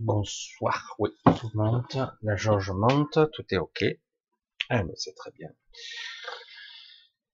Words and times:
Bonsoir, 0.00 0.94
oui, 0.98 1.10
tout 1.24 1.50
monte, 1.54 1.96
la 2.22 2.36
jauge 2.36 2.70
monte, 2.70 3.18
tout 3.32 3.44
est 3.50 3.56
ok. 3.56 3.82
Eh 3.82 3.98
ben, 4.68 4.92
c'est 4.96 5.14
très 5.14 5.30
bien. 5.30 5.48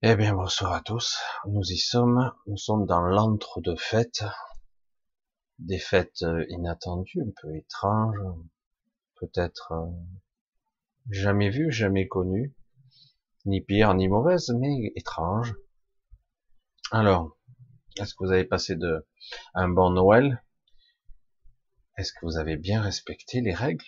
Eh 0.03 0.15
bien, 0.17 0.35
bonsoir 0.35 0.73
à 0.73 0.81
tous. 0.81 1.19
Nous 1.47 1.65
y 1.73 1.79
sommes. 1.79 2.33
Nous 2.47 2.57
sommes 2.57 2.87
dans 2.87 3.01
l'antre 3.01 3.61
de 3.63 3.75
fêtes. 3.75 4.25
Des 5.59 5.79
fêtes 5.79 6.23
euh, 6.23 6.45
inattendues, 6.51 7.23
un 7.23 7.33
peu 7.41 7.57
étranges. 7.57 8.19
Peut-être 9.17 9.73
euh, 9.73 9.91
jamais 11.11 11.51
vues, 11.51 11.73
jamais 11.73 12.07
connues. 12.07 12.55
Ni 13.45 13.61
pire, 13.61 13.95
ni 13.95 14.09
mauvaise, 14.09 14.51
mais 14.61 14.93
étranges. 14.95 15.55
Alors, 16.91 17.37
est-ce 17.99 18.15
que 18.15 18.25
vous 18.25 18.33
avez 18.33 18.45
passé 18.45 18.77
de 18.77 19.07
un 19.55 19.69
bon 19.69 19.91
Noël? 19.91 20.43
Est-ce 21.99 22.13
que 22.13 22.25
vous 22.25 22.39
avez 22.39 22.57
bien 22.57 22.81
respecté 22.81 23.41
les 23.41 23.55
règles? 23.55 23.85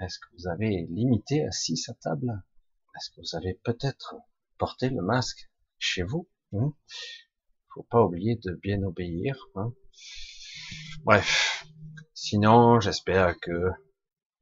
Est-ce 0.00 0.18
que 0.18 0.26
vous 0.36 0.48
avez 0.48 0.86
limité 0.90 1.46
à 1.46 1.52
6 1.52 1.88
à 1.88 1.94
table? 1.94 2.42
Est-ce 2.96 3.10
que 3.10 3.20
vous 3.20 3.36
avez 3.36 3.54
peut-être 3.62 4.16
porté 4.58 4.88
le 4.90 5.02
masque 5.02 5.48
chez 5.78 6.02
vous? 6.02 6.28
Hein 6.52 6.74
Faut 7.72 7.84
pas 7.84 8.02
oublier 8.02 8.36
de 8.36 8.54
bien 8.54 8.82
obéir. 8.82 9.36
Hein 9.54 9.72
Bref. 11.04 11.64
Sinon, 12.12 12.80
j'espère 12.80 13.38
que 13.38 13.70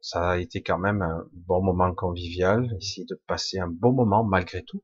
ça 0.00 0.30
a 0.30 0.38
été 0.38 0.62
quand 0.62 0.78
même 0.78 1.02
un 1.02 1.28
bon 1.32 1.62
moment 1.62 1.94
convivial, 1.94 2.74
ici 2.80 3.04
de 3.04 3.14
passer 3.26 3.58
un 3.58 3.68
bon 3.68 3.92
moment 3.92 4.24
malgré 4.24 4.64
tout. 4.64 4.82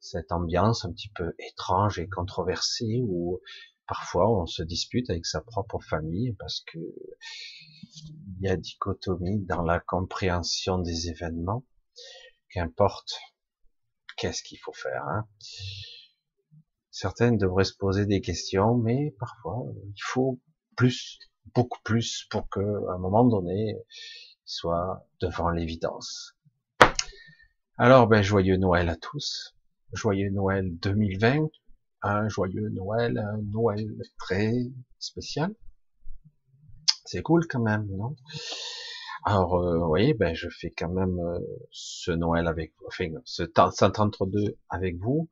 Cette 0.00 0.32
ambiance 0.32 0.84
un 0.84 0.92
petit 0.92 1.10
peu 1.14 1.32
étrange 1.38 1.98
et 1.98 2.08
controversée 2.08 3.00
où 3.02 3.40
Parfois, 3.86 4.30
on 4.30 4.46
se 4.46 4.62
dispute 4.62 5.10
avec 5.10 5.26
sa 5.26 5.42
propre 5.42 5.78
famille 5.78 6.32
parce 6.38 6.60
que 6.60 6.78
il 6.78 8.40
y 8.40 8.48
a 8.48 8.56
dichotomie 8.56 9.40
dans 9.44 9.62
la 9.62 9.80
compréhension 9.80 10.78
des 10.78 11.08
événements. 11.08 11.64
Qu'importe, 12.50 13.14
qu'est-ce 14.16 14.42
qu'il 14.42 14.58
faut 14.58 14.72
faire 14.72 15.04
hein 15.06 15.28
Certaines 16.90 17.36
devraient 17.36 17.64
se 17.64 17.76
poser 17.76 18.06
des 18.06 18.20
questions, 18.20 18.76
mais 18.76 19.14
parfois, 19.18 19.64
il 19.84 20.02
faut 20.02 20.40
plus, 20.76 21.18
beaucoup 21.54 21.80
plus, 21.82 22.26
pour 22.30 22.48
que, 22.48 22.60
à 22.60 22.94
un 22.94 22.98
moment 22.98 23.24
donné, 23.24 23.76
soient 24.44 25.06
devant 25.20 25.50
l'évidence. 25.50 26.36
Alors, 27.76 28.06
ben, 28.06 28.22
joyeux 28.22 28.56
Noël 28.56 28.88
à 28.88 28.96
tous. 28.96 29.56
Joyeux 29.92 30.30
Noël 30.30 30.76
2020 30.78 31.48
un 32.04 32.28
joyeux 32.28 32.68
Noël, 32.68 33.18
un 33.18 33.38
Noël 33.38 33.90
très 34.18 34.52
spécial. 34.98 35.54
C'est 37.06 37.22
cool 37.22 37.46
quand 37.46 37.62
même, 37.62 37.86
non? 37.86 38.14
Alors, 39.24 39.54
euh, 39.56 39.78
vous 39.78 40.18
ben, 40.18 40.34
je 40.34 40.50
fais 40.50 40.70
quand 40.70 40.90
même 40.90 41.18
euh, 41.18 41.38
ce 41.70 42.10
Noël 42.10 42.46
avec 42.46 42.74
enfin, 42.86 43.08
ce 43.24 43.44
132 43.46 44.58
avec 44.68 44.98
vous. 44.98 45.30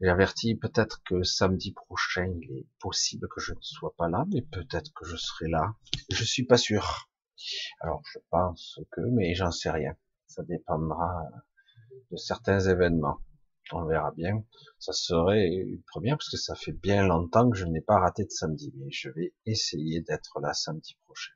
J'avertis 0.00 0.56
peut-être 0.56 1.00
que 1.04 1.22
samedi 1.22 1.72
prochain, 1.72 2.26
il 2.42 2.58
est 2.58 2.66
possible 2.80 3.28
que 3.28 3.40
je 3.40 3.52
ne 3.52 3.60
sois 3.60 3.94
pas 3.96 4.08
là, 4.08 4.24
mais 4.32 4.42
peut-être 4.42 4.92
que 4.92 5.06
je 5.06 5.16
serai 5.16 5.48
là. 5.48 5.74
Je 6.10 6.24
suis 6.24 6.44
pas 6.44 6.56
sûr. 6.56 7.08
Alors, 7.80 8.02
je 8.12 8.18
pense 8.30 8.80
que, 8.90 9.02
mais 9.02 9.34
j'en 9.34 9.52
sais 9.52 9.70
rien. 9.70 9.94
Ça 10.26 10.42
dépendra 10.42 11.28
de 12.10 12.16
certains 12.16 12.58
événements 12.58 13.20
on 13.72 13.84
verra 13.86 14.12
bien. 14.12 14.44
Ça 14.78 14.92
serait 14.92 15.46
une 15.46 15.82
première 15.82 16.16
parce 16.16 16.30
que 16.30 16.36
ça 16.36 16.54
fait 16.54 16.72
bien 16.72 17.06
longtemps 17.06 17.48
que 17.50 17.56
je 17.56 17.64
n'ai 17.64 17.80
pas 17.80 17.98
raté 17.98 18.24
de 18.24 18.30
samedi, 18.30 18.72
mais 18.76 18.90
je 18.90 19.08
vais 19.10 19.32
essayer 19.46 20.00
d'être 20.02 20.40
là 20.40 20.52
samedi 20.52 20.96
prochain. 21.04 21.32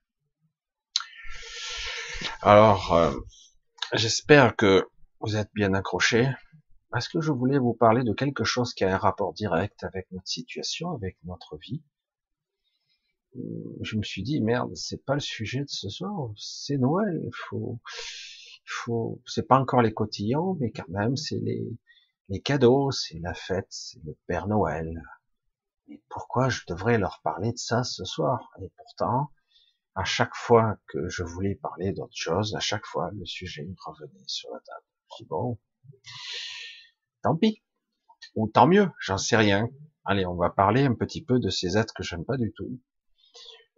Alors, 2.43 2.95
euh, 2.95 3.13
j'espère 3.93 4.57
que 4.57 4.87
vous 5.21 5.37
êtes 5.37 5.51
bien 5.55 5.75
accrochés. 5.75 6.29
Parce 6.91 7.09
que 7.09 7.21
je 7.21 7.33
voulais 7.33 7.59
vous 7.59 7.75
parler 7.75 8.03
de 8.03 8.15
quelque 8.15 8.45
chose 8.45 8.73
qui 8.73 8.83
a 8.85 8.95
un 8.95 8.97
rapport 8.97 9.35
direct 9.35 9.85
avec 9.85 10.11
notre 10.11 10.27
situation, 10.27 10.95
avec 10.95 11.19
notre 11.25 11.59
vie? 11.59 11.83
Je 13.83 13.97
me 13.97 14.03
suis 14.03 14.23
dit 14.23 14.41
merde, 14.41 14.75
c'est 14.75 15.05
pas 15.05 15.13
le 15.13 15.21
sujet 15.21 15.61
de 15.61 15.69
ce 15.69 15.91
soir, 15.91 16.31
c'est 16.37 16.79
Noël. 16.79 17.29
Faut, 17.33 17.79
faut, 18.65 19.21
c'est 19.27 19.47
pas 19.47 19.59
encore 19.59 19.83
les 19.83 19.93
cotillons, 19.93 20.57
mais 20.61 20.71
quand 20.71 20.89
même, 20.89 21.15
c'est 21.17 21.39
les, 21.39 21.63
les 22.29 22.41
cadeaux, 22.43 22.91
c'est 22.91 23.19
la 23.21 23.35
fête, 23.35 23.69
c'est 23.71 24.03
le 24.05 24.17
Père 24.27 24.47
Noël. 24.47 25.03
Mais 25.87 26.03
pourquoi 26.09 26.49
je 26.51 26.61
devrais 26.69 26.99
leur 26.99 27.21
parler 27.23 27.53
de 27.53 27.59
ça 27.59 27.85
ce 27.85 28.05
soir? 28.05 28.51
Et 28.61 28.71
pourtant, 28.77 29.33
à 29.95 30.05
chaque 30.05 30.35
fois 30.35 30.79
que 30.89 31.09
je 31.09 31.23
voulais 31.23 31.55
parler 31.55 31.93
d'autre 31.93 32.15
chose, 32.15 32.55
à 32.55 32.61
chaque 32.61 32.85
fois, 32.87 33.11
le 33.13 33.25
sujet 33.25 33.67
revenait 33.85 34.25
sur 34.27 34.51
la 34.53 34.61
table. 34.61 34.85
Je 35.19 35.25
bon, 35.25 35.59
tant 37.23 37.37
pis. 37.37 37.63
Ou 38.35 38.47
tant 38.49 38.67
mieux, 38.67 38.91
j'en 39.01 39.19
sais 39.19 39.37
rien. 39.37 39.69
Allez, 40.05 40.27
on 40.27 40.35
va 40.35 40.51
parler 40.51 40.85
un 40.85 40.95
petit 40.95 41.25
peu 41.25 41.41
de 41.41 41.49
ces 41.49 41.79
êtres 41.79 41.95
que 41.95 42.03
j'aime 42.03 42.25
pas 42.25 42.37
du 42.37 42.53
tout. 42.53 42.79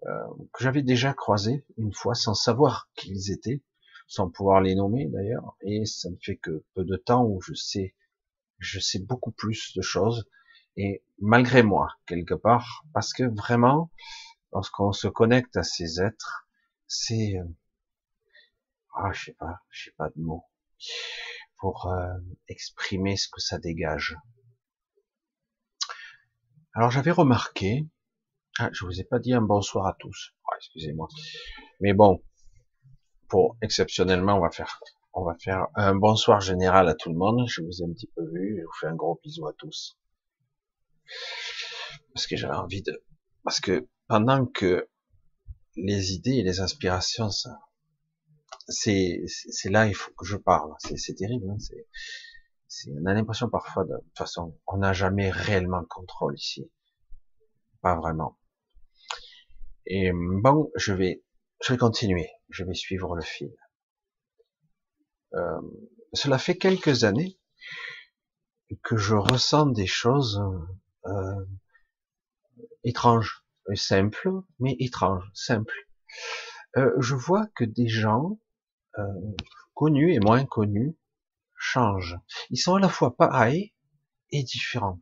Euh, 0.06 0.26
que 0.52 0.64
j'avais 0.64 0.82
déjà 0.82 1.12
croisés 1.14 1.64
une 1.76 1.93
fois 1.93 2.14
sans 2.14 2.35
savoir 2.35 2.91
qui 2.97 3.11
ils 3.11 3.31
étaient, 3.31 3.62
sans 4.08 4.29
pouvoir 4.29 4.61
les 4.61 4.75
nommer 4.75 5.06
d'ailleurs, 5.06 5.56
et 5.61 5.85
ça 5.85 6.11
ne 6.11 6.17
fait 6.17 6.37
que 6.37 6.64
peu 6.75 6.85
de 6.85 6.97
temps 6.97 7.25
où 7.25 7.41
je 7.43 7.55
sais 7.55 7.94
je 8.61 8.79
sais 8.79 9.01
beaucoup 9.01 9.33
plus 9.33 9.75
de 9.75 9.83
choses. 9.83 10.29
Et 10.77 11.03
malgré 11.19 11.62
moi 11.62 11.89
quelque 12.07 12.35
part 12.35 12.85
parce 12.95 13.12
que 13.12 13.25
vraiment 13.25 13.91
lorsqu'on 14.53 14.93
se 14.93 15.09
connecte 15.09 15.57
à 15.57 15.62
ces 15.62 16.01
êtres 16.01 16.47
c'est 16.87 17.37
euh, 17.37 17.45
ah 18.95 19.11
je 19.12 19.25
sais 19.25 19.33
pas 19.33 19.61
je 19.71 19.85
sais 19.85 19.95
pas 19.97 20.09
de 20.11 20.21
mots 20.21 20.45
pour 21.59 21.87
euh, 21.87 22.15
exprimer 22.49 23.17
ce 23.17 23.29
que 23.29 23.41
ça 23.41 23.59
dégage. 23.59 24.17
Alors 26.75 26.91
j'avais 26.91 27.11
remarqué 27.11 27.87
ah, 28.59 28.69
je 28.73 28.85
vous 28.85 29.01
ai 29.01 29.05
pas 29.05 29.19
dit 29.19 29.33
un 29.33 29.41
bonsoir 29.41 29.87
à 29.87 29.97
tous. 29.99 30.35
Oh, 30.47 30.53
excusez-moi. 30.57 31.09
Mais 31.81 31.95
bon 31.95 32.23
pour 33.29 33.57
exceptionnellement 33.62 34.37
on 34.37 34.41
va 34.41 34.51
faire 34.51 34.81
on 35.12 35.25
va 35.25 35.35
faire 35.39 35.67
un 35.75 35.95
bonsoir 35.95 36.41
général 36.41 36.89
à 36.89 36.95
tout 36.95 37.11
le 37.11 37.17
monde. 37.17 37.47
Je 37.49 37.62
vous 37.62 37.83
ai 37.83 37.85
un 37.85 37.93
petit 37.93 38.11
peu 38.15 38.23
vu. 38.33 38.59
Je 38.59 38.65
vous 38.65 38.73
fais 38.81 38.87
un 38.87 38.95
gros 38.95 39.21
bisou 39.23 39.47
à 39.47 39.53
tous. 39.55 39.99
Parce 42.15 42.27
que 42.27 42.37
j'avais 42.37 42.55
envie 42.55 42.83
de, 42.83 43.03
parce 43.45 43.61
que 43.61 43.89
pendant 44.07 44.47
que 44.47 44.89
les 45.77 46.12
idées 46.12 46.37
et 46.37 46.43
les 46.43 46.61
inspirations, 46.61 47.31
c'est, 48.69 49.23
là, 49.65 49.87
il 49.87 49.95
faut 49.95 50.12
que 50.12 50.27
je 50.27 50.37
parle. 50.37 50.73
C'est 50.97 51.15
terrible. 51.15 51.51
Hein 51.51 51.57
c'est, 52.69 52.91
on 52.93 53.07
a 53.07 53.15
l'impression 53.15 53.49
parfois 53.49 53.85
de, 53.85 53.95
façon, 54.17 54.57
on 54.67 54.79
n'a 54.79 54.93
jamais 54.93 55.31
réellement 55.31 55.85
contrôle 55.89 56.35
ici. 56.37 56.71
Pas 57.81 57.97
vraiment. 57.97 58.39
Et 59.87 60.12
bon, 60.12 60.71
je 60.77 60.93
vais, 60.93 61.25
je 61.62 61.73
vais 61.73 61.79
continuer. 61.79 62.31
Je 62.49 62.65
vais 62.65 62.75
suivre 62.75 63.17
le 63.17 63.23
fil. 63.23 63.53
Euh, 65.35 65.61
cela 66.12 66.38
fait 66.38 66.56
quelques 66.56 67.05
années 67.05 67.38
que 68.82 68.97
je 68.97 69.15
ressens 69.15 69.67
des 69.67 69.87
choses 69.87 70.43
euh, 71.06 71.44
étranges, 72.85 73.44
simples, 73.75 74.31
mais 74.59 74.77
étranges, 74.79 75.31
simples. 75.35 75.88
Euh, 76.77 76.93
je 76.99 77.15
vois 77.15 77.47
que 77.55 77.65
des 77.65 77.88
gens 77.88 78.38
euh, 78.99 79.05
connus 79.75 80.12
et 80.12 80.21
moins 80.21 80.44
connus 80.44 80.97
changent. 81.56 82.19
Ils 82.50 82.59
sont 82.59 82.76
à 82.76 82.81
la 82.81 82.88
fois 82.88 83.17
pareils 83.17 83.73
et 84.31 84.43
différents. 84.43 85.00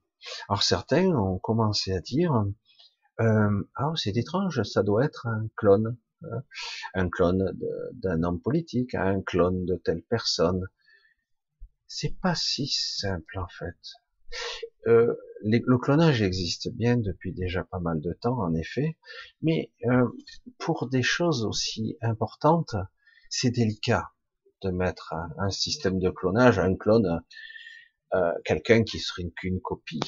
Alors 0.48 0.62
certains 0.62 1.06
ont 1.06 1.38
commencé 1.38 1.92
à 1.92 2.00
dire 2.00 2.44
ah 3.20 3.92
c'est 3.96 4.16
étrange, 4.16 4.62
ça 4.62 4.82
doit 4.82 5.04
être 5.04 5.26
un 5.26 5.48
clone. 5.56 5.96
Hein, 6.24 6.42
un 6.94 7.08
clone 7.08 7.52
d'un 7.92 8.22
homme 8.22 8.40
politique, 8.40 8.94
un 8.94 9.22
clone 9.22 9.64
de 9.64 9.76
telle 9.76 10.02
personne. 10.02 10.66
C'est 11.86 12.18
pas 12.20 12.34
si 12.34 12.66
simple 12.68 13.38
en 13.38 13.48
fait. 13.48 13.76
Euh, 14.86 15.14
le 15.42 15.78
clonage 15.78 16.22
existe 16.22 16.70
bien 16.70 16.96
depuis 16.96 17.32
déjà 17.32 17.64
pas 17.64 17.78
mal 17.78 18.00
de 18.00 18.12
temps, 18.12 18.38
en 18.38 18.54
effet, 18.54 18.96
mais 19.42 19.72
euh, 19.86 20.08
pour 20.58 20.88
des 20.88 21.02
choses 21.02 21.44
aussi 21.44 21.96
importantes, 22.02 22.74
c'est 23.30 23.50
délicat 23.50 24.12
de 24.62 24.70
mettre 24.70 25.14
un, 25.38 25.50
système 25.50 25.98
de 25.98 26.10
clonage, 26.10 26.58
un 26.58 26.74
clone, 26.74 27.22
euh, 28.14 28.32
quelqu'un 28.44 28.82
qui 28.82 28.98
serait 28.98 29.30
qu'une 29.36 29.60
copie. 29.60 30.00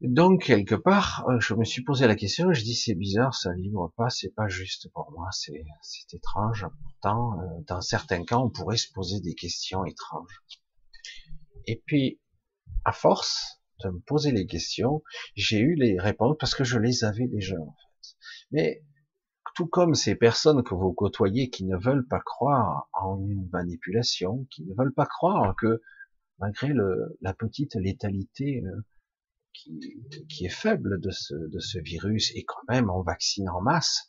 Donc 0.00 0.44
quelque 0.44 0.74
part, 0.74 1.26
euh, 1.28 1.38
je 1.40 1.52
me 1.52 1.64
suis 1.64 1.84
posé 1.84 2.06
la 2.06 2.16
question, 2.16 2.52
je 2.54 2.62
dis 2.62 2.74
c'est 2.74 2.94
bizarre, 2.94 3.34
ça 3.34 3.52
vibre 3.52 3.92
pas, 3.96 4.08
c'est 4.08 4.34
pas 4.34 4.48
juste 4.48 4.90
pour 4.92 5.12
moi, 5.12 5.28
c'est 5.32 6.14
étrange. 6.14 6.66
Pourtant, 6.82 7.38
euh, 7.38 7.44
dans 7.66 7.82
certains 7.82 8.24
cas, 8.24 8.38
on 8.38 8.48
pourrait 8.48 8.78
se 8.78 8.90
poser 8.92 9.20
des 9.20 9.34
questions 9.34 9.84
étranges. 9.84 10.42
Et 11.66 11.82
puis, 11.84 12.18
à 12.86 12.92
force 12.92 13.60
de 13.84 13.90
me 13.90 14.00
poser 14.00 14.32
les 14.32 14.46
questions, 14.46 15.02
j'ai 15.34 15.58
eu 15.58 15.74
les 15.74 15.98
réponses 15.98 16.36
parce 16.40 16.54
que 16.54 16.64
je 16.64 16.78
les 16.78 17.04
avais 17.04 17.28
déjà 17.28 17.56
en 17.56 17.74
fait. 17.74 18.16
Mais 18.52 18.82
tout 19.54 19.66
comme 19.66 19.94
ces 19.94 20.14
personnes 20.14 20.62
que 20.62 20.74
vous 20.74 20.94
côtoyez 20.94 21.50
qui 21.50 21.66
ne 21.66 21.76
veulent 21.76 22.06
pas 22.06 22.20
croire 22.20 22.88
en 22.94 23.20
une 23.28 23.48
manipulation, 23.52 24.46
qui 24.50 24.64
ne 24.64 24.74
veulent 24.74 24.94
pas 24.94 25.06
croire 25.06 25.54
que 25.56 25.82
malgré 26.38 26.68
le, 26.68 27.18
la 27.20 27.34
petite 27.34 27.74
létalité 27.74 28.62
euh, 28.64 28.82
qui, 29.52 29.80
qui, 30.28 30.46
est 30.46 30.48
faible 30.48 31.00
de 31.00 31.10
ce, 31.10 31.34
de 31.34 31.58
ce 31.58 31.78
virus, 31.78 32.32
et 32.34 32.44
quand 32.44 32.62
même 32.68 32.90
on 32.90 33.02
vaccine 33.02 33.48
en 33.48 33.60
masse, 33.60 34.06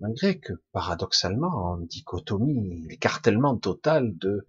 malgré 0.00 0.38
que 0.38 0.52
paradoxalement 0.72 1.72
en 1.72 1.78
dichotomie, 1.78 2.86
l'écartèlement 2.88 3.56
total 3.56 4.16
de 4.18 4.46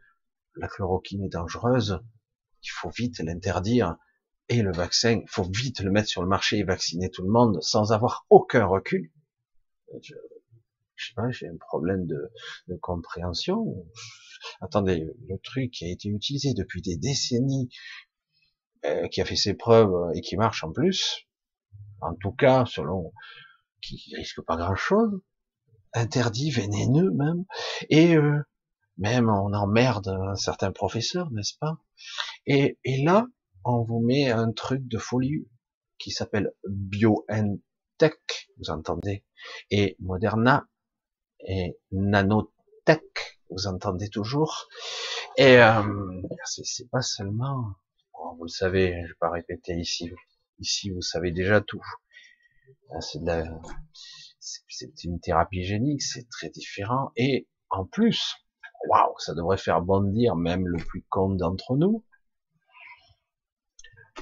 la 0.55 0.67
chloroquine 0.67 1.23
est 1.23 1.29
dangereuse, 1.29 1.99
il 2.63 2.69
faut 2.69 2.89
vite 2.89 3.19
l'interdire, 3.19 3.97
et 4.47 4.61
le 4.61 4.71
vaccin, 4.71 5.21
il 5.23 5.29
faut 5.29 5.49
vite 5.49 5.79
le 5.81 5.91
mettre 5.91 6.09
sur 6.09 6.21
le 6.21 6.27
marché 6.27 6.59
et 6.59 6.63
vacciner 6.63 7.09
tout 7.09 7.23
le 7.23 7.31
monde 7.31 7.61
sans 7.61 7.91
avoir 7.91 8.25
aucun 8.29 8.65
recul. 8.65 9.11
Je, 10.01 10.13
je 10.95 11.07
sais 11.07 11.13
pas, 11.15 11.29
j'ai 11.31 11.47
un 11.47 11.57
problème 11.57 12.05
de, 12.05 12.31
de 12.67 12.75
compréhension. 12.75 13.85
Attendez, 14.61 15.07
le 15.27 15.37
truc 15.39 15.71
qui 15.71 15.85
a 15.85 15.89
été 15.89 16.09
utilisé 16.09 16.53
depuis 16.53 16.81
des 16.81 16.97
décennies, 16.97 17.69
euh, 17.69 18.14
qui 19.11 19.21
a 19.21 19.25
fait 19.25 19.35
ses 19.35 19.53
preuves 19.53 20.11
et 20.15 20.21
qui 20.21 20.37
marche 20.37 20.63
en 20.63 20.71
plus, 20.71 21.27
en 22.01 22.13
tout 22.15 22.31
cas, 22.31 22.65
selon, 22.65 23.13
qui 23.81 24.13
risque 24.15 24.41
pas 24.41 24.57
grand 24.57 24.75
chose, 24.75 25.21
interdit, 25.93 26.51
vénéneux 26.51 27.11
même, 27.11 27.45
et 27.89 28.15
euh, 28.15 28.39
même 28.97 29.29
on 29.29 29.53
emmerde 29.53 30.07
un 30.07 30.35
certain 30.35 30.71
professeur, 30.71 31.31
n'est-ce 31.31 31.57
pas? 31.59 31.77
Et, 32.45 32.77
et 32.83 33.03
là, 33.03 33.27
on 33.63 33.83
vous 33.83 33.99
met 33.99 34.29
un 34.29 34.51
truc 34.51 34.87
de 34.87 34.97
folie 34.97 35.47
qui 35.97 36.11
s'appelle 36.11 36.51
BioNTech, 36.67 38.49
vous 38.57 38.69
entendez, 38.69 39.23
et 39.71 39.95
Moderna 39.99 40.67
et 41.47 41.77
nanotech, 41.91 43.39
vous 43.49 43.67
entendez 43.67 44.09
toujours? 44.09 44.67
Et 45.37 45.57
euh, 45.57 46.21
c'est 46.43 46.89
pas 46.89 47.01
seulement, 47.01 47.75
vous 48.37 48.43
le 48.43 48.49
savez, 48.49 49.01
je 49.03 49.07
vais 49.07 49.17
pas 49.19 49.29
répéter 49.29 49.73
ici. 49.73 50.11
Ici, 50.59 50.89
vous 50.89 51.01
savez 51.01 51.31
déjà 51.31 51.61
tout. 51.61 51.81
C'est 53.01 55.03
une 55.03 55.19
thérapie 55.19 55.63
génique, 55.63 56.01
c'est 56.01 56.29
très 56.29 56.49
différent. 56.49 57.11
Et 57.15 57.47
en 57.69 57.85
plus, 57.85 58.35
waouh, 58.89 59.13
ça 59.19 59.33
devrait 59.33 59.57
faire 59.57 59.81
bondir 59.81 60.35
même 60.35 60.67
le 60.67 60.77
plus 60.77 61.03
con 61.09 61.35
d'entre 61.35 61.75
nous. 61.75 62.03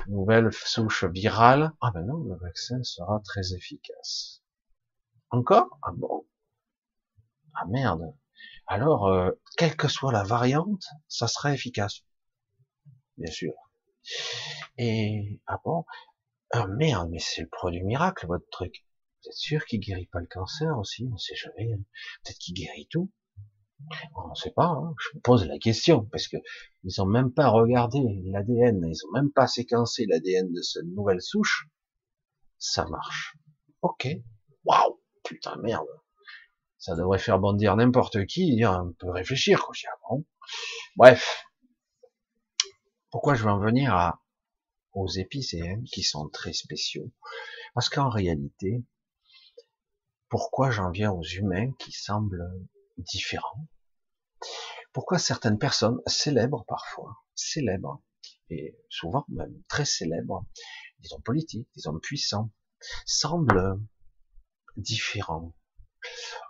Nouvelle 0.07 0.51
souche 0.51 1.05
virale. 1.05 1.71
Ah 1.81 1.91
ben 1.93 2.05
non, 2.05 2.23
le 2.23 2.35
vaccin 2.35 2.81
sera 2.83 3.21
très 3.21 3.53
efficace. 3.53 4.41
Encore? 5.29 5.79
Ah 5.81 5.91
bon? 5.95 6.25
Ah 7.53 7.65
merde. 7.67 8.13
Alors, 8.67 9.07
euh, 9.07 9.31
quelle 9.57 9.75
que 9.75 9.87
soit 9.87 10.11
la 10.11 10.23
variante, 10.23 10.85
ça 11.07 11.27
sera 11.27 11.53
efficace. 11.53 12.01
Bien 13.17 13.31
sûr. 13.31 13.53
Et, 14.77 15.41
ah 15.47 15.59
bon? 15.63 15.85
Ah 16.51 16.67
merde, 16.67 17.09
mais 17.11 17.19
c'est 17.19 17.41
le 17.41 17.49
produit 17.49 17.83
miracle, 17.83 18.27
votre 18.27 18.47
truc. 18.49 18.85
Vous 19.21 19.29
êtes 19.29 19.35
sûr 19.35 19.65
qu'il 19.65 19.79
guérit 19.79 20.07
pas 20.07 20.19
le 20.19 20.27
cancer 20.27 20.77
aussi? 20.77 21.07
On 21.11 21.17
sait 21.17 21.35
jamais. 21.35 21.73
Hein. 21.73 21.83
Peut-être 22.23 22.37
qu'il 22.37 22.53
guérit 22.53 22.87
tout. 22.89 23.11
On 24.15 24.29
ne 24.29 24.35
sait 24.35 24.51
pas. 24.51 24.67
Hein. 24.67 24.93
Je 24.99 25.17
me 25.17 25.21
pose 25.21 25.45
la 25.45 25.57
question 25.57 26.05
parce 26.05 26.27
que 26.27 26.37
ils 26.83 27.01
ont 27.01 27.05
même 27.05 27.33
pas 27.33 27.49
regardé 27.49 27.99
l'ADN, 28.25 28.81
ils 28.85 29.05
ont 29.07 29.11
même 29.13 29.31
pas 29.31 29.47
séquencé 29.47 30.05
l'ADN 30.05 30.51
de 30.53 30.61
cette 30.61 30.85
nouvelle 30.85 31.21
souche. 31.21 31.67
Ça 32.57 32.85
marche. 32.85 33.35
Ok. 33.81 34.07
Waouh. 34.65 34.99
Putain 35.23 35.55
merde 35.57 35.87
ça 36.83 36.97
devrait 36.97 37.17
faire 37.17 37.39
bondir 37.39 37.77
n'importe 37.77 38.25
qui, 38.25 38.57
dire 38.57 38.71
un 38.71 38.91
peu 38.99 39.09
réfléchir, 39.09 39.63
quoi. 39.63 39.73
Ah 39.87 40.15
Bref. 40.97 41.45
Pourquoi 43.13 43.35
je 43.35 43.43
veux 43.43 43.51
en 43.51 43.59
venir 43.59 44.17
aux 44.93 45.07
épicéens 45.07 45.83
qui 45.83 46.01
sont 46.01 46.29
très 46.29 46.51
spéciaux? 46.51 47.13
Parce 47.75 47.87
qu'en 47.87 48.09
réalité, 48.09 48.83
pourquoi 50.29 50.71
j'en 50.71 50.89
viens 50.89 51.11
aux 51.11 51.21
humains 51.21 51.71
qui 51.73 51.91
semblent 51.91 52.51
différents? 52.97 53.67
Pourquoi 54.93 55.19
certaines 55.19 55.59
personnes 55.59 56.01
célèbres 56.07 56.65
parfois, 56.67 57.15
célèbres, 57.35 58.01
et 58.49 58.75
souvent 58.89 59.25
même 59.27 59.61
très 59.69 59.85
célèbres, 59.85 60.47
des 60.97 61.13
hommes 61.13 61.21
politiques, 61.21 61.69
des 61.75 61.85
hommes 61.85 62.01
puissants, 62.01 62.49
semblent 63.05 63.79
différents? 64.75 65.53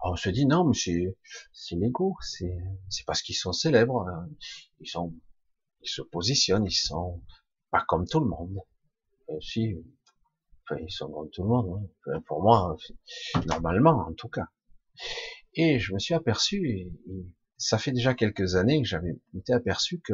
On 0.01 0.15
se 0.15 0.29
dit 0.29 0.45
non, 0.45 0.63
mais 0.63 0.77
c'est 1.51 1.75
l'ego, 1.75 2.15
c'est 2.21 2.57
c'est 2.89 3.05
parce 3.05 3.21
qu'ils 3.21 3.35
sont 3.35 3.51
célèbres, 3.51 4.07
hein. 4.07 4.29
ils 4.79 4.89
sont 4.89 5.13
ils 5.83 5.89
se 5.89 6.01
positionnent, 6.01 6.65
ils 6.65 6.71
sont 6.71 7.21
pas 7.71 7.83
comme 7.87 8.07
tout 8.07 8.19
le 8.19 8.27
monde. 8.27 8.57
Si, 9.41 9.75
enfin, 10.63 10.81
ils 10.81 10.91
sont 10.91 11.11
comme 11.11 11.29
tout 11.31 11.43
le 11.43 11.49
monde. 11.49 11.89
Hein. 12.07 12.21
pour 12.27 12.41
moi, 12.41 12.75
normalement 13.45 14.05
en 14.07 14.13
tout 14.13 14.29
cas. 14.29 14.47
Et 15.55 15.79
je 15.79 15.93
me 15.93 15.99
suis 15.99 16.13
aperçu, 16.13 16.67
et, 16.67 16.91
ça 17.57 17.77
fait 17.77 17.91
déjà 17.91 18.13
quelques 18.13 18.55
années 18.55 18.81
que 18.81 18.87
j'avais 18.87 19.15
été 19.35 19.53
aperçu 19.53 19.99
que 19.99 20.13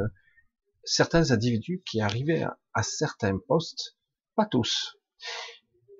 certains 0.83 1.31
individus 1.31 1.81
qui 1.85 2.01
arrivaient 2.01 2.45
à, 2.73 2.83
certains 2.83 3.37
postes, 3.47 3.97
pas 4.35 4.45
tous, 4.45 4.97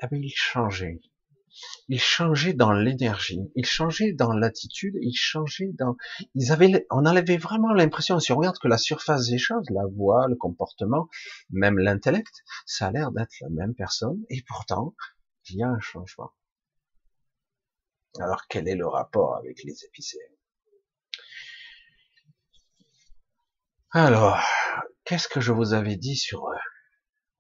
eh 0.04 0.08
bien, 0.08 0.20
ils 0.20 0.34
changeaient 0.36 1.00
il 1.88 2.00
changeait 2.00 2.54
dans 2.54 2.72
l'énergie, 2.72 3.42
il 3.56 3.66
changeait 3.66 4.14
dans 4.14 4.32
l'attitude, 4.32 4.96
il 5.02 5.16
changeait 5.16 5.72
dans, 5.74 5.96
ils 6.36 6.52
avaient, 6.52 6.86
on 6.92 7.06
avait 7.06 7.38
vraiment 7.38 7.74
l'impression, 7.74 8.20
si 8.20 8.32
on 8.32 8.38
regarde 8.38 8.60
que 8.60 8.68
la 8.68 8.78
surface 8.78 9.28
des 9.28 9.38
choses, 9.38 9.70
la 9.70 9.86
voix, 9.86 10.28
le 10.28 10.36
comportement, 10.36 11.10
même 11.50 11.78
l'intellect, 11.78 12.44
ça 12.66 12.88
a 12.88 12.92
l'air 12.92 13.12
d'être 13.12 13.34
la 13.42 13.50
même 13.50 13.74
personne, 13.74 14.24
et 14.30 14.44
pourtant, 14.48 14.96
il 15.50 15.58
y 15.58 15.64
a 15.64 15.70
un 15.70 15.80
changement. 15.80 16.32
Alors, 18.20 18.48
quel 18.48 18.68
est 18.68 18.76
le 18.76 18.88
rapport 18.88 19.36
avec 19.38 19.64
les 19.64 19.86
épicéens? 19.86 20.22
Alors, 23.92 24.40
qu'est-ce 25.06 25.28
que 25.28 25.42
je 25.42 25.52
vous 25.52 25.74
avais 25.74 25.96
dit 25.96 26.16
sur, 26.16 26.48
eux 26.50 26.58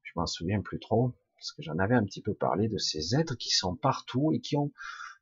je 0.03 0.11
m'en 0.15 0.25
souviens 0.25 0.61
plus 0.61 0.79
trop 0.79 1.15
parce 1.39 1.53
que 1.53 1.63
j'en 1.63 1.79
avais 1.79 1.95
un 1.95 2.03
petit 2.03 2.21
peu 2.21 2.33
parlé 2.33 2.67
de 2.67 2.77
ces 2.77 3.15
êtres 3.15 3.35
qui 3.35 3.49
sont 3.49 3.75
partout 3.75 4.33
et 4.33 4.41
qui 4.41 4.57
ont 4.57 4.73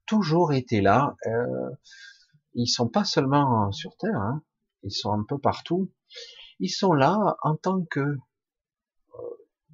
toujours 0.07 0.51
été 0.51 0.81
là. 0.81 1.15
Euh, 1.27 1.69
ils 2.55 2.67
sont 2.67 2.89
pas 2.89 3.05
seulement 3.05 3.71
sur 3.71 3.95
Terre, 3.97 4.19
hein, 4.19 4.41
ils 4.81 4.91
sont 4.91 5.11
un 5.11 5.23
peu 5.23 5.37
partout. 5.37 5.93
Ils 6.59 6.71
sont 6.71 6.93
là 6.93 7.37
en 7.43 7.55
tant 7.55 7.83
que 7.85 7.99
euh, 7.99 8.17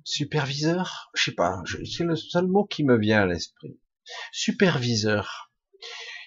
superviseurs, 0.04 1.10
je 1.14 1.24
sais 1.24 1.36
pas, 1.36 1.64
c'est 1.66 2.04
le 2.04 2.18
seul 2.18 2.48
mot 2.48 2.66
qui 2.66 2.84
me 2.84 2.98
vient 2.98 3.22
à 3.22 3.26
l'esprit. 3.26 3.80
Superviseurs. 4.34 5.50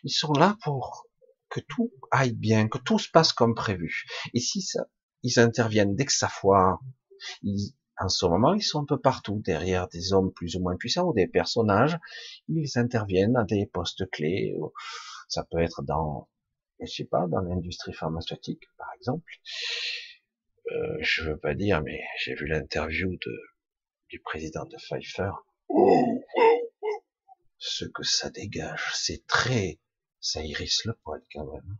Ils 0.03 0.13
sont 0.13 0.33
là 0.33 0.57
pour 0.63 1.07
que 1.51 1.61
tout 1.61 1.93
aille 2.11 2.33
bien, 2.33 2.69
que 2.69 2.79
tout 2.79 2.99
se 2.99 3.11
passe 3.11 3.35
comme 3.35 3.55
prévu. 3.55 4.07
Et 4.33 4.41
si 4.41 4.63
ça, 4.63 4.87
ils 5.23 5.39
interviennent 5.39 5.95
dès 5.95 6.07
que 6.07 6.13
ça 6.13 6.29
foire, 6.29 6.81
ils, 7.43 7.75
en 7.99 8.09
ce 8.09 8.27
moment, 8.27 8.55
ils 8.55 8.63
sont 8.63 8.83
un 8.83 8.85
peu 8.85 8.99
partout, 8.99 9.41
derrière 9.45 9.89
des 9.89 10.13
hommes 10.13 10.33
plus 10.33 10.57
ou 10.57 10.61
moins 10.61 10.77
puissants 10.77 11.09
ou 11.09 11.15
des 11.15 11.27
personnages. 11.27 11.99
Ils 12.49 12.79
interviennent 12.79 13.37
à 13.37 13.45
des 13.45 13.67
postes 13.67 14.09
clés. 14.11 14.55
Ça 15.29 15.45
peut 15.45 15.61
être 15.61 15.83
dans, 15.83 16.29
je 16.81 16.87
sais 16.87 17.05
pas, 17.05 17.27
dans 17.27 17.41
l'industrie 17.41 17.95
pharmaceutique, 17.95 18.65
par 18.77 18.89
exemple. 18.97 19.33
Euh, 20.73 20.99
je 21.01 21.25
veux 21.25 21.39
pas 21.39 21.55
dire, 21.55 21.83
mais 21.83 22.01
j'ai 22.19 22.35
vu 22.35 22.47
l'interview 22.47 23.17
de, 23.25 23.41
du 24.11 24.21
président 24.21 24.65
de 24.67 24.77
Pfeiffer. 24.77 25.31
Ce 27.59 27.87
que 27.87 28.03
ça 28.03 28.29
dégage, 28.31 28.93
c'est 28.95 29.27
très, 29.27 29.81
ça 30.21 30.43
irrisse 30.43 30.85
le 30.85 30.93
poil 31.03 31.23
quand 31.33 31.47
même. 31.51 31.79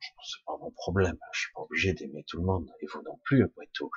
C'est 0.00 0.44
pas 0.44 0.56
mon 0.58 0.72
problème. 0.72 1.16
Je 1.32 1.40
suis 1.40 1.52
pas 1.52 1.60
obligé 1.60 1.92
d'aimer 1.92 2.24
tout 2.26 2.38
le 2.38 2.46
monde. 2.46 2.68
Et 2.80 2.86
vous 2.92 3.02
non 3.02 3.20
plus, 3.22 3.44
après 3.44 3.68
tout 3.72 3.90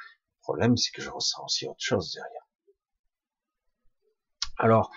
problème, 0.49 0.77
c'est 0.77 0.89
que 0.89 1.03
je 1.03 1.11
ressens 1.11 1.43
aussi 1.45 1.67
autre 1.67 1.77
chose 1.77 2.11
derrière. 2.15 2.47
Alors, 4.57 4.89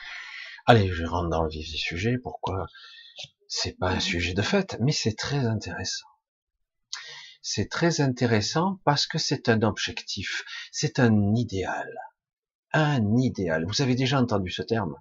allez, 0.64 0.90
je 0.90 1.04
rentre 1.04 1.28
dans 1.28 1.42
le 1.42 1.50
vif 1.50 1.70
du 1.70 1.76
sujet. 1.76 2.16
Pourquoi 2.16 2.68
C'est 3.48 3.76
pas 3.78 3.90
un 3.90 4.00
sujet 4.00 4.32
de 4.32 4.40
fait, 4.40 4.78
mais 4.80 4.92
c'est 4.92 5.14
très 5.14 5.44
intéressant. 5.44 6.06
C'est 7.42 7.68
très 7.68 8.00
intéressant 8.00 8.80
parce 8.86 9.06
que 9.06 9.18
c'est 9.18 9.50
un 9.50 9.60
objectif, 9.60 10.42
c'est 10.70 10.98
un 10.98 11.34
idéal, 11.34 11.92
un 12.72 13.18
idéal. 13.18 13.66
Vous 13.66 13.82
avez 13.82 13.94
déjà 13.94 14.18
entendu 14.18 14.50
ce 14.50 14.62
terme? 14.62 14.96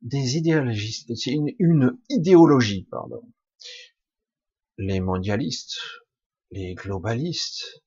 Des 0.00 0.38
idéologistes, 0.38 1.14
c'est 1.14 1.32
une 1.32 1.98
idéologie, 2.08 2.88
pardon. 2.90 3.20
Les 4.78 5.00
mondialistes, 5.00 5.78
les 6.52 6.74
globalistes, 6.74 7.82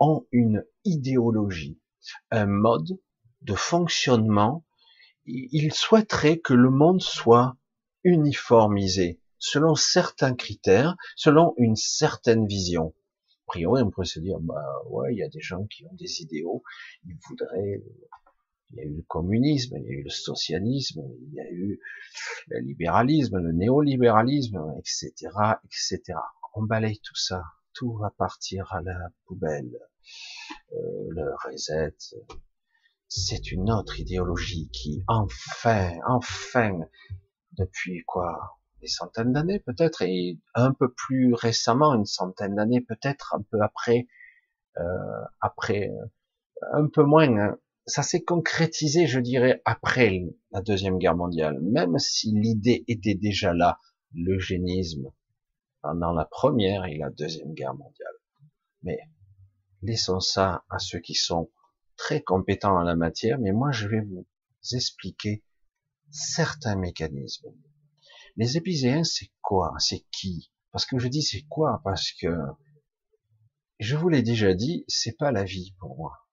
ont 0.00 0.26
une 0.32 0.64
idéologie, 0.84 1.78
un 2.30 2.46
mode 2.46 2.98
de 3.42 3.54
fonctionnement 3.54 4.64
il 5.26 5.72
souhaiterait 5.72 6.38
que 6.38 6.54
le 6.54 6.70
monde 6.70 7.02
soit 7.02 7.56
uniformisé 8.04 9.20
selon 9.38 9.74
certains 9.74 10.34
critères, 10.34 10.96
selon 11.16 11.54
une 11.56 11.76
certaine 11.76 12.46
vision. 12.46 12.94
A 13.46 13.52
priori, 13.52 13.82
on 13.82 13.90
pourrait 13.90 14.06
se 14.06 14.20
dire, 14.20 14.38
bah 14.40 14.64
ouais, 14.90 15.12
il 15.12 15.18
y 15.18 15.22
a 15.22 15.28
des 15.28 15.40
gens 15.40 15.64
qui 15.66 15.84
ont 15.86 15.94
des 15.94 16.22
idéaux, 16.22 16.62
ils 17.04 17.16
voudraient, 17.28 17.82
il 18.70 18.76
y 18.76 18.80
a 18.80 18.84
eu 18.84 18.96
le 18.96 19.02
communisme, 19.02 19.76
il 19.78 19.84
y 19.84 19.88
a 19.88 19.92
eu 19.92 20.02
le 20.02 20.10
socialisme, 20.10 21.02
il 21.22 21.34
y 21.34 21.40
a 21.40 21.50
eu 21.50 21.80
le 22.48 22.60
libéralisme, 22.60 23.38
le 23.38 23.52
néolibéralisme, 23.52 24.74
etc., 24.78 25.12
etc. 25.64 26.18
On 26.54 26.62
balaye 26.62 27.00
tout 27.00 27.16
ça, 27.16 27.42
tout 27.80 27.94
va 27.94 28.10
partir 28.10 28.70
à 28.74 28.82
la 28.82 29.08
poubelle. 29.24 29.78
Euh, 30.74 31.06
le 31.08 31.32
reset, 31.46 31.96
c'est 33.08 33.52
une 33.52 33.70
autre 33.70 33.98
idéologie 33.98 34.68
qui, 34.70 35.02
enfin, 35.08 35.92
enfin, 36.06 36.78
depuis 37.52 38.04
quoi, 38.04 38.58
des 38.82 38.86
centaines 38.86 39.32
d'années 39.32 39.60
peut-être, 39.60 40.02
et 40.02 40.38
un 40.54 40.74
peu 40.74 40.92
plus 40.92 41.32
récemment, 41.32 41.94
une 41.94 42.04
centaine 42.04 42.56
d'années 42.56 42.82
peut-être, 42.82 43.34
un 43.34 43.40
peu 43.50 43.62
après, 43.62 44.08
euh, 44.76 45.24
après, 45.40 45.90
un 46.74 46.86
peu 46.86 47.02
moins, 47.02 47.34
hein, 47.34 47.58
ça 47.86 48.02
s'est 48.02 48.22
concrétisé, 48.22 49.06
je 49.06 49.20
dirais, 49.20 49.62
après 49.64 50.22
la 50.50 50.60
deuxième 50.60 50.98
guerre 50.98 51.16
mondiale, 51.16 51.58
même 51.62 51.98
si 51.98 52.30
l'idée 52.30 52.84
était 52.88 53.14
déjà 53.14 53.54
là, 53.54 53.78
l'eugénisme, 54.12 55.10
pendant 55.82 56.12
la 56.12 56.24
première 56.24 56.84
et 56.84 56.96
la 56.96 57.10
deuxième 57.10 57.54
guerre 57.54 57.74
mondiale. 57.74 58.14
Mais 58.82 58.98
laissons 59.82 60.20
ça 60.20 60.64
à 60.68 60.78
ceux 60.78 61.00
qui 61.00 61.14
sont 61.14 61.50
très 61.96 62.22
compétents 62.22 62.76
en 62.76 62.82
la 62.82 62.96
matière, 62.96 63.38
mais 63.38 63.52
moi 63.52 63.72
je 63.72 63.88
vais 63.88 64.00
vous 64.00 64.26
expliquer 64.72 65.44
certains 66.10 66.76
mécanismes. 66.76 67.52
Les 68.36 68.56
épiséens, 68.56 69.04
c'est 69.04 69.30
quoi? 69.42 69.74
C'est 69.78 70.04
qui? 70.10 70.52
Parce 70.72 70.86
que 70.86 70.98
je 70.98 71.08
dis 71.08 71.22
c'est 71.22 71.46
quoi? 71.48 71.80
Parce 71.84 72.12
que 72.12 72.28
je 73.80 73.96
vous 73.96 74.08
l'ai 74.08 74.22
déjà 74.22 74.54
dit, 74.54 74.84
c'est 74.88 75.16
pas 75.16 75.32
la 75.32 75.44
vie 75.44 75.74
pour 75.78 75.96
moi. 75.96 76.26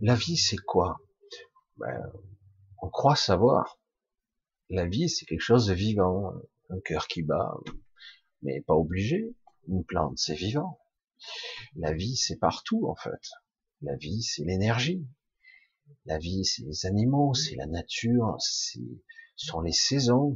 La 0.00 0.14
vie, 0.14 0.36
c'est 0.36 0.56
quoi? 0.56 1.00
Ben, 1.76 2.00
On 2.82 2.88
croit 2.88 3.16
savoir. 3.16 3.80
La 4.70 4.86
vie, 4.86 5.08
c'est 5.08 5.26
quelque 5.26 5.40
chose 5.40 5.66
de 5.66 5.74
vivant, 5.74 6.32
un 6.70 6.80
cœur 6.80 7.08
qui 7.08 7.22
bat, 7.22 7.54
mais 8.42 8.60
pas 8.60 8.74
obligé. 8.74 9.34
Une 9.68 9.84
plante, 9.84 10.18
c'est 10.18 10.34
vivant. 10.34 10.78
La 11.74 11.92
vie, 11.92 12.16
c'est 12.16 12.36
partout 12.36 12.86
en 12.88 12.94
fait. 12.94 13.30
La 13.82 13.96
vie, 13.96 14.22
c'est 14.22 14.44
l'énergie. 14.44 15.06
La 16.04 16.18
vie, 16.18 16.44
c'est 16.44 16.62
les 16.62 16.86
animaux, 16.86 17.34
c'est 17.34 17.56
la 17.56 17.66
nature, 17.66 18.36
c'est 18.38 18.80
sont 19.36 19.60
les 19.60 19.72
saisons, 19.72 20.34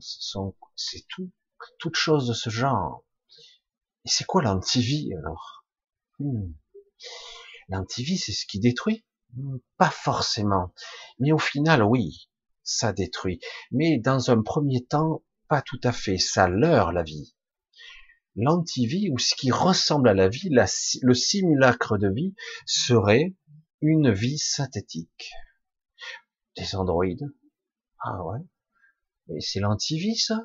c'est 0.77 1.07
tout, 1.09 1.31
toute 1.79 1.97
chose 1.97 2.29
de 2.29 2.35
ce 2.35 2.51
genre. 2.51 3.05
Et 4.05 4.09
c'est 4.09 4.25
quoi 4.25 4.43
l'antivie 4.43 5.13
alors? 5.15 5.65
Hmm. 6.19 6.53
L'antivie, 7.69 8.19
c'est 8.19 8.33
ce 8.33 8.47
qui 8.47 8.61
détruit 8.61 9.05
hmm, 9.35 9.57
Pas 9.79 9.91
forcément, 9.91 10.75
mais 11.19 11.33
au 11.33 11.39
final, 11.39 11.83
oui, 11.83 12.29
ça 12.63 12.93
détruit. 12.93 13.41
Mais 13.71 13.99
dans 13.99 14.31
un 14.31 14.43
premier 14.43 14.85
temps, 14.85 15.25
pas 15.49 15.63
tout 15.63 15.81
à 15.83 15.93
fait. 15.93 16.19
Ça 16.19 16.49
leurre 16.49 16.93
la 16.93 17.03
vie. 17.03 17.35
L'antivie, 18.37 19.11
ou 19.11 19.19
ce 19.19 19.35
qui 19.35 19.51
ressemble 19.51 20.09
à 20.09 20.15
la 20.15 20.29
vie, 20.29 20.51
le 20.51 21.15
simulacre 21.15 21.99
de 21.99 22.09
vie, 22.09 22.35
serait 22.67 23.35
une 23.81 24.13
vie 24.13 24.39
synthétique. 24.39 25.33
Des 26.57 26.75
androïdes. 26.75 27.33
Ah 28.03 28.25
ouais. 28.25 28.41
Mais 29.29 29.41
c'est 29.41 29.61
l'antivie, 29.61 30.17
ça? 30.17 30.45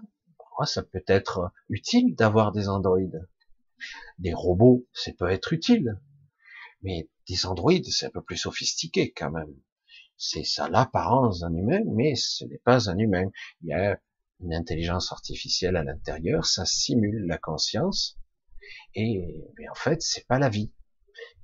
Oh, 0.58 0.66
ça 0.66 0.84
peut 0.84 1.04
être 1.08 1.52
utile 1.70 2.16
d'avoir 2.16 2.52
des 2.52 2.70
androïdes. 2.70 3.28
Des 4.20 4.34
robots, 4.34 4.88
ça 4.94 5.12
peut 5.18 5.30
être 5.30 5.54
utile. 5.54 6.00
Mais 6.82 7.10
des 7.28 7.46
androïdes, 7.46 7.88
c'est 7.88 8.06
un 8.06 8.12
peu 8.12 8.22
plus 8.22 8.38
sophistiqué 8.38 9.12
quand 9.12 9.32
même. 9.32 9.54
C'est 10.18 10.46
ça 10.46 10.70
l'apparence 10.70 11.42
d'un 11.42 11.54
humain, 11.54 11.82
mais 11.88 12.16
ce 12.16 12.46
n'est 12.46 12.60
pas 12.60 12.90
un 12.90 12.98
humain. 12.98 13.30
Une 14.40 14.54
intelligence 14.54 15.12
artificielle 15.12 15.76
à 15.76 15.84
l'intérieur, 15.84 16.46
ça 16.46 16.66
simule 16.66 17.26
la 17.26 17.38
conscience, 17.38 18.20
et, 18.94 19.44
en 19.70 19.76
fait, 19.76 20.02
c'est 20.02 20.28
pas 20.28 20.40
la 20.40 20.50
vie. 20.50 20.74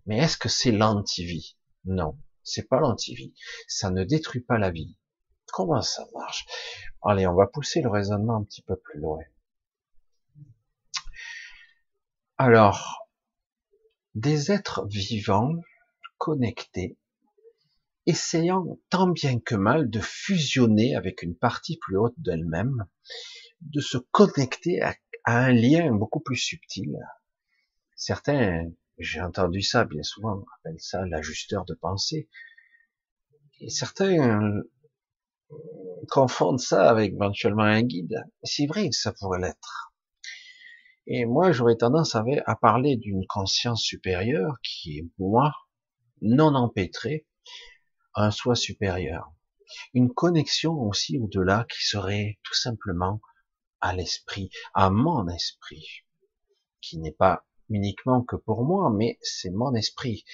Mais 0.05 0.17
est-ce 0.17 0.37
que 0.37 0.49
c'est 0.49 0.71
l'antivie? 0.71 1.57
Non, 1.85 2.17
c'est 2.43 2.67
pas 2.67 2.79
l'antivie. 2.79 3.33
Ça 3.67 3.91
ne 3.91 4.03
détruit 4.03 4.41
pas 4.41 4.57
la 4.57 4.71
vie. 4.71 4.97
Comment 5.53 5.81
ça 5.81 6.07
marche? 6.13 6.45
Allez, 7.03 7.27
on 7.27 7.35
va 7.35 7.47
pousser 7.47 7.81
le 7.81 7.89
raisonnement 7.89 8.37
un 8.37 8.43
petit 8.43 8.61
peu 8.61 8.75
plus 8.75 8.99
loin. 8.99 9.19
Alors, 12.37 13.07
des 14.15 14.51
êtres 14.51 14.87
vivants, 14.87 15.53
connectés, 16.17 16.97
essayant 18.05 18.79
tant 18.89 19.07
bien 19.07 19.39
que 19.39 19.55
mal 19.55 19.89
de 19.89 19.99
fusionner 19.99 20.95
avec 20.95 21.21
une 21.21 21.35
partie 21.35 21.77
plus 21.77 21.97
haute 21.97 22.15
d'elle-même, 22.17 22.85
de 23.61 23.79
se 23.79 23.97
connecter 23.97 24.81
à, 24.81 24.95
un 25.25 25.51
lien 25.51 25.93
beaucoup 25.93 26.19
plus 26.19 26.37
subtil. 26.37 26.97
Certains, 27.95 28.71
j'ai 28.97 29.21
entendu 29.21 29.61
ça 29.61 29.85
bien 29.85 30.01
souvent, 30.01 30.37
on 30.37 30.45
appelle 30.59 30.79
ça 30.79 31.05
l'ajusteur 31.05 31.63
de 31.65 31.75
pensée. 31.75 32.27
Et 33.59 33.69
certains 33.69 34.63
confondent 36.09 36.59
ça 36.59 36.89
avec 36.89 37.13
éventuellement 37.13 37.63
un 37.63 37.83
guide. 37.83 38.23
C'est 38.43 38.65
vrai 38.65 38.89
que 38.89 38.95
ça 38.95 39.13
pourrait 39.13 39.39
l'être. 39.39 39.93
Et 41.05 41.25
moi, 41.25 41.51
j'aurais 41.51 41.77
tendance 41.77 42.15
à, 42.15 42.23
à 42.45 42.55
parler 42.55 42.95
d'une 42.95 43.25
conscience 43.27 43.83
supérieure 43.83 44.55
qui 44.63 44.99
est 44.99 45.07
moi, 45.19 45.53
non 46.21 46.55
empêtrée, 46.55 47.27
un 48.15 48.31
soi 48.31 48.55
supérieur. 48.55 49.31
Une 49.93 50.13
connexion 50.13 50.73
aussi 50.81 51.17
au-delà 51.17 51.65
qui 51.69 51.85
serait 51.85 52.39
tout 52.43 52.53
simplement 52.53 53.21
à 53.79 53.93
l'esprit, 53.93 54.49
à 54.73 54.89
mon 54.89 55.27
esprit, 55.29 56.05
qui 56.81 56.97
n'est 56.99 57.13
pas 57.13 57.45
uniquement 57.69 58.21
que 58.21 58.35
pour 58.35 58.63
moi, 58.65 58.91
mais 58.91 59.17
c'est 59.21 59.49
mon 59.49 59.73
esprit. 59.73 60.25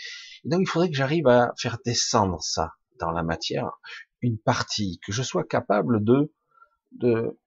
Et 0.44 0.50
donc 0.50 0.62
il 0.62 0.68
faudrait 0.68 0.90
que 0.90 0.96
j'arrive 0.96 1.28
à 1.28 1.54
faire 1.58 1.78
descendre 1.86 2.42
ça 2.42 2.74
dans 3.00 3.12
la 3.12 3.24
matière, 3.24 3.80
une 4.22 4.40
partie, 4.40 5.00
que 5.06 5.12
je 5.12 5.22
sois 5.22 5.44
capable 5.44 6.04
de, 6.04 6.34
de, 6.94 7.40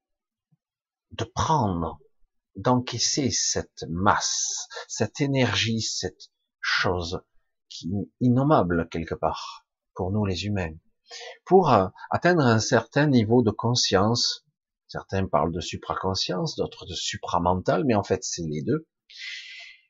de 1.10 1.24
prendre, 1.24 1.98
d'encaisser 2.54 3.30
cette 3.30 3.84
masse, 3.88 4.68
cette 4.86 5.20
énergie, 5.20 5.80
cette 5.80 6.30
chose 6.60 7.20
qui 7.68 7.88
est 7.88 8.10
innommable 8.20 8.88
quelque 8.90 9.14
part 9.14 9.59
pour 10.00 10.12
nous 10.12 10.24
les 10.24 10.46
humains, 10.46 10.72
pour 11.44 11.74
euh, 11.74 11.86
atteindre 12.10 12.40
un 12.40 12.58
certain 12.58 13.06
niveau 13.06 13.42
de 13.42 13.50
conscience. 13.50 14.46
Certains 14.88 15.26
parlent 15.26 15.52
de 15.52 15.60
supraconscience, 15.60 16.56
d'autres 16.56 16.86
de 16.86 16.94
supramental, 16.94 17.84
mais 17.84 17.94
en 17.94 18.02
fait 18.02 18.24
c'est 18.24 18.46
les 18.46 18.62
deux. 18.62 18.88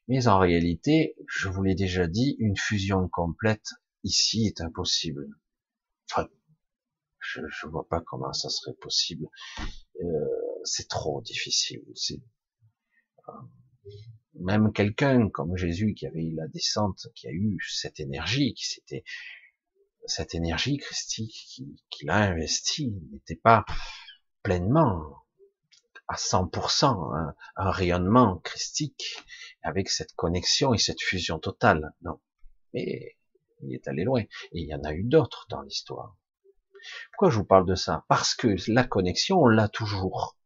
Mais 0.09 0.26
en 0.26 0.40
réalité, 0.40 1.14
je 1.29 1.49
vous 1.49 1.62
l'ai 1.62 1.76
déjà 1.76 2.09
dit, 2.09 2.35
une 2.40 2.57
fusion 2.57 3.09
complète 3.09 3.69
ici 4.02 4.47
est 4.47 4.61
impossible. 4.61 5.29
Enfin, 6.11 6.26
je 7.21 7.43
ne 7.43 7.71
vois 7.71 7.87
pas 7.88 8.00
comment 8.00 8.33
ça 8.33 8.49
serait 8.49 8.75
possible. 8.81 9.29
Euh, 9.61 10.26
c'est 10.64 10.88
trop 10.88 11.23
difficile. 11.23 11.85
C'est 11.95 12.21
même 14.35 14.73
quelqu'un 14.73 15.29
comme 15.29 15.57
Jésus 15.57 15.95
qui 15.95 16.09
avait 16.09 16.25
eu 16.25 16.35
la 16.35 16.49
descente, 16.49 17.07
qui 17.14 17.29
a 17.29 17.31
eu 17.31 17.59
cette 17.69 18.00
énergie, 18.00 18.55
qui 18.55 18.67
s'était 18.67 19.05
cette 20.11 20.35
énergie 20.35 20.76
christique 20.76 21.62
qu'il 21.90 22.11
a 22.11 22.17
investie 22.17 22.95
n'était 23.12 23.37
pas 23.37 23.64
pleinement 24.43 25.25
à 26.09 26.17
100% 26.17 27.14
un, 27.14 27.35
un, 27.57 27.71
rayonnement 27.71 28.38
christique 28.38 29.17
avec 29.62 29.88
cette 29.88 30.12
connexion 30.14 30.75
et 30.75 30.79
cette 30.79 31.00
fusion 31.00 31.38
totale. 31.38 31.95
Non. 32.02 32.21
Mais 32.75 33.17
il 33.62 33.75
est 33.75 33.88
allé 33.88 34.05
loin. 34.05 34.23
Et 34.23 34.61
il 34.61 34.67
y 34.67 34.75
en 34.75 34.83
a 34.85 34.93
eu 34.93 35.05
d'autres 35.05 35.47
dans 35.49 35.62
l'histoire. 35.62 36.17
Pourquoi 37.12 37.31
je 37.31 37.37
vous 37.37 37.45
parle 37.45 37.67
de 37.67 37.75
ça? 37.75 38.05
Parce 38.09 38.35
que 38.35 38.57
la 38.69 38.85
connexion, 38.85 39.40
on 39.40 39.47
l'a 39.47 39.69
toujours. 39.69 40.37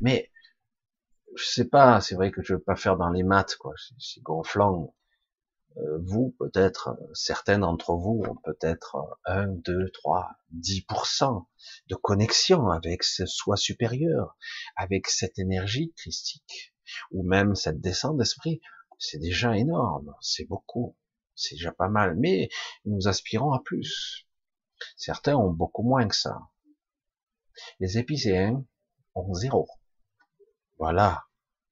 Mais 0.00 0.30
je 1.36 1.44
sais 1.44 1.68
pas, 1.68 2.00
c'est 2.00 2.14
vrai 2.14 2.30
que 2.30 2.42
je 2.42 2.54
veux 2.54 2.62
pas 2.62 2.76
faire 2.76 2.96
dans 2.96 3.08
les 3.08 3.22
maths, 3.22 3.56
quoi. 3.56 3.72
C'est 3.98 4.22
gonflant. 4.22 4.94
Euh, 5.78 5.98
vous, 6.02 6.34
peut-être, 6.38 6.88
euh, 6.88 7.14
certains 7.14 7.58
d'entre 7.58 7.94
vous 7.94 8.22
ont 8.28 8.36
peut-être 8.44 8.96
1, 9.24 9.46
2, 9.46 9.90
3, 9.92 10.30
10% 10.52 11.46
de 11.88 11.94
connexion 11.94 12.68
avec 12.68 13.02
ce 13.02 13.24
soi 13.26 13.56
supérieur, 13.56 14.36
avec 14.76 15.08
cette 15.08 15.38
énergie 15.38 15.92
christique, 15.96 16.74
ou 17.10 17.22
même 17.22 17.54
cette 17.54 17.80
descente 17.80 18.18
d'esprit. 18.18 18.60
C'est 18.98 19.18
déjà 19.18 19.56
énorme, 19.56 20.14
c'est 20.20 20.44
beaucoup, 20.44 20.96
c'est 21.34 21.56
déjà 21.56 21.72
pas 21.72 21.88
mal, 21.88 22.16
mais 22.16 22.50
nous 22.84 23.08
aspirons 23.08 23.52
à 23.52 23.60
plus. 23.64 24.26
Certains 24.96 25.36
ont 25.36 25.50
beaucoup 25.50 25.82
moins 25.82 26.06
que 26.06 26.14
ça. 26.14 26.38
Les 27.80 27.98
épicéens 27.98 28.64
ont 29.14 29.34
zéro. 29.34 29.68
Voilà 30.78 31.24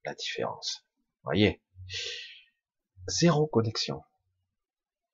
la 0.05 0.15
différence. 0.15 0.87
Voyez, 1.23 1.63
zéro 3.11 3.47
connexion. 3.47 4.03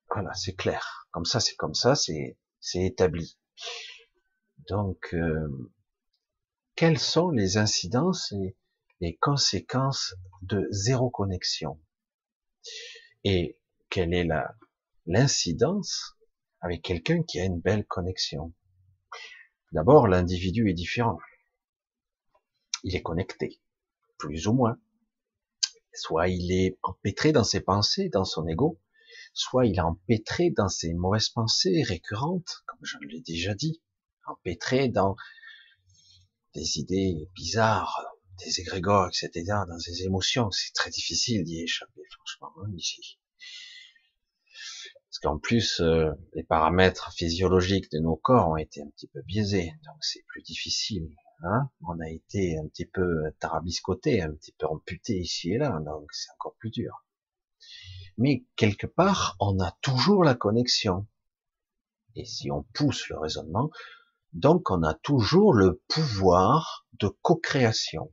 Voilà, 0.09 0.33
c'est 0.33 0.55
clair. 0.55 1.07
Comme 1.11 1.25
ça, 1.25 1.39
c'est 1.39 1.55
comme 1.55 1.73
ça, 1.73 1.95
c'est 1.95 2.37
c'est 2.59 2.85
établi. 2.85 3.37
Donc, 4.69 5.13
euh, 5.13 5.71
quelles 6.75 6.99
sont 6.99 7.29
les 7.29 7.57
incidences 7.57 8.31
et 8.31 8.55
les 9.01 9.15
conséquences 9.17 10.15
de 10.41 10.67
zéro 10.71 11.09
connexion? 11.09 11.79
Et 13.23 13.59
quelle 13.89 14.13
est 14.13 14.23
la 14.23 14.55
l'incidence 15.05 16.17
avec 16.61 16.81
quelqu'un 16.81 17.23
qui 17.23 17.39
a 17.39 17.45
une 17.45 17.59
belle 17.59 17.85
connexion? 17.85 18.53
D'abord, 19.73 20.07
l'individu 20.07 20.69
est 20.69 20.73
différent. 20.73 21.19
Il 22.83 22.95
est 22.95 23.01
connecté, 23.01 23.59
plus 24.17 24.47
ou 24.47 24.53
moins. 24.53 24.79
Soit 25.97 26.27
il 26.29 26.51
est 26.51 26.77
empêtré 26.83 27.31
dans 27.31 27.43
ses 27.43 27.59
pensées, 27.59 28.09
dans 28.09 28.23
son 28.23 28.47
ego, 28.47 28.79
soit 29.33 29.65
il 29.65 29.77
est 29.77 29.81
empêtré 29.81 30.51
dans 30.51 30.69
ses 30.69 30.93
mauvaises 30.93 31.29
pensées 31.29 31.83
récurrentes, 31.83 32.63
comme 32.67 32.79
je 32.83 32.97
l'ai 33.01 33.21
déjà 33.21 33.53
dit, 33.55 33.81
empêtré 34.25 34.89
dans 34.89 35.15
des 36.53 36.77
idées 36.77 37.29
bizarres, 37.35 38.05
des 38.45 38.59
égrégores, 38.59 39.07
etc., 39.07 39.43
dans 39.67 39.79
ses 39.79 40.03
émotions. 40.03 40.51
C'est 40.51 40.73
très 40.73 40.89
difficile 40.89 41.43
d'y 41.43 41.63
échapper, 41.63 42.01
franchement, 42.11 42.53
hein, 42.63 42.71
ici. 42.75 43.19
Parce 45.09 45.19
qu'en 45.19 45.39
plus, 45.39 45.79
euh, 45.81 46.11
les 46.33 46.43
paramètres 46.43 47.11
physiologiques 47.13 47.91
de 47.91 47.99
nos 47.99 48.15
corps 48.15 48.49
ont 48.49 48.57
été 48.57 48.81
un 48.81 48.89
petit 48.89 49.07
peu 49.07 49.21
biaisés, 49.23 49.73
donc 49.85 49.97
c'est 50.01 50.23
plus 50.27 50.43
difficile. 50.43 51.09
Hein 51.43 51.69
On 51.87 51.99
a 51.99 52.09
été 52.09 52.57
un 52.57 52.67
petit 52.67 52.85
peu 52.85 53.31
tarabiscoté, 53.39 54.21
un 54.21 54.33
petit 54.33 54.53
peu 54.53 54.65
amputé 54.65 55.19
ici 55.19 55.51
et 55.51 55.57
là, 55.57 55.79
donc 55.85 56.11
c'est 56.11 56.31
encore 56.31 56.55
plus 56.57 56.71
dur. 56.71 57.05
Mais 58.17 58.45
quelque 58.55 58.87
part, 58.87 59.35
on 59.39 59.59
a 59.59 59.71
toujours 59.81 60.23
la 60.23 60.33
connexion. 60.33 61.07
Et 62.15 62.25
si 62.25 62.49
on 62.49 62.63
pousse 62.73 63.07
le 63.09 63.19
raisonnement, 63.19 63.69
donc 64.33 64.71
on 64.71 64.81
a 64.81 64.95
toujours 64.95 65.53
le 65.53 65.81
pouvoir 65.87 66.87
de 66.93 67.07
co-création, 67.07 68.11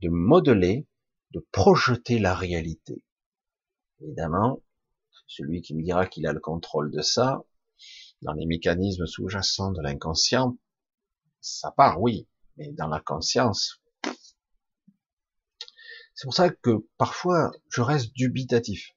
de 0.00 0.08
modeler, 0.08 0.88
de 1.30 1.46
projeter 1.52 2.18
la 2.18 2.34
réalité. 2.34 3.04
Évidemment, 4.00 4.60
celui 5.28 5.62
qui 5.62 5.76
me 5.76 5.82
dira 5.82 6.06
qu'il 6.06 6.26
a 6.26 6.32
le 6.32 6.40
contrôle 6.40 6.90
de 6.90 7.02
ça, 7.02 7.44
dans 8.22 8.32
les 8.32 8.46
mécanismes 8.46 9.06
sous-jacents 9.06 9.70
de 9.70 9.80
l'inconscient, 9.80 10.58
ça 11.40 11.70
part, 11.70 12.00
oui, 12.00 12.28
mais 12.56 12.72
dans 12.72 12.88
la 12.88 13.00
conscience. 13.00 13.80
C'est 16.14 16.24
pour 16.24 16.34
ça 16.34 16.50
que 16.50 16.86
parfois 16.98 17.52
je 17.70 17.80
reste 17.80 18.12
dubitatif. 18.14 18.90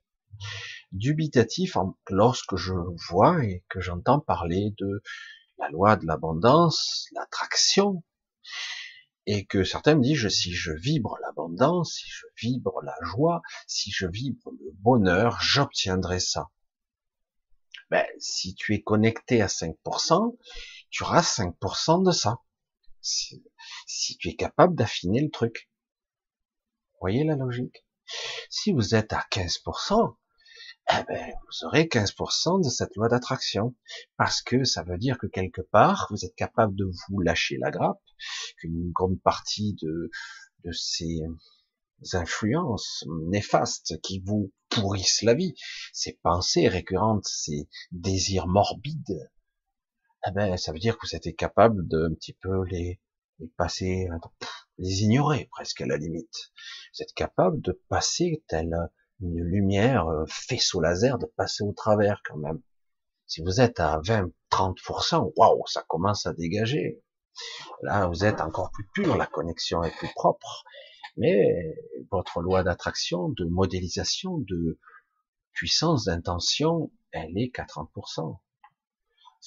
Dubitatif 0.92 1.78
lorsque 2.10 2.56
je 2.56 2.74
vois 3.10 3.44
et 3.44 3.64
que 3.70 3.80
j'entends 3.80 4.20
parler 4.20 4.74
de 4.78 5.02
la 5.58 5.70
loi 5.70 5.96
de 5.96 6.06
l'abondance, 6.06 7.08
l'attraction, 7.14 8.04
et 9.26 9.46
que 9.46 9.64
certains 9.64 9.96
me 9.96 10.04
disent, 10.04 10.28
si 10.30 10.54
je 10.54 10.72
vibre 10.72 11.18
l'abondance, 11.22 11.96
si 11.96 12.08
je 12.08 12.26
vibre 12.42 12.82
la 12.84 12.96
joie, 13.02 13.42
si 13.68 13.92
je 13.92 14.06
vibre 14.06 14.52
le 14.52 14.72
bonheur, 14.74 15.40
j'obtiendrai 15.42 16.20
ça. 16.20 16.50
Ben, 17.90 18.06
si 18.20 18.56
tu 18.56 18.74
es 18.74 18.82
connecté 18.82 19.42
à 19.42 19.48
5%, 19.48 20.38
tu 20.90 21.04
auras 21.04 21.22
5% 21.22 22.06
de 22.06 22.12
ça. 22.12 22.40
Si, 23.06 24.18
tu 24.18 24.30
es 24.30 24.36
capable 24.36 24.76
d'affiner 24.76 25.22
le 25.22 25.30
truc. 25.30 25.70
Voyez 27.00 27.24
la 27.24 27.36
logique? 27.36 27.86
Si 28.50 28.72
vous 28.72 28.96
êtes 28.96 29.14
à 29.14 29.24
15%, 29.32 30.16
eh 30.90 31.04
ben, 31.08 31.34
vous 31.46 31.68
aurez 31.68 31.84
15% 31.84 32.64
de 32.64 32.70
cette 32.70 32.96
loi 32.96 33.08
d'attraction. 33.08 33.76
Parce 34.18 34.42
que 34.42 34.64
ça 34.64 34.82
veut 34.82 34.98
dire 34.98 35.20
que 35.20 35.28
quelque 35.28 35.62
part, 35.62 36.08
vous 36.10 36.26
êtes 36.26 36.36
capable 36.36 36.76
de 36.76 36.86
vous 36.86 37.20
lâcher 37.20 37.58
la 37.60 37.70
grappe, 37.70 38.02
qu'une 38.58 38.92
grande 38.92 39.22
partie 39.22 39.76
de 39.76 40.10
ces 40.72 41.22
influences 42.14 43.06
néfastes 43.28 44.02
qui 44.02 44.20
vous 44.26 44.52
pourrissent 44.70 45.22
la 45.22 45.36
vie, 45.36 45.54
ces 45.94 46.14
pensées 46.24 46.68
récurrentes, 46.68 47.28
ces 47.28 47.70
désirs 47.92 48.48
morbides, 48.48 49.30
eh 50.28 50.32
ben, 50.32 50.58
ça 50.58 50.72
veut 50.72 50.80
dire 50.80 50.98
que 50.98 51.08
vous 51.08 51.16
êtes 51.16 51.36
capable 51.36 51.88
de 51.88 52.06
un 52.06 52.14
petit 52.14 52.34
peu 52.34 52.64
les, 52.66 53.00
les 53.40 53.48
passer, 53.58 54.08
les 54.78 55.04
ignorer 55.04 55.48
presque 55.52 55.82
à 55.82 55.86
la 55.86 55.98
limite. 55.98 56.52
Vous 56.94 57.04
êtes 57.04 57.14
capable 57.14 57.62
de 57.62 57.80
passer 57.90 58.44
tel 58.48 58.76
une 59.22 59.44
lumière 59.44 60.08
euh, 60.08 60.26
faisceau 60.28 60.82
laser 60.82 61.18
de 61.18 61.26
passer 61.26 61.64
au 61.64 61.74
travers 61.74 62.22
quand 62.26 62.38
même. 62.38 62.62
Si 63.28 63.42
vous 63.42 63.62
êtes 63.62 63.80
à 63.80 64.00
20, 64.04 64.30
30%, 64.52 65.34
waouh, 65.36 65.66
ça 65.68 65.84
commence 65.88 66.26
à 66.26 66.34
dégager. 66.34 67.02
Là, 67.82 68.08
vous 68.08 68.24
êtes 68.24 68.42
encore 68.42 68.72
plus 68.72 68.88
pur, 68.94 69.18
la 69.18 69.26
connexion 69.26 69.84
est 69.84 69.96
plus 69.98 70.12
propre. 70.16 70.64
Mais 71.18 71.76
votre 72.12 72.42
loi 72.42 72.64
d'attraction, 72.64 73.30
de 73.30 73.46
modélisation, 73.46 74.38
de 74.40 74.80
puissance 75.54 76.06
d'intention, 76.06 76.92
elle 77.12 77.38
est 77.38 77.50
qu'à 77.50 77.64
30%. 77.64 78.38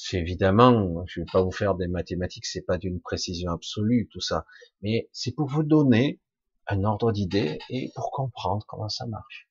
C'est 0.01 0.19
évidemment, 0.19 1.05
je 1.07 1.21
vais 1.21 1.27
pas 1.33 1.43
vous 1.43 1.51
faire 1.51 1.75
des 1.75 1.89
mathématiques, 1.89 2.47
c'est 2.47 2.63
pas 2.63 2.79
d'une 2.79 3.01
précision 3.01 3.51
absolue 3.51 4.09
tout 4.13 4.21
ça, 4.21 4.47
mais 4.81 5.09
c'est 5.13 5.33
pour 5.33 5.49
vous 5.49 5.65
donner 5.65 6.21
un 6.69 6.85
ordre 6.85 7.11
d'idée 7.11 7.59
et 7.69 7.91
pour 7.97 8.13
comprendre 8.13 8.65
comment 8.69 8.89
ça 8.89 9.07
marche 9.07 9.49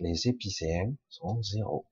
les 0.00 0.28
épicéens 0.28 0.94
sont 1.08 1.42
zéro. 1.42 1.86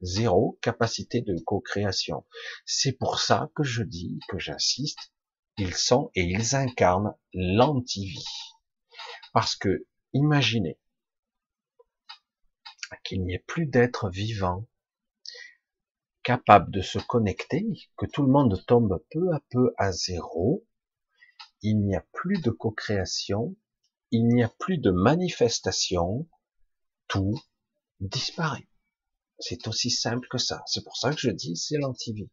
Zéro 0.00 0.58
capacité 0.60 1.22
de 1.22 1.36
co-création. 1.38 2.24
C'est 2.66 2.92
pour 2.92 3.18
ça 3.18 3.50
que 3.54 3.62
je 3.62 3.82
dis, 3.82 4.20
que 4.28 4.38
j'insiste, 4.38 5.12
ils 5.56 5.74
sont 5.74 6.10
et 6.14 6.22
ils 6.22 6.54
incarnent 6.54 7.14
l'antivie. 7.32 8.24
Parce 9.32 9.56
que, 9.56 9.86
imaginez 10.12 10.78
qu'il 13.04 13.24
n'y 13.24 13.34
ait 13.34 13.44
plus 13.46 13.66
d'êtres 13.66 14.08
vivants 14.08 14.66
capables 16.28 16.70
de 16.70 16.82
se 16.82 16.98
connecter, 16.98 17.64
que 17.96 18.04
tout 18.04 18.20
le 18.20 18.30
monde 18.30 18.62
tombe 18.66 19.02
peu 19.10 19.32
à 19.32 19.40
peu 19.48 19.72
à 19.78 19.92
zéro, 19.92 20.62
il 21.62 21.80
n'y 21.80 21.96
a 21.96 22.04
plus 22.12 22.42
de 22.42 22.50
co-création, 22.50 23.56
il 24.10 24.28
n'y 24.28 24.42
a 24.42 24.50
plus 24.58 24.76
de 24.76 24.90
manifestation, 24.90 26.28
tout 27.06 27.40
disparaît. 28.00 28.68
C'est 29.38 29.68
aussi 29.68 29.88
simple 29.90 30.28
que 30.28 30.36
ça. 30.36 30.62
C'est 30.66 30.84
pour 30.84 30.98
ça 30.98 31.14
que 31.14 31.18
je 31.18 31.30
dis 31.30 31.56
c'est 31.56 31.78
l'antivie. 31.78 32.30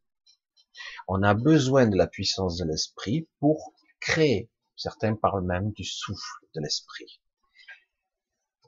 On 1.07 1.23
a 1.23 1.33
besoin 1.33 1.87
de 1.87 1.95
la 1.95 2.07
puissance 2.07 2.57
de 2.57 2.65
l'esprit 2.65 3.29
pour 3.39 3.73
créer. 4.01 4.51
Certains 4.75 5.15
parlent 5.15 5.45
même 5.45 5.71
du 5.71 5.85
souffle 5.85 6.45
de 6.53 6.59
l'esprit. 6.59 7.21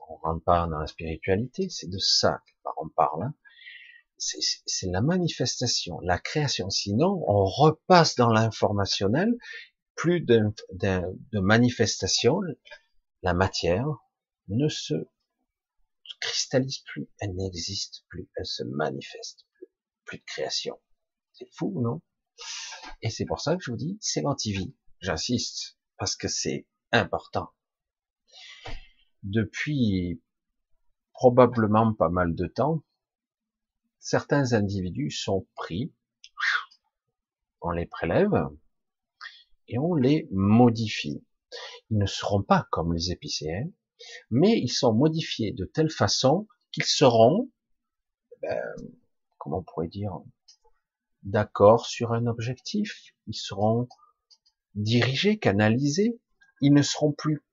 On 0.10 0.16
rentre 0.16 0.46
pas 0.46 0.68
dans 0.68 0.80
la 0.80 0.88
spiritualité, 0.88 1.68
c'est 1.70 1.90
de 1.90 2.00
ça 2.00 2.42
qu'on 2.64 2.88
parle. 2.88 3.34
C'est 4.18 4.88
la 4.88 5.02
manifestation, 5.02 6.00
la 6.02 6.18
création. 6.18 6.70
Sinon, 6.70 7.24
on 7.28 7.46
repasse 7.46 8.16
dans 8.16 8.30
l'informationnel, 8.30 9.32
plus 9.96 10.22
de 10.22 10.54
manifestation, 11.34 12.40
la 13.22 13.34
matière 13.34 13.88
ne 14.48 14.70
se 14.70 14.94
cristallise 16.20 16.80
plus, 16.80 17.10
elle 17.20 17.36
n'existe 17.36 18.06
plus, 18.10 18.30
elle 18.36 18.46
se 18.46 18.64
manifeste 18.64 19.46
plus, 19.54 19.68
plus 20.06 20.18
de 20.18 20.24
création. 20.24 20.80
C'est 21.34 21.50
fou, 21.54 21.80
non? 21.82 22.02
Et 23.02 23.10
c'est 23.10 23.26
pour 23.26 23.40
ça 23.42 23.56
que 23.56 23.64
je 23.64 23.72
vous 23.72 23.78
dis, 23.78 23.98
c'est 24.02 24.22
l'antivie. 24.22 24.76
J'insiste, 25.00 25.78
parce 25.98 26.16
que 26.16 26.28
c'est 26.28 26.68
important. 26.92 27.50
Depuis 29.22 30.24
probablement 31.14 31.94
pas 31.94 32.10
mal 32.10 32.34
de 32.34 32.48
temps, 32.48 32.84
certains 34.08 34.54
individus 34.54 35.12
sont 35.12 35.46
pris, 35.54 35.92
on 37.60 37.72
les 37.72 37.86
prélève 37.86 38.48
et 39.68 39.78
on 39.80 39.96
les 39.96 40.30
modifie. 40.32 41.26
Ils 41.90 41.98
ne 41.98 42.06
seront 42.06 42.42
pas 42.42 42.70
comme 42.72 42.94
les 42.94 43.12
épicéens, 43.12 43.70
mais 44.32 44.58
ils 44.60 44.72
sont 44.72 44.94
modifiés 44.94 45.52
de 45.52 45.66
telle 45.66 45.90
façon 45.90 46.48
qu'ils 46.72 46.86
seront, 46.86 47.52
ben, 48.42 48.64
comment 49.38 49.58
on 49.58 49.64
pourrait 49.64 49.90
dire, 49.90 50.18
d'accord 51.24 51.86
sur 51.86 52.14
un 52.14 52.28
objectif, 52.28 53.14
ils 53.26 53.36
seront 53.36 53.90
dirigés, 54.76 55.38
canalisés, 55.38 56.18
ils 56.62 56.74
ne 56.74 56.82
seront 56.82 57.12
plus 57.12 57.44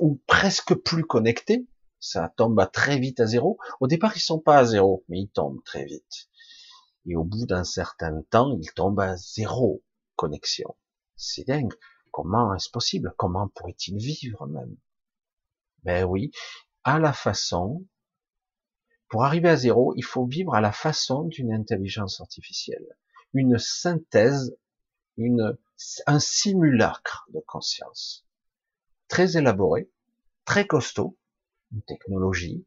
ou 0.00 0.20
presque 0.26 0.74
plus 0.74 1.04
connectés, 1.04 1.68
ça 2.06 2.32
tombe 2.36 2.58
à 2.60 2.66
très 2.66 2.98
vite 2.98 3.20
à 3.20 3.26
zéro. 3.26 3.58
Au 3.80 3.88
départ, 3.88 4.16
ils 4.16 4.20
sont 4.20 4.38
pas 4.38 4.58
à 4.58 4.64
zéro, 4.64 5.04
mais 5.08 5.20
ils 5.20 5.28
tombent 5.28 5.62
très 5.64 5.84
vite. 5.84 6.28
Et 7.04 7.16
au 7.16 7.24
bout 7.24 7.46
d'un 7.46 7.64
certain 7.64 8.22
temps, 8.30 8.56
ils 8.60 8.72
tombent 8.72 9.00
à 9.00 9.16
zéro 9.16 9.82
connexion. 10.14 10.76
C'est 11.16 11.46
dingue. 11.46 11.74
Comment 12.12 12.54
est-ce 12.54 12.70
possible? 12.70 13.12
Comment 13.16 13.48
pourrait-il 13.48 13.98
vivre 13.98 14.46
même? 14.46 14.76
Ben 15.82 16.04
oui, 16.04 16.30
à 16.84 16.98
la 16.98 17.12
façon, 17.12 17.84
pour 19.08 19.24
arriver 19.24 19.48
à 19.48 19.56
zéro, 19.56 19.92
il 19.96 20.04
faut 20.04 20.26
vivre 20.26 20.54
à 20.54 20.60
la 20.60 20.72
façon 20.72 21.24
d'une 21.24 21.52
intelligence 21.52 22.20
artificielle. 22.20 22.86
Une 23.34 23.58
synthèse, 23.58 24.56
une, 25.16 25.58
un 26.06 26.18
simulacre 26.20 27.26
de 27.34 27.40
conscience. 27.40 28.24
Très 29.08 29.36
élaboré, 29.36 29.90
très 30.44 30.66
costaud, 30.66 31.16
technologie. 31.82 32.66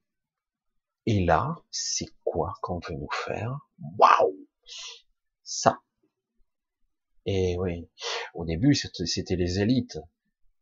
Et 1.06 1.26
là, 1.26 1.56
c'est 1.72 2.10
quoi 2.24 2.54
qu'on 2.62 2.80
veut 2.80 2.96
nous 2.96 3.10
faire? 3.12 3.58
Waouh 3.98 4.48
Ça. 5.44 5.80
Et 7.26 7.56
oui, 7.60 7.88
au 8.34 8.46
début, 8.46 8.76
c'était 8.76 9.36
les 9.36 9.60
élites. 9.60 10.00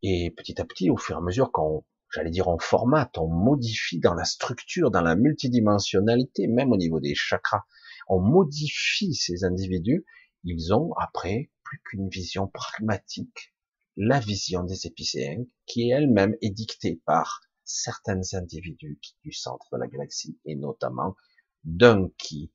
Et 0.03 0.31
petit 0.31 0.61
à 0.61 0.65
petit, 0.65 0.89
au 0.89 0.97
fur 0.97 1.15
et 1.15 1.19
à 1.19 1.21
mesure 1.21 1.51
qu'on 1.51 1.83
j'allais 2.13 2.29
dire 2.29 2.47
on 2.47 2.59
formate, 2.59 3.17
on 3.17 3.27
modifie 3.27 3.99
dans 3.99 4.13
la 4.13 4.23
structure, 4.23 4.91
dans 4.91 5.01
la 5.01 5.15
multidimensionnalité, 5.15 6.47
même 6.47 6.71
au 6.71 6.77
niveau 6.77 6.99
des 6.99 7.15
chakras, 7.15 7.63
on 8.07 8.19
modifie 8.19 9.13
ces 9.13 9.43
individus, 9.43 10.05
ils 10.43 10.73
ont 10.73 10.93
après 10.93 11.49
plus 11.63 11.81
qu'une 11.83 12.09
vision 12.09 12.47
pragmatique, 12.47 13.53
la 13.97 14.19
vision 14.19 14.63
des 14.63 14.87
épicéens, 14.87 15.43
qui 15.65 15.89
elle-même 15.89 16.35
est 16.41 16.51
dictée 16.51 17.01
par 17.05 17.41
certains 17.67 18.21
individus 18.33 18.99
du 19.23 19.31
centre 19.31 19.67
de 19.71 19.77
la 19.77 19.87
galaxie, 19.87 20.39
et 20.45 20.55
notamment 20.55 21.15
d'un 21.63 22.09
qui 22.17 22.51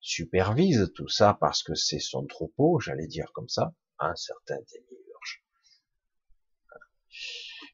supervise 0.00 0.90
tout 0.94 1.08
ça 1.08 1.36
parce 1.38 1.62
que 1.62 1.74
c'est 1.74 1.98
son 1.98 2.26
troupeau, 2.26 2.80
j'allais 2.80 3.06
dire 3.06 3.30
comme 3.32 3.48
ça, 3.48 3.74
un 3.98 4.14
certain 4.14 4.56
démiurge. 4.56 5.44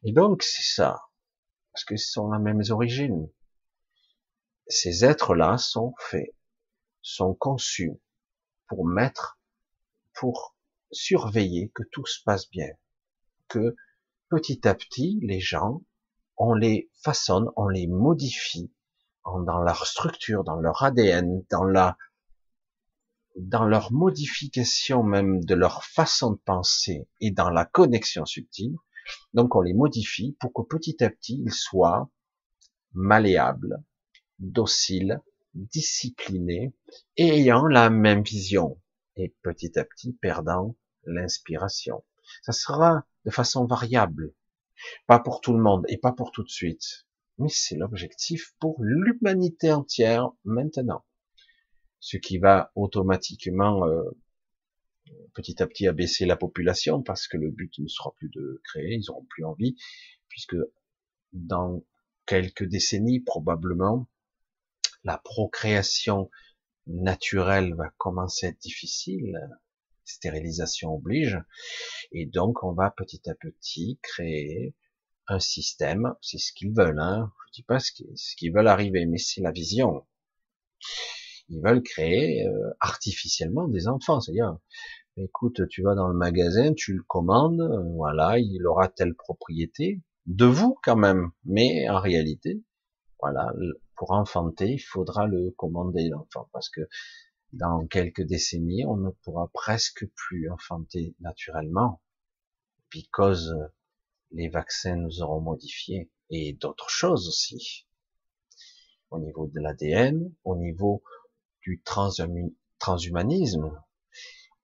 Et 0.03 0.13
donc, 0.13 0.43
c'est 0.43 0.75
ça. 0.75 1.01
Parce 1.73 1.85
que 1.85 1.97
ce 1.97 2.11
sont 2.11 2.31
les 2.33 2.39
mêmes 2.39 2.63
origines. 2.71 3.31
Ces 4.67 5.05
êtres-là 5.05 5.59
sont 5.59 5.95
faits, 5.99 6.35
sont 7.03 7.35
conçus 7.35 7.93
pour 8.69 8.87
mettre, 8.87 9.39
pour 10.15 10.57
surveiller 10.91 11.71
que 11.75 11.83
tout 11.93 12.07
se 12.07 12.23
passe 12.23 12.49
bien. 12.49 12.69
Que 13.49 13.77
petit 14.31 14.67
à 14.67 14.75
petit, 14.75 15.19
les 15.23 15.41
gens, 15.41 15.83
on 16.37 16.55
les 16.55 16.91
façonne, 17.03 17.49
on 17.57 17.69
les 17.69 17.87
modifie 17.87 18.73
dans 19.25 19.63
leur 19.63 19.87
structure, 19.87 20.45
dans 20.45 20.57
leur 20.57 20.83
ADN, 20.83 21.45
dans 21.51 21.65
la, 21.65 21.97
leur 23.35 23.93
modification 23.93 25.03
même 25.03 25.45
de 25.45 25.55
leur 25.55 25.85
façon 25.85 26.33
de 26.33 26.41
penser 26.45 27.09
et 27.21 27.31
dans 27.31 27.51
la 27.51 27.65
connexion 27.65 28.27
subtile, 28.27 28.77
donc 29.33 29.55
on 29.57 29.61
les 29.61 29.75
modifie 29.75 30.37
pour 30.41 30.53
que 30.53 30.63
petit 30.63 31.03
à 31.03 31.11
petit 31.11 31.43
ils 31.45 31.53
soient 31.53 32.11
malléables, 32.93 33.83
dociles, 34.39 35.21
disciplinés 35.55 36.75
ayant 37.17 37.67
la 37.67 37.91
même 37.91 38.23
vision 38.23 38.81
et 39.17 39.35
petit 39.43 39.79
à 39.79 39.85
petit 39.85 40.13
perdant 40.13 40.77
l'inspiration. 41.05 42.05
Ça 42.43 42.53
sera 42.53 43.05
de 43.25 43.31
façon 43.31 43.67
variable, 43.67 44.35
pas 45.07 45.19
pour 45.19 45.41
tout 45.41 45.53
le 45.53 45.63
monde 45.63 45.85
et 45.89 45.99
pas 45.99 46.13
pour 46.13 46.33
tout 46.33 46.43
de 46.43 46.49
suite, 46.49 47.07
mais 47.39 47.49
c'est 47.49 47.77
l'objectif 47.77 48.55
pour 48.59 48.83
l'humanité 48.83 49.73
entière 49.73 50.31
maintenant. 50.45 51.05
Ce 52.01 52.17
qui 52.17 52.39
va 52.39 52.71
automatiquement 52.75 53.87
euh, 53.87 54.03
petit 55.35 55.63
à 55.63 55.67
petit 55.67 55.87
abaisser 55.87 56.27
la 56.27 56.37
population 56.37 57.03
parce 57.03 57.27
que 57.27 57.37
le 57.37 57.51
but 57.51 57.79
ne 57.79 57.89
sera 57.89 58.13
plus 58.17 58.29
de 58.31 58.61
créer, 58.65 58.95
ils 58.95 59.11
auront 59.11 59.25
plus 59.25 59.45
envie, 59.45 59.77
puisque 60.29 60.57
dans 61.33 61.83
quelques 62.27 62.65
décennies 62.65 63.21
probablement, 63.21 64.09
la 65.03 65.19
procréation 65.19 66.31
naturelle 66.87 67.75
va 67.75 67.91
commencer 67.99 68.47
à 68.47 68.49
être 68.51 68.61
difficile, 68.61 69.39
stérilisation 70.05 70.95
oblige, 70.95 71.39
et 72.13 72.27
donc 72.27 72.63
on 72.63 72.73
va 72.73 72.91
petit 72.91 73.29
à 73.29 73.35
petit 73.35 73.99
créer 74.03 74.75
un 75.27 75.41
système, 75.41 76.15
c'est 76.21 76.39
ce 76.39 76.53
qu'ils 76.53 76.75
veulent, 76.75 77.01
hein. 77.01 77.33
je 77.49 77.61
dis 77.61 77.63
pas 77.63 77.79
ce 77.79 77.93
qu'ils 78.37 78.53
veulent 78.53 78.69
arriver, 78.69 79.07
mais 79.07 79.19
c'est 79.19 79.41
la 79.41 79.53
vision. 79.53 80.05
Ils 81.49 81.61
veulent 81.63 81.83
créer 81.83 82.47
euh, 82.47 82.71
artificiellement 82.81 83.69
des 83.69 83.89
enfants, 83.89 84.21
c'est-à-dire 84.21 84.59
écoute, 85.17 85.69
tu 85.69 85.83
vas 85.83 85.95
dans 85.95 86.09
le 86.09 86.15
magasin, 86.15 86.75
tu 86.75 86.95
le 86.95 87.03
commandes, 87.03 87.61
euh, 87.61 87.83
voilà, 87.95 88.39
il 88.39 88.67
aura 88.67 88.89
telle 88.89 89.15
propriété, 89.15 90.03
de 90.27 90.47
vous 90.47 90.77
quand 90.83 90.97
même, 90.97 91.31
mais 91.45 91.89
en 91.89 92.01
réalité, 92.01 92.63
voilà, 93.21 93.53
pour 93.97 94.13
enfanter, 94.13 94.73
il 94.73 94.79
faudra 94.79 95.27
le 95.27 95.51
commander 95.53 96.09
l'enfant, 96.09 96.49
parce 96.53 96.69
que 96.69 96.81
dans 97.55 97.87
quelques 97.87 98.23
décennies, 98.23 98.85
on 98.85 98.97
ne 98.97 99.11
pourra 99.11 99.49
presque 99.53 100.07
plus 100.17 100.51
enfanter 100.51 101.15
naturellement, 101.21 102.03
because 102.93 103.55
les 104.33 104.49
vaccins 104.49 104.97
nous 104.97 105.23
auront 105.23 105.41
modifiés, 105.41 106.11
et 106.31 106.53
d'autres 106.55 106.91
choses 106.91 107.29
aussi, 107.29 107.87
au 109.11 109.21
niveau 109.21 109.47
de 109.47 109.61
l'ADN, 109.61 110.33
au 110.43 110.57
niveau 110.57 111.03
du 111.63 111.83
transhumanisme, 112.79 113.71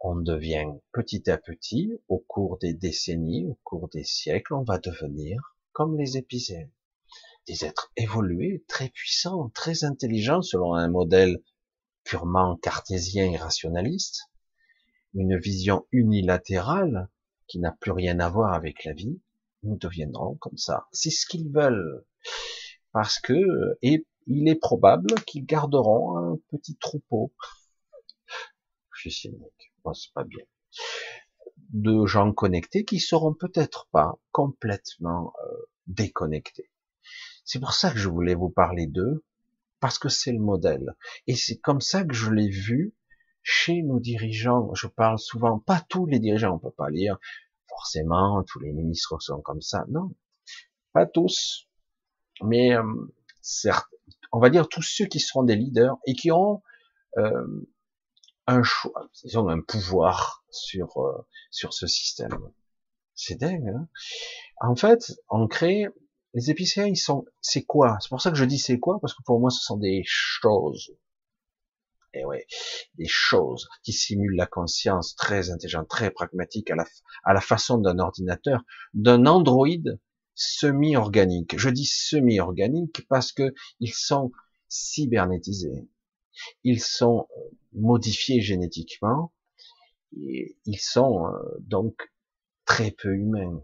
on 0.00 0.16
devient 0.16 0.72
petit 0.92 1.31
à 1.31 1.38
petit, 1.38 1.92
au 2.09 2.18
cours 2.18 2.59
des 2.59 2.74
décennies, 2.74 3.46
au 3.46 3.59
cours 3.62 3.88
des 3.88 4.05
siècles, 4.05 4.55
on 4.55 4.64
va 4.64 4.79
devenir 4.79 5.57
comme 5.72 5.96
les 5.96 6.16
épicéens. 6.16 6.68
Des 7.46 7.64
êtres 7.64 7.92
évolués, 7.96 8.64
très 8.66 8.88
puissants, 8.88 9.50
très 9.50 9.85
intelligents 9.85 10.42
selon 10.42 10.74
un 10.74 10.88
modèle 10.88 11.40
purement 12.04 12.56
cartésien 12.56 13.30
et 13.30 13.36
rationaliste, 13.36 14.30
une 15.14 15.38
vision 15.38 15.86
unilatérale 15.92 17.08
qui 17.46 17.58
n'a 17.58 17.72
plus 17.72 17.92
rien 17.92 18.20
à 18.20 18.28
voir 18.28 18.54
avec 18.54 18.84
la 18.84 18.92
vie, 18.92 19.20
nous 19.62 19.76
deviendrons 19.76 20.36
comme 20.36 20.56
ça. 20.56 20.86
C'est 20.92 21.10
ce 21.10 21.26
qu'ils 21.26 21.50
veulent. 21.50 22.04
Parce 22.92 23.18
que, 23.20 23.34
et 23.82 24.06
il 24.26 24.48
est 24.48 24.56
probable 24.56 25.14
qu'ils 25.26 25.44
garderont 25.44 26.16
un 26.16 26.38
petit 26.50 26.76
troupeau. 26.76 27.32
Je 28.94 29.08
suis 29.08 29.12
cynique 29.12 29.70
c'est 29.94 30.12
pas 30.12 30.24
bien, 30.24 30.44
de 31.70 32.06
gens 32.06 32.32
connectés 32.32 32.84
qui 32.84 33.00
seront 33.00 33.34
peut-être 33.34 33.88
pas 33.92 34.14
complètement 34.32 35.32
euh, 35.44 35.56
déconnectés. 35.86 36.70
C'est 37.44 37.60
pour 37.60 37.72
ça 37.72 37.90
que 37.90 37.98
je 37.98 38.08
voulais 38.08 38.34
vous 38.34 38.50
parler 38.50 38.86
d'eux, 38.86 39.24
parce 39.80 39.98
que 39.98 40.08
c'est 40.08 40.32
le 40.32 40.38
modèle. 40.38 40.94
Et 41.26 41.34
c'est 41.34 41.58
comme 41.58 41.80
ça 41.80 42.04
que 42.04 42.14
je 42.14 42.30
l'ai 42.30 42.48
vu 42.48 42.94
chez 43.42 43.82
nos 43.82 43.98
dirigeants. 43.98 44.72
Je 44.74 44.86
parle 44.86 45.18
souvent, 45.18 45.58
pas 45.58 45.80
tous 45.88 46.06
les 46.06 46.18
dirigeants, 46.18 46.54
on 46.54 46.58
peut 46.58 46.70
pas 46.70 46.90
lire 46.90 47.18
forcément, 47.68 48.42
tous 48.44 48.60
les 48.60 48.72
ministres 48.72 49.18
sont 49.20 49.40
comme 49.40 49.62
ça. 49.62 49.84
Non, 49.88 50.14
pas 50.92 51.06
tous. 51.06 51.68
Mais 52.42 52.74
euh, 52.74 52.82
certes, 53.40 53.88
on 54.32 54.38
va 54.38 54.50
dire 54.50 54.68
tous 54.68 54.82
ceux 54.82 55.06
qui 55.06 55.20
seront 55.20 55.44
des 55.44 55.56
leaders 55.56 55.96
et 56.06 56.14
qui 56.14 56.30
ont 56.30 56.62
euh, 57.16 57.66
un 58.46 58.62
choix, 58.62 59.08
disons 59.22 59.48
un 59.48 59.60
pouvoir 59.60 60.44
sur 60.50 60.98
euh, 60.98 61.26
sur 61.50 61.72
ce 61.72 61.86
système. 61.86 62.38
C'est 63.14 63.36
dingue. 63.36 63.68
Hein 63.68 63.88
en 64.60 64.76
fait, 64.76 65.12
on 65.28 65.46
crée 65.46 65.86
les 66.34 66.50
épicéens, 66.50 66.86
ils 66.86 66.96
sont, 66.96 67.24
c'est 67.40 67.64
quoi? 67.64 67.98
C'est 68.00 68.08
pour 68.08 68.20
ça 68.20 68.30
que 68.30 68.36
je 68.36 68.44
dis 68.44 68.58
c'est 68.58 68.78
quoi 68.78 68.98
parce 69.00 69.14
que 69.14 69.22
pour 69.24 69.40
moi, 69.40 69.50
ce 69.50 69.62
sont 69.62 69.76
des 69.76 70.02
choses. 70.04 70.92
Et 72.12 72.20
eh 72.20 72.24
ouais, 72.24 72.44
des 72.96 73.06
choses 73.06 73.68
qui 73.84 73.92
simulent 73.92 74.34
la 74.34 74.46
conscience, 74.46 75.14
très 75.14 75.50
intelligente, 75.50 75.88
très 75.88 76.10
pragmatique, 76.10 76.70
à 76.72 77.32
la, 77.32 77.40
façon 77.40 77.78
d'un 77.78 78.00
ordinateur, 78.00 78.64
d'un 78.94 79.26
androïde 79.26 80.00
semi-organique. 80.34 81.56
Je 81.56 81.70
dis 81.70 81.86
semi-organique 81.86 83.06
parce 83.08 83.30
que 83.30 83.54
ils 83.78 83.94
sont 83.94 84.32
cybernétisés 84.68 85.88
ils 86.64 86.80
sont 86.80 87.28
modifiés 87.72 88.40
génétiquement, 88.40 89.32
et 90.16 90.56
ils 90.64 90.80
sont 90.80 91.26
euh, 91.26 91.58
donc 91.60 91.94
très 92.64 92.90
peu 92.90 93.14
humains. 93.14 93.62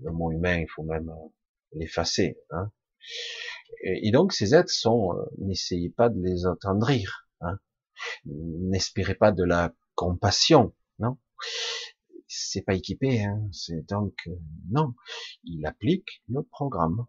Le 0.00 0.12
mot 0.12 0.30
humain, 0.30 0.60
il 0.60 0.68
faut 0.68 0.84
même 0.84 1.08
euh, 1.08 1.28
l'effacer. 1.72 2.38
Hein. 2.50 2.70
Et, 3.82 4.10
donc 4.10 4.32
ces 4.32 4.54
êtres 4.54 4.72
sont, 4.72 5.14
n'essayez 5.38 5.90
pas 5.90 6.08
de 6.08 6.20
les 6.20 6.46
attendrir, 6.46 7.28
hein. 7.40 7.58
n'espérez 8.24 9.14
pas 9.14 9.32
de 9.32 9.44
la 9.44 9.74
compassion, 9.94 10.74
non 10.98 11.18
C'est 12.26 12.62
pas 12.62 12.74
équipé, 12.74 13.24
hein. 13.24 13.48
c'est 13.52 13.86
donc 13.88 14.28
non. 14.70 14.94
Il 15.44 15.64
applique 15.66 16.22
le 16.28 16.42
programme 16.42 17.06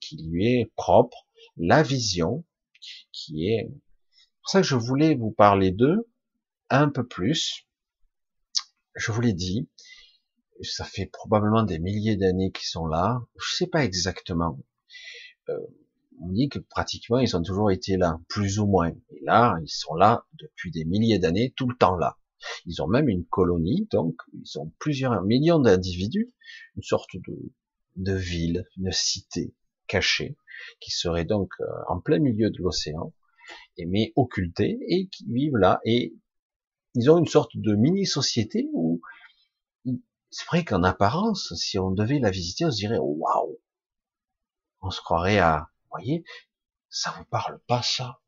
qui 0.00 0.16
lui 0.22 0.46
est 0.46 0.72
propre, 0.76 1.26
la 1.56 1.82
vision 1.82 2.44
qui 3.12 3.48
est 3.48 3.70
pour 4.42 4.50
ça 4.50 4.60
que 4.62 4.66
je 4.66 4.76
voulais 4.76 5.14
vous 5.14 5.30
parler 5.30 5.70
d'eux 5.70 6.08
un 6.70 6.88
peu 6.88 7.06
plus. 7.06 7.66
je 8.94 9.12
vous 9.12 9.20
l'ai 9.20 9.32
dit, 9.32 9.68
ça 10.62 10.84
fait 10.84 11.06
probablement 11.06 11.62
des 11.62 11.78
milliers 11.78 12.16
d'années 12.16 12.50
qu'ils 12.52 12.68
sont 12.68 12.86
là. 12.86 13.22
Je 13.38 13.54
sais 13.56 13.66
pas 13.66 13.84
exactement. 13.84 14.58
Euh, 15.48 15.58
on 16.20 16.28
dit 16.32 16.48
que 16.48 16.58
pratiquement 16.58 17.18
ils 17.18 17.36
ont 17.36 17.42
toujours 17.42 17.70
été 17.70 17.96
là, 17.96 18.20
plus 18.28 18.58
ou 18.58 18.66
moins. 18.66 18.92
Et 19.10 19.20
là, 19.22 19.58
ils 19.62 19.70
sont 19.70 19.94
là 19.94 20.26
depuis 20.38 20.70
des 20.70 20.84
milliers 20.84 21.18
d'années, 21.18 21.52
tout 21.56 21.68
le 21.68 21.76
temps 21.76 21.96
là. 21.96 22.18
Ils 22.66 22.82
ont 22.82 22.86
même 22.86 23.08
une 23.08 23.24
colonie, 23.24 23.88
donc 23.90 24.16
ils 24.32 24.58
ont 24.58 24.72
plusieurs 24.78 25.22
millions 25.22 25.58
d'individus, 25.58 26.32
une 26.76 26.82
sorte 26.82 27.10
de, 27.14 27.52
de 27.96 28.14
ville, 28.14 28.66
une 28.76 28.92
cité 28.92 29.54
cachée, 29.86 30.36
qui 30.80 30.90
serait 30.90 31.24
donc 31.24 31.52
euh, 31.60 31.64
en 31.88 32.00
plein 32.00 32.18
milieu 32.18 32.50
de 32.50 32.58
l'océan, 32.58 33.12
mais 33.78 34.12
occultée, 34.16 34.78
et 34.88 35.08
qui 35.08 35.26
vivent 35.26 35.56
là. 35.56 35.80
Et 35.84 36.14
ils 36.94 37.10
ont 37.10 37.18
une 37.18 37.26
sorte 37.26 37.56
de 37.56 37.74
mini-société 37.74 38.68
où 38.72 39.00
c'est 40.30 40.46
vrai 40.46 40.64
qu'en 40.64 40.82
apparence, 40.82 41.52
si 41.54 41.78
on 41.78 41.90
devait 41.90 42.18
la 42.18 42.30
visiter, 42.30 42.64
on 42.64 42.70
se 42.70 42.76
dirait 42.76 42.98
waouh, 42.98 43.58
on 44.80 44.90
se 44.90 45.00
croirait 45.00 45.38
à, 45.38 45.70
voyez, 45.90 46.24
ça 46.88 47.14
vous 47.16 47.24
parle 47.24 47.60
pas 47.66 47.82
ça, 47.82 48.20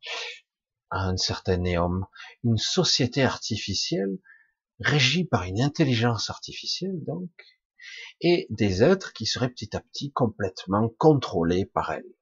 à 0.91 1.05
un 1.07 1.17
certain 1.17 1.65
homme, 1.77 2.07
une 2.45 2.59
société 2.59 3.23
artificielle 3.23 4.19
régie 4.81 5.25
par 5.25 5.45
une 5.45 5.61
intelligence 5.61 6.29
artificielle 6.29 7.03
donc, 7.05 7.31
et 8.21 8.47
des 8.51 8.83
êtres 8.83 9.13
qui 9.13 9.27
seraient 9.27 9.49
petit 9.49 9.77
à 9.77 9.81
petit 9.81 10.13
complètement 10.13 10.89
contrôlés 10.99 11.67
par 11.67 11.93
elle. 11.93 12.13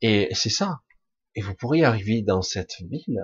Et 0.00 0.28
c'est 0.34 0.50
ça. 0.50 0.80
Et 1.34 1.42
vous 1.42 1.54
pourriez 1.54 1.84
arriver 1.84 2.22
dans 2.22 2.42
cette 2.42 2.76
ville 2.80 3.22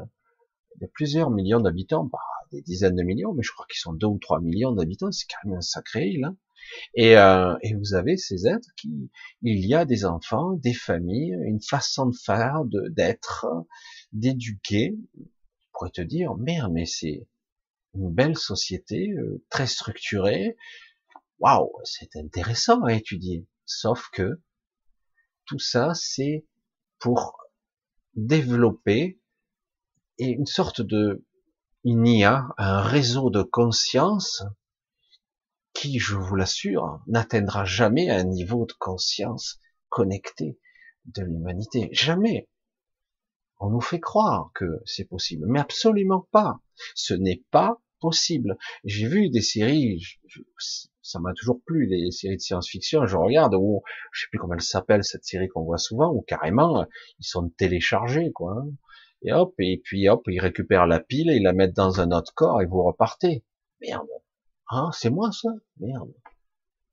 de 0.81 0.87
plusieurs 0.87 1.31
millions 1.31 1.61
d'habitants, 1.61 2.05
bah, 2.05 2.19
des 2.57 2.63
dizaines 2.63 2.97
de 2.97 3.03
millions, 3.03 3.35
mais 3.35 3.43
je 3.43 3.53
crois 3.53 3.67
qu'ils 3.67 3.79
sont 3.79 3.93
deux 3.93 4.07
ou 4.07 4.19
trois 4.19 4.41
millions 4.41 4.73
d'habitants, 4.73 5.13
c'est 5.13 5.27
quand 5.27 5.49
même 5.49 5.59
un 5.59 5.63
sacré 5.63 6.09
île. 6.09 6.25
Hein. 6.25 6.37
Et, 6.95 7.17
euh, 7.17 7.55
et, 7.63 7.75
vous 7.75 7.95
avez 7.95 8.17
ces 8.17 8.47
êtres 8.47 8.71
qui, 8.77 9.11
il 9.43 9.65
y 9.65 9.75
a 9.75 9.85
des 9.85 10.05
enfants, 10.05 10.55
des 10.55 10.73
familles, 10.75 11.37
une 11.45 11.61
façon 11.63 12.07
de 12.07 12.17
faire, 12.17 12.65
d'être, 12.65 13.47
d'éduquer. 14.13 14.97
Je 15.17 15.67
pourrais 15.73 15.91
te 15.91 16.01
dire, 16.01 16.35
merde, 16.37 16.73
mais 16.73 16.87
c'est 16.87 17.29
une 17.95 18.13
belle 18.13 18.37
société, 18.37 19.13
euh, 19.13 19.45
très 19.51 19.67
structurée. 19.67 20.57
Waouh, 21.39 21.71
c'est 21.85 22.17
intéressant 22.17 22.83
à 22.83 22.95
étudier. 22.95 23.47
Sauf 23.67 24.09
que 24.13 24.41
tout 25.45 25.59
ça, 25.59 25.93
c'est 25.95 26.47
pour 26.99 27.39
développer 28.15 29.21
une 30.19 30.47
sorte 30.47 30.81
de 30.81 31.26
il 31.89 32.01
n'y 32.01 32.25
a 32.25 32.49
un 32.59 32.81
réseau 32.81 33.31
de 33.31 33.45
conscience 33.45 34.43
qui, 35.73 36.01
je 36.01 36.17
vous 36.17 36.35
l'assure, 36.35 37.01
n'atteindra 37.07 37.65
jamais 37.65 38.11
un 38.11 38.25
niveau 38.25 38.67
de 38.67 38.73
conscience 38.73 39.61
connecté 39.89 40.59
de 41.05 41.23
l'humanité. 41.23 41.89
Jamais. 41.93 42.49
On 43.61 43.71
nous 43.71 43.81
fait 43.81 44.01
croire 44.01 44.51
que 44.57 44.83
c'est 44.85 45.05
possible, 45.05 45.47
mais 45.47 45.61
absolument 45.61 46.27
pas. 46.33 46.59
Ce 46.97 47.15
n'est 47.15 47.45
pas 47.53 47.81
possible. 48.01 48.59
J'ai 48.83 49.07
vu 49.07 49.31
des 49.31 49.41
séries, 49.41 50.03
ça 51.03 51.21
m'a 51.21 51.35
toujours 51.35 51.63
plu, 51.65 51.87
les 51.87 52.11
séries 52.11 52.39
de 52.39 52.43
science-fiction, 52.43 53.07
je 53.07 53.17
regarde, 53.17 53.55
où, 53.55 53.85
je 54.11 54.23
sais 54.23 54.29
plus 54.33 54.41
comment 54.41 54.55
elle 54.55 54.61
s'appelle, 54.61 55.05
cette 55.05 55.25
série 55.25 55.47
qu'on 55.47 55.63
voit 55.63 55.79
souvent, 55.79 56.11
où 56.13 56.23
carrément, 56.23 56.85
ils 57.21 57.27
sont 57.27 57.49
téléchargés, 57.51 58.33
quoi. 58.33 58.67
Et 59.27 59.33
hop, 59.33 59.55
et 59.59 59.81
puis 59.83 60.09
hop, 60.09 60.23
ils 60.29 60.41
récupèrent 60.41 60.87
la 60.87 61.01
pile 61.01 61.31
et 61.31 61.37
ils 61.37 61.43
la 61.43 61.53
mettent 61.53 61.75
dans 61.75 62.01
un 62.01 62.13
autre 62.13 62.33
corps 62.33 62.63
et 62.63 62.67
vous 62.67 62.85
repartez. 62.85 63.45
Merde. 63.81 64.07
Hein, 64.71 64.91
c'est 64.93 65.11
moi 65.11 65.33
ça? 65.33 65.49
Merde. 65.81 66.15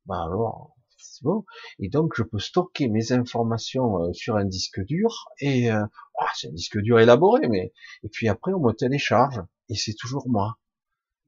Bah 0.08 0.24
alors, 0.24 0.76
c'est 0.98 1.24
bon. 1.24 1.46
Et 1.78 1.90
donc 1.90 2.14
je 2.18 2.24
peux 2.24 2.40
stocker 2.40 2.88
mes 2.88 3.12
informations 3.12 4.02
euh, 4.02 4.14
sur 4.14 4.36
un 4.36 4.46
disque 4.46 4.84
dur 4.84 5.26
et 5.40 5.72
euh, 5.72 5.86
ah, 6.20 6.32
c'est 6.36 6.48
un 6.48 6.54
disque 6.54 6.80
dur 6.80 7.00
élaboré, 7.00 7.48
mais 7.48 7.72
et 8.04 8.10
puis 8.10 8.28
après 8.28 8.52
on 8.52 8.60
me 8.60 8.74
télécharge 8.74 9.40
et 9.70 9.76
c'est 9.76 9.94
toujours 9.94 10.28
moi. 10.28 10.58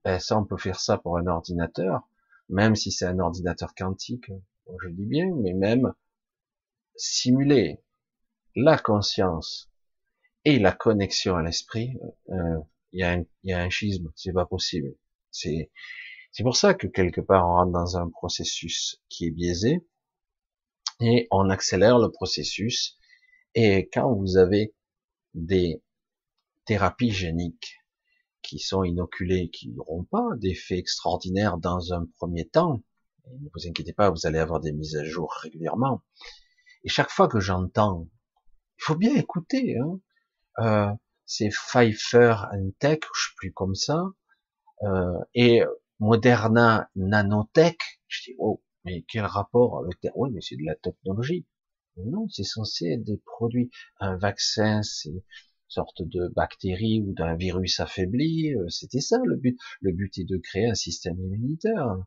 Ben, 0.04 0.20
ça, 0.20 0.39
on 0.39 0.46
peut 0.46 0.58
faire 0.58 0.80
ça 0.80 0.98
pour 0.98 1.18
un 1.20 1.28
ordinateur, 1.28 2.10
même 2.50 2.76
si 2.76 2.91
c'est 2.91 3.06
un 3.06 3.20
ordinateur 3.20 3.76
quantique, 3.76 4.32
je 4.84 4.89
dis 4.89 5.06
bien, 5.06 5.32
mais 5.36 5.54
même 5.54 5.94
simuler 6.96 7.84
la 8.56 8.78
conscience 8.80 9.70
et 10.46 10.60
la 10.60 10.72
connexion 10.72 11.36
à 11.36 11.44
l'esprit, 11.44 11.98
euh, 12.30 12.60
il 12.94 13.00
y, 13.02 13.04
a 13.04 13.12
un, 13.12 13.26
y 13.44 13.54
a 13.54 13.60
un 13.60 13.70
schisme, 13.70 14.12
c'est 14.16 14.34
pas 14.34 14.46
possible. 14.46 14.96
C'est 15.32 15.72
c'est 16.36 16.44
pour 16.44 16.58
ça 16.58 16.74
que 16.74 16.88
quelque 16.88 17.22
part 17.22 17.48
on 17.48 17.54
rentre 17.54 17.72
dans 17.72 17.96
un 17.96 18.10
processus 18.10 19.02
qui 19.08 19.26
est 19.26 19.32
biaisé 19.32 19.88
et 21.00 21.30
on 21.32 21.50
accélère 21.50 21.98
le 21.98 22.12
processus. 22.12 22.98
Et 23.54 23.90
quand 23.94 24.14
vous 24.14 24.36
avez 24.36 24.76
des 25.34 25.82
thérapies 26.66 27.12
géniques 27.12 27.78
qui 28.42 28.60
sont 28.60 28.84
inoculées, 28.84 29.50
qui 29.50 29.70
n'auront 29.70 30.04
pas 30.04 30.28
d'effet 30.36 30.78
extraordinaire 30.78 31.58
dans 31.58 31.94
un 31.94 32.06
premier 32.18 32.50
temps, 32.50 32.84
ne 33.28 33.48
vous 33.54 33.68
inquiétez 33.68 33.94
pas, 33.94 34.10
vous 34.10 34.26
allez 34.28 34.40
avoir 34.40 34.60
des 34.60 34.74
mises 34.74 34.98
à 34.98 35.06
jour 35.06 35.32
régulièrement. 35.42 36.04
Et 36.84 36.90
chaque 36.90 37.12
fois 37.12 37.30
que 37.30 37.40
j'entends, 37.40 38.10
il 38.78 38.84
faut 38.84 38.96
bien 38.96 39.16
écouter, 39.16 39.78
hein, 39.78 40.02
euh, 40.60 40.91
c'est 41.26 41.50
Pfeiffer 41.50 42.36
and 42.54 42.72
Tech, 42.80 43.00
je 43.15 43.22
sais 43.22 43.34
plus 43.38 43.52
comme 43.52 43.76
ça, 43.76 44.04
euh, 44.84 45.18
et 45.34 45.63
Moderna 46.00 46.89
Nanotech. 46.96 47.80
Je 48.08 48.32
dis 48.32 48.36
oh, 48.39 48.62
mais 48.84 49.04
quel 49.08 49.26
rapport 49.26 49.80
avec 49.84 49.98
Oui, 50.15 50.30
mais 50.34 50.41
c'est 50.41 50.56
de 50.56 50.65
la 50.65 50.76
technologie. 50.76 51.46
Non, 51.98 52.28
c'est 52.30 52.44
censé 52.44 52.88
être 52.91 53.04
des 53.04 53.18
produits. 53.26 53.72
Un 54.00 54.18
vaccin, 54.18 54.84
c'est 54.84 55.10
une 55.10 55.22
sorte 55.68 56.02
de 56.02 56.28
bactérie 56.36 57.02
ou 57.02 57.13
d'un 57.13 57.36
virus 57.36 57.80
affaibli. 57.80 58.54
Euh, 58.54 58.68
c'était 58.70 59.00
ça 59.00 59.18
le 59.24 59.38
but. 59.38 59.58
Le 59.82 59.94
but 59.94 60.18
est 60.18 60.26
de 60.26 60.38
créer 60.38 60.70
un 60.70 60.76
système 60.76 61.18
immunitaire. 61.20 61.98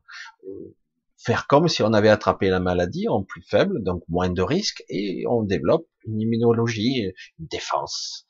Euh, 0.47 0.75
faire 1.17 1.47
comme 1.47 1.67
si 1.67 1.81
on 1.83 1.91
avait 1.93 2.09
attrapé 2.09 2.49
la 2.49 2.59
maladie 2.59 3.07
en 3.09 3.23
plus 3.23 3.41
faible, 3.41 3.83
donc 3.83 4.03
moins 4.07 4.29
de 4.29 4.41
risques, 4.41 4.83
et 4.87 5.25
on 5.27 5.43
développe 5.43 5.87
une 6.05 6.21
immunologie, 6.21 7.11
une 7.39 7.47
défense. 7.47 8.25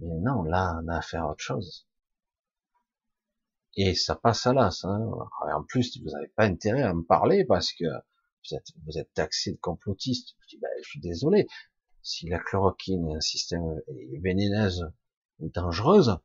Mais 0.00 0.18
non, 0.18 0.42
là, 0.42 0.80
on 0.82 0.88
a 0.88 1.00
à 1.00 1.30
autre 1.30 1.42
chose. 1.42 1.86
Et 3.76 3.94
ça 3.94 4.14
passe 4.14 4.46
à 4.46 4.52
l'as. 4.52 4.84
Hein. 4.84 5.08
En 5.40 5.62
plus, 5.62 5.98
vous 6.00 6.10
n'avez 6.10 6.28
pas 6.28 6.44
intérêt 6.44 6.82
à 6.82 6.94
me 6.94 7.02
parler 7.02 7.44
parce 7.44 7.72
que 7.72 7.84
vous 7.84 8.56
êtes, 8.56 8.68
vous 8.86 8.98
êtes 8.98 9.12
taxé 9.12 9.52
de 9.52 9.58
complotiste. 9.58 10.34
Je 10.40 10.48
dis, 10.48 10.58
ben, 10.58 10.70
je 10.82 10.88
suis 10.88 11.00
désolé. 11.00 11.46
Si 12.02 12.28
la 12.28 12.38
chloroquine 12.38 13.10
est 13.10 13.16
un 13.16 13.20
système 13.20 13.80
vénéneuse 14.22 14.90
ou 15.40 15.50
dangereuse, 15.50 16.18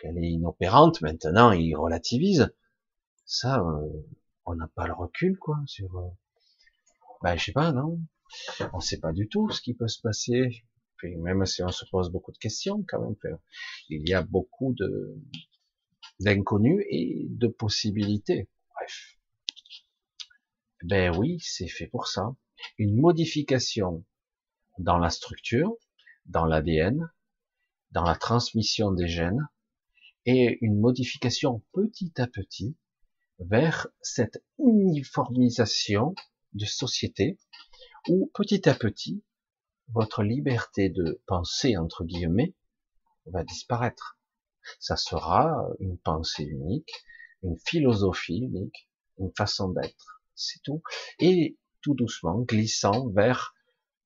qu'elle 0.00 0.18
est 0.18 0.30
inopérante, 0.30 1.00
maintenant 1.00 1.52
il 1.52 1.74
relativise. 1.74 2.52
Ça, 3.26 3.60
euh, 3.60 3.88
on 4.46 4.54
n'a 4.54 4.68
pas 4.68 4.86
le 4.86 4.94
recul, 4.94 5.38
quoi, 5.38 5.58
sur. 5.66 5.96
Euh... 5.98 6.08
Ben, 7.22 7.36
je 7.36 7.44
sais 7.44 7.52
pas, 7.52 7.72
non. 7.72 8.00
On 8.72 8.80
sait 8.80 8.98
pas 8.98 9.12
du 9.12 9.28
tout 9.28 9.50
ce 9.50 9.60
qui 9.60 9.74
peut 9.74 9.88
se 9.88 10.00
passer 10.00 10.64
même 11.04 11.46
si 11.46 11.62
on 11.62 11.70
se 11.70 11.84
pose 11.90 12.10
beaucoup 12.10 12.32
de 12.32 12.38
questions, 12.38 12.84
quand 12.88 13.00
même, 13.00 13.38
il 13.88 14.08
y 14.08 14.14
a 14.14 14.22
beaucoup 14.22 14.74
de 14.74 15.16
d'inconnus 16.20 16.84
et 16.90 17.26
de 17.28 17.46
possibilités. 17.46 18.48
Bref. 18.74 19.18
Ben 20.82 21.16
oui, 21.16 21.38
c'est 21.40 21.68
fait 21.68 21.86
pour 21.86 22.08
ça. 22.08 22.34
Une 22.76 23.00
modification 23.00 24.04
dans 24.78 24.98
la 24.98 25.10
structure, 25.10 25.76
dans 26.26 26.44
l'ADN, 26.44 27.10
dans 27.92 28.04
la 28.04 28.16
transmission 28.16 28.92
des 28.92 29.08
gènes, 29.08 29.48
et 30.26 30.58
une 30.60 30.78
modification 30.78 31.62
petit 31.72 32.12
à 32.16 32.26
petit 32.26 32.76
vers 33.38 33.88
cette 34.02 34.42
uniformisation 34.58 36.14
de 36.52 36.64
société 36.64 37.38
où 38.08 38.30
petit 38.34 38.68
à 38.68 38.74
petit 38.74 39.22
votre 39.92 40.22
liberté 40.22 40.90
de 40.90 41.22
penser, 41.26 41.76
entre 41.76 42.04
guillemets, 42.04 42.54
va 43.26 43.44
disparaître. 43.44 44.18
Ça 44.80 44.96
sera 44.96 45.66
une 45.80 45.98
pensée 45.98 46.44
unique, 46.44 46.92
une 47.42 47.56
philosophie 47.66 48.38
unique, 48.38 48.88
une 49.18 49.32
façon 49.36 49.70
d'être. 49.70 50.22
C'est 50.34 50.62
tout. 50.62 50.82
Et 51.20 51.58
tout 51.82 51.94
doucement, 51.94 52.40
glissant 52.40 53.08
vers 53.10 53.54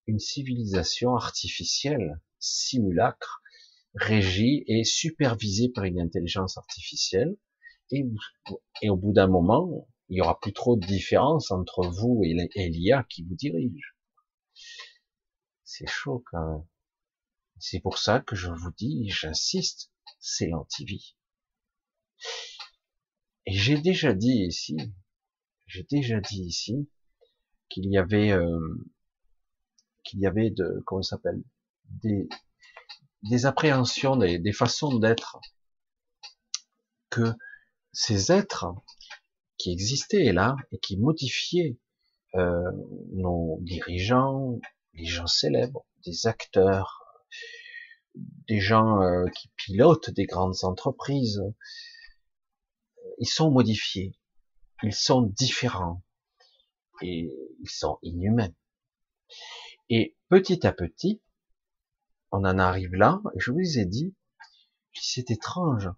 une 0.06 0.18
civilisation 0.18 1.14
artificielle, 1.14 2.20
simulacre, 2.38 3.42
régie 3.94 4.64
et 4.66 4.84
supervisée 4.84 5.68
par 5.68 5.84
une 5.84 6.00
intelligence 6.00 6.56
artificielle. 6.58 7.36
Et, 7.90 8.04
au 8.88 8.96
bout 8.96 9.12
d'un 9.12 9.26
moment, 9.26 9.86
il 10.08 10.18
y 10.18 10.20
aura 10.22 10.38
plus 10.40 10.52
trop 10.52 10.76
de 10.76 10.86
différence 10.86 11.50
entre 11.50 11.86
vous 11.86 12.22
et 12.24 12.68
l'IA 12.68 13.04
qui 13.04 13.22
vous 13.24 13.34
dirige. 13.34 13.91
C'est 15.74 15.88
chaud 15.88 16.22
quand 16.30 16.46
même. 16.46 16.66
C'est 17.58 17.80
pour 17.80 17.96
ça 17.96 18.20
que 18.20 18.36
je 18.36 18.50
vous 18.50 18.72
dis, 18.72 19.08
j'insiste, 19.08 19.90
c'est 20.20 20.48
l'antivie. 20.48 21.16
Et 23.46 23.54
j'ai 23.54 23.80
déjà 23.80 24.12
dit 24.12 24.44
ici, 24.46 24.76
j'ai 25.66 25.84
déjà 25.84 26.20
dit 26.20 26.42
ici 26.42 26.90
qu'il 27.70 27.90
y 27.90 27.96
avait 27.96 28.32
euh, 28.32 28.84
qu'il 30.04 30.20
y 30.20 30.26
avait 30.26 30.50
de 30.50 30.82
comment 30.84 31.00
ça 31.00 31.16
s'appelle 31.16 31.42
des 32.02 32.28
des 33.22 33.46
appréhensions, 33.46 34.16
des, 34.16 34.38
des 34.38 34.52
façons 34.52 34.98
d'être 34.98 35.40
que 37.08 37.32
ces 37.92 38.30
êtres 38.30 38.66
qui 39.56 39.72
existaient 39.72 40.34
là 40.34 40.54
et 40.70 40.78
qui 40.80 40.98
modifiaient 40.98 41.78
euh, 42.34 42.70
nos 43.12 43.58
dirigeants, 43.62 44.60
les 44.94 45.06
gens 45.06 45.26
célèbres, 45.26 45.84
des 46.04 46.26
acteurs, 46.26 47.02
des 48.14 48.60
gens 48.60 49.00
euh, 49.02 49.26
qui 49.28 49.48
pilotent 49.56 50.10
des 50.10 50.26
grandes 50.26 50.64
entreprises, 50.64 51.42
ils 53.18 53.28
sont 53.28 53.50
modifiés, 53.50 54.14
ils 54.82 54.94
sont 54.94 55.22
différents. 55.22 56.02
Et 57.00 57.32
ils 57.60 57.70
sont 57.70 57.98
inhumains. 58.02 58.54
Et 59.88 60.16
petit 60.28 60.64
à 60.66 60.72
petit, 60.72 61.20
on 62.30 62.44
en 62.44 62.58
arrive 62.58 62.94
là, 62.94 63.20
je 63.36 63.50
vous 63.50 63.78
ai 63.78 63.84
dit, 63.84 64.14
c'est 64.94 65.30
étrange, 65.30 65.90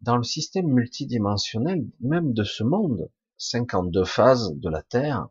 dans 0.00 0.16
le 0.16 0.24
système 0.24 0.66
multidimensionnel, 0.66 1.86
même 2.00 2.32
de 2.32 2.42
ce 2.42 2.64
monde, 2.64 3.10
52 3.38 4.04
phases 4.04 4.52
de 4.54 4.68
la 4.68 4.82
Terre, 4.82 5.28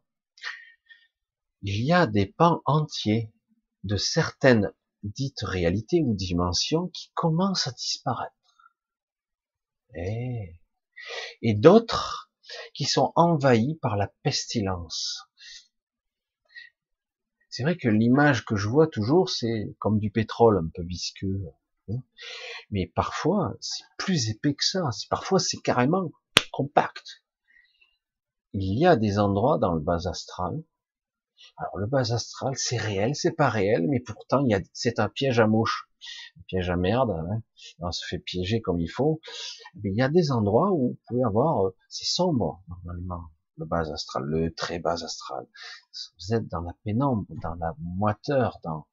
il 1.63 1.83
y 1.83 1.93
a 1.93 2.07
des 2.07 2.25
pans 2.25 2.61
entiers 2.65 3.31
de 3.83 3.97
certaines 3.97 4.71
dites 5.03 5.41
réalités 5.41 6.01
ou 6.03 6.13
dimensions 6.13 6.87
qui 6.89 7.11
commencent 7.13 7.67
à 7.67 7.71
disparaître. 7.71 8.33
Et, 9.95 10.55
et 11.41 11.53
d'autres 11.53 12.31
qui 12.73 12.85
sont 12.85 13.11
envahis 13.15 13.75
par 13.81 13.97
la 13.97 14.07
pestilence. 14.23 15.27
C'est 17.49 17.63
vrai 17.63 17.77
que 17.77 17.89
l'image 17.89 18.45
que 18.45 18.55
je 18.55 18.69
vois 18.69 18.87
toujours, 18.87 19.29
c'est 19.29 19.75
comme 19.79 19.99
du 19.99 20.09
pétrole 20.09 20.57
un 20.57 20.69
peu 20.73 20.83
visqueux. 20.83 21.43
Hein. 21.89 22.01
Mais 22.69 22.87
parfois, 22.87 23.55
c'est 23.59 23.83
plus 23.97 24.29
épais 24.29 24.53
que 24.53 24.63
ça. 24.63 24.89
Parfois, 25.09 25.39
c'est 25.39 25.61
carrément 25.61 26.11
compact. 26.51 27.23
Il 28.53 28.79
y 28.79 28.85
a 28.85 28.95
des 28.95 29.19
endroits 29.19 29.57
dans 29.57 29.73
le 29.73 29.81
bas 29.81 30.07
astral 30.07 30.63
alors 31.57 31.77
le 31.77 31.87
bas 31.87 32.13
astral, 32.13 32.53
c'est 32.55 32.77
réel, 32.77 33.15
c'est 33.15 33.31
pas 33.31 33.49
réel, 33.49 33.87
mais 33.87 33.99
pourtant 33.99 34.39
il 34.39 34.51
y 34.51 34.53
a, 34.53 34.61
c'est 34.73 34.99
un 34.99 35.09
piège 35.09 35.39
à 35.39 35.47
mouche, 35.47 35.89
un 36.37 36.41
piège 36.47 36.69
à 36.69 36.75
merde. 36.75 37.11
Hein. 37.11 37.41
On 37.79 37.91
se 37.91 38.05
fait 38.05 38.19
piéger 38.19 38.61
comme 38.61 38.79
il 38.79 38.89
faut. 38.89 39.21
Mais 39.75 39.91
il 39.91 39.95
y 39.95 40.01
a 40.01 40.09
des 40.09 40.31
endroits 40.31 40.71
où 40.71 40.89
vous 40.89 40.99
pouvez 41.07 41.23
avoir, 41.23 41.65
euh, 41.65 41.75
c'est 41.89 42.05
sombre 42.05 42.63
normalement, 42.67 43.23
le 43.57 43.65
bas 43.65 43.91
astral, 43.91 44.23
le 44.23 44.53
très 44.53 44.79
bas 44.79 45.03
astral. 45.03 45.47
Vous 46.19 46.33
êtes 46.33 46.47
dans 46.47 46.61
la 46.61 46.73
pénombre, 46.83 47.25
dans 47.41 47.55
la 47.55 47.75
moiteur, 47.79 48.59
dans. 48.63 48.87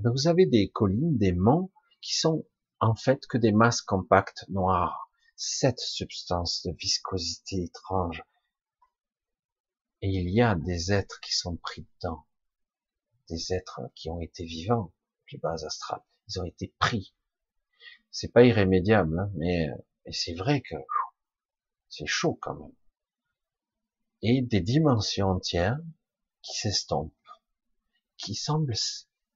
Eh 0.00 0.08
vous 0.08 0.28
avez 0.28 0.46
des 0.46 0.70
collines, 0.70 1.18
des 1.18 1.32
monts 1.32 1.70
qui 2.00 2.16
sont 2.16 2.46
en 2.80 2.94
fait 2.94 3.26
que 3.26 3.38
des 3.38 3.52
masses 3.52 3.82
compactes 3.82 4.44
noires. 4.48 5.10
Cette 5.36 5.78
substance 5.78 6.62
de 6.64 6.72
viscosité 6.72 7.62
étrange, 7.62 8.24
et 10.02 10.08
il 10.08 10.30
y 10.30 10.40
a 10.40 10.54
des 10.54 10.92
êtres 10.92 11.20
qui 11.20 11.34
sont 11.34 11.56
pris 11.56 11.86
dedans, 11.96 12.24
des 13.28 13.52
êtres 13.52 13.80
qui 13.94 14.10
ont 14.10 14.20
été 14.20 14.44
vivants, 14.44 14.92
les 15.32 15.38
bases 15.38 15.64
astrales, 15.64 16.02
ils 16.28 16.40
ont 16.40 16.44
été 16.44 16.74
pris. 16.78 17.14
C'est 18.10 18.32
pas 18.32 18.44
irrémédiable, 18.44 19.18
hein, 19.18 19.30
mais, 19.34 19.68
mais 20.06 20.12
c'est 20.12 20.34
vrai 20.34 20.60
que 20.60 20.76
c'est 21.88 22.06
chaud 22.06 22.38
quand 22.40 22.54
même. 22.54 22.74
Et 24.22 24.42
des 24.42 24.60
dimensions 24.60 25.28
entières 25.28 25.78
qui 26.42 26.56
s'estompent, 26.56 27.12
qui 28.16 28.34
semblent 28.34 28.74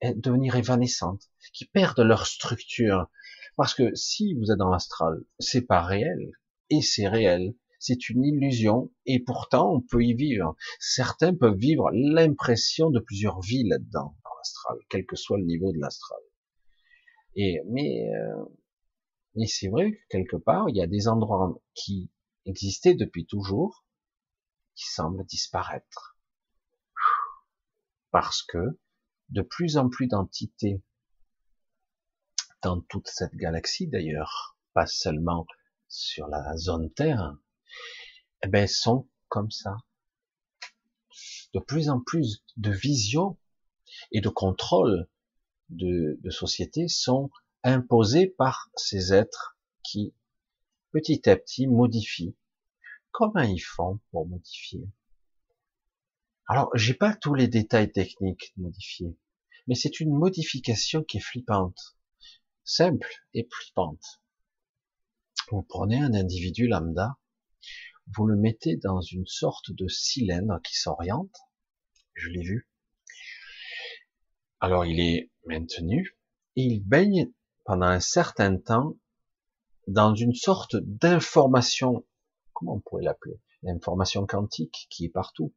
devenir 0.03 0.57
évanescentes, 0.57 1.31
qui 1.53 1.64
perdent 1.66 2.01
leur 2.01 2.27
structure. 2.27 3.09
Parce 3.57 3.75
que 3.75 3.94
si 3.94 4.35
vous 4.35 4.51
êtes 4.51 4.59
dans 4.59 4.70
l'astral, 4.70 5.22
c'est 5.38 5.62
pas 5.62 5.83
réel, 5.83 6.33
et 6.70 6.83
c'est 6.83 7.07
réel, 7.07 7.55
c'est 7.83 8.09
une 8.11 8.25
illusion, 8.25 8.92
et 9.07 9.18
pourtant 9.18 9.75
on 9.75 9.81
peut 9.81 10.05
y 10.05 10.14
vivre. 10.14 10.55
Certains 10.79 11.35
peuvent 11.35 11.59
vivre 11.59 11.90
l'impression 11.92 12.90
de 12.90 13.01
plusieurs 13.01 13.40
vies 13.40 13.64
là-dedans, 13.68 14.16
dans 14.23 14.37
l'astral, 14.38 14.79
quel 14.88 15.05
que 15.05 15.16
soit 15.16 15.37
le 15.37 15.45
niveau 15.45 15.73
de 15.73 15.81
l'astral. 15.81 16.21
Et 17.35 17.61
mais 17.67 18.09
euh, 18.15 18.44
mais 19.35 19.46
c'est 19.46 19.67
vrai 19.67 19.90
que 19.90 19.98
quelque 20.11 20.37
part 20.37 20.69
il 20.69 20.77
y 20.77 20.81
a 20.81 20.87
des 20.87 21.09
endroits 21.09 21.61
qui 21.75 22.09
existaient 22.46 22.94
depuis 22.94 23.27
toujours, 23.27 23.85
qui 24.77 24.87
semblent 24.87 25.25
disparaître, 25.25 26.17
parce 28.13 28.42
que 28.42 28.79
de 29.31 29.42
plus 29.42 29.77
en 29.77 29.88
plus 29.88 30.07
d'entités 30.07 30.81
dans 32.63 32.81
toute 32.81 33.09
cette 33.09 33.35
galaxie 33.35 33.88
d'ailleurs, 33.88 34.57
pas 34.73 34.87
seulement 34.87 35.46
sur 35.88 36.29
la 36.29 36.57
zone 36.57 36.92
Terre, 36.92 37.37
eh 38.44 38.48
ben, 38.48 38.66
sont 38.66 39.08
comme 39.29 39.50
ça. 39.50 39.77
De 41.54 41.60
plus 41.60 41.90
en 41.90 42.00
plus 42.00 42.44
de 42.56 42.70
visions 42.70 43.38
et 44.10 44.20
de 44.20 44.29
contrôle 44.29 45.08
de, 45.68 46.18
société 46.31 46.88
sont 46.88 47.31
imposés 47.62 48.27
par 48.27 48.70
ces 48.77 49.12
êtres 49.12 49.58
qui, 49.83 50.14
petit 50.92 51.29
à 51.29 51.37
petit, 51.37 51.66
modifient. 51.66 52.37
Comment 53.10 53.42
ils 53.42 53.60
font 53.60 54.00
pour 54.10 54.27
modifier? 54.27 54.88
Alors, 56.46 56.70
j'ai 56.75 56.94
pas 56.94 57.14
tous 57.14 57.35
les 57.35 57.48
détails 57.48 57.92
techniques 57.92 58.52
de 58.56 58.62
modifier, 58.62 59.16
mais 59.66 59.75
c'est 59.75 60.00
une 60.00 60.12
modification 60.12 61.04
qui 61.04 61.18
est 61.18 61.20
flippante, 61.20 61.96
simple 62.64 63.12
et 63.35 63.48
flippante. 63.50 64.23
Vous 65.50 65.62
prenez 65.62 65.98
un 65.98 66.14
individu 66.14 66.66
lambda, 66.66 67.18
vous 68.09 68.27
le 68.27 68.37
mettez 68.37 68.77
dans 68.77 69.00
une 69.00 69.27
sorte 69.27 69.73
de 69.73 69.88
cylindre 69.88 70.61
qui 70.63 70.77
s'oriente. 70.77 71.37
Je 72.15 72.29
l'ai 72.29 72.42
vu. 72.42 72.69
Alors 74.61 74.85
il 74.85 75.00
est 75.00 75.31
maintenu 75.46 76.17
et 76.57 76.63
il 76.63 76.85
baigne 76.85 77.33
pendant 77.65 77.87
un 77.87 78.00
certain 78.00 78.57
temps 78.59 78.96
dans 79.88 80.15
une 80.15 80.35
sorte 80.35 80.77
d'information, 80.77 82.07
comment 82.53 82.75
on 82.75 82.81
pourrait 82.81 83.05
l'appeler, 83.05 83.40
l'information 83.63 84.27
quantique 84.27 84.87
qui 84.90 85.07
est 85.07 85.13
partout. 85.13 85.55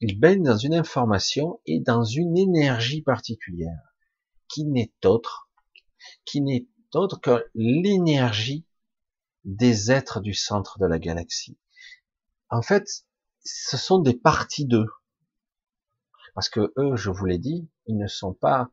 Il 0.00 0.18
baigne 0.18 0.42
dans 0.42 0.56
une 0.56 0.74
information 0.74 1.60
et 1.66 1.80
dans 1.80 2.04
une 2.04 2.36
énergie 2.36 3.02
particulière 3.02 3.94
qui 4.48 4.64
n'est 4.64 4.92
autre, 5.04 5.50
qui 6.24 6.40
n'est 6.40 6.66
autre 6.94 7.20
que 7.20 7.46
l'énergie 7.54 8.66
des 9.44 9.90
êtres 9.90 10.20
du 10.20 10.34
centre 10.34 10.78
de 10.78 10.86
la 10.86 10.98
galaxie 10.98 11.58
en 12.54 12.62
fait, 12.62 13.04
ce 13.44 13.76
sont 13.76 13.98
des 13.98 14.14
parties 14.14 14.64
d'eux. 14.64 14.86
Parce 16.34 16.48
que 16.48 16.72
eux, 16.76 16.94
je 16.94 17.10
vous 17.10 17.26
l'ai 17.26 17.38
dit, 17.38 17.68
ils 17.86 17.96
ne 17.96 18.06
sont 18.06 18.32
pas 18.32 18.70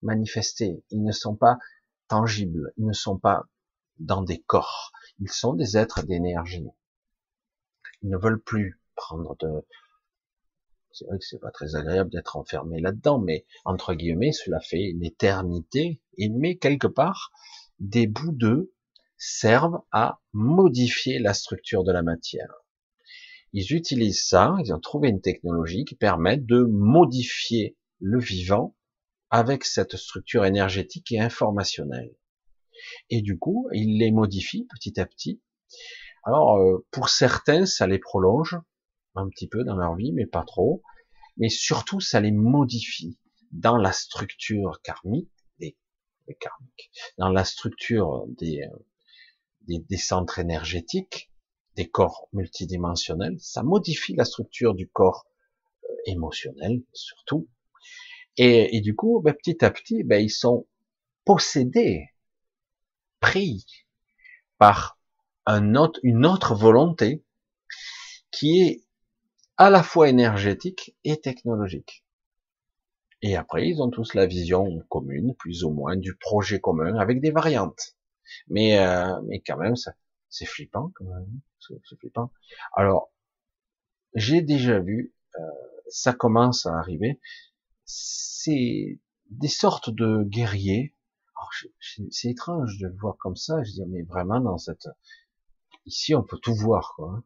manifestés, 0.00 0.82
ils 0.88 1.02
ne 1.02 1.12
sont 1.12 1.36
pas 1.36 1.58
tangibles, 2.08 2.72
ils 2.78 2.86
ne 2.86 2.94
sont 2.94 3.18
pas 3.18 3.44
dans 3.98 4.22
des 4.22 4.40
corps. 4.40 4.92
Ils 5.20 5.30
sont 5.30 5.52
des 5.52 5.76
êtres 5.76 6.04
d'énergie. 6.04 6.68
Ils 8.00 8.08
ne 8.08 8.16
veulent 8.16 8.40
plus 8.40 8.80
prendre 8.94 9.36
de... 9.40 9.66
C'est 10.92 11.04
vrai 11.04 11.18
que 11.18 11.24
c'est 11.26 11.38
pas 11.38 11.50
très 11.50 11.76
agréable 11.76 12.10
d'être 12.10 12.36
enfermé 12.36 12.80
là-dedans, 12.80 13.18
mais 13.18 13.44
entre 13.66 13.92
guillemets, 13.92 14.32
cela 14.32 14.58
fait 14.60 14.84
une 14.84 15.04
éternité, 15.04 16.00
et 16.16 16.30
mais 16.30 16.56
quelque 16.56 16.86
part, 16.86 17.30
des 17.78 18.06
bouts 18.06 18.32
d'eux 18.32 18.72
servent 19.18 19.82
à 19.92 20.18
modifier 20.32 21.18
la 21.18 21.34
structure 21.34 21.84
de 21.84 21.92
la 21.92 22.02
matière. 22.02 22.64
Ils 23.52 23.72
utilisent 23.72 24.26
ça, 24.26 24.56
ils 24.60 24.72
ont 24.74 24.80
trouvé 24.80 25.08
une 25.08 25.20
technologie 25.20 25.84
qui 25.84 25.94
permet 25.94 26.36
de 26.36 26.62
modifier 26.62 27.76
le 28.00 28.18
vivant 28.18 28.76
avec 29.30 29.64
cette 29.64 29.96
structure 29.96 30.44
énergétique 30.44 31.12
et 31.12 31.20
informationnelle. 31.20 32.14
Et 33.10 33.22
du 33.22 33.38
coup, 33.38 33.68
ils 33.72 33.98
les 33.98 34.10
modifient 34.10 34.66
petit 34.66 35.00
à 35.00 35.06
petit. 35.06 35.40
Alors, 36.24 36.58
euh, 36.58 36.86
pour 36.90 37.08
certains, 37.08 37.66
ça 37.66 37.86
les 37.86 37.98
prolonge 37.98 38.58
un 39.14 39.28
petit 39.28 39.48
peu 39.48 39.64
dans 39.64 39.76
leur 39.76 39.96
vie, 39.96 40.12
mais 40.12 40.26
pas 40.26 40.44
trop. 40.44 40.82
Mais 41.36 41.48
surtout, 41.48 42.00
ça 42.00 42.20
les 42.20 42.32
modifie 42.32 43.18
dans 43.52 43.76
la 43.76 43.92
structure 43.92 44.80
karmique, 44.82 45.30
des, 45.58 45.76
karmiques, 46.40 46.90
dans 47.16 47.30
la 47.30 47.44
structure 47.44 48.26
des, 48.28 48.66
des, 49.66 49.78
des 49.78 49.96
centres 49.96 50.38
énergétiques, 50.38 51.30
des 51.78 51.88
corps 51.88 52.28
multidimensionnels, 52.32 53.36
ça 53.38 53.62
modifie 53.62 54.16
la 54.16 54.24
structure 54.24 54.74
du 54.74 54.88
corps 54.88 55.26
euh, 55.84 55.94
émotionnel 56.06 56.82
surtout. 56.92 57.48
Et, 58.36 58.80
du 58.80 58.94
coup, 58.94 59.20
ben, 59.20 59.32
petit 59.32 59.64
à 59.64 59.70
petit, 59.70 60.04
ben, 60.04 60.22
ils 60.22 60.30
sont 60.30 60.66
possédés, 61.24 62.08
pris 63.20 63.64
par 64.58 64.98
un 65.46 65.74
autre, 65.74 65.98
une 66.02 66.24
autre 66.26 66.54
volonté 66.54 67.24
qui 68.30 68.60
est 68.60 68.84
à 69.56 69.70
la 69.70 69.82
fois 69.82 70.08
énergétique 70.08 70.96
et 71.02 71.20
technologique. 71.20 72.04
Et 73.22 73.36
après, 73.36 73.68
ils 73.68 73.82
ont 73.82 73.90
tous 73.90 74.14
la 74.14 74.26
vision 74.26 74.80
commune, 74.88 75.34
plus 75.36 75.64
ou 75.64 75.70
moins, 75.70 75.96
du 75.96 76.14
projet 76.16 76.60
commun, 76.60 76.96
avec 76.96 77.20
des 77.20 77.32
variantes. 77.32 77.96
Mais, 78.48 78.78
euh, 78.78 79.20
mais 79.26 79.40
quand 79.40 79.56
même, 79.56 79.74
ça, 79.74 79.94
c'est 80.30 80.46
flippant, 80.46 80.92
quand 80.94 81.04
même. 81.04 81.40
C'est 81.60 81.96
flippant. 81.98 82.32
Alors, 82.74 83.10
j'ai 84.14 84.42
déjà 84.42 84.78
vu, 84.80 85.14
euh, 85.38 85.40
ça 85.88 86.12
commence 86.12 86.66
à 86.66 86.76
arriver, 86.78 87.20
c'est 87.84 89.00
des 89.30 89.48
sortes 89.48 89.90
de 89.90 90.22
guerriers. 90.24 90.94
C'est 92.10 92.28
étrange 92.28 92.78
de 92.78 92.88
le 92.88 92.96
voir 92.96 93.16
comme 93.18 93.36
ça. 93.36 93.62
Je 93.62 93.70
dis, 93.70 93.82
mais 93.88 94.02
vraiment, 94.02 94.40
dans 94.40 94.58
cette, 94.58 94.88
ici, 95.86 96.14
on 96.14 96.22
peut 96.22 96.38
tout 96.38 96.54
voir, 96.54 96.92
quoi. 96.96 97.12
Hein. 97.12 97.24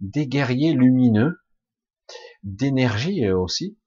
Des 0.00 0.26
guerriers 0.26 0.72
lumineux, 0.72 1.40
d'énergie 2.42 3.30
aussi, 3.30 3.78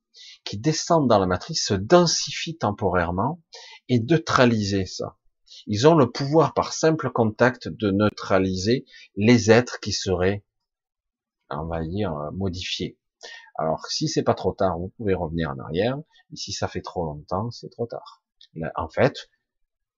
qui 0.45 0.57
descendent 0.57 1.09
dans 1.09 1.19
la 1.19 1.25
matrice, 1.25 1.65
se 1.65 1.73
densifient 1.73 2.57
temporairement 2.57 3.41
et 3.89 3.99
neutraliser 3.99 4.85
ça. 4.85 5.17
Ils 5.67 5.87
ont 5.87 5.95
le 5.95 6.11
pouvoir 6.11 6.53
par 6.53 6.73
simple 6.73 7.11
contact 7.11 7.67
de 7.67 7.91
neutraliser 7.91 8.85
les 9.15 9.51
êtres 9.51 9.79
qui 9.79 9.91
seraient, 9.91 10.43
on 11.49 11.65
va 11.65 11.83
dire, 11.83 12.13
modifiés. 12.33 12.97
Alors, 13.55 13.85
si 13.87 14.07
c'est 14.07 14.23
pas 14.23 14.33
trop 14.33 14.53
tard, 14.53 14.77
vous 14.77 14.89
pouvez 14.97 15.15
revenir 15.15 15.51
en 15.51 15.59
arrière. 15.59 15.97
Et 16.31 16.35
si 16.35 16.51
ça 16.51 16.67
fait 16.67 16.81
trop 16.81 17.05
longtemps, 17.05 17.51
c'est 17.51 17.69
trop 17.69 17.87
tard. 17.87 18.23
en 18.75 18.89
fait, 18.89 19.29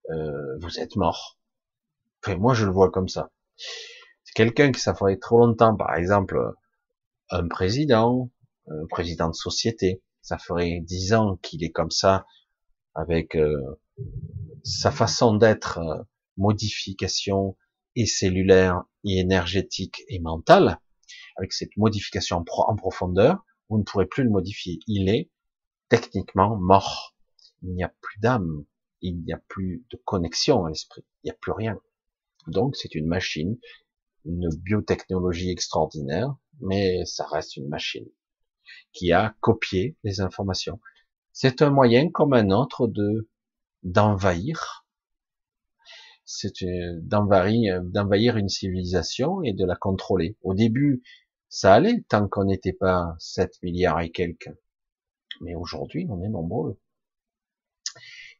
euh, 0.09 0.57
vous 0.59 0.79
êtes 0.79 0.95
mort. 0.95 1.37
Enfin, 2.23 2.37
moi, 2.37 2.53
je 2.53 2.65
le 2.65 2.71
vois 2.71 2.91
comme 2.91 3.07
ça. 3.07 3.31
Quelqu'un 4.35 4.71
qui 4.71 4.79
ça 4.79 4.93
ferait 4.93 5.17
trop 5.17 5.39
longtemps, 5.39 5.75
par 5.75 5.95
exemple, 5.95 6.53
un 7.29 7.47
président, 7.47 8.29
un 8.67 8.85
président 8.87 9.29
de 9.29 9.35
société, 9.35 10.03
ça 10.21 10.37
ferait 10.37 10.81
dix 10.81 11.13
ans 11.13 11.37
qu'il 11.37 11.63
est 11.63 11.71
comme 11.71 11.91
ça, 11.91 12.25
avec 12.93 13.35
euh, 13.35 13.79
sa 14.67 14.91
façon 14.91 15.35
d'être, 15.35 15.79
euh, 15.79 16.03
modification 16.35 17.57
et 17.95 18.05
cellulaire, 18.05 18.83
et 19.05 19.19
énergétique 19.19 20.03
et 20.09 20.19
mentale, 20.19 20.79
avec 21.37 21.53
cette 21.53 21.75
modification 21.77 22.43
en 22.49 22.75
profondeur, 22.75 23.45
vous 23.69 23.77
ne 23.77 23.83
pourrez 23.83 24.05
plus 24.05 24.23
le 24.23 24.29
modifier. 24.29 24.79
Il 24.87 25.07
est 25.07 25.31
techniquement 25.87 26.57
mort. 26.57 27.15
Il 27.63 27.73
n'y 27.73 27.83
a 27.83 27.93
plus 28.01 28.19
d'âme, 28.19 28.65
il 29.01 29.23
n'y 29.23 29.31
a 29.31 29.41
plus 29.47 29.85
de 29.89 29.97
connexion 30.03 30.65
à 30.65 30.69
l'esprit, 30.69 31.05
il 31.23 31.27
n'y 31.27 31.31
a 31.31 31.37
plus 31.39 31.53
rien. 31.53 31.79
Donc 32.47 32.75
c'est 32.75 32.93
une 32.93 33.07
machine, 33.07 33.57
une 34.25 34.49
biotechnologie 34.49 35.49
extraordinaire, 35.49 36.35
mais 36.59 37.05
ça 37.05 37.25
reste 37.25 37.55
une 37.55 37.69
machine 37.69 38.07
qui 38.91 39.13
a 39.13 39.35
copié 39.39 39.95
les 40.03 40.19
informations. 40.21 40.79
C'est 41.31 41.61
un 41.61 41.69
moyen 41.69 42.09
comme 42.09 42.33
un 42.33 42.51
autre 42.51 42.87
de 42.87 43.29
d'envahir, 43.91 44.85
c'est 46.25 46.63
d'envahir, 47.01 47.81
d'envahir 47.83 48.37
une 48.37 48.49
civilisation 48.49 49.41
et 49.43 49.53
de 49.53 49.65
la 49.65 49.75
contrôler. 49.75 50.37
Au 50.41 50.53
début, 50.53 51.03
ça 51.49 51.73
allait 51.73 52.01
tant 52.09 52.27
qu'on 52.27 52.45
n'était 52.45 52.73
pas 52.73 53.15
7 53.19 53.51
milliards 53.63 54.01
et 54.01 54.11
quelques. 54.11 54.51
Mais 55.41 55.55
aujourd'hui, 55.55 56.05
on 56.09 56.21
est 56.21 56.29
nombreux. 56.29 56.79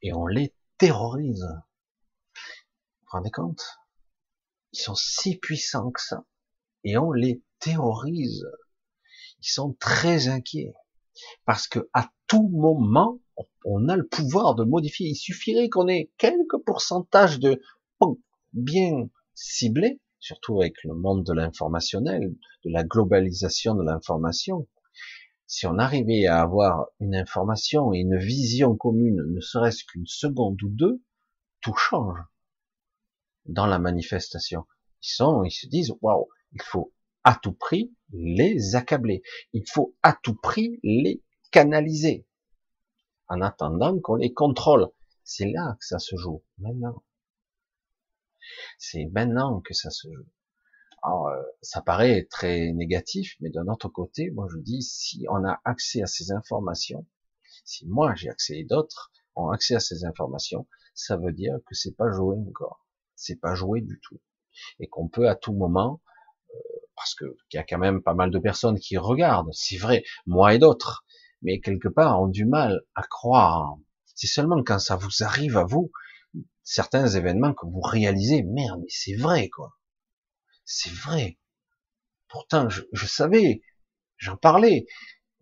Et 0.01 0.13
on 0.13 0.27
les 0.27 0.53
terrorise. 0.77 1.45
Vous 1.45 3.05
vous 3.05 3.11
rendez 3.11 3.31
compte? 3.31 3.63
Ils 4.73 4.79
sont 4.79 4.95
si 4.95 5.37
puissants 5.37 5.91
que 5.91 6.01
ça. 6.01 6.25
Et 6.83 6.97
on 6.97 7.11
les 7.11 7.41
terrorise 7.59 8.45
ils 9.39 9.49
sont 9.49 9.73
très 9.79 10.27
inquiets 10.27 10.73
parce 11.45 11.67
que 11.67 11.89
à 11.93 12.09
tout 12.27 12.49
moment, 12.49 13.19
on 13.65 13.87
a 13.89 13.95
le 13.95 14.07
pouvoir 14.07 14.55
de 14.55 14.63
modifier. 14.63 15.07
Il 15.07 15.15
suffirait 15.15 15.69
qu'on 15.69 15.87
ait 15.87 16.11
quelques 16.17 16.57
pourcentages 16.65 17.39
de 17.39 17.61
bien 18.53 19.09
ciblés, 19.33 19.99
surtout 20.19 20.61
avec 20.61 20.83
le 20.83 20.95
monde 20.95 21.23
de 21.23 21.33
l'informationnel, 21.33 22.35
de 22.65 22.71
la 22.71 22.83
globalisation 22.83 23.75
de 23.75 23.83
l'information. 23.83 24.67
Si 25.45 25.65
on 25.65 25.77
arrivait 25.77 26.25
à 26.25 26.41
avoir 26.41 26.87
une 26.99 27.15
information 27.15 27.93
et 27.93 27.99
une 27.99 28.17
vision 28.17 28.75
commune, 28.75 29.23
ne 29.27 29.39
serait-ce 29.39 29.85
qu'une 29.85 30.07
seconde 30.07 30.61
ou 30.63 30.69
deux, 30.69 31.01
tout 31.61 31.75
change 31.75 32.19
dans 33.45 33.65
la 33.65 33.79
manifestation. 33.79 34.65
Ils 35.01 35.13
sont, 35.13 35.43
ils 35.43 35.51
se 35.51 35.67
disent, 35.67 35.93
waouh, 36.01 36.27
il 36.51 36.61
faut 36.61 36.93
à 37.23 37.39
tout 37.41 37.53
prix 37.53 37.93
les 38.11 38.75
accabler. 38.75 39.21
Il 39.53 39.63
faut 39.67 39.95
à 40.03 40.17
tout 40.21 40.35
prix 40.35 40.79
les 40.83 41.23
canaliser. 41.51 42.26
En 43.29 43.41
attendant 43.41 43.99
qu'on 43.99 44.15
les 44.15 44.33
contrôle. 44.33 44.89
C'est 45.23 45.51
là 45.51 45.75
que 45.79 45.85
ça 45.85 45.99
se 45.99 46.15
joue. 46.15 46.43
Maintenant. 46.57 47.03
C'est 48.77 49.05
maintenant 49.11 49.59
que 49.61 49.73
ça 49.73 49.89
se 49.89 50.07
joue. 50.11 50.27
Alors, 51.03 51.27
euh, 51.27 51.41
ça 51.61 51.81
paraît 51.81 52.27
très 52.29 52.71
négatif, 52.71 53.35
mais 53.39 53.49
d'un 53.49 53.67
autre 53.67 53.89
côté, 53.89 54.31
moi 54.31 54.47
je 54.51 54.57
dis, 54.59 54.81
si 54.81 55.25
on 55.29 55.45
a 55.45 55.59
accès 55.63 56.01
à 56.01 56.07
ces 56.07 56.31
informations, 56.31 57.05
si 57.65 57.85
moi 57.87 58.15
j'ai 58.15 58.29
accès 58.29 58.59
et 58.59 58.63
d'autres 58.63 59.11
ont 59.35 59.49
accès 59.49 59.75
à 59.75 59.79
ces 59.79 60.05
informations, 60.05 60.67
ça 60.95 61.17
veut 61.17 61.33
dire 61.33 61.57
que 61.65 61.75
c'est 61.75 61.95
pas 61.95 62.11
joué 62.11 62.35
encore. 62.35 62.85
C'est 63.15 63.39
pas 63.39 63.53
joué 63.53 63.81
du 63.81 63.99
tout. 64.01 64.19
Et 64.79 64.87
qu'on 64.87 65.07
peut 65.07 65.29
à 65.29 65.35
tout 65.35 65.53
moment 65.53 66.01
parce 66.97 67.13
que 67.13 67.25
qu'il 67.49 67.59
y 67.59 67.61
a 67.61 67.63
quand 67.63 67.77
même 67.77 68.01
pas 68.01 68.15
mal 68.15 68.31
de 68.31 68.39
personnes 68.39 68.79
qui 68.79 68.97
regardent, 68.97 69.53
c'est 69.53 69.77
vrai, 69.77 70.03
moi 70.25 70.55
et 70.55 70.59
d'autres, 70.59 71.05
mais 71.41 71.59
quelque 71.59 71.87
part 71.87 72.21
ont 72.21 72.27
du 72.27 72.45
mal 72.45 72.81
à 72.95 73.03
croire. 73.03 73.77
C'est 74.15 74.27
seulement 74.27 74.63
quand 74.63 74.79
ça 74.79 74.95
vous 74.95 75.23
arrive 75.23 75.57
à 75.57 75.63
vous, 75.63 75.91
certains 76.63 77.07
événements 77.07 77.53
que 77.53 77.65
vous 77.65 77.81
réalisez, 77.81 78.43
merde, 78.43 78.81
mais 78.81 78.89
c'est 78.89 79.15
vrai, 79.15 79.49
quoi. 79.49 79.77
C'est 80.65 80.91
vrai. 80.91 81.37
Pourtant, 82.27 82.69
je, 82.69 82.81
je 82.91 83.05
savais, 83.05 83.61
j'en 84.17 84.37
parlais, 84.37 84.85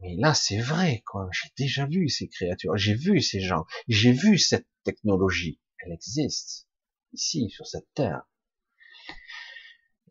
mais 0.02 0.16
là, 0.18 0.34
c'est 0.34 0.60
vrai, 0.60 1.02
quoi. 1.06 1.28
J'ai 1.32 1.50
déjà 1.58 1.86
vu 1.86 2.10
ces 2.10 2.28
créatures, 2.28 2.78
j'ai 2.78 2.94
vu 2.94 3.22
ces 3.22 3.40
gens, 3.40 3.66
j'ai 3.88 4.12
vu 4.12 4.38
cette 4.38 4.68
technologie. 4.84 5.60
Elle 5.80 5.94
existe 5.94 6.68
ici, 7.14 7.50
sur 7.50 7.66
cette 7.66 7.92
terre. 7.94 8.24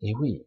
Et 0.01 0.13
oui, 0.15 0.45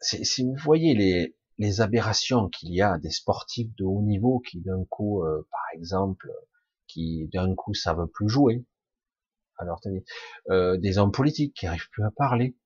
si 0.00 0.42
vous 0.42 0.56
voyez 0.56 0.94
les, 0.94 1.37
les 1.58 1.80
aberrations 1.80 2.48
qu'il 2.48 2.72
y 2.72 2.82
a 2.82 2.98
des 2.98 3.10
sportifs 3.10 3.74
de 3.76 3.84
haut 3.84 4.02
niveau 4.02 4.40
qui 4.40 4.60
d'un 4.60 4.84
coup, 4.84 5.24
euh, 5.24 5.46
par 5.50 5.64
exemple, 5.74 6.30
qui 6.86 7.28
d'un 7.32 7.54
coup 7.54 7.74
savent 7.74 8.06
plus 8.06 8.28
jouer, 8.28 8.64
alors 9.58 9.80
euh, 10.50 10.76
des 10.78 10.98
hommes 10.98 11.12
politiques 11.12 11.54
qui 11.54 11.66
arrivent 11.66 11.90
plus 11.90 12.04
à 12.04 12.10
parler. 12.12 12.56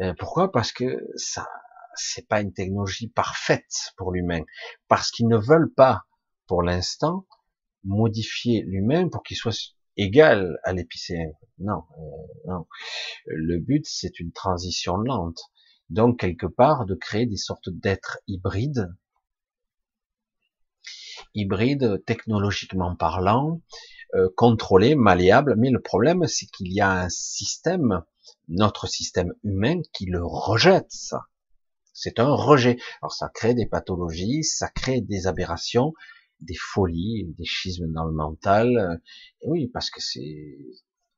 Euh, 0.00 0.14
pourquoi? 0.18 0.52
Parce 0.52 0.72
que 0.72 1.04
ça, 1.16 1.48
c'est 1.94 2.28
pas 2.28 2.40
une 2.40 2.52
technologie 2.52 3.08
parfaite 3.08 3.92
pour 3.96 4.12
l'humain, 4.12 4.42
parce 4.88 5.10
qu'ils 5.10 5.28
ne 5.28 5.36
veulent 5.36 5.72
pas, 5.74 6.02
pour 6.46 6.62
l'instant, 6.62 7.26
modifier 7.82 8.62
l'humain 8.62 9.08
pour 9.08 9.22
qu'il 9.22 9.36
soit 9.36 9.74
égal 9.96 10.58
à 10.64 10.72
l'épicéen. 10.72 11.32
Non, 11.58 11.82
non. 12.46 12.66
Le 13.26 13.58
but, 13.58 13.84
c'est 13.86 14.20
une 14.20 14.32
transition 14.32 14.96
lente. 14.96 15.40
Donc, 15.90 16.20
quelque 16.20 16.46
part, 16.46 16.86
de 16.86 16.94
créer 16.94 17.26
des 17.26 17.36
sortes 17.36 17.68
d'êtres 17.68 18.18
hybrides, 18.28 18.94
hybrides 21.34 22.04
technologiquement 22.06 22.94
parlant, 22.94 23.60
euh, 24.14 24.28
contrôlés, 24.36 24.94
malléables, 24.94 25.56
mais 25.56 25.70
le 25.70 25.80
problème, 25.80 26.28
c'est 26.28 26.46
qu'il 26.46 26.72
y 26.72 26.80
a 26.80 26.90
un 26.90 27.08
système, 27.08 28.02
notre 28.46 28.86
système 28.86 29.34
humain, 29.42 29.80
qui 29.92 30.06
le 30.06 30.24
rejette. 30.24 30.92
C'est 31.92 32.20
un 32.20 32.32
rejet. 32.32 32.78
Alors, 33.02 33.12
ça 33.12 33.28
crée 33.28 33.54
des 33.54 33.66
pathologies, 33.66 34.44
ça 34.44 34.68
crée 34.68 35.00
des 35.00 35.26
aberrations, 35.26 35.92
des 36.40 36.56
folies, 36.56 37.34
des 37.36 37.44
schismes 37.44 37.92
dans 37.92 38.04
le 38.04 38.12
mental. 38.12 39.02
Oui, 39.44 39.66
parce 39.66 39.90
que 39.90 40.00
c'est, 40.00 40.56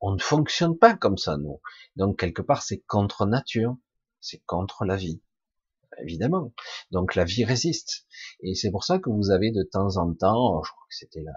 on 0.01 0.13
ne 0.13 0.19
fonctionne 0.19 0.77
pas 0.79 0.95
comme 0.95 1.17
ça, 1.17 1.37
nous. 1.37 1.61
Donc, 1.95 2.17
quelque 2.17 2.41
part, 2.41 2.63
c'est 2.63 2.79
contre 2.87 3.27
nature 3.27 3.77
c'est 4.23 4.41
contre 4.45 4.85
la 4.85 4.95
vie, 4.95 5.21
évidemment. 6.01 6.53
Donc 6.91 7.13
la 7.13 7.25
vie 7.25 7.43
résiste. 7.43 8.07
Et 8.41 8.55
c'est 8.55 8.71
pour 8.71 8.85
ça 8.85 8.99
que 8.99 9.09
vous 9.09 9.31
avez 9.31 9.51
de 9.51 9.63
temps 9.63 9.97
en 9.97 10.13
temps, 10.13 10.63
je 10.63 10.71
crois 10.71 10.85
que 10.89 10.95
c'était 10.95 11.21
la, 11.21 11.33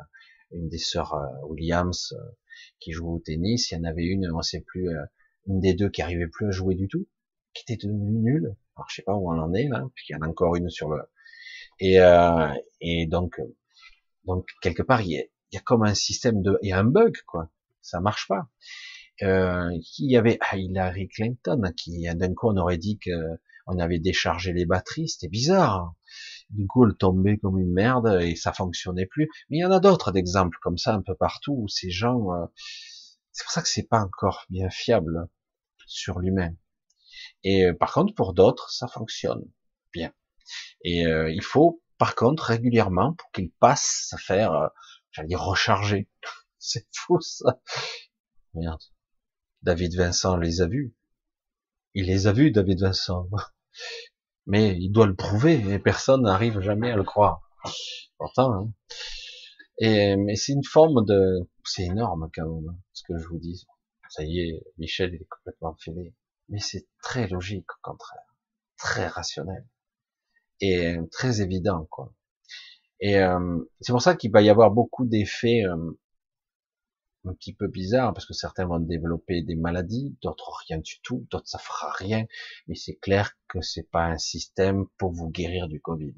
une 0.53 0.69
des 0.69 0.79
sœurs 0.79 1.15
euh, 1.15 1.47
Williams 1.49 2.15
euh, 2.17 2.31
qui 2.79 2.93
joue 2.93 3.17
au 3.17 3.19
tennis, 3.19 3.71
il 3.71 3.75
y 3.75 3.81
en 3.81 3.85
avait 3.85 4.05
une, 4.05 4.31
on 4.33 4.43
sait 4.43 4.61
plus, 4.61 4.89
euh, 4.89 5.05
une 5.47 5.61
des 5.61 5.75
deux 5.75 5.91
qui 5.91 6.01
arrivait 6.01 6.29
plus 6.29 6.47
à 6.47 6.51
jouer 6.53 6.77
du 6.77 6.87
tout, 6.87 7.07
qui 7.53 7.65
était 7.67 7.85
devenue 7.85 8.21
nulle. 8.21 8.57
Alors 8.77 8.89
je 8.89 8.97
sais 8.97 9.03
pas 9.03 9.15
où 9.15 9.31
on 9.31 9.39
en 9.39 9.53
est 9.53 9.69
là, 9.69 9.85
puis 9.95 10.07
il 10.09 10.13
y 10.13 10.17
en 10.17 10.23
a 10.23 10.29
encore 10.29 10.55
une 10.55 10.71
sur 10.71 10.91
le. 10.91 11.03
Et, 11.79 11.99
et 12.81 13.07
donc, 13.07 13.39
donc 14.25 14.49
quelque 14.63 14.83
part 14.83 15.03
il 15.03 15.11
y, 15.11 15.19
a, 15.19 15.23
il 15.23 15.55
y 15.55 15.59
a 15.59 15.61
comme 15.61 15.83
un 15.83 15.93
système 15.93 16.41
de, 16.41 16.59
il 16.63 16.71
y 16.71 16.73
a 16.73 16.79
un 16.79 16.85
bug 16.85 17.19
quoi, 17.27 17.51
ça 17.83 18.01
marche 18.01 18.29
pas. 18.29 18.49
Euh, 19.23 19.71
qui 19.83 20.07
y 20.07 20.17
avait 20.17 20.39
ah, 20.41 20.57
Hillary 20.57 21.09
Clinton, 21.09 21.63
qui 21.77 22.07
d'un 22.15 22.35
coup 22.35 22.49
on 22.49 22.57
aurait 22.57 22.79
dit 22.79 22.99
que 22.99 23.11
on 23.67 23.79
avait 23.79 23.99
déchargé 23.99 24.53
les 24.53 24.65
batteries, 24.65 25.09
c'était 25.09 25.29
bizarre. 25.29 25.95
Du 26.51 26.67
coup, 26.67 26.87
elle 26.87 26.97
tombait 26.97 27.39
comme 27.39 27.59
une 27.59 27.73
merde 27.73 28.21
et 28.23 28.37
ça 28.37 28.53
fonctionnait 28.53 29.07
plus. 29.07 29.29
Mais 29.51 29.59
il 29.59 29.61
y 29.61 29.65
en 29.65 29.73
a 29.73 29.81
d'autres 29.81 30.13
d'exemples 30.13 30.59
comme 30.63 30.79
ça 30.79 30.95
un 30.95 31.03
peu 31.03 31.17
partout 31.17 31.53
où 31.53 31.69
ces 31.69 31.91
gens, 31.91 32.33
euh, 32.33 32.47
c'est 33.33 33.45
pour 33.45 33.53
ça 33.53 33.63
que 33.63 33.69
c'est 33.69 33.89
pas 33.89 34.01
encore 34.01 34.45
bien 34.49 34.71
fiable 34.71 35.29
sur 35.87 36.21
l'humain. 36.21 36.55
Et 37.43 37.65
euh, 37.67 37.75
par 37.75 37.93
contre, 37.93 38.15
pour 38.15 38.35
d'autres, 38.35 38.71
ça 38.71 38.87
fonctionne 38.87 39.43
bien. 39.93 40.13
Et 40.85 41.07
euh, 41.07 41.31
il 41.31 41.43
faut, 41.43 41.83
par 41.99 42.15
contre, 42.15 42.45
régulièrement, 42.45 43.15
pour 43.15 43.31
qu'ils 43.33 43.51
passent 43.51 44.11
à 44.13 44.19
faire, 44.19 44.71
j'allais 45.11 45.29
dire 45.29 45.43
recharger. 45.43 46.09
c'est 46.59 46.87
fou 46.93 47.21
ça. 47.21 47.61
Merde. 48.55 48.81
David 49.63 49.97
Vincent 49.97 50.37
les 50.37 50.61
a 50.61 50.67
vus. 50.67 50.95
Il 51.95 52.07
les 52.07 52.27
a 52.27 52.33
vus, 52.33 52.51
David 52.51 52.81
Vincent. 52.81 53.29
Mais 54.47 54.77
il 54.79 54.91
doit 54.91 55.07
le 55.07 55.17
prouver 55.17 55.73
et 55.73 55.79
personne 55.79 56.23
n'arrive 56.23 56.61
jamais 56.61 56.93
à 56.93 56.97
le 56.97 57.03
croire. 57.03 57.51
Pourtant, 58.19 58.53
hein. 58.53 58.73
Et, 59.79 60.17
mais 60.17 60.37
c'est 60.37 60.53
une 60.53 60.65
forme 60.65 61.05
de, 61.05 61.51
c'est 61.65 61.85
énorme 61.85 62.31
quand 62.35 62.49
même, 62.49 62.69
hein, 62.69 62.79
ce 62.93 63.03
que 63.07 63.19
je 63.19 63.27
vous 63.29 63.39
dis. 63.39 63.67
Ça 64.09 64.25
y 64.25 64.41
est, 64.41 64.63
Michel, 64.79 65.13
il 65.13 65.21
est 65.21 65.29
complètement 65.29 65.75
fêlé. 65.75 66.15
Mais 66.49 66.61
c'est 66.61 66.87
très 67.03 67.27
logique, 67.29 67.71
au 67.71 67.81
contraire. 67.83 68.37
Très 68.79 69.07
rationnel. 69.07 69.67
Et 70.61 70.97
très 71.11 71.43
évident, 71.43 71.87
quoi. 71.91 72.15
Et 73.01 73.19
euh, 73.19 73.59
c'est 73.81 73.93
pour 73.93 74.01
ça 74.01 74.17
qu'il 74.17 74.31
va 74.31 74.41
y 74.41 74.49
avoir 74.49 74.71
beaucoup 74.71 75.05
d'effets 75.05 75.65
euh, 75.65 75.99
un 77.27 77.35
petit 77.35 77.55
peu 77.55 77.69
bizarre 77.69 78.13
parce 78.15 78.27
que 78.27 78.35
certains 78.35 78.67
vont 78.67 78.79
développer 78.79 79.43
des 79.43 79.57
maladies, 79.57 80.17
d'autres 80.23 80.63
rien 80.69 80.79
du 80.79 81.01
tout, 81.03 81.27
d'autres 81.31 81.49
ça 81.49 81.59
fera 81.59 81.91
rien, 81.93 82.25
mais 82.67 82.75
c'est 82.75 82.97
clair 82.97 83.37
que 83.49 83.61
c'est 83.61 83.91
pas 83.91 84.05
un 84.07 84.19
système 84.19 84.87
pour 84.99 85.13
vous 85.13 85.29
guérir 85.31 85.69
du 85.69 85.81
Covid. 85.81 86.15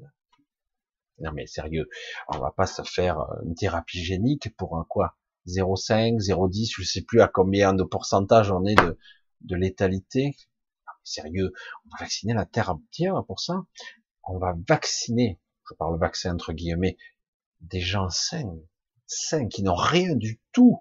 Non 1.19 1.31
mais 1.33 1.47
sérieux, 1.47 1.89
on 2.29 2.37
va 2.37 2.51
pas 2.51 2.65
se 2.65 2.81
faire 2.83 3.19
une 3.43 3.55
thérapie 3.55 4.03
génique 4.03 4.55
pour 4.55 4.77
un 4.77 4.85
quoi? 4.87 5.17
0,5, 5.47 6.19
0,10, 6.19 6.73
je 6.77 6.83
sais 6.83 7.01
plus 7.01 7.21
à 7.21 7.27
combien 7.27 7.73
de 7.73 7.83
pourcentage 7.83 8.51
on 8.51 8.65
est 8.65 8.75
de, 8.75 8.97
de 9.41 9.55
létalité? 9.55 10.35
sérieux, 11.03 11.53
on 11.85 11.89
va 11.89 11.97
vacciner 12.01 12.33
la 12.33 12.45
terre 12.45 12.69
entière 12.69 13.23
pour 13.25 13.39
ça? 13.39 13.65
On 14.23 14.37
va 14.37 14.53
vacciner, 14.67 15.39
je 15.67 15.73
parle 15.73 15.97
vaccin 15.97 16.33
entre 16.33 16.53
guillemets, 16.53 16.97
des 17.61 17.81
gens 17.81 18.09
sains, 18.09 18.59
sains 19.07 19.47
qui 19.47 19.63
n'ont 19.63 19.75
rien 19.75 20.15
du 20.15 20.39
tout 20.51 20.79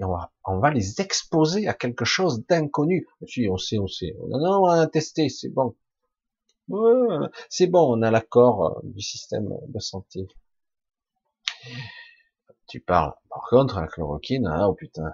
on 0.00 0.58
va, 0.58 0.70
les 0.70 1.00
exposer 1.00 1.68
à 1.68 1.74
quelque 1.74 2.04
chose 2.04 2.44
d'inconnu. 2.46 3.06
Si, 3.26 3.48
on 3.48 3.56
sait, 3.56 3.78
on 3.78 3.86
sait. 3.86 4.16
Non, 4.28 4.62
on 4.62 4.66
a 4.66 4.86
testé, 4.86 5.28
c'est 5.28 5.50
bon. 5.50 5.76
c'est 7.48 7.66
bon, 7.66 7.96
on 7.96 8.02
a 8.02 8.10
l'accord 8.10 8.64
euh, 8.66 8.80
du 8.82 9.00
système 9.00 9.48
de 9.68 9.78
santé. 9.78 10.26
Tu 12.68 12.80
parles. 12.80 13.14
Par 13.30 13.46
contre, 13.48 13.80
la 13.80 13.86
chloroquine, 13.86 14.46
ah, 14.46 14.68
oh 14.68 14.74
putain. 14.74 15.12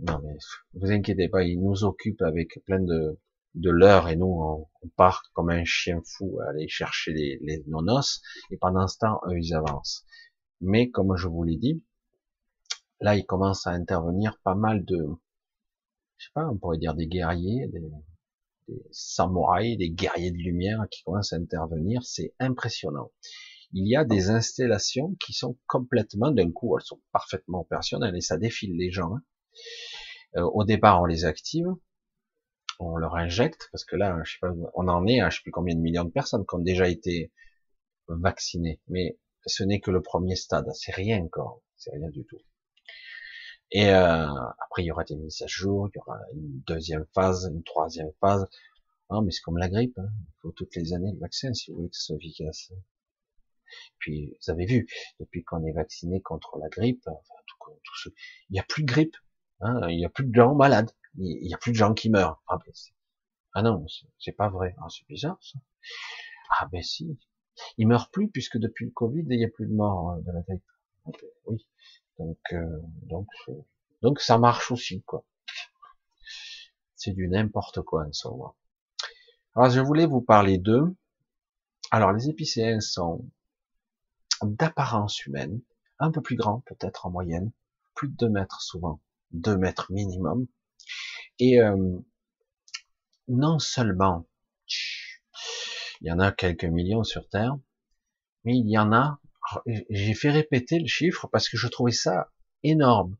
Non 0.00 0.20
mais, 0.22 0.36
vous 0.74 0.92
inquiétez 0.92 1.28
pas, 1.28 1.42
ils 1.42 1.60
nous 1.60 1.84
occupent 1.84 2.22
avec 2.22 2.60
plein 2.66 2.80
de, 2.80 3.18
de 3.54 3.70
l'heure 3.70 4.08
et 4.08 4.16
nous, 4.16 4.26
on, 4.26 4.66
part 4.96 5.22
comme 5.32 5.50
un 5.50 5.64
chien 5.64 6.00
fou 6.04 6.38
à 6.40 6.50
aller 6.50 6.68
chercher 6.68 7.12
les, 7.12 7.38
les 7.42 7.64
nonos 7.66 8.20
et 8.50 8.56
pendant 8.56 8.86
ce 8.86 8.98
temps, 8.98 9.20
eux, 9.26 9.38
ils 9.38 9.54
avancent. 9.54 10.04
Mais 10.60 10.90
comme 10.90 11.16
je 11.16 11.28
vous 11.28 11.42
l'ai 11.42 11.56
dit, 11.56 11.82
là, 13.00 13.16
il 13.16 13.24
commence 13.24 13.66
à 13.66 13.70
intervenir 13.70 14.38
pas 14.42 14.54
mal 14.54 14.84
de, 14.84 15.06
je 16.16 16.26
sais 16.26 16.32
pas, 16.34 16.48
on 16.48 16.56
pourrait 16.56 16.78
dire 16.78 16.94
des 16.94 17.06
guerriers, 17.06 17.68
des, 17.68 17.82
samouraïs, 18.90 19.78
des 19.78 19.90
guerriers 19.90 20.30
de 20.30 20.36
lumière 20.36 20.84
qui 20.90 21.02
commencent 21.02 21.32
à 21.32 21.36
intervenir. 21.36 22.02
C'est 22.04 22.34
impressionnant. 22.38 23.10
Il 23.72 23.86
y 23.88 23.96
a 23.96 24.04
des 24.04 24.30
installations 24.30 25.14
qui 25.24 25.32
sont 25.32 25.58
complètement, 25.66 26.30
d'un 26.30 26.50
coup, 26.50 26.76
elles 26.76 26.84
sont 26.84 27.00
parfaitement 27.12 27.60
opérationnelles 27.60 28.16
et 28.16 28.20
ça 28.20 28.38
défile 28.38 28.76
les 28.76 28.90
gens. 28.90 29.14
Hein. 29.14 29.22
Euh, 30.36 30.42
au 30.42 30.64
départ, 30.64 31.02
on 31.02 31.06
les 31.06 31.24
active, 31.24 31.66
on 32.78 32.96
leur 32.96 33.16
injecte, 33.16 33.68
parce 33.72 33.84
que 33.84 33.96
là, 33.96 34.18
je 34.24 34.32
sais 34.32 34.38
pas, 34.40 34.52
on 34.74 34.88
en 34.88 35.06
est 35.06 35.20
à 35.20 35.30
je 35.30 35.36
sais 35.36 35.42
plus 35.42 35.50
combien 35.50 35.74
de 35.74 35.80
millions 35.80 36.04
de 36.04 36.10
personnes 36.10 36.44
qui 36.46 36.54
ont 36.54 36.60
déjà 36.60 36.88
été 36.88 37.32
vaccinées. 38.08 38.80
Mais 38.88 39.18
ce 39.46 39.64
n'est 39.64 39.80
que 39.80 39.90
le 39.90 40.02
premier 40.02 40.36
stade, 40.36 40.66
c'est 40.74 40.92
rien 40.94 41.22
encore, 41.22 41.62
c'est 41.76 41.90
rien 41.90 42.10
du 42.10 42.24
tout. 42.24 42.38
Et 43.70 43.90
euh, 43.90 44.26
après, 44.60 44.82
il 44.82 44.86
y 44.86 44.90
aura 44.90 45.04
des 45.04 45.16
mises 45.16 45.42
à 45.42 45.46
jour, 45.46 45.88
il 45.88 45.98
y 45.98 46.00
aura 46.00 46.18
une 46.34 46.60
deuxième 46.66 47.06
phase, 47.14 47.50
une 47.52 47.62
troisième 47.62 48.12
phase. 48.20 48.46
Ah, 49.10 49.20
mais 49.22 49.30
c'est 49.30 49.42
comme 49.42 49.58
la 49.58 49.68
grippe, 49.68 49.98
hein. 49.98 50.08
il 50.28 50.34
faut 50.40 50.52
toutes 50.52 50.74
les 50.76 50.92
années 50.92 51.12
le 51.12 51.18
vaccin 51.18 51.52
si 51.54 51.70
vous 51.70 51.78
voulez 51.78 51.88
que 51.90 51.96
ce 51.96 52.06
soit 52.06 52.16
efficace. 52.16 52.72
Puis, 53.98 54.36
vous 54.40 54.50
avez 54.52 54.66
vu, 54.66 54.86
depuis 55.20 55.44
qu'on 55.44 55.64
est 55.64 55.72
vacciné 55.72 56.20
contre 56.20 56.58
la 56.58 56.68
grippe, 56.68 57.02
enfin, 57.06 57.34
tout, 57.46 57.56
tout 57.84 58.10
il 58.50 58.52
n'y 58.54 58.60
a 58.60 58.64
plus 58.64 58.82
de 58.82 58.88
grippe, 58.88 59.16
hein, 59.60 59.88
il 59.88 59.96
n'y 59.96 60.04
a 60.04 60.10
plus 60.10 60.24
de 60.24 60.34
gens 60.34 60.54
malades, 60.54 60.90
il 61.16 61.46
n'y 61.46 61.54
a 61.54 61.58
plus 61.58 61.72
de 61.72 61.76
gens 61.76 61.94
qui 61.94 62.10
meurent. 62.10 62.42
Ah, 62.48 62.58
ben, 62.64 62.72
ah 63.54 63.62
non, 63.62 63.84
c'est 64.18 64.32
pas 64.32 64.48
vrai. 64.48 64.74
Ah, 64.78 64.86
c'est 64.88 65.06
bizarre 65.08 65.38
ça. 65.42 65.58
Ah 66.60 66.68
ben 66.70 66.82
si, 66.82 67.18
ils 67.76 67.86
meurent 67.86 68.10
plus 68.10 68.30
puisque 68.30 68.58
depuis 68.58 68.84
le 68.86 68.90
Covid, 68.92 69.24
il 69.28 69.38
n'y 69.38 69.44
a 69.44 69.48
plus 69.48 69.66
de 69.66 69.72
morts 69.74 70.10
hein, 70.10 70.20
de 70.24 70.32
la 70.32 70.42
grippe. 70.42 70.62
Oui, 71.46 71.66
donc, 72.18 72.38
euh, 72.52 72.80
donc, 73.02 73.26
donc 74.02 74.20
ça 74.20 74.38
marche 74.38 74.70
aussi, 74.70 75.02
quoi. 75.02 75.24
C'est 76.94 77.12
du 77.12 77.28
n'importe 77.28 77.82
quoi 77.82 78.06
en 78.06 78.12
ce 78.12 78.28
moment. 78.28 78.56
Alors, 79.54 79.70
je 79.70 79.80
voulais 79.80 80.06
vous 80.06 80.20
parler 80.20 80.58
d'eux. 80.58 80.96
Alors, 81.90 82.12
les 82.12 82.28
épicéens 82.28 82.80
sont 82.80 83.24
d'apparence 84.42 85.24
humaine, 85.26 85.60
un 85.98 86.10
peu 86.10 86.20
plus 86.20 86.36
grands, 86.36 86.60
peut-être 86.66 87.06
en 87.06 87.10
moyenne, 87.10 87.52
plus 87.94 88.08
de 88.08 88.16
2 88.16 88.28
mètres 88.28 88.60
souvent, 88.60 89.00
2 89.32 89.56
mètres 89.56 89.92
minimum. 89.92 90.46
Et 91.38 91.60
euh, 91.60 91.98
non 93.28 93.58
seulement 93.58 94.26
il 96.00 96.08
y 96.08 96.12
en 96.12 96.20
a 96.20 96.32
quelques 96.32 96.64
millions 96.64 97.04
sur 97.04 97.28
Terre, 97.28 97.56
mais 98.44 98.56
il 98.56 98.68
y 98.68 98.78
en 98.78 98.92
a 98.92 99.20
j'ai 99.88 100.14
fait 100.14 100.30
répéter 100.30 100.78
le 100.78 100.86
chiffre 100.86 101.28
parce 101.30 101.48
que 101.48 101.56
je 101.56 101.68
trouvais 101.68 101.92
ça 101.92 102.30
énorme. 102.62 103.16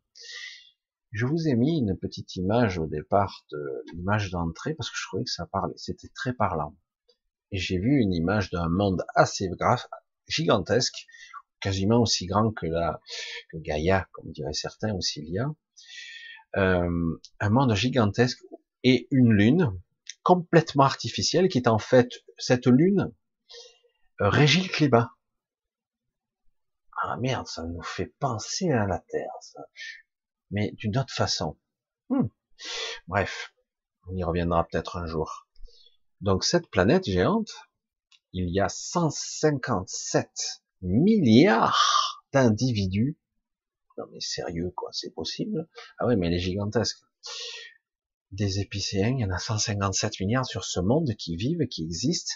Je 1.13 1.25
vous 1.25 1.49
ai 1.49 1.55
mis 1.55 1.79
une 1.79 1.97
petite 1.97 2.37
image 2.37 2.79
au 2.79 2.87
départ 2.87 3.47
de 3.51 3.85
l'image 3.93 4.31
d'entrée 4.31 4.75
parce 4.75 4.91
que 4.91 4.97
je 4.97 5.07
trouvais 5.07 5.25
que 5.25 5.31
ça 5.31 5.47
parlait, 5.47 5.75
c'était 5.77 6.11
très 6.15 6.35
parlant. 6.35 6.77
J'ai 7.51 7.79
vu 7.79 8.01
une 8.01 8.13
image 8.13 8.51
d'un 8.51 8.69
monde 8.69 9.05
assez 9.15 9.49
grave, 9.49 9.83
gigantesque, 10.27 11.07
quasiment 11.61 12.01
aussi 12.01 12.27
grand 12.27 12.53
que 12.53 12.67
la 12.67 13.01
que 13.51 13.57
Gaïa, 13.57 14.07
comme 14.13 14.31
diraient 14.33 14.53
certains, 14.53 14.93
ou 14.93 15.01
Cilia. 15.01 15.47
Euh, 16.57 17.19
un 17.41 17.51
monde 17.51 17.75
gigantesque 17.75 18.43
et 18.85 19.09
une 19.11 19.33
lune 19.33 19.73
complètement 20.23 20.85
artificielle 20.85 21.49
qui 21.49 21.59
est 21.59 21.69
en 21.69 21.79
fait 21.79 22.11
cette 22.37 22.67
lune 22.67 23.13
euh, 24.21 24.29
régit 24.29 24.63
le 24.63 24.69
climat. 24.69 25.11
Ah 27.03 27.17
merde, 27.19 27.47
ça 27.47 27.63
nous 27.65 27.83
fait 27.83 28.13
penser 28.19 28.71
à 28.71 28.87
la 28.87 28.99
Terre, 28.99 29.31
ça. 29.41 29.61
Mais 30.51 30.73
d'une 30.73 30.99
autre 30.99 31.13
façon. 31.13 31.57
Hmm. 32.09 32.27
Bref, 33.07 33.53
on 34.09 34.17
y 34.17 34.25
reviendra 34.25 34.67
peut-être 34.67 34.97
un 34.97 35.07
jour. 35.07 35.47
Donc 36.21 36.45
cette 36.45 36.69
planète 36.71 37.05
géante, 37.05 37.53
il 38.33 38.49
y 38.51 38.61
a 38.61 38.69
157 38.69 40.63
milliards 40.83 42.25
d'individus. 42.33 43.17
Non 43.97 44.05
mais 44.13 44.21
sérieux 44.21 44.73
quoi, 44.75 44.91
c'est 44.93 45.15
possible? 45.15 45.69
Ah 45.99 46.07
oui, 46.07 46.17
mais 46.17 46.27
elle 46.27 46.35
est 46.35 46.41
gigantesque. 46.41 46.99
Des 48.33 48.61
épicéens, 48.61 49.15
il 49.17 49.21
y 49.21 49.25
en 49.25 49.31
a 49.31 49.39
157 49.39 50.21
milliards 50.21 50.47
sur 50.47 50.65
ce 50.65 50.81
monde 50.81 51.15
qui 51.17 51.37
vivent, 51.37 51.67
qui 51.69 51.85
existent, 51.85 52.35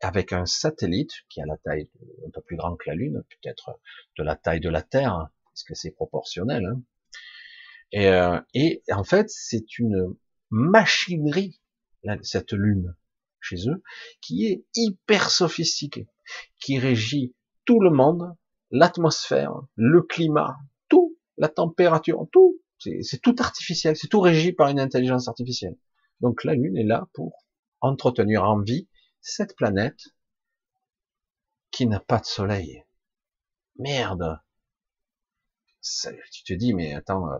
avec 0.00 0.32
un 0.32 0.46
satellite 0.46 1.12
qui 1.28 1.40
a 1.40 1.46
la 1.46 1.56
taille 1.58 1.88
un 2.26 2.30
peu 2.30 2.40
plus 2.40 2.56
grand 2.56 2.76
que 2.76 2.88
la 2.88 2.94
Lune, 2.94 3.22
peut-être 3.28 3.78
de 4.16 4.22
la 4.22 4.36
taille 4.36 4.60
de 4.60 4.70
la 4.70 4.82
Terre, 4.82 5.28
parce 5.44 5.64
que 5.64 5.74
c'est 5.74 5.90
proportionnel. 5.90 6.64
Hein. 6.64 6.82
Et, 7.92 8.06
euh, 8.08 8.40
et, 8.54 8.82
en 8.92 9.04
fait, 9.04 9.28
c'est 9.28 9.78
une 9.78 10.14
machinerie, 10.50 11.60
cette 12.22 12.52
Lune, 12.52 12.94
chez 13.40 13.68
eux, 13.68 13.82
qui 14.20 14.46
est 14.46 14.64
hyper 14.74 15.30
sophistiquée, 15.30 16.08
qui 16.60 16.78
régit 16.78 17.34
tout 17.64 17.80
le 17.80 17.90
monde, 17.90 18.34
l'atmosphère, 18.70 19.52
le 19.76 20.02
climat, 20.02 20.56
tout, 20.88 21.16
la 21.36 21.48
température, 21.48 22.26
tout. 22.32 22.60
C'est 22.78 23.20
tout 23.20 23.36
artificiel, 23.38 23.94
c'est 23.96 24.08
tout 24.08 24.20
régi 24.20 24.52
par 24.52 24.68
une 24.68 24.80
intelligence 24.80 25.28
artificielle. 25.28 25.76
Donc 26.20 26.44
la 26.44 26.54
Lune 26.54 26.78
est 26.78 26.84
là 26.84 27.08
pour 27.12 27.44
entretenir 27.82 28.44
en 28.44 28.60
vie 28.60 28.88
cette 29.20 29.56
planète 29.56 30.00
qui 31.70 31.86
n'a 31.86 32.00
pas 32.00 32.18
de 32.18 32.26
soleil. 32.26 32.84
Merde. 33.78 34.40
Tu 36.32 36.44
te 36.44 36.52
dis, 36.52 36.74
mais 36.74 36.94
attends, 36.94 37.30
euh, 37.32 37.38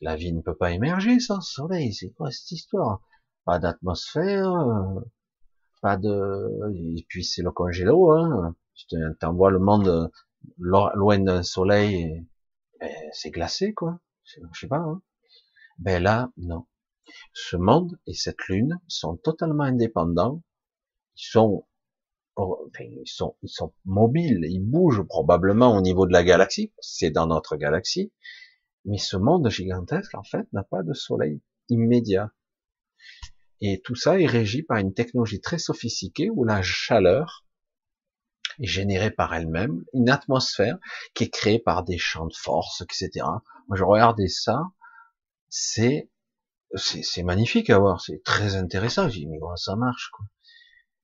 La 0.00 0.16
vie 0.16 0.32
ne 0.32 0.40
peut 0.40 0.56
pas 0.56 0.72
émerger 0.72 1.20
sans 1.20 1.40
soleil. 1.40 1.92
C'est 1.94 2.10
quoi 2.10 2.30
cette 2.30 2.50
histoire? 2.50 3.00
Pas 3.44 3.58
d'atmosphère, 3.58 4.50
euh, 4.50 5.00
pas 5.82 5.96
de. 5.96 6.72
Et 6.96 7.04
puis 7.08 7.24
c'est 7.24 7.42
le 7.42 7.50
congélo. 7.50 8.12
Hein. 8.12 8.56
Tu 8.74 8.96
t'envoies 9.20 9.50
le 9.50 9.58
monde 9.58 10.10
loin 10.58 11.18
d'un 11.18 11.42
soleil, 11.42 12.26
c'est 13.12 13.30
glacé 13.30 13.72
quoi. 13.72 14.00
Je 14.24 14.40
sais 14.60 14.68
pas. 14.68 14.78
Hein. 14.78 15.02
Ben 15.78 16.02
là, 16.02 16.30
non. 16.36 16.66
Ce 17.32 17.56
monde 17.56 17.98
et 18.06 18.14
cette 18.14 18.42
lune 18.48 18.78
sont 18.88 19.16
totalement 19.16 19.64
indépendants. 19.64 20.42
Ils 21.18 21.28
sont 21.30 21.66
ils 22.38 23.06
sont, 23.06 23.36
ils 23.42 23.48
sont 23.48 23.72
mobiles, 23.84 24.44
ils 24.48 24.60
bougent 24.60 25.06
probablement 25.08 25.74
au 25.74 25.80
niveau 25.80 26.06
de 26.06 26.12
la 26.12 26.22
galaxie, 26.22 26.72
c'est 26.80 27.10
dans 27.10 27.26
notre 27.26 27.56
galaxie, 27.56 28.12
mais 28.84 28.98
ce 28.98 29.16
monde 29.16 29.48
gigantesque, 29.48 30.14
en 30.14 30.22
fait, 30.22 30.46
n'a 30.52 30.62
pas 30.62 30.82
de 30.82 30.92
soleil 30.92 31.40
immédiat. 31.68 32.30
Et 33.60 33.80
tout 33.82 33.94
ça 33.94 34.20
est 34.20 34.26
régi 34.26 34.62
par 34.62 34.78
une 34.78 34.92
technologie 34.92 35.40
très 35.40 35.58
sophistiquée 35.58 36.30
où 36.30 36.44
la 36.44 36.62
chaleur 36.62 37.46
est 38.60 38.66
générée 38.66 39.10
par 39.10 39.34
elle-même, 39.34 39.84
une 39.94 40.10
atmosphère 40.10 40.78
qui 41.14 41.24
est 41.24 41.30
créée 41.30 41.58
par 41.58 41.84
des 41.84 41.98
champs 41.98 42.26
de 42.26 42.34
force, 42.34 42.82
etc. 42.82 43.26
Moi, 43.68 43.76
je 43.76 43.84
regardais 43.84 44.28
ça, 44.28 44.60
c'est 45.48 46.10
c'est 46.74 47.22
magnifique 47.22 47.70
à 47.70 47.78
voir, 47.78 48.00
c'est 48.00 48.22
très 48.24 48.56
intéressant. 48.56 49.08
Je 49.08 49.20
dis 49.20 49.26
mais 49.26 49.38
comment 49.38 49.56
ça 49.56 49.76
marche 49.76 50.10
quoi? 50.12 50.26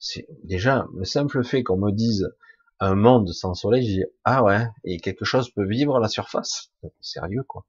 C'est 0.05 0.27
déjà 0.43 0.89
le 0.97 1.05
simple 1.05 1.45
fait 1.45 1.63
qu'on 1.63 1.77
me 1.77 1.93
dise 1.93 2.29
un 2.81 2.97
monde 2.97 3.29
sans 3.33 3.55
soleil, 3.55 3.87
je 3.87 3.93
dis 4.01 4.05
ah 4.25 4.43
ouais, 4.43 4.67
et 4.83 4.99
quelque 4.99 5.25
chose 5.25 5.49
peut 5.51 5.65
vivre 5.65 5.97
à 5.97 6.01
la 6.01 6.09
surface. 6.09 6.73
Sérieux 7.01 7.45
quoi. 7.45 7.65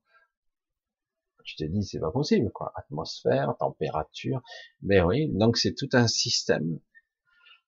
Tu 1.43 1.55
te 1.55 1.63
dis 1.63 1.83
c'est 1.83 1.99
pas 1.99 2.09
possible 2.09 2.49
quoi. 2.51 2.73
Atmosphère 2.75 3.55
température. 3.59 4.41
Mais 4.81 5.01
ben 5.01 5.05
oui 5.05 5.29
donc 5.31 5.57
c'est 5.57 5.75
tout 5.75 5.89
un 5.93 6.07
système 6.07 6.79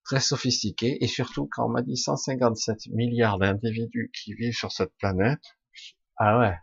très 0.03 0.19
sophistiqué. 0.19 0.97
Et 1.03 1.07
surtout 1.07 1.47
quand 1.47 1.67
on 1.67 1.69
m'a 1.69 1.83
dit 1.83 1.95
157 1.95 2.87
milliards 2.87 3.37
d'individus 3.37 4.11
qui 4.15 4.33
vivent 4.33 4.57
sur 4.57 4.71
cette 4.71 4.95
planète 4.97 5.43
ah 6.17 6.39
ouais 6.39 6.57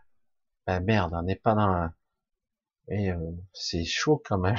ben 0.67 0.81
merde 0.81 1.13
on 1.15 1.23
n'est 1.23 1.37
pas 1.37 1.55
dans 1.55 1.61
un... 1.61 1.93
et 2.89 3.11
euh, 3.11 3.31
c'est 3.53 3.85
chaud 3.85 4.21
quand 4.25 4.39
même. 4.39 4.57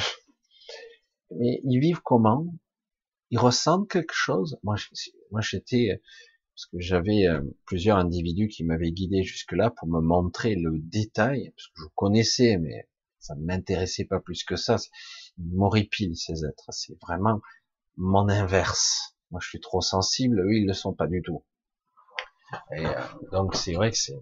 Mais 1.38 1.60
ils 1.64 1.78
vivent 1.78 2.00
comment? 2.02 2.46
Ils 3.34 3.38
ressentent 3.38 3.90
quelque 3.90 4.14
chose? 4.14 4.58
Moi 4.62 4.76
j'étais 5.40 6.00
parce 6.54 6.66
que 6.66 6.78
j'avais 6.78 7.26
euh, 7.26 7.40
plusieurs 7.66 7.98
individus 7.98 8.46
qui 8.46 8.62
m'avaient 8.62 8.92
guidé 8.92 9.24
jusque-là 9.24 9.70
pour 9.70 9.88
me 9.88 10.00
montrer 10.00 10.54
le 10.54 10.78
détail, 10.78 11.50
parce 11.50 11.66
que 11.66 11.82
je 11.82 11.88
connaissais, 11.96 12.58
mais 12.58 12.88
ça 13.18 13.34
ne 13.34 13.44
m'intéressait 13.44 14.04
pas 14.04 14.20
plus 14.20 14.44
que 14.44 14.54
ça. 14.54 14.76
Ils 15.38 15.52
m'horripilent, 15.52 16.16
ces 16.16 16.44
êtres. 16.44 16.68
C'est 16.70 16.96
vraiment 17.00 17.40
mon 17.96 18.28
inverse. 18.28 19.16
Moi, 19.32 19.40
je 19.42 19.48
suis 19.48 19.60
trop 19.60 19.80
sensible, 19.80 20.38
eux, 20.38 20.54
ils 20.54 20.66
le 20.66 20.74
sont 20.74 20.94
pas 20.94 21.08
du 21.08 21.22
tout. 21.22 21.44
Et 22.76 22.86
euh, 22.86 23.00
donc, 23.32 23.56
c'est 23.56 23.72
vrai 23.72 23.90
que 23.90 23.96
c'est 23.96 24.14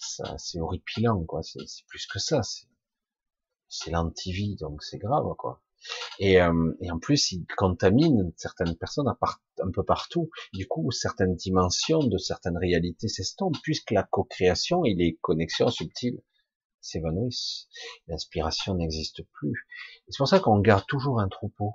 ça, 0.00 0.34
c'est 0.38 0.58
horripilant, 0.58 1.24
quoi. 1.24 1.42
C'est 1.44 1.86
plus 1.86 2.08
que 2.08 2.18
ça. 2.18 2.40
C'est 3.68 3.92
l'antivie, 3.92 4.56
donc 4.56 4.82
c'est 4.82 4.98
grave, 4.98 5.32
quoi. 5.38 5.62
Et, 6.18 6.40
euh, 6.40 6.72
et, 6.80 6.90
en 6.90 6.98
plus, 6.98 7.32
il 7.32 7.46
contamine 7.56 8.32
certaines 8.36 8.76
personnes 8.76 9.06
un 9.08 9.70
peu 9.70 9.84
partout. 9.84 10.30
Du 10.52 10.66
coup, 10.66 10.90
certaines 10.90 11.34
dimensions 11.34 12.00
de 12.00 12.18
certaines 12.18 12.58
réalités 12.58 13.08
s'estompent, 13.08 13.58
puisque 13.62 13.90
la 13.90 14.02
co-création 14.02 14.84
et 14.84 14.94
les 14.94 15.16
connexions 15.20 15.68
subtiles 15.68 16.20
s'évanouissent. 16.80 17.68
L'inspiration 18.06 18.74
n'existe 18.74 19.22
plus. 19.32 19.66
C'est 20.08 20.18
pour 20.18 20.28
ça 20.28 20.40
qu'on 20.40 20.60
garde 20.60 20.86
toujours 20.86 21.20
un 21.20 21.28
troupeau 21.28 21.72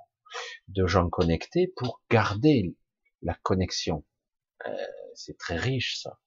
de 0.69 0.87
gens 0.87 1.09
connectés 1.09 1.73
pour 1.75 2.01
garder 2.09 2.75
la 3.21 3.35
connexion. 3.43 4.05
Euh, 4.65 4.71
c'est 5.15 5.37
très 5.37 5.57
riche, 5.57 5.99
ça. 6.01 6.19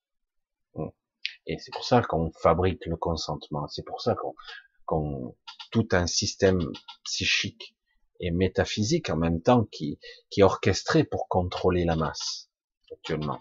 Et 1.47 1.59
c'est 1.59 1.73
pour 1.73 1.85
ça 1.85 2.03
qu'on 2.03 2.31
fabrique 2.33 2.85
le 2.87 2.97
consentement. 2.97 3.67
C'est 3.69 3.85
pour 3.85 4.01
ça 4.01 4.15
qu'on 4.15 4.35
qu'on 4.87 5.35
tout 5.75 5.89
un 5.91 6.07
système 6.07 6.61
psychique 7.03 7.75
et 8.21 8.31
métaphysique 8.31 9.11
en 9.11 9.17
même 9.17 9.43
temps 9.43 9.65
qui, 9.65 9.99
qui 10.31 10.39
est 10.39 10.45
orchestré 10.45 11.03
pour 11.03 11.27
contrôler 11.27 11.85
la 11.85 11.97
masse 11.97 12.49
actuellement. 12.93 13.41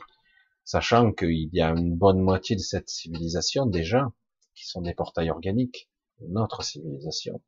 Sachant 0.66 1.12
qu'il 1.12 1.50
y 1.54 1.62
a 1.62 1.70
une 1.70 1.96
bonne 1.96 2.20
moitié 2.20 2.56
de 2.56 2.62
cette 2.62 2.90
civilisation 2.90 3.68
déjà 3.68 4.12
qui 4.56 4.66
sont 4.66 4.82
des 4.82 4.96
portails 4.96 5.30
organiques, 5.30 5.92
notre 6.28 6.64
civilisation. 6.64 7.40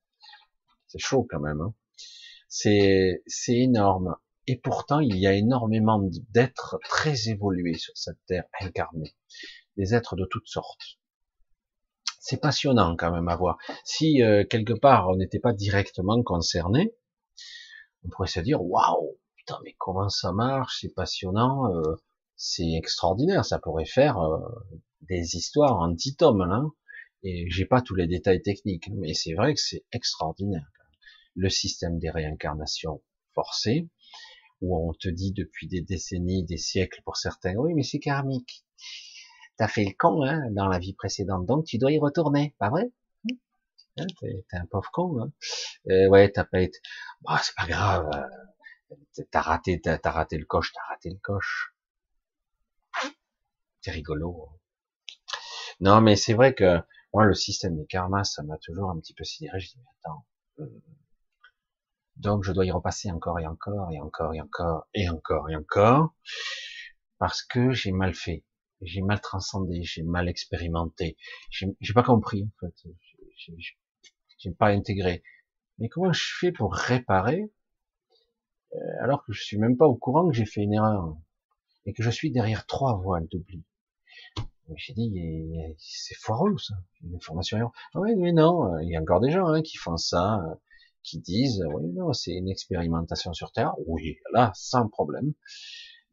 C'est 0.86 0.99
chaud 0.99 1.25
quand 1.27 1.39
même. 1.39 1.61
Hein. 1.61 1.73
c'est 2.47 3.23
c'est 3.25 3.57
énorme. 3.57 4.15
Et 4.45 4.55
pourtant, 4.55 4.99
il 4.99 5.17
y 5.17 5.25
a 5.25 5.33
énormément 5.33 5.99
d'êtres 6.29 6.77
très 6.88 7.29
évolués 7.29 7.79
sur 7.79 7.97
cette 7.97 8.23
terre 8.27 8.45
incarnée, 8.61 9.15
des 9.77 9.95
êtres 9.95 10.15
de 10.15 10.25
toutes 10.25 10.47
sortes 10.47 10.99
c'est 12.26 12.41
passionnant 12.41 12.95
quand 12.95 13.11
même 13.11 13.28
à 13.28 13.36
voir. 13.36 13.59
Si 13.84 14.23
euh, 14.23 14.43
quelque 14.49 14.73
part 14.73 15.09
on 15.09 15.15
n'était 15.15 15.39
pas 15.39 15.53
directement 15.53 16.23
concerné, 16.23 16.95
on 18.03 18.09
pourrait 18.09 18.28
se 18.28 18.39
dire 18.39 18.63
waouh, 18.63 19.19
putain 19.36 19.59
mais 19.63 19.76
comment 19.78 20.09
ça 20.09 20.32
marche, 20.32 20.80
c'est 20.82 20.93
passionnant, 20.95 21.71
euh, 21.71 21.95
c'est 22.36 22.73
extraordinaire, 22.73 23.45
ça 23.45 23.59
pourrait 23.59 23.86
faire 23.86 24.17
euh, 24.17 24.39
des 25.01 25.36
histoires 25.36 25.78
en 25.78 25.89
dix 25.89 26.15
tomes 26.15 26.45
là. 26.49 26.63
Et 27.21 27.47
j'ai 27.49 27.65
pas 27.65 27.82
tous 27.82 27.95
les 27.95 28.07
détails 28.07 28.41
techniques, 28.41 28.89
mais 28.89 29.13
c'est 29.13 29.34
vrai 29.34 29.53
que 29.53 29.61
c'est 29.61 29.84
extraordinaire. 29.91 30.67
Le 31.36 31.49
système 31.49 31.99
des 31.99 32.09
réincarnations 32.09 33.03
forcées, 33.36 33.88
où 34.61 34.76
on 34.78 34.93
te 34.93 35.09
dit 35.09 35.32
depuis 35.32 35.67
des 35.67 35.82
décennies, 35.82 36.43
des 36.43 36.57
siècles 36.57 37.01
pour 37.05 37.17
certains, 37.17 37.53
oui 37.55 37.76
mais 37.76 37.84
c'est 37.84 37.99
karmique 37.99 38.65
t'as 39.57 39.67
fait 39.67 39.85
le 39.85 39.91
con 39.97 40.23
hein, 40.23 40.49
dans 40.51 40.67
la 40.67 40.79
vie 40.79 40.93
précédente, 40.93 41.45
donc 41.45 41.65
tu 41.65 41.77
dois 41.77 41.91
y 41.91 41.99
retourner, 41.99 42.55
pas 42.59 42.69
vrai? 42.69 42.91
Hein, 43.97 44.07
T'es 44.19 44.57
un 44.57 44.65
pauvre 44.65 44.91
con. 44.91 45.21
Hein 45.21 45.31
ouais, 46.09 46.31
t'as 46.31 46.43
pas 46.43 46.61
été. 46.61 46.79
Bah, 47.21 47.39
c'est 47.41 47.55
pas 47.55 47.65
grave. 47.65 48.09
Euh, 48.13 49.23
t'as 49.31 49.41
raté, 49.41 49.79
t'as 49.81 50.11
raté 50.11 50.37
le 50.37 50.45
coche, 50.45 50.73
t'as 50.73 50.93
raté 50.93 51.09
le 51.09 51.17
coche. 51.21 51.73
C'est 53.81 53.91
rigolo. 53.91 54.49
Non, 55.79 56.01
mais 56.01 56.15
c'est 56.17 56.33
vrai 56.33 56.53
que 56.53 56.81
moi, 57.13 57.23
le 57.25 57.33
système 57.33 57.77
des 57.77 57.85
karmas, 57.85 58.25
ça 58.25 58.43
m'a 58.43 58.57
toujours 58.57 58.89
un 58.89 58.99
petit 58.99 59.13
peu 59.13 59.23
sidéré. 59.23 59.59
Je 59.59 59.69
dis, 59.69 59.77
mais 59.77 59.89
attends. 60.01 60.25
Euh, 60.59 60.81
donc, 62.17 62.43
je 62.43 62.51
dois 62.51 62.65
y 62.65 62.71
repasser 62.71 63.11
encore 63.11 63.39
et 63.39 63.47
encore 63.47 63.91
et 63.91 63.99
encore 63.99 64.33
et 64.33 64.41
encore 64.41 64.87
et 64.93 65.09
encore 65.09 65.49
et 65.49 65.55
encore 65.55 66.13
parce 67.17 67.43
que 67.43 67.71
j'ai 67.71 67.91
mal 67.91 68.13
fait 68.13 68.43
j'ai 68.86 69.01
mal 69.01 69.19
transcendé, 69.21 69.83
j'ai 69.83 70.03
mal 70.03 70.29
expérimenté, 70.29 71.17
j'ai 71.49 71.93
pas 71.93 72.03
compris 72.03 72.43
en 72.43 72.51
fait, 72.59 72.89
j'ai 74.38 74.51
pas 74.51 74.69
intégré. 74.69 75.23
Mais 75.79 75.89
comment 75.89 76.13
je 76.13 76.23
fais 76.39 76.51
pour 76.51 76.73
réparer 76.73 77.51
euh, 78.73 78.77
alors 79.01 79.25
que 79.25 79.33
je 79.33 79.43
suis 79.43 79.57
même 79.57 79.77
pas 79.77 79.88
au 79.88 79.95
courant 79.95 80.27
que 80.29 80.36
j'ai 80.36 80.45
fait 80.45 80.61
une 80.61 80.73
erreur 80.73 81.17
et 81.86 81.93
que 81.93 82.01
je 82.01 82.09
suis 82.09 82.31
derrière 82.31 82.65
trois 82.65 82.97
voiles 82.97 83.27
d'oubli? 83.27 83.63
J'ai 84.75 84.93
dit, 84.93 85.13
c'est 85.77 86.15
foireux 86.15 86.57
ça, 86.57 86.73
une 87.03 87.15
information 87.15 87.57
erreur. 87.57 87.71
Ah 87.93 87.99
oui, 87.99 88.15
mais 88.15 88.31
non, 88.31 88.79
il 88.79 88.89
y 88.89 88.95
a 88.95 89.01
encore 89.01 89.19
des 89.19 89.29
gens 89.29 89.47
hein, 89.47 89.61
qui 89.61 89.77
font 89.77 89.97
ça, 89.97 90.41
qui 91.03 91.19
disent, 91.19 91.63
oui, 91.73 91.91
non, 91.93 92.13
c'est 92.13 92.33
une 92.33 92.49
expérimentation 92.49 93.31
sur 93.33 93.51
Terre. 93.51 93.73
Oui, 93.86 94.17
là, 94.33 94.51
sans 94.55 94.89
problème. 94.89 95.33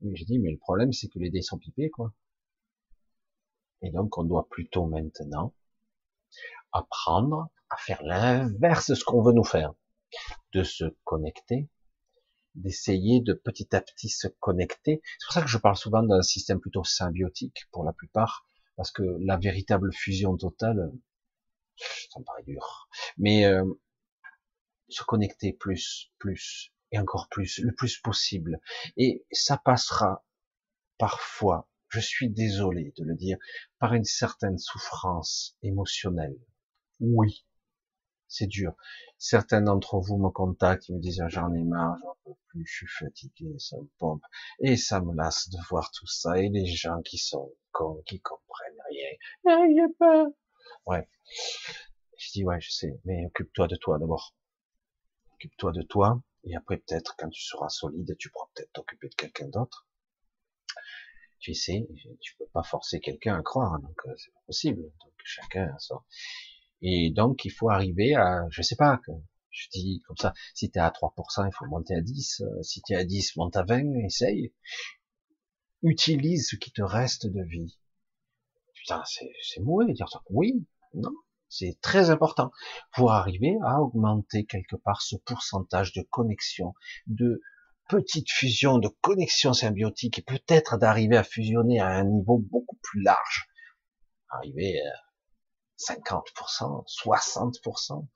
J'ai 0.02 0.24
dit, 0.24 0.38
mais 0.38 0.50
le 0.50 0.58
problème, 0.58 0.92
c'est 0.92 1.08
que 1.08 1.18
les 1.18 1.30
dés 1.30 1.40
sont 1.42 1.58
pipés, 1.58 1.88
quoi. 1.88 2.12
Et 3.82 3.90
donc, 3.90 4.16
on 4.18 4.24
doit 4.24 4.48
plutôt 4.48 4.86
maintenant 4.86 5.54
apprendre 6.72 7.50
à 7.70 7.76
faire 7.76 8.02
l'inverse 8.02 8.90
de 8.90 8.94
ce 8.94 9.04
qu'on 9.04 9.22
veut 9.22 9.32
nous 9.32 9.44
faire, 9.44 9.74
de 10.52 10.62
se 10.62 10.84
connecter, 11.04 11.68
d'essayer 12.54 13.20
de 13.20 13.32
petit 13.32 13.74
à 13.74 13.80
petit 13.80 14.08
se 14.08 14.28
connecter. 14.28 15.02
C'est 15.18 15.26
pour 15.26 15.34
ça 15.34 15.42
que 15.42 15.48
je 15.48 15.58
parle 15.58 15.76
souvent 15.76 16.02
d'un 16.02 16.22
système 16.22 16.60
plutôt 16.60 16.84
symbiotique 16.84 17.66
pour 17.72 17.84
la 17.84 17.92
plupart, 17.92 18.46
parce 18.76 18.90
que 18.90 19.02
la 19.20 19.36
véritable 19.36 19.92
fusion 19.92 20.36
totale, 20.36 20.92
ça 22.10 22.20
me 22.20 22.24
paraît 22.24 22.44
dur. 22.44 22.88
Mais 23.16 23.46
euh, 23.46 23.64
se 24.88 25.02
connecter 25.02 25.52
plus, 25.52 26.10
plus 26.18 26.72
et 26.90 26.98
encore 26.98 27.28
plus, 27.28 27.58
le 27.58 27.74
plus 27.74 27.98
possible. 27.98 28.60
Et 28.96 29.24
ça 29.32 29.56
passera 29.56 30.24
parfois 30.98 31.68
je 31.92 32.00
suis 32.00 32.30
désolé 32.30 32.94
de 32.96 33.04
le 33.04 33.14
dire, 33.14 33.36
par 33.78 33.92
une 33.92 34.04
certaine 34.04 34.56
souffrance 34.56 35.56
émotionnelle. 35.62 36.38
Oui, 37.00 37.44
c'est 38.28 38.46
dur. 38.46 38.74
Certains 39.18 39.60
d'entre 39.60 40.00
vous 40.00 40.16
me 40.16 40.30
contactent, 40.30 40.88
ils 40.88 40.96
me 40.96 41.00
disent 41.00 41.22
j'en 41.28 41.52
ai 41.52 41.62
marre, 41.62 41.98
j'en 42.00 42.16
peux 42.24 42.38
plus, 42.48 42.64
je 42.64 42.76
suis 42.76 42.86
fatigué, 42.86 43.54
ça 43.58 43.76
me 43.76 43.88
pompe. 43.98 44.22
Et 44.60 44.78
ça 44.78 45.02
me 45.02 45.14
lasse 45.14 45.50
de 45.50 45.58
voir 45.68 45.90
tout 45.90 46.06
ça. 46.06 46.38
Et 46.38 46.48
les 46.48 46.64
gens 46.64 47.02
qui 47.02 47.18
sont 47.18 47.52
cons, 47.72 48.02
qui 48.06 48.20
comprennent 48.20 48.82
rien. 48.88 49.10
Ah, 49.46 49.64
j'ai 49.68 49.94
peur. 49.98 50.26
Ouais. 50.86 51.08
Je 52.16 52.30
dis, 52.32 52.44
ouais, 52.44 52.60
je 52.60 52.70
sais, 52.70 53.00
mais 53.04 53.26
occupe-toi 53.26 53.68
de 53.68 53.76
toi 53.76 53.98
d'abord. 53.98 54.34
Occupe-toi 55.34 55.72
de 55.72 55.82
toi, 55.82 56.22
et 56.44 56.56
après 56.56 56.78
peut-être, 56.78 57.16
quand 57.18 57.28
tu 57.28 57.42
seras 57.42 57.68
solide, 57.68 58.16
tu 58.18 58.30
pourras 58.30 58.48
peut-être 58.54 58.72
t'occuper 58.72 59.08
de 59.08 59.14
quelqu'un 59.14 59.48
d'autre. 59.48 59.86
Tu 61.42 61.54
sais, 61.54 61.86
tu 62.20 62.36
peux 62.36 62.46
pas 62.52 62.62
forcer 62.62 63.00
quelqu'un 63.00 63.36
à 63.36 63.42
croire, 63.42 63.80
donc 63.80 64.00
euh, 64.06 64.14
c'est 64.16 64.32
pas 64.32 64.40
possible. 64.46 64.82
Donc 64.82 65.12
chacun 65.24 65.76
ça. 65.78 65.96
Et 66.82 67.10
donc 67.10 67.44
il 67.44 67.50
faut 67.50 67.68
arriver 67.68 68.14
à, 68.14 68.46
je 68.50 68.62
sais 68.62 68.76
pas, 68.76 69.00
je 69.50 69.68
dis 69.72 70.02
comme 70.06 70.16
ça, 70.16 70.34
si 70.54 70.70
tu 70.70 70.78
es 70.78 70.80
à 70.80 70.90
3%, 70.90 71.48
il 71.48 71.52
faut 71.52 71.66
monter 71.66 71.96
à 71.96 72.00
10, 72.00 72.42
euh, 72.42 72.62
si 72.62 72.80
tu 72.82 72.92
es 72.92 72.96
à 72.96 73.04
10, 73.04 73.36
monte 73.36 73.56
à 73.56 73.64
20, 73.64 73.82
essaye. 74.04 74.54
Utilise 75.82 76.48
ce 76.48 76.56
qui 76.56 76.70
te 76.70 76.82
reste 76.82 77.26
de 77.26 77.42
vie. 77.42 77.76
Putain, 78.74 79.02
c'est 79.04 79.60
mauvais 79.60 79.92
dire 79.92 80.08
ça. 80.08 80.22
Oui, 80.30 80.64
non, 80.94 81.12
c'est 81.48 81.76
très 81.80 82.10
important 82.10 82.52
pour 82.94 83.10
arriver 83.10 83.56
à 83.64 83.80
augmenter 83.80 84.44
quelque 84.44 84.76
part 84.76 85.02
ce 85.02 85.16
pourcentage 85.16 85.92
de 85.92 86.02
connexion, 86.02 86.72
de 87.08 87.40
petite 87.92 88.30
fusion, 88.30 88.78
de 88.78 88.88
connexion 88.88 89.52
symbiotique 89.52 90.18
et 90.18 90.22
peut-être 90.22 90.78
d'arriver 90.78 91.18
à 91.18 91.24
fusionner 91.24 91.78
à 91.78 91.88
un 91.88 92.04
niveau 92.04 92.38
beaucoup 92.38 92.78
plus 92.82 93.02
large. 93.02 93.50
Arriver 94.30 94.80
à 94.80 94.94
50%, 95.78 96.86
60%, 96.86 98.06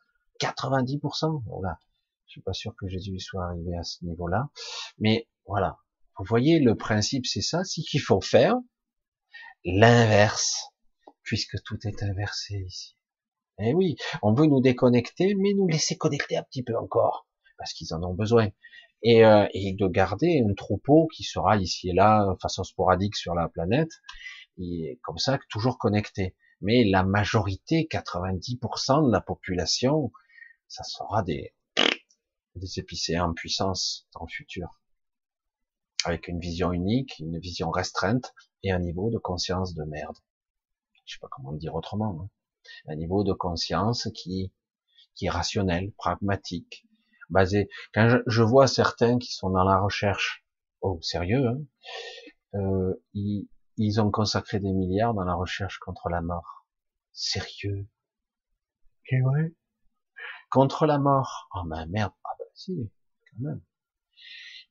90%. 0.40 1.42
Voilà. 1.46 1.78
Je 2.24 2.30
suis 2.32 2.40
pas 2.40 2.54
sûr 2.54 2.74
que 2.74 2.88
Jésus 2.88 3.20
soit 3.20 3.44
arrivé 3.44 3.76
à 3.76 3.82
ce 3.82 4.02
niveau-là. 4.06 4.48
Mais 4.98 5.28
voilà. 5.46 5.76
Vous 6.18 6.24
voyez, 6.24 6.58
le 6.58 6.74
principe, 6.74 7.26
c'est 7.26 7.42
ça. 7.42 7.62
C'est 7.64 7.82
qu'il 7.82 8.00
faut 8.00 8.22
faire 8.22 8.54
l'inverse. 9.62 10.70
Puisque 11.22 11.62
tout 11.64 11.78
est 11.86 12.02
inversé 12.02 12.64
ici. 12.66 12.96
Eh 13.58 13.74
oui, 13.74 13.96
on 14.22 14.32
veut 14.32 14.46
nous 14.46 14.62
déconnecter, 14.62 15.34
mais 15.34 15.52
nous 15.54 15.66
laisser 15.68 15.98
connecter 15.98 16.36
un 16.36 16.44
petit 16.44 16.62
peu 16.62 16.76
encore, 16.78 17.26
parce 17.58 17.72
qu'ils 17.72 17.92
en 17.94 18.02
ont 18.02 18.14
besoin. 18.14 18.48
Et, 19.02 19.24
euh, 19.24 19.46
et, 19.52 19.74
de 19.74 19.86
garder 19.86 20.42
un 20.48 20.54
troupeau 20.54 21.06
qui 21.08 21.22
sera 21.22 21.56
ici 21.56 21.90
et 21.90 21.92
là, 21.92 22.32
de 22.32 22.38
façon 22.40 22.64
sporadique 22.64 23.16
sur 23.16 23.34
la 23.34 23.48
planète, 23.48 23.90
et 24.58 24.98
comme 25.02 25.18
ça, 25.18 25.38
toujours 25.50 25.78
connecté. 25.78 26.34
Mais 26.60 26.84
la 26.84 27.02
majorité, 27.02 27.86
90% 27.90 29.06
de 29.06 29.12
la 29.12 29.20
population, 29.20 30.10
ça 30.68 30.82
sera 30.82 31.22
des, 31.22 31.54
des 32.56 32.78
épicéens 32.78 33.26
en 33.26 33.34
puissance 33.34 34.08
dans 34.14 34.22
le 34.22 34.32
futur. 34.32 34.80
Avec 36.04 36.28
une 36.28 36.40
vision 36.40 36.72
unique, 36.72 37.18
une 37.18 37.38
vision 37.38 37.70
restreinte 37.70 38.34
et 38.62 38.72
un 38.72 38.78
niveau 38.78 39.10
de 39.10 39.18
conscience 39.18 39.74
de 39.74 39.84
merde. 39.84 40.16
Je 41.04 41.14
sais 41.14 41.20
pas 41.20 41.28
comment 41.30 41.52
le 41.52 41.58
dire 41.58 41.74
autrement. 41.74 42.18
Hein 42.22 42.30
un 42.86 42.96
niveau 42.96 43.24
de 43.24 43.32
conscience 43.32 44.08
qui, 44.14 44.52
qui 45.14 45.26
est 45.26 45.30
rationnel, 45.30 45.92
pragmatique, 45.92 46.85
basé. 47.30 47.68
Quand 47.94 48.20
je, 48.26 48.42
vois 48.42 48.66
certains 48.66 49.18
qui 49.18 49.32
sont 49.32 49.50
dans 49.50 49.64
la 49.64 49.78
recherche, 49.78 50.44
oh 50.80 50.98
sérieux, 51.02 51.46
hein, 51.46 51.58
euh, 52.54 52.94
ils, 53.14 53.48
ils 53.76 54.00
ont 54.00 54.10
consacré 54.10 54.60
des 54.60 54.72
milliards 54.72 55.14
dans 55.14 55.24
la 55.24 55.34
recherche 55.34 55.78
contre 55.78 56.08
la 56.08 56.22
mort. 56.22 56.66
Sérieux 57.12 57.86
Et 59.08 59.20
ouais. 59.22 59.54
Contre 60.50 60.86
la 60.86 60.98
mort. 60.98 61.48
Oh 61.54 61.62
ben 61.66 61.86
merde. 61.86 62.12
Ah 62.24 62.30
ben 62.38 62.46
si, 62.54 62.90
quand 63.30 63.38
même. 63.40 63.62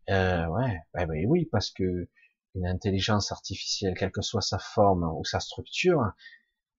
Euh, 0.10 0.46
ouais, 0.48 0.80
ben, 0.94 1.08
ben 1.08 1.26
oui, 1.28 1.46
parce 1.52 1.72
que 1.72 2.08
une 2.56 2.68
intelligence 2.68 3.32
artificielle, 3.32 3.96
quelle 3.98 4.12
que 4.12 4.22
soit 4.22 4.42
sa 4.42 4.60
forme 4.60 5.04
ou 5.04 5.26
sa 5.26 5.40
structure, 5.40 6.14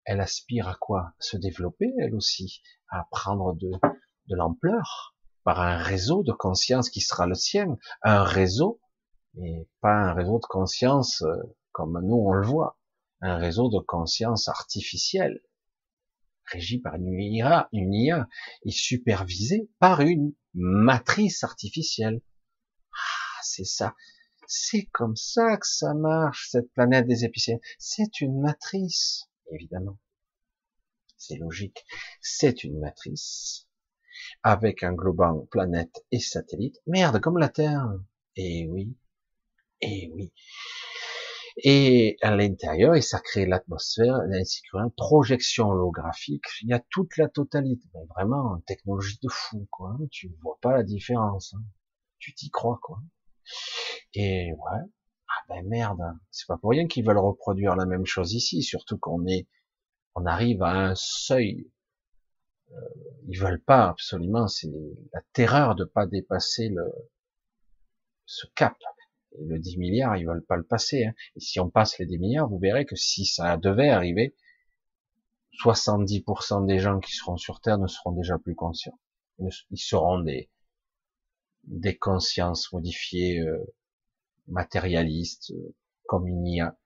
elle 0.04 0.20
aspire 0.20 0.68
à 0.68 0.74
quoi? 0.74 1.12
Se 1.18 1.36
développer, 1.36 1.92
elle 1.98 2.14
aussi, 2.14 2.62
à 2.88 3.06
prendre 3.10 3.54
de, 3.54 3.70
de 4.28 4.36
l'ampleur 4.36 5.15
par 5.46 5.60
un 5.60 5.76
réseau 5.76 6.24
de 6.24 6.32
conscience 6.32 6.90
qui 6.90 7.00
sera 7.00 7.28
le 7.28 7.36
sien, 7.36 7.78
un 8.02 8.24
réseau, 8.24 8.80
mais 9.34 9.68
pas 9.80 9.94
un 9.94 10.12
réseau 10.12 10.40
de 10.40 10.46
conscience 10.46 11.22
euh, 11.22 11.36
comme 11.70 12.00
nous 12.04 12.16
on 12.16 12.32
le 12.32 12.44
voit, 12.44 12.80
un 13.20 13.36
réseau 13.36 13.68
de 13.68 13.78
conscience 13.78 14.48
artificielle, 14.48 15.40
régi 16.46 16.80
par 16.80 16.96
une 16.96 17.20
IA, 17.20 17.68
une 17.72 17.94
IA 17.94 18.26
et 18.64 18.72
supervisé 18.72 19.70
par 19.78 20.00
une 20.00 20.34
matrice 20.52 21.44
artificielle. 21.44 22.20
Ah, 22.92 23.40
c'est 23.44 23.64
ça. 23.64 23.94
C'est 24.48 24.86
comme 24.86 25.14
ça 25.14 25.58
que 25.58 25.66
ça 25.68 25.94
marche, 25.94 26.48
cette 26.50 26.72
planète 26.72 27.06
des 27.06 27.24
épicéens. 27.24 27.60
C'est 27.78 28.20
une 28.20 28.40
matrice 28.40 29.30
évidemment. 29.52 30.00
C'est 31.16 31.36
logique. 31.36 31.84
C'est 32.20 32.64
une 32.64 32.80
matrice 32.80 33.65
avec 34.42 34.82
un 34.82 34.92
globant 34.92 35.46
planète 35.50 36.04
et 36.12 36.20
satellite. 36.20 36.76
Merde, 36.86 37.20
comme 37.20 37.38
la 37.38 37.48
Terre. 37.48 37.86
Eh 38.36 38.66
oui. 38.66 38.96
Eh 39.80 40.10
oui. 40.14 40.32
Et 41.58 42.16
à 42.20 42.36
l'intérieur, 42.36 42.94
et 42.94 43.00
ça 43.00 43.18
crée 43.18 43.46
l'atmosphère, 43.46 44.16
ainsi 44.32 44.60
qu'une 44.62 44.90
projection 44.96 45.68
holographique. 45.68 46.44
Il 46.62 46.68
y 46.68 46.74
a 46.74 46.82
toute 46.90 47.16
la 47.16 47.28
totalité. 47.28 47.88
Mais 47.94 48.04
vraiment, 48.14 48.60
technologie 48.66 49.18
de 49.22 49.28
fou, 49.30 49.66
quoi. 49.70 49.96
Tu 50.10 50.36
vois 50.42 50.58
pas 50.60 50.72
la 50.72 50.82
différence. 50.82 51.54
Hein. 51.54 51.62
Tu 52.18 52.34
t'y 52.34 52.50
crois, 52.50 52.78
quoi. 52.82 52.98
Et 54.14 54.52
ouais, 54.52 54.80
ah 55.28 55.44
ben 55.48 55.66
merde, 55.68 56.00
c'est 56.30 56.46
pas 56.46 56.56
pour 56.58 56.70
rien 56.70 56.86
qu'ils 56.86 57.04
veulent 57.04 57.18
reproduire 57.18 57.76
la 57.76 57.86
même 57.86 58.06
chose 58.06 58.34
ici, 58.34 58.62
surtout 58.62 58.98
qu'on 58.98 59.26
est, 59.26 59.46
on 60.14 60.26
arrive 60.26 60.62
à 60.62 60.70
un 60.70 60.94
seuil. 60.94 61.70
Euh, 62.72 62.80
ils 63.28 63.38
veulent 63.38 63.62
pas 63.62 63.88
absolument, 63.88 64.48
c'est 64.48 64.70
la 65.12 65.22
terreur 65.32 65.74
de 65.74 65.84
pas 65.84 66.06
dépasser 66.06 66.68
le 66.68 66.84
ce 68.26 68.46
cap. 68.54 68.76
Et 69.38 69.44
le 69.44 69.58
10 69.58 69.78
milliards, 69.78 70.16
ils 70.16 70.26
veulent 70.26 70.44
pas 70.44 70.56
le 70.56 70.64
passer. 70.64 71.06
Hein. 71.06 71.14
Et 71.36 71.40
si 71.40 71.60
on 71.60 71.70
passe 71.70 71.98
les 71.98 72.06
10 72.06 72.18
milliards, 72.18 72.48
vous 72.48 72.58
verrez 72.58 72.86
que 72.86 72.96
si 72.96 73.24
ça 73.24 73.56
devait 73.56 73.90
arriver, 73.90 74.34
70% 75.62 76.66
des 76.66 76.78
gens 76.78 77.00
qui 77.00 77.12
seront 77.12 77.36
sur 77.36 77.60
Terre 77.60 77.78
ne 77.78 77.86
seront 77.86 78.12
déjà 78.12 78.38
plus 78.38 78.54
conscients. 78.54 78.98
Ils 79.38 79.78
seront 79.78 80.20
des 80.20 80.50
des 81.66 81.96
consciences 81.96 82.72
modifiées, 82.72 83.40
euh, 83.40 83.74
matérialiste, 84.48 85.50
euh, 85.50 85.74
comme 86.06 86.26
une 86.28 86.46
IA, 86.46 86.78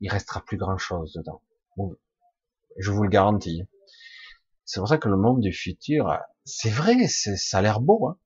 il 0.00 0.10
restera 0.10 0.44
plus 0.44 0.56
grand 0.56 0.78
chose 0.78 1.12
dedans. 1.12 1.42
Je 2.78 2.90
vous 2.90 3.02
le 3.02 3.10
garantis. 3.10 3.62
C'est 4.64 4.80
pour 4.80 4.88
ça 4.88 4.98
que 4.98 5.08
le 5.08 5.16
monde 5.16 5.40
du 5.40 5.52
futur, 5.52 6.18
c'est 6.44 6.70
vrai, 6.70 7.06
ça 7.08 7.58
a 7.58 7.62
l'air 7.62 7.80
beau, 7.80 8.06
hein. 8.08 8.18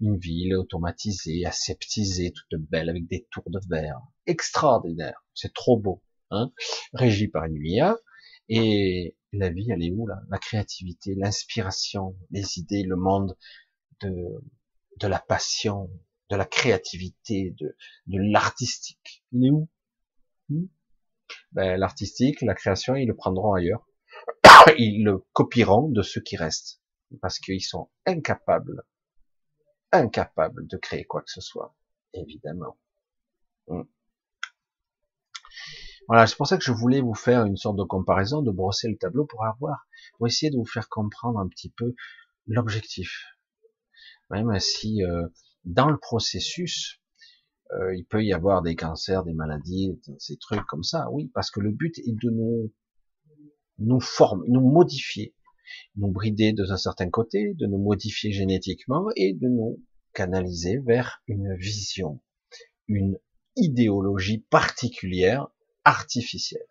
Une 0.00 0.16
ville 0.16 0.54
automatisée, 0.54 1.44
aseptisée, 1.46 2.32
toute 2.32 2.60
belle, 2.62 2.88
avec 2.88 3.06
des 3.08 3.26
tours 3.30 3.48
de 3.50 3.60
verre, 3.68 4.00
extraordinaire, 4.26 5.24
c'est 5.34 5.52
trop 5.52 5.78
beau, 5.78 6.02
hein. 6.30 6.52
Régie 6.92 7.28
par 7.28 7.44
une 7.44 7.56
IA, 7.64 7.96
et 8.48 9.16
la 9.32 9.50
vie, 9.50 9.70
elle 9.70 9.82
est 9.82 9.90
où 9.90 10.06
là? 10.06 10.20
La 10.28 10.38
créativité, 10.38 11.14
l'inspiration, 11.16 12.16
les 12.30 12.58
idées, 12.58 12.82
le 12.84 12.96
monde 12.96 13.36
de, 14.00 14.14
de 15.00 15.06
la 15.08 15.18
passion, 15.18 15.90
de 16.30 16.36
la 16.36 16.44
créativité, 16.46 17.54
de, 17.58 17.76
de 18.06 18.18
l'artistique. 18.18 19.24
Il 19.32 19.46
est 19.46 19.50
où? 19.50 19.68
Hmm? 20.50 20.66
Ben, 21.52 21.78
L'artistique, 21.78 22.42
la 22.42 22.54
création, 22.54 22.96
ils 22.96 23.06
le 23.08 23.16
prendront 23.16 23.54
ailleurs. 23.54 23.86
Ils 24.78 25.04
le 25.04 25.24
copieront 25.32 25.88
de 25.88 26.02
ceux 26.02 26.20
qui 26.20 26.36
restent. 26.36 26.80
Parce 27.20 27.38
qu'ils 27.38 27.62
sont 27.62 27.90
incapables, 28.06 28.82
incapables 29.92 30.66
de 30.66 30.76
créer 30.76 31.04
quoi 31.04 31.22
que 31.22 31.30
ce 31.30 31.40
soit. 31.40 31.74
Évidemment. 32.12 32.76
Hmm. 33.68 33.82
Voilà, 36.08 36.26
c'est 36.26 36.36
pour 36.36 36.46
ça 36.46 36.58
que 36.58 36.64
je 36.64 36.72
voulais 36.72 37.00
vous 37.00 37.14
faire 37.14 37.44
une 37.44 37.56
sorte 37.56 37.76
de 37.76 37.84
comparaison, 37.84 38.42
de 38.42 38.50
brosser 38.50 38.88
le 38.88 38.98
tableau 38.98 39.24
pour 39.24 39.44
avoir, 39.44 39.86
pour 40.16 40.26
essayer 40.26 40.50
de 40.50 40.56
vous 40.56 40.66
faire 40.66 40.88
comprendre 40.88 41.38
un 41.38 41.48
petit 41.48 41.70
peu 41.70 41.94
l'objectif. 42.46 43.24
Même 44.30 44.58
si 44.58 45.02
euh, 45.02 45.28
dans 45.64 45.88
le 45.88 45.96
processus, 45.98 47.00
euh, 47.72 47.96
il 47.96 48.04
peut 48.04 48.22
y 48.22 48.32
avoir 48.32 48.62
des 48.62 48.76
cancers, 48.76 49.24
des 49.24 49.32
maladies, 49.32 49.98
ces 50.18 50.36
trucs 50.36 50.66
comme 50.66 50.82
ça, 50.82 51.10
oui, 51.10 51.30
parce 51.32 51.50
que 51.50 51.60
le 51.60 51.70
but 51.70 51.98
est 51.98 52.12
de 52.12 52.30
nous 52.30 52.72
nous 53.78 54.00
former, 54.00 54.48
nous 54.48 54.60
modifier, 54.60 55.34
nous 55.96 56.08
brider 56.08 56.52
de 56.52 56.64
un 56.70 56.76
certain 56.76 57.10
côté, 57.10 57.54
de 57.54 57.66
nous 57.66 57.78
modifier 57.78 58.32
génétiquement 58.32 59.06
et 59.16 59.32
de 59.32 59.48
nous 59.48 59.82
canaliser 60.12 60.78
vers 60.78 61.22
une 61.26 61.54
vision, 61.56 62.20
une 62.88 63.18
idéologie 63.56 64.38
particulière, 64.38 65.48
artificielle. 65.84 66.66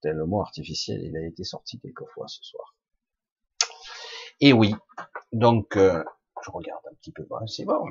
Tel 0.00 0.16
le 0.16 0.26
mot 0.26 0.40
artificiel, 0.40 1.02
il 1.02 1.16
a 1.16 1.26
été 1.26 1.44
sorti 1.44 1.78
quelquefois 1.80 2.28
ce 2.28 2.42
soir. 2.42 2.76
Et 4.40 4.52
oui, 4.52 4.74
donc 5.32 5.76
euh, 5.76 6.04
je 6.44 6.50
regarde 6.50 6.82
un 6.90 6.94
petit 6.94 7.10
peu, 7.10 7.26
c'est 7.46 7.64
bon, 7.64 7.84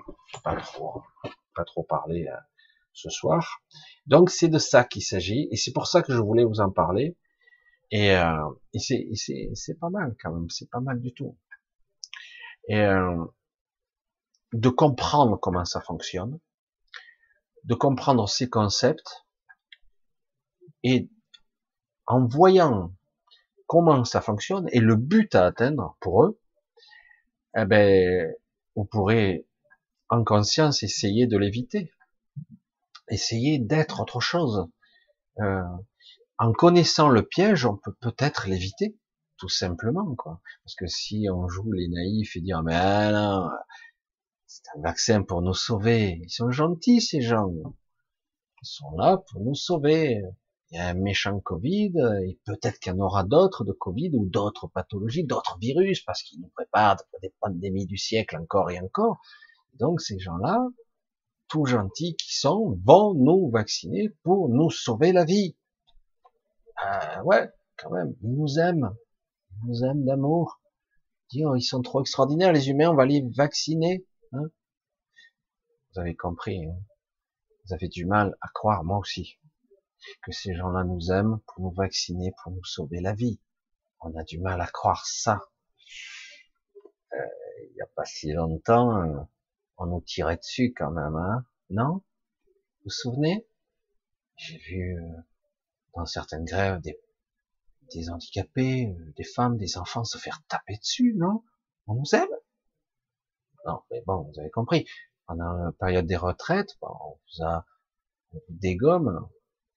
pas 0.43 0.55
trop, 0.55 1.01
pas 1.53 1.65
trop 1.65 1.83
parler 1.83 2.27
euh, 2.27 2.37
ce 2.93 3.09
soir. 3.09 3.61
Donc 4.05 4.29
c'est 4.29 4.47
de 4.47 4.57
ça 4.57 4.85
qu'il 4.85 5.03
s'agit, 5.03 5.49
et 5.51 5.57
c'est 5.57 5.73
pour 5.73 5.87
ça 5.87 6.01
que 6.01 6.13
je 6.13 6.19
voulais 6.19 6.45
vous 6.45 6.61
en 6.61 6.71
parler, 6.71 7.17
Et, 7.91 8.15
euh, 8.15 8.49
et 8.73 8.79
c'est 8.79 9.79
pas 9.79 9.89
mal 9.89 10.15
quand 10.21 10.33
même, 10.33 10.49
c'est 10.49 10.69
pas 10.69 10.79
mal 10.79 10.99
du 10.99 11.13
tout. 11.13 11.37
Et 12.67 12.79
euh, 12.79 13.25
de 14.53 14.69
comprendre 14.69 15.37
comment 15.37 15.65
ça 15.65 15.81
fonctionne, 15.81 16.39
de 17.63 17.75
comprendre 17.75 18.27
ces 18.27 18.49
concepts, 18.49 19.25
et 20.83 21.09
en 22.05 22.25
voyant 22.25 22.93
comment 23.67 24.05
ça 24.05 24.21
fonctionne 24.21 24.67
et 24.71 24.79
le 24.79 24.95
but 24.95 25.35
à 25.35 25.45
atteindre 25.45 25.97
pour 25.99 26.23
eux, 26.23 26.39
eh 27.55 27.65
ben, 27.65 28.33
vous 28.75 28.85
pourrez 28.85 29.45
en 30.09 30.23
conscience 30.23 30.83
essayer 30.83 31.27
de 31.27 31.37
l'éviter, 31.37 31.93
essayer 33.09 33.59
d'être 33.59 34.01
autre 34.01 34.19
chose. 34.19 34.69
Euh, 35.39 35.63
en 36.39 36.51
connaissant 36.51 37.09
le 37.09 37.23
piège, 37.23 37.65
on 37.65 37.77
peut 37.77 37.95
peut-être 37.99 38.47
l'éviter, 38.47 38.97
tout 39.37 39.49
simplement, 39.49 40.15
quoi. 40.15 40.41
Parce 40.63 40.75
que 40.75 40.87
si 40.87 41.27
on 41.31 41.47
joue 41.47 41.71
les 41.71 41.87
naïfs 41.87 42.35
et 42.35 42.41
dire, 42.41 42.61
mais 42.63 43.11
non, 43.11 43.49
c'est 44.45 44.63
un 44.75 44.81
vaccin 44.81 45.23
pour 45.23 45.41
nous 45.41 45.53
sauver, 45.53 46.19
ils 46.23 46.29
sont 46.29 46.51
gentils, 46.51 47.01
ces 47.01 47.21
gens. 47.21 47.51
Ils 48.61 48.67
sont 48.67 48.91
là 48.97 49.17
pour 49.29 49.41
nous 49.41 49.55
sauver. 49.55 50.21
Il 50.71 50.77
y 50.77 50.79
a 50.79 50.89
un 50.89 50.95
méchant 50.95 51.39
Covid, 51.39 51.93
et 52.25 52.39
peut-être 52.43 52.79
qu'il 52.79 52.91
y 52.91 52.95
en 52.95 52.99
aura 52.99 53.23
d'autres 53.23 53.63
de 53.63 53.71
Covid 53.71 54.11
ou 54.13 54.25
d'autres 54.25 54.67
pathologies, 54.67 55.23
d'autres 55.23 55.57
virus, 55.59 56.01
parce 56.01 56.21
qu'ils 56.23 56.41
nous 56.41 56.49
préparent 56.49 56.97
des 57.21 57.33
pandémies 57.39 57.85
du 57.85 57.97
siècle 57.97 58.35
encore 58.37 58.69
et 58.69 58.79
encore. 58.81 59.21
Donc 59.75 60.01
ces 60.01 60.19
gens-là, 60.19 60.59
tout 61.47 61.65
gentils 61.65 62.15
qui 62.17 62.37
sont, 62.37 62.77
vont 62.83 63.13
nous 63.13 63.49
vacciner 63.49 64.09
pour 64.23 64.49
nous 64.49 64.69
sauver 64.69 65.13
la 65.13 65.23
vie. 65.23 65.55
Euh, 66.85 67.21
ouais, 67.23 67.49
quand 67.77 67.91
même, 67.91 68.15
ils 68.21 68.35
nous 68.35 68.59
aiment. 68.59 68.95
Ils 69.51 69.67
nous 69.69 69.83
aiment 69.83 70.05
d'amour. 70.05 70.61
Dire, 71.29 71.55
ils 71.55 71.61
sont 71.61 71.81
trop 71.81 72.01
extraordinaires, 72.01 72.53
les 72.53 72.69
humains, 72.69 72.89
on 72.89 72.95
va 72.95 73.05
les 73.05 73.23
vacciner. 73.35 74.05
Hein 74.31 74.49
Vous 75.91 75.99
avez 75.99 76.15
compris. 76.15 76.65
Hein 76.65 76.77
Vous 77.65 77.73
avez 77.73 77.87
du 77.87 78.05
mal 78.05 78.35
à 78.41 78.47
croire, 78.53 78.83
moi 78.83 78.97
aussi, 78.97 79.39
que 80.23 80.31
ces 80.31 80.53
gens-là 80.55 80.83
nous 80.83 81.11
aiment 81.11 81.39
pour 81.47 81.63
nous 81.63 81.71
vacciner, 81.71 82.31
pour 82.41 82.51
nous 82.51 82.63
sauver 82.63 83.01
la 83.01 83.13
vie. 83.13 83.39
On 84.01 84.15
a 84.15 84.23
du 84.23 84.39
mal 84.39 84.61
à 84.61 84.67
croire 84.67 85.05
ça. 85.05 85.41
Euh, 87.13 87.17
il 87.69 87.73
n'y 87.73 87.81
a 87.81 87.87
pas 87.95 88.05
si 88.05 88.31
longtemps, 88.31 89.27
on 89.77 89.85
nous 89.87 90.01
tirait 90.01 90.37
dessus 90.37 90.73
quand 90.77 90.91
même, 90.91 91.15
hein 91.15 91.45
Non? 91.69 91.95
Vous 91.95 92.83
vous 92.85 92.89
souvenez? 92.89 93.47
J'ai 94.37 94.57
vu 94.59 94.97
euh, 94.97 95.21
dans 95.97 96.05
certaines 96.05 96.45
grèves 96.45 96.79
des, 96.81 96.97
des 97.93 98.09
handicapés, 98.09 98.87
euh, 98.87 99.13
des 99.17 99.23
femmes, 99.23 99.57
des 99.57 99.77
enfants 99.77 100.03
se 100.03 100.17
faire 100.17 100.41
taper 100.47 100.77
dessus, 100.77 101.13
non? 101.17 101.43
On 101.87 101.95
nous 101.95 102.15
aime? 102.15 102.29
Non, 103.65 103.81
mais 103.91 104.01
bon, 104.05 104.21
vous 104.21 104.39
avez 104.39 104.51
compris. 104.51 104.85
Pendant 105.25 105.51
la 105.53 105.71
période 105.73 106.05
des 106.05 106.15
retraites, 106.15 106.77
on 106.81 107.17
vous 107.17 107.43
a 107.43 107.65
on 108.31 108.37
vous 108.37 108.55
dégomme 108.57 109.27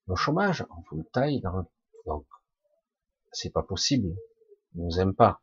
le 0.06 0.14
chômage, 0.16 0.66
on 0.70 0.82
vous 0.90 0.98
le 0.98 1.04
taille 1.12 1.40
dans 1.40 1.66
donc 2.06 2.26
c'est 3.32 3.50
pas 3.50 3.62
possible. 3.62 4.14
Ils 4.74 4.82
nous 4.82 5.00
aiment 5.00 5.14
pas. 5.14 5.42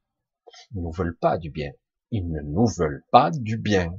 Ils 0.72 0.82
nous 0.82 0.92
veulent 0.92 1.18
pas 1.18 1.38
du 1.38 1.50
bien. 1.50 1.72
Ils 2.12 2.30
ne 2.30 2.42
nous 2.42 2.68
veulent 2.68 3.06
pas 3.12 3.32
du 3.32 3.58
bien. 3.58 3.98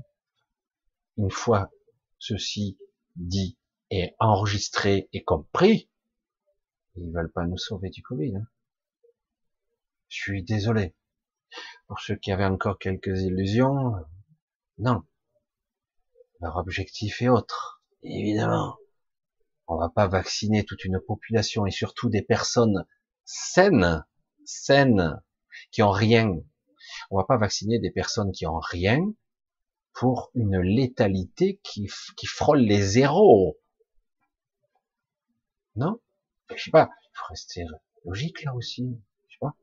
Une 1.16 1.30
fois 1.30 1.70
ceci 2.18 2.78
dit 3.16 3.58
et 3.90 4.14
enregistré 4.18 5.08
et 5.12 5.24
compris, 5.24 5.87
ils 7.00 7.12
veulent 7.12 7.32
pas 7.32 7.46
nous 7.46 7.58
sauver 7.58 7.90
du 7.90 8.02
Covid. 8.02 8.36
Hein. 8.36 8.46
Je 10.08 10.16
suis 10.16 10.42
désolé. 10.42 10.94
Pour 11.86 12.00
ceux 12.00 12.16
qui 12.16 12.32
avaient 12.32 12.44
encore 12.44 12.78
quelques 12.78 13.22
illusions, 13.22 13.94
non. 14.78 15.02
Leur 16.40 16.56
objectif 16.56 17.22
est 17.22 17.28
autre, 17.28 17.82
évidemment. 18.02 18.76
On 19.66 19.76
va 19.76 19.88
pas 19.88 20.06
vacciner 20.06 20.64
toute 20.64 20.84
une 20.84 21.00
population 21.00 21.66
et 21.66 21.70
surtout 21.70 22.08
des 22.08 22.22
personnes 22.22 22.86
saines, 23.24 24.04
saines, 24.44 25.20
qui 25.70 25.82
ont 25.82 25.90
rien. 25.90 26.30
On 27.10 27.16
va 27.16 27.24
pas 27.24 27.36
vacciner 27.36 27.78
des 27.78 27.90
personnes 27.90 28.32
qui 28.32 28.46
ont 28.46 28.60
rien 28.60 29.00
pour 29.92 30.30
une 30.34 30.60
létalité 30.60 31.60
qui, 31.62 31.88
qui 32.16 32.26
frôle 32.26 32.60
les 32.60 32.80
zéros. 32.80 33.58
Non? 35.76 36.00
Je 36.56 36.62
sais 36.62 36.70
pas, 36.70 36.90
il 37.04 37.18
faut 37.18 37.26
rester 37.28 37.64
logique 38.04 38.42
là 38.42 38.54
aussi. 38.54 38.98
Je 39.28 39.34
sais 39.34 39.38
pas. 39.40 39.54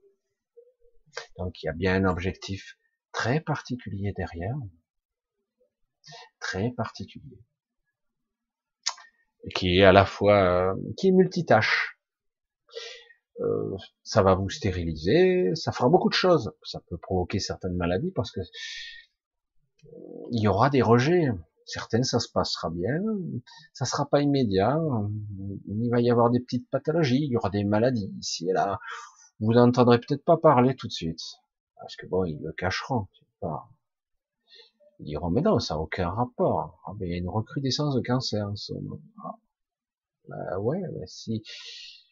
Donc 1.38 1.62
il 1.62 1.66
y 1.66 1.70
a 1.70 1.74
bien 1.74 1.96
un 1.96 2.10
objectif 2.10 2.78
très 3.12 3.40
particulier 3.40 4.14
derrière. 4.16 4.56
Très 6.40 6.72
particulier. 6.72 7.40
Qui 9.56 9.80
est 9.80 9.84
à 9.84 9.92
la 9.92 10.06
fois, 10.06 10.72
euh, 10.72 10.76
qui 10.98 11.08
est 11.08 11.12
multitâche. 11.12 11.98
Euh, 13.42 13.76
ça 14.04 14.24
va 14.24 14.34
vous 14.34 14.50
stériliser, 14.50 15.54
ça 15.56 15.72
fera 15.72 15.90
beaucoup 15.90 16.10
de 16.10 16.14
choses. 16.14 16.54
Ça 16.64 16.82
peut 16.90 16.98
provoquer 16.98 17.40
certaines 17.40 17.76
maladies 17.76 18.12
parce 18.12 18.32
que 18.32 18.42
il 20.32 20.42
y 20.42 20.48
aura 20.48 20.70
des 20.70 20.82
rejets. 20.82 21.30
Certaines, 21.66 22.03
ça 22.03 22.20
se 22.20 22.30
passera 22.32 22.70
bien, 22.70 23.01
ça 23.74 23.86
sera 23.86 24.07
pas 24.07 24.22
immédiat. 24.22 24.80
Il 25.68 25.89
va 25.89 25.99
y 25.99 26.11
avoir 26.11 26.30
des 26.30 26.39
petites 26.39 26.70
pathologies, 26.70 27.24
il 27.24 27.32
y 27.32 27.38
aura 27.38 27.49
des 27.49 27.63
maladies 27.63 28.13
ici 28.20 28.49
et 28.49 28.53
là. 28.53 28.80
Vous 29.39 29.51
n'entendrez 29.53 29.99
peut-être 29.99 30.24
pas 30.24 30.38
parler 30.38 30.76
tout 30.76 30.88
de 30.88 30.93
suite, 30.93 31.22
parce 31.78 31.95
que 31.97 32.05
bon, 32.05 32.24
ils 32.24 32.39
le 32.41 32.53
cacheront. 32.53 33.07
Ils 34.99 35.05
diront, 35.05 35.30
mais 35.30 35.41
non, 35.41 35.59
ça 35.59 35.76
n'a 35.76 35.82
aucun 35.82 36.09
rapport. 36.09 36.80
Ah, 36.86 36.93
il 37.01 37.09
y 37.09 37.13
a 37.13 37.18
une 37.18 37.30
recrudescence 37.30 37.95
de 37.95 38.01
cancer 38.01 38.47
en 38.47 38.53
moment. 38.82 39.01
Ah. 39.24 39.36
Bah 40.28 40.59
ouais, 40.59 40.82
bah 40.93 41.05
si 41.05 41.43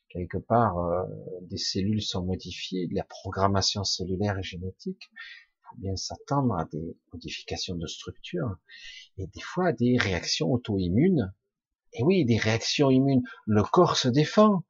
quelque 0.09 0.37
part 0.37 0.77
euh, 0.77 1.03
des 1.41 1.57
cellules 1.57 2.01
sont 2.01 2.23
modifiées, 2.23 2.87
de 2.87 2.95
la 2.95 3.03
programmation 3.03 3.83
cellulaire 3.83 4.37
et 4.37 4.43
génétique, 4.43 5.09
il 5.11 5.61
faut 5.69 5.77
bien 5.77 5.95
s'attendre 5.95 6.55
à 6.55 6.65
des 6.65 6.97
modifications 7.11 7.75
de 7.75 7.87
structure 7.87 8.57
et 9.17 9.27
des 9.27 9.41
fois 9.41 9.71
des 9.73 9.97
réactions 9.97 10.51
auto-immunes. 10.51 11.33
Et 11.93 12.03
oui, 12.03 12.25
des 12.25 12.37
réactions 12.37 12.89
immunes. 12.89 13.23
Le 13.45 13.63
corps 13.63 13.97
se 13.97 14.07
défend. 14.07 14.63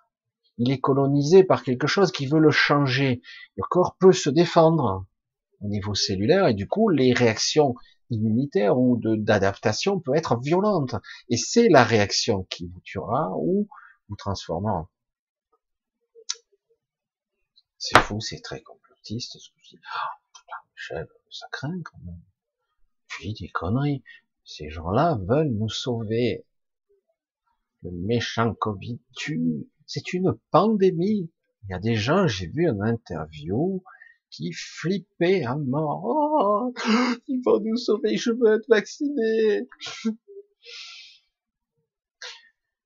Il 0.58 0.72
est 0.72 0.80
colonisé 0.80 1.44
par 1.44 1.64
quelque 1.64 1.88
chose 1.88 2.12
qui 2.12 2.28
veut 2.28 2.39
le 2.39 2.52
changer. 2.52 3.22
Le 3.56 3.64
corps 3.70 3.96
peut 4.00 4.12
se 4.12 4.30
défendre 4.30 5.06
au 5.62 5.68
niveau 5.68 5.96
cellulaire 5.96 6.48
et 6.48 6.54
du 6.54 6.68
coup, 6.68 6.89
les 6.89 7.14
réactions 7.14 7.76
immunitaires 8.10 8.78
ou 8.78 9.00
d'adaptation 9.02 10.00
peuvent 10.00 10.16
être 10.16 10.38
violentes. 10.39 10.96
Et 11.30 11.38
c'est 11.38 11.70
la 11.70 11.84
réaction 11.84 12.44
qui 12.50 12.68
vous 12.68 12.82
tuera 12.82 13.32
ou 13.38 13.68
vous 14.10 14.16
transformera. 14.16 14.89
C'est 17.78 18.00
fou, 18.00 18.22
c'est 18.22 18.41
très 18.41 18.62
complotiste 18.62 19.38
ce 19.39 19.50
que 19.50 19.56
je 19.62 19.70
dis. 19.72 19.82
Ah, 19.94 20.10
putain, 20.34 20.58
Michel, 20.76 21.08
ça 21.30 21.48
craint 21.52 21.82
quand 21.84 21.98
même. 22.06 22.22
Tu 23.10 23.28
dis 23.28 23.34
des 23.34 23.50
conneries. 23.50 24.04
Ces 24.46 24.70
gens-là 24.70 25.20
veulent 25.28 25.54
nous 25.54 25.70
sauver. 25.70 26.46
Le 27.82 27.91
méchant 27.91 28.54
Covid 28.54 29.00
tue. 29.16 29.70
C'est 29.86 30.14
une 30.14 30.38
pandémie. 30.52 31.32
Il 31.64 31.72
y 31.72 31.74
a 31.74 31.80
des 31.80 31.96
gens, 31.96 32.28
j'ai 32.28 32.48
vu 32.48 32.68
une 32.68 32.82
interview, 32.82 33.84
qui 34.30 34.52
flippaient 34.52 35.44
à 35.44 35.56
mort. 35.56 36.02
Oh, 36.04 36.74
ils 37.28 37.41
vont 37.46 37.60
nous 37.60 37.78
sauver, 37.78 38.18
je 38.18 38.32
veux 38.32 38.56
être 38.56 38.68
vacciné. 38.68 39.68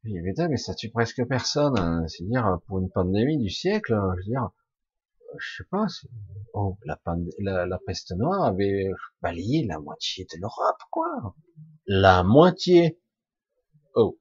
Mais 0.03 0.58
ça 0.58 0.76
tue 0.76 0.89
presque 0.89 1.26
personne. 1.28 1.78
Hein. 1.78 2.08
C'est-à-dire, 2.08 2.60
pour 2.68 2.80
une 2.80 2.89
pandémie 2.89 3.38
du 3.38 3.49
siècle, 3.49 3.97
je 4.18 4.18
veux 4.18 4.24
dire, 4.32 4.49
je 5.38 5.57
sais 5.57 5.67
pas, 5.69 5.86
oh, 6.53 6.78
la, 6.86 6.99
la, 7.39 7.65
la, 7.65 7.80
peste 7.86 8.11
noire 8.11 8.43
avait 8.43 8.89
balayé 9.21 9.65
la 9.65 9.80
moitié 9.80 10.25
de 10.25 10.39
l'Europe, 10.39 10.82
quoi. 10.91 11.36
La 11.86 12.23
moitié. 12.23 12.99
Oh, 13.95 14.19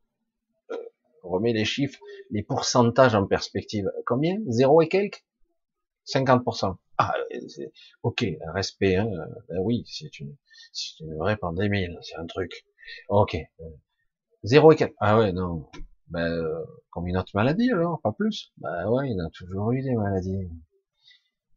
euh, 0.71 0.77
on 1.23 1.31
remet 1.31 1.53
les 1.53 1.65
chiffres, 1.65 1.99
les 2.31 2.43
pourcentages 2.43 3.15
en 3.15 3.27
perspective. 3.27 3.91
Combien? 4.07 4.39
Zéro 4.49 4.83
et 4.83 4.89
quelques? 4.89 5.25
50%. 6.07 6.77
Ah, 6.99 7.15
ok, 8.03 8.25
respect, 8.55 8.97
hein. 8.97 9.11
Ben 9.49 9.59
oui, 9.61 9.85
c'est 9.87 10.19
une, 10.21 10.37
c'est 10.73 11.01
une 11.01 11.17
vraie 11.17 11.37
pandémie, 11.37 11.89
c'est 12.03 12.17
un 12.17 12.27
truc. 12.27 12.65
Ok. 13.09 13.37
Zéro 14.45 14.73
et 14.73 14.77
quelques. 14.77 14.95
Ah 15.01 15.19
ouais, 15.19 15.33
non. 15.33 15.69
Ben, 16.09 16.21
euh, 16.21 16.65
comme 16.91 17.09
une 17.09 17.17
autre 17.17 17.33
maladie 17.35 17.71
alors, 17.71 18.01
pas 18.01 18.13
plus. 18.13 18.53
Ben 18.59 18.89
ouais, 18.89 19.11
il 19.11 19.17
y 19.17 19.21
en 19.21 19.27
a 19.27 19.31
toujours 19.31 19.73
eu 19.73 19.83
des 19.83 19.95
maladies 19.95 20.49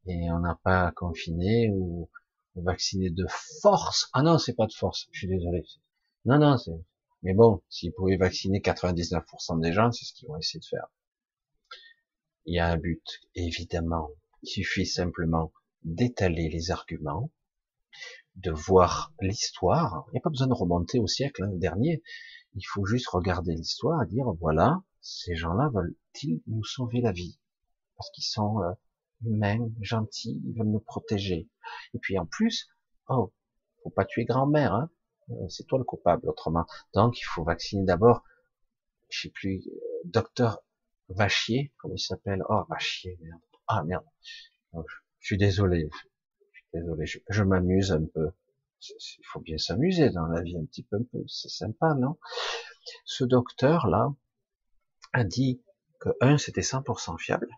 et 0.10 0.32
on 0.32 0.40
n'a 0.40 0.60
pas 0.64 0.92
confiné 0.92 1.70
ou, 1.72 2.10
vacciné 2.56 3.12
de 3.12 3.26
force. 3.62 4.10
Ah 4.12 4.24
non, 4.24 4.38
c'est 4.40 4.56
pas 4.56 4.66
de 4.66 4.74
force. 4.74 5.08
Je 5.12 5.20
suis 5.20 5.28
désolé. 5.28 5.64
Non, 6.26 6.40
non, 6.40 6.58
c'est. 6.58 6.84
Mais 7.22 7.34
bon, 7.34 7.62
s'ils 7.70 7.94
pouvaient 7.94 8.18
vacciner 8.18 8.60
99% 8.60 9.62
des 9.62 9.72
gens, 9.72 9.92
c'est 9.92 10.06
ce 10.06 10.14
qu'ils 10.14 10.28
vont 10.28 10.38
essayer 10.38 10.60
de 10.60 10.66
faire. 10.66 10.88
il 12.46 12.56
y 12.56 12.60
a 12.60 12.68
un 12.68 12.78
but, 12.78 13.22
évidemment. 13.36 14.10
Il 14.42 14.50
suffit 14.50 14.86
simplement 14.86 15.54
d'étaler 15.84 16.50
les 16.50 16.72
arguments, 16.72 17.30
de 18.36 18.52
voir 18.52 19.14
l'histoire. 19.22 20.06
Il 20.08 20.14
n'y 20.14 20.20
a 20.20 20.22
pas 20.22 20.30
besoin 20.32 20.48
de 20.48 20.54
remonter 20.54 21.00
au 21.00 21.08
siècle 21.08 21.44
hein, 21.44 21.52
dernier. 21.54 22.02
Il 22.56 22.64
faut 22.64 22.86
juste 22.86 23.10
regarder 23.10 23.54
l'histoire 23.54 24.02
et 24.04 24.08
dire, 24.08 24.26
voilà, 24.40 24.82
ces 25.02 25.36
gens-là 25.36 25.70
veulent-ils 25.74 26.42
nous 26.48 26.64
sauver 26.64 27.00
la 27.00 27.12
vie? 27.12 27.40
Parce 27.96 28.10
qu'ils 28.12 28.24
sont 28.24 28.62
euh, 28.64 28.72
humains, 29.26 29.70
gentils, 29.82 30.42
ils 30.46 30.58
veulent 30.58 30.72
nous 30.72 30.80
protéger. 30.80 31.50
Et 31.94 32.00
puis 32.00 32.18
en 32.18 32.26
plus, 32.26 32.70
oh, 33.08 33.34
faut 33.84 33.90
pas 33.90 34.06
tuer 34.06 34.26
grand-mère, 34.26 34.74
hein 34.74 34.90
euh, 35.32 35.48
c'est 35.48 35.66
toi 35.68 35.78
le 35.78 35.84
coupable 35.84 36.28
autrement. 36.28 36.66
Donc 36.94 37.20
il 37.20 37.24
faut 37.24 37.44
vacciner 37.44 37.86
d'abord, 37.86 38.24
je 39.10 39.22
sais 39.22 39.30
plus, 39.30 39.62
euh, 39.68 39.80
docteur 40.06 40.64
Vachier, 41.10 41.74
comment 41.78 41.96
il 41.96 42.00
s'appelle? 42.00 42.44
Oh 42.50 42.64
Vachier, 42.70 43.18
merde. 43.22 43.42
Ah 43.68 43.84
merde. 43.84 44.06
je, 44.74 44.80
suis 45.20 45.38
désolé, 45.38 45.90
je 45.92 46.60
suis 46.60 46.68
désolé, 46.74 47.06
je, 47.30 47.44
m'amuse 47.44 47.92
un 47.92 48.06
peu. 48.06 48.30
Il 48.82 49.26
faut 49.26 49.40
bien 49.40 49.58
s'amuser 49.58 50.10
dans 50.12 50.28
la 50.28 50.42
vie 50.42 50.58
un 50.58 50.66
petit 50.66 50.84
peu, 50.84 50.98
c'est 51.28 51.50
sympa, 51.50 51.96
non? 51.96 52.18
Ce 53.06 53.24
docteur 53.24 53.88
là 53.88 54.14
a 55.14 55.24
dit 55.24 55.62
que 56.00 56.10
un 56.22 56.38
c'était 56.38 56.62
100% 56.62 57.18
fiable. 57.18 57.50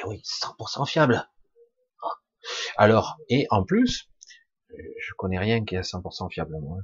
Eh 0.00 0.06
oui, 0.06 0.22
100% 0.24 0.86
fiable. 0.86 1.28
Ah. 2.02 2.12
Alors, 2.76 3.18
et 3.28 3.46
en 3.50 3.64
plus, 3.64 4.08
je 4.70 5.12
connais 5.16 5.38
rien 5.38 5.64
qui 5.64 5.74
est 5.74 5.78
à 5.78 5.82
100% 5.82 6.30
fiable, 6.30 6.56
moi. 6.60 6.78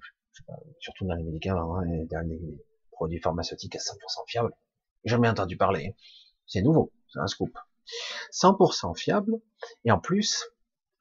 surtout 0.80 1.06
dans 1.06 1.14
les 1.14 1.24
médicaments, 1.24 1.78
hein, 1.78 1.84
dans 2.10 2.26
les 2.26 2.40
produits 2.90 3.20
pharmaceutiques 3.20 3.76
à 3.76 3.78
100% 3.78 3.94
fiable. 4.26 4.52
Jamais 5.04 5.28
entendu 5.28 5.56
parler. 5.56 5.94
C'est 6.46 6.62
nouveau, 6.62 6.92
c'est 7.08 7.20
un 7.20 7.26
scoop. 7.26 7.56
100% 8.32 8.96
fiable, 8.96 9.34
et 9.84 9.90
en 9.90 9.98
plus, 9.98 10.44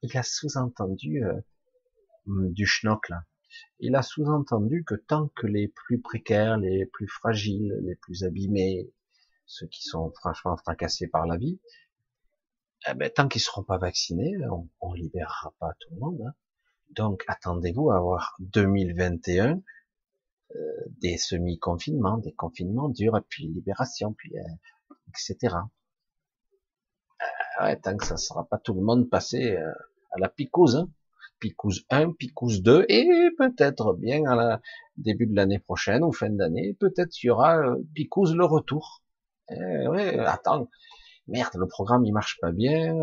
il 0.02 0.16
a 0.16 0.22
sous-entendu 0.22 1.24
euh, 1.24 1.40
du 2.26 2.66
schnock 2.66 3.08
là. 3.08 3.24
Il 3.78 3.94
a 3.94 4.02
sous-entendu 4.02 4.84
que 4.84 4.94
tant 4.94 5.28
que 5.28 5.46
les 5.46 5.68
plus 5.68 6.00
précaires, 6.00 6.58
les 6.58 6.86
plus 6.86 7.08
fragiles, 7.08 7.72
les 7.82 7.94
plus 7.96 8.24
abîmés, 8.24 8.92
ceux 9.46 9.66
qui 9.68 9.82
sont 9.82 10.10
franchement 10.10 10.56
fracassés 10.56 11.06
par 11.06 11.26
la 11.26 11.36
vie, 11.36 11.60
eh 12.86 12.94
ben, 12.94 13.10
tant 13.10 13.28
qu'ils 13.28 13.40
seront 13.40 13.62
pas 13.62 13.78
vaccinés, 13.78 14.34
on, 14.50 14.68
on 14.80 14.92
libérera 14.92 15.54
pas 15.58 15.72
tout 15.80 15.88
le 15.94 16.00
monde. 16.00 16.22
Hein. 16.26 16.34
Donc 16.90 17.24
attendez-vous 17.28 17.90
à 17.90 17.96
avoir 17.96 18.36
2021 18.40 19.60
euh, 20.54 20.60
des 21.00 21.16
semi-confinements, 21.16 22.18
des 22.18 22.32
confinements 22.32 22.88
durs, 22.88 23.20
puis 23.28 23.46
libération, 23.48 24.12
puis 24.12 24.38
euh, 24.38 24.42
etc. 25.08 25.56
Euh, 27.20 27.64
ouais, 27.64 27.76
tant 27.80 27.96
que 27.96 28.06
ça 28.06 28.16
sera 28.16 28.46
pas 28.46 28.58
tout 28.58 28.74
le 28.74 28.82
monde 28.82 29.08
passé 29.08 29.56
euh, 29.56 29.72
à 30.12 30.18
la 30.18 30.28
picouse, 30.28 30.76
hein. 30.76 30.88
picouse 31.40 31.84
1, 31.90 32.12
picouse 32.12 32.62
2, 32.62 32.86
et 32.88 33.30
peut-être 33.36 33.94
bien 33.94 34.24
à 34.26 34.36
la 34.36 34.60
début 34.96 35.26
de 35.26 35.34
l'année 35.34 35.58
prochaine 35.58 36.04
ou 36.04 36.12
fin 36.12 36.30
d'année, 36.30 36.74
peut-être 36.74 37.20
y 37.22 37.30
aura 37.30 37.58
euh, 37.58 37.76
picouse 37.94 38.34
le 38.34 38.44
retour. 38.44 39.02
Eh, 39.50 39.88
ouais, 39.88 40.18
attends, 40.20 40.70
merde, 41.28 41.54
le 41.56 41.66
programme 41.66 42.04
il 42.04 42.12
marche 42.12 42.38
pas 42.40 42.52
bien, 42.52 42.94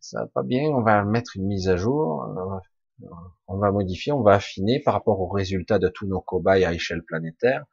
ça 0.00 0.20
va 0.20 0.26
pas 0.28 0.42
bien, 0.42 0.62
on 0.70 0.82
va 0.82 1.04
mettre 1.04 1.36
une 1.36 1.46
mise 1.46 1.68
à 1.68 1.76
jour, 1.76 2.26
on 3.46 3.58
va 3.58 3.72
modifier, 3.72 4.12
on 4.12 4.22
va 4.22 4.34
affiner 4.34 4.80
par 4.80 4.94
rapport 4.94 5.20
aux 5.20 5.28
résultats 5.28 5.78
de 5.78 5.88
tous 5.88 6.06
nos 6.06 6.20
cobayes 6.20 6.64
à 6.64 6.72
échelle 6.72 7.02
planétaire. 7.02 7.64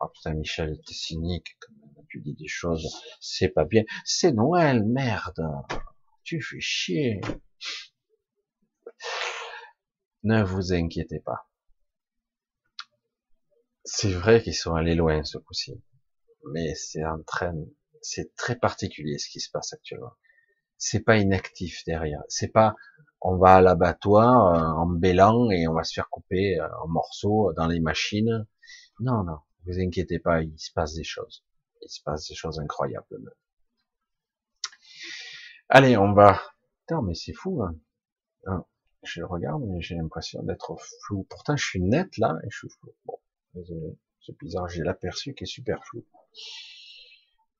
Oh 0.00 0.08
putain, 0.12 0.34
Michel, 0.34 0.78
t'es 0.86 0.94
cynique, 0.94 1.56
tu 2.08 2.20
dis 2.20 2.34
des 2.34 2.48
choses, 2.48 3.02
c'est 3.20 3.48
pas 3.48 3.64
bien. 3.64 3.82
C'est 4.04 4.32
Noël, 4.32 4.84
merde. 4.84 5.44
Tu 6.22 6.40
fais 6.40 6.60
chier. 6.60 7.20
Ne 10.22 10.42
vous 10.42 10.72
inquiétez 10.72 11.20
pas. 11.20 11.48
C'est 13.84 14.12
vrai 14.12 14.42
qu'ils 14.42 14.54
sont 14.54 14.74
allés 14.74 14.94
loin 14.94 15.22
ce 15.24 15.38
coup-ci. 15.38 15.82
Mais 16.52 16.74
c'est 16.74 17.04
en 17.04 17.22
train, 17.22 17.54
c'est 18.04 18.34
très 18.36 18.56
particulier 18.56 19.18
ce 19.18 19.28
qui 19.28 19.40
se 19.40 19.50
passe 19.50 19.72
actuellement. 19.72 20.12
C'est 20.76 21.00
pas 21.00 21.16
inactif 21.16 21.84
derrière. 21.86 22.22
C'est 22.28 22.48
pas, 22.48 22.74
on 23.20 23.36
va 23.36 23.56
à 23.56 23.60
l'abattoir 23.60 24.54
euh, 24.54 24.82
en 24.82 24.86
bélant 24.86 25.50
et 25.50 25.66
on 25.66 25.72
va 25.72 25.84
se 25.84 25.94
faire 25.94 26.10
couper 26.10 26.60
euh, 26.60 26.68
en 26.82 26.88
morceaux 26.88 27.52
dans 27.54 27.66
les 27.66 27.80
machines. 27.80 28.46
Non, 29.00 29.24
non, 29.24 29.38
vous 29.66 29.80
inquiétez 29.80 30.18
pas, 30.18 30.42
il 30.42 30.58
se 30.58 30.72
passe 30.72 30.94
des 30.94 31.04
choses. 31.04 31.44
Il 31.82 31.88
se 31.88 32.02
passe 32.02 32.28
des 32.28 32.34
choses 32.34 32.60
incroyables. 32.60 33.34
Allez, 35.68 35.96
on 35.96 36.12
va. 36.12 36.40
Putain, 36.80 37.02
mais 37.02 37.14
c'est 37.14 37.32
fou. 37.32 37.62
Hein. 37.62 37.74
hein 38.46 38.64
je 39.02 39.22
regarde, 39.22 39.62
mais 39.66 39.80
j'ai 39.80 39.94
l'impression 39.94 40.42
d'être 40.42 40.76
flou. 41.02 41.26
Pourtant, 41.28 41.56
je 41.56 41.64
suis 41.64 41.80
net 41.80 42.16
là 42.18 42.36
et 42.44 42.48
je 42.50 42.58
suis 42.58 42.68
flou. 42.68 42.94
Bon, 43.06 43.18
désolé. 43.54 43.98
Ce 44.20 44.32
bizarre, 44.32 44.68
j'ai 44.68 44.82
l'aperçu 44.82 45.34
qui 45.34 45.44
est 45.44 45.46
super 45.46 45.84
flou. 45.84 46.04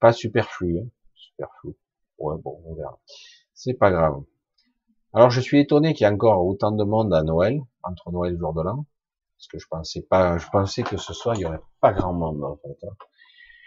Pas 0.04 0.12
super 0.12 0.50
flou, 0.50 0.80
hein. 0.80 0.88
super 1.14 1.48
flou. 1.58 1.74
Ouais, 2.18 2.36
bon, 2.44 2.60
on 2.66 2.74
verra. 2.74 3.00
C'est 3.54 3.72
pas 3.72 3.90
grave. 3.90 4.22
Alors 5.14 5.30
je 5.30 5.40
suis 5.40 5.58
étonné 5.58 5.94
qu'il 5.94 6.04
y 6.06 6.10
ait 6.10 6.12
encore 6.12 6.44
autant 6.44 6.72
de 6.72 6.84
monde 6.84 7.14
à 7.14 7.22
Noël, 7.22 7.62
entre 7.82 8.12
Noël 8.12 8.32
et 8.32 8.34
le 8.34 8.38
jour 8.38 8.52
de 8.52 8.60
l'an, 8.60 8.84
parce 9.38 9.46
que 9.48 9.58
je 9.58 9.66
pensais 9.66 10.02
pas, 10.02 10.36
je 10.36 10.46
pensais 10.52 10.82
que 10.82 10.98
ce 10.98 11.14
soir 11.14 11.36
il 11.36 11.40
y 11.40 11.44
aurait 11.46 11.62
pas 11.80 11.94
grand 11.94 12.12
monde 12.12 12.44
en 12.44 12.56
fait. 12.56 12.86
Hein. 12.86 12.94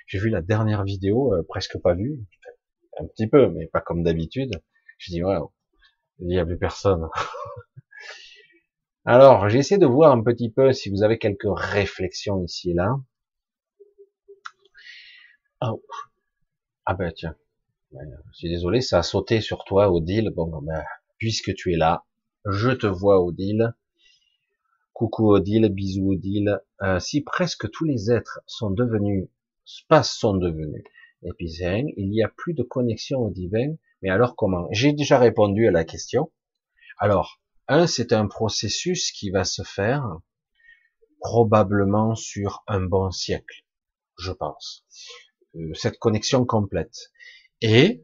J'ai 0.05 0.19
vu 0.19 0.29
la 0.29 0.43
dernière 0.43 0.83
vidéo, 0.83 1.33
euh, 1.33 1.41
presque 1.41 1.79
pas 1.79 1.95
vue, 1.95 2.19
un 2.99 3.07
petit 3.07 3.25
peu, 3.25 3.49
mais 3.49 3.65
pas 3.65 3.81
comme 3.81 4.03
d'habitude. 4.03 4.61
J'ai 4.99 5.13
dit 5.13 5.23
ouais, 5.23 5.39
il 6.19 6.27
n'y 6.27 6.37
a 6.37 6.45
plus 6.45 6.59
personne. 6.59 7.09
Alors 9.05 9.49
j'essaie 9.49 9.79
de 9.79 9.87
voir 9.87 10.11
un 10.11 10.21
petit 10.21 10.51
peu 10.51 10.71
si 10.71 10.91
vous 10.91 11.01
avez 11.01 11.17
quelques 11.17 11.49
réflexions 11.49 12.43
ici 12.43 12.69
et 12.69 12.73
là. 12.75 12.95
Oh. 15.61 15.81
Ah 16.89 16.93
ben 16.93 17.11
tiens, 17.13 17.35
je 17.91 17.97
suis 18.31 18.47
désolé, 18.47 18.79
ça 18.79 18.99
a 18.99 19.03
sauté 19.03 19.41
sur 19.41 19.65
toi, 19.65 19.91
Odile. 19.91 20.29
Bon, 20.29 20.47
ben, 20.61 20.85
puisque 21.17 21.53
tu 21.53 21.73
es 21.73 21.75
là, 21.75 22.05
je 22.45 22.69
te 22.69 22.87
vois 22.87 23.21
Odile. 23.21 23.75
Coucou 24.93 25.33
Odile, 25.33 25.67
bisous 25.67 26.13
Odile. 26.13 26.61
Euh, 26.81 26.97
si 26.99 27.19
presque 27.19 27.69
tous 27.71 27.83
les 27.83 28.09
êtres 28.09 28.39
sont 28.47 28.69
devenus, 28.69 29.27
pas 29.89 30.01
sont 30.01 30.33
devenus 30.33 30.81
épicéens, 31.23 31.87
il 31.97 32.09
n'y 32.09 32.23
a 32.23 32.29
plus 32.29 32.53
de 32.53 32.63
connexion 32.63 33.19
au 33.19 33.31
divin, 33.31 33.75
mais 34.01 34.09
alors 34.09 34.37
comment? 34.37 34.69
J'ai 34.71 34.93
déjà 34.93 35.19
répondu 35.19 35.67
à 35.67 35.71
la 35.71 35.83
question. 35.83 36.31
Alors, 36.99 37.41
un, 37.67 37.85
c'est 37.85 38.13
un 38.13 38.27
processus 38.27 39.11
qui 39.11 39.29
va 39.29 39.43
se 39.43 39.63
faire 39.63 40.19
probablement 41.19 42.15
sur 42.15 42.63
un 42.65 42.79
bon 42.79 43.11
siècle, 43.11 43.65
je 44.17 44.31
pense. 44.31 44.85
Euh, 45.57 45.73
cette 45.73 45.97
connexion 45.99 46.45
complète. 46.45 47.11
Et 47.61 48.03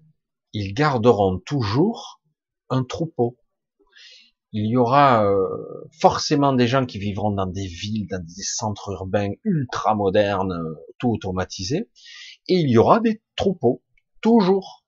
ils 0.53 0.73
garderont 0.73 1.39
toujours 1.39 2.21
un 2.69 2.83
troupeau. 2.83 3.37
Il 4.51 4.67
y 4.67 4.77
aura 4.77 5.25
euh, 5.25 5.47
forcément 5.99 6.53
des 6.53 6.67
gens 6.67 6.85
qui 6.85 6.99
vivront 6.99 7.31
dans 7.31 7.47
des 7.47 7.65
villes, 7.65 8.07
dans 8.07 8.23
des 8.23 8.43
centres 8.43 8.91
urbains 8.91 9.31
ultra 9.43 9.95
modernes, 9.95 10.75
tout 10.99 11.09
automatisés, 11.09 11.89
et 12.47 12.55
il 12.55 12.69
y 12.69 12.77
aura 12.77 12.99
des 12.99 13.21
troupeaux, 13.35 13.81
toujours. 14.21 14.85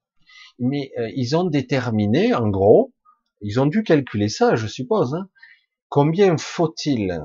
Mais 0.60 0.92
euh, 1.00 1.10
ils 1.16 1.36
ont 1.36 1.46
déterminé, 1.46 2.34
en 2.36 2.50
gros, 2.50 2.94
ils 3.42 3.60
ont 3.60 3.66
dû 3.66 3.84
calculer 3.84 4.30
ça, 4.30 4.56
je 4.56 4.68
suppose, 4.68 5.16
hein, 5.16 5.30
combien 5.90 6.38
faut-il 6.38 7.20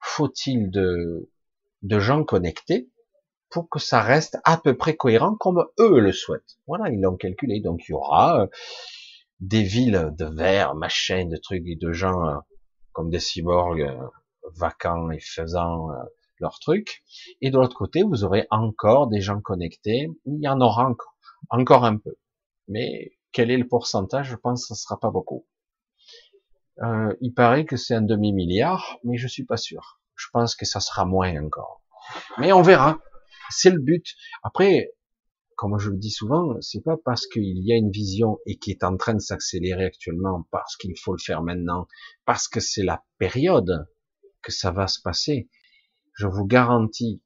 faut-il 0.00 0.70
de, 0.70 1.30
de 1.82 1.98
gens 1.98 2.24
connectés 2.24 2.88
pour 3.50 3.68
que 3.68 3.78
ça 3.78 4.00
reste 4.00 4.38
à 4.44 4.56
peu 4.56 4.76
près 4.76 4.96
cohérent 4.96 5.34
comme 5.34 5.66
eux 5.78 5.98
le 5.98 6.12
souhaitent. 6.12 6.58
Voilà, 6.66 6.88
ils 6.90 7.00
l'ont 7.00 7.16
calculé. 7.16 7.60
Donc 7.60 7.82
il 7.88 7.92
y 7.92 7.94
aura 7.94 8.42
euh, 8.42 8.46
des 9.40 9.62
villes 9.62 10.12
de 10.16 10.24
verre, 10.24 10.74
machin, 10.74 11.26
de 11.26 11.36
trucs 11.36 11.66
et 11.66 11.76
de 11.76 11.92
gens 11.92 12.26
euh, 12.26 12.36
comme 12.92 13.10
des 13.10 13.20
cyborgs 13.20 13.82
euh, 13.82 14.06
vacants 14.56 15.10
et 15.10 15.20
faisant 15.20 15.88
leur 16.38 16.58
truc. 16.60 17.02
Et 17.40 17.50
de 17.50 17.58
l'autre 17.58 17.76
côté, 17.76 18.02
vous 18.02 18.24
aurez 18.24 18.46
encore 18.50 19.08
des 19.08 19.20
gens 19.20 19.40
connectés. 19.40 20.08
Il 20.24 20.40
y 20.40 20.48
en 20.48 20.60
aura 20.60 20.92
encore, 21.50 21.84
un 21.84 21.96
peu. 21.96 22.16
Mais 22.68 23.12
quel 23.32 23.50
est 23.50 23.58
le 23.58 23.68
pourcentage? 23.68 24.28
Je 24.28 24.36
pense 24.36 24.66
que 24.66 24.74
ce 24.74 24.82
sera 24.82 24.98
pas 24.98 25.10
beaucoup. 25.10 25.46
Il 27.20 27.32
paraît 27.36 27.66
que 27.66 27.76
c'est 27.76 27.94
un 27.94 28.02
demi-milliard, 28.02 28.98
mais 29.04 29.18
je 29.18 29.28
suis 29.28 29.44
pas 29.44 29.58
sûr. 29.58 30.00
Je 30.16 30.26
pense 30.32 30.56
que 30.56 30.64
ça 30.64 30.80
sera 30.80 31.04
moins 31.04 31.36
encore. 31.40 31.82
Mais 32.38 32.52
on 32.52 32.62
verra. 32.62 32.98
C'est 33.50 33.70
le 33.70 33.80
but. 33.80 34.04
Après, 34.42 34.92
comme 35.56 35.78
je 35.78 35.90
le 35.90 35.98
dis 35.98 36.10
souvent, 36.10 36.56
c'est 36.60 36.82
pas 36.82 36.96
parce 37.04 37.26
qu'il 37.26 37.64
y 37.64 37.72
a 37.72 37.76
une 37.76 37.90
vision 37.90 38.38
et 38.46 38.56
qui 38.56 38.70
est 38.70 38.82
en 38.84 38.96
train 38.96 39.14
de 39.14 39.20
s'accélérer 39.20 39.84
actuellement, 39.84 40.48
parce 40.50 40.76
qu'il 40.76 40.98
faut 40.98 41.12
le 41.12 41.22
faire 41.22 41.42
maintenant, 41.42 41.86
parce 42.24 42.48
que 42.48 42.60
c'est 42.60 42.82
la 42.82 43.04
période 43.18 43.86
que 44.42 44.52
ça 44.52 44.70
va 44.70 44.86
se 44.86 45.00
passer. 45.02 45.50
Je 46.14 46.26
vous 46.26 46.46
garantis 46.46 47.22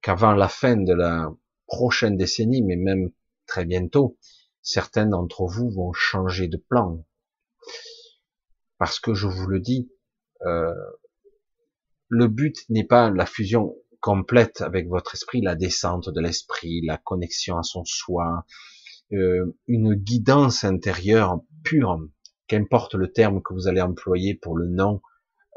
qu'avant 0.00 0.32
la 0.32 0.48
fin 0.48 0.76
de 0.76 0.94
la 0.94 1.30
prochaines 1.70 2.16
décennies, 2.16 2.62
mais 2.62 2.76
même 2.76 3.10
très 3.46 3.64
bientôt, 3.64 4.18
certains 4.62 5.06
d'entre 5.06 5.46
vous 5.46 5.70
vont 5.70 5.92
changer 5.92 6.48
de 6.48 6.56
plan. 6.56 7.06
Parce 8.78 8.98
que 8.98 9.14
je 9.14 9.26
vous 9.26 9.46
le 9.46 9.60
dis, 9.60 9.92
euh, 10.46 10.74
le 12.08 12.26
but 12.26 12.56
n'est 12.70 12.86
pas 12.86 13.10
la 13.10 13.24
fusion 13.24 13.76
complète 14.00 14.60
avec 14.60 14.88
votre 14.88 15.14
esprit, 15.14 15.40
la 15.40 15.54
descente 15.54 16.08
de 16.08 16.20
l'esprit, 16.20 16.80
la 16.84 16.96
connexion 16.96 17.58
à 17.58 17.62
son 17.62 17.84
soi, 17.84 18.44
euh, 19.12 19.56
une 19.66 19.94
guidance 19.94 20.64
intérieure 20.64 21.40
pure, 21.64 21.98
qu'importe 22.46 22.94
le 22.94 23.12
terme 23.12 23.42
que 23.42 23.54
vous 23.54 23.68
allez 23.68 23.80
employer 23.80 24.34
pour 24.34 24.56
le 24.56 24.68
nom 24.68 25.00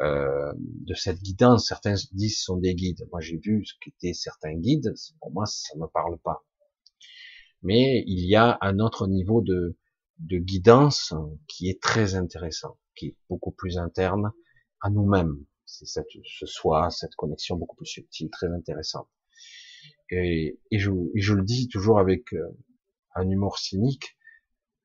euh, 0.01 0.51
de 0.57 0.93
cette 0.93 1.21
guidance. 1.21 1.67
Certains 1.67 1.95
disent 2.11 2.39
sont 2.39 2.57
des 2.57 2.75
guides. 2.75 3.07
Moi, 3.11 3.21
j'ai 3.21 3.37
vu 3.37 3.63
ce 3.65 3.73
qu'étaient 3.79 4.13
certains 4.13 4.55
guides. 4.55 4.93
Pour 5.19 5.31
moi, 5.31 5.45
ça 5.45 5.77
me 5.77 5.87
parle 5.87 6.17
pas. 6.19 6.43
Mais 7.61 8.03
il 8.07 8.27
y 8.27 8.35
a 8.35 8.57
un 8.61 8.79
autre 8.79 9.07
niveau 9.07 9.41
de, 9.41 9.77
de 10.19 10.37
guidance 10.37 11.13
qui 11.47 11.69
est 11.69 11.81
très 11.81 12.15
intéressant, 12.15 12.77
qui 12.95 13.07
est 13.07 13.17
beaucoup 13.29 13.51
plus 13.51 13.77
interne 13.77 14.31
à 14.81 14.89
nous-mêmes. 14.89 15.45
C'est 15.73 15.87
cette, 15.87 16.05
ce 16.23 16.45
soi, 16.45 16.91
cette 16.91 17.15
connexion 17.15 17.55
beaucoup 17.55 17.75
plus 17.75 17.87
subtile, 17.87 18.29
très 18.29 18.47
intéressante. 18.47 19.09
Et, 20.11 20.59
et, 20.69 20.77
je, 20.77 20.91
je, 21.15 21.33
le 21.33 21.43
dis 21.43 21.67
toujours 21.67 21.99
avec 21.99 22.31
euh, 22.33 22.55
un 23.15 23.27
humour 23.27 23.57
cynique, 23.57 24.15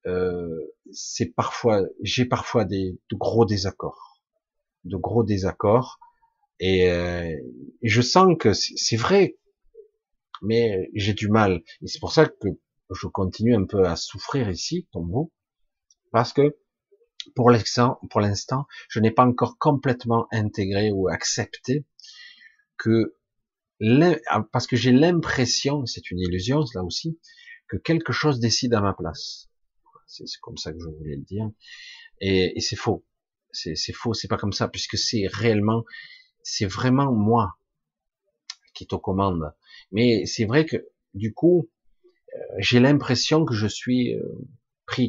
euh, 0.06 0.72
c'est 0.90 1.26
parfois, 1.34 1.82
j'ai 2.02 2.24
parfois 2.24 2.64
des 2.64 2.98
de 3.10 3.16
gros 3.16 3.44
désaccords, 3.44 4.22
de 4.84 4.96
gros 4.96 5.24
désaccords, 5.24 5.98
et, 6.58 6.90
euh, 6.90 7.36
et 7.82 7.88
je 7.88 8.00
sens 8.00 8.34
que 8.38 8.54
c'est 8.54 8.96
vrai, 8.96 9.36
mais 10.40 10.88
j'ai 10.94 11.12
du 11.12 11.28
mal, 11.28 11.62
et 11.82 11.86
c'est 11.86 12.00
pour 12.00 12.12
ça 12.12 12.26
que 12.26 12.48
je 12.94 13.06
continue 13.08 13.54
un 13.54 13.66
peu 13.66 13.84
à 13.84 13.96
souffrir 13.96 14.48
ici, 14.48 14.88
comme 14.94 15.10
vous, 15.10 15.30
parce 16.12 16.32
que 16.32 16.56
pour 17.34 17.50
l'instant, 17.50 17.98
pour 18.10 18.20
l'instant, 18.20 18.66
je 18.88 19.00
n'ai 19.00 19.10
pas 19.10 19.24
encore 19.24 19.58
complètement 19.58 20.26
intégré 20.30 20.90
ou 20.90 21.08
accepté 21.08 21.84
que 22.76 23.14
parce 24.52 24.66
que 24.66 24.76
j'ai 24.76 24.92
l'impression, 24.92 25.86
c'est 25.86 26.10
une 26.10 26.18
illusion 26.18 26.64
là 26.74 26.82
aussi, 26.82 27.18
que 27.68 27.76
quelque 27.76 28.12
chose 28.12 28.40
décide 28.40 28.74
à 28.74 28.80
ma 28.80 28.92
place. 28.92 29.48
C'est 30.06 30.24
comme 30.40 30.56
ça 30.56 30.72
que 30.72 30.78
je 30.80 30.88
voulais 30.88 31.16
le 31.16 31.22
dire. 31.22 31.48
Et, 32.20 32.56
et 32.56 32.60
c'est 32.60 32.76
faux. 32.76 33.04
C'est 33.52 33.92
faux, 33.92 34.14
c'est 34.14 34.28
pas 34.28 34.36
comme 34.36 34.52
ça, 34.52 34.68
puisque 34.68 34.96
c'est 34.98 35.26
réellement, 35.26 35.84
c'est 36.42 36.66
vraiment 36.66 37.12
moi 37.12 37.58
qui 38.74 38.84
est 38.84 38.92
aux 38.92 38.98
commandes. 38.98 39.52
Mais 39.92 40.26
c'est 40.26 40.44
vrai 40.44 40.64
que, 40.64 40.76
du 41.14 41.32
coup, 41.32 41.70
euh, 42.34 42.38
j'ai 42.58 42.80
l'impression 42.80 43.44
que 43.44 43.54
je 43.54 43.66
suis 43.66 44.14
euh, 44.14 44.22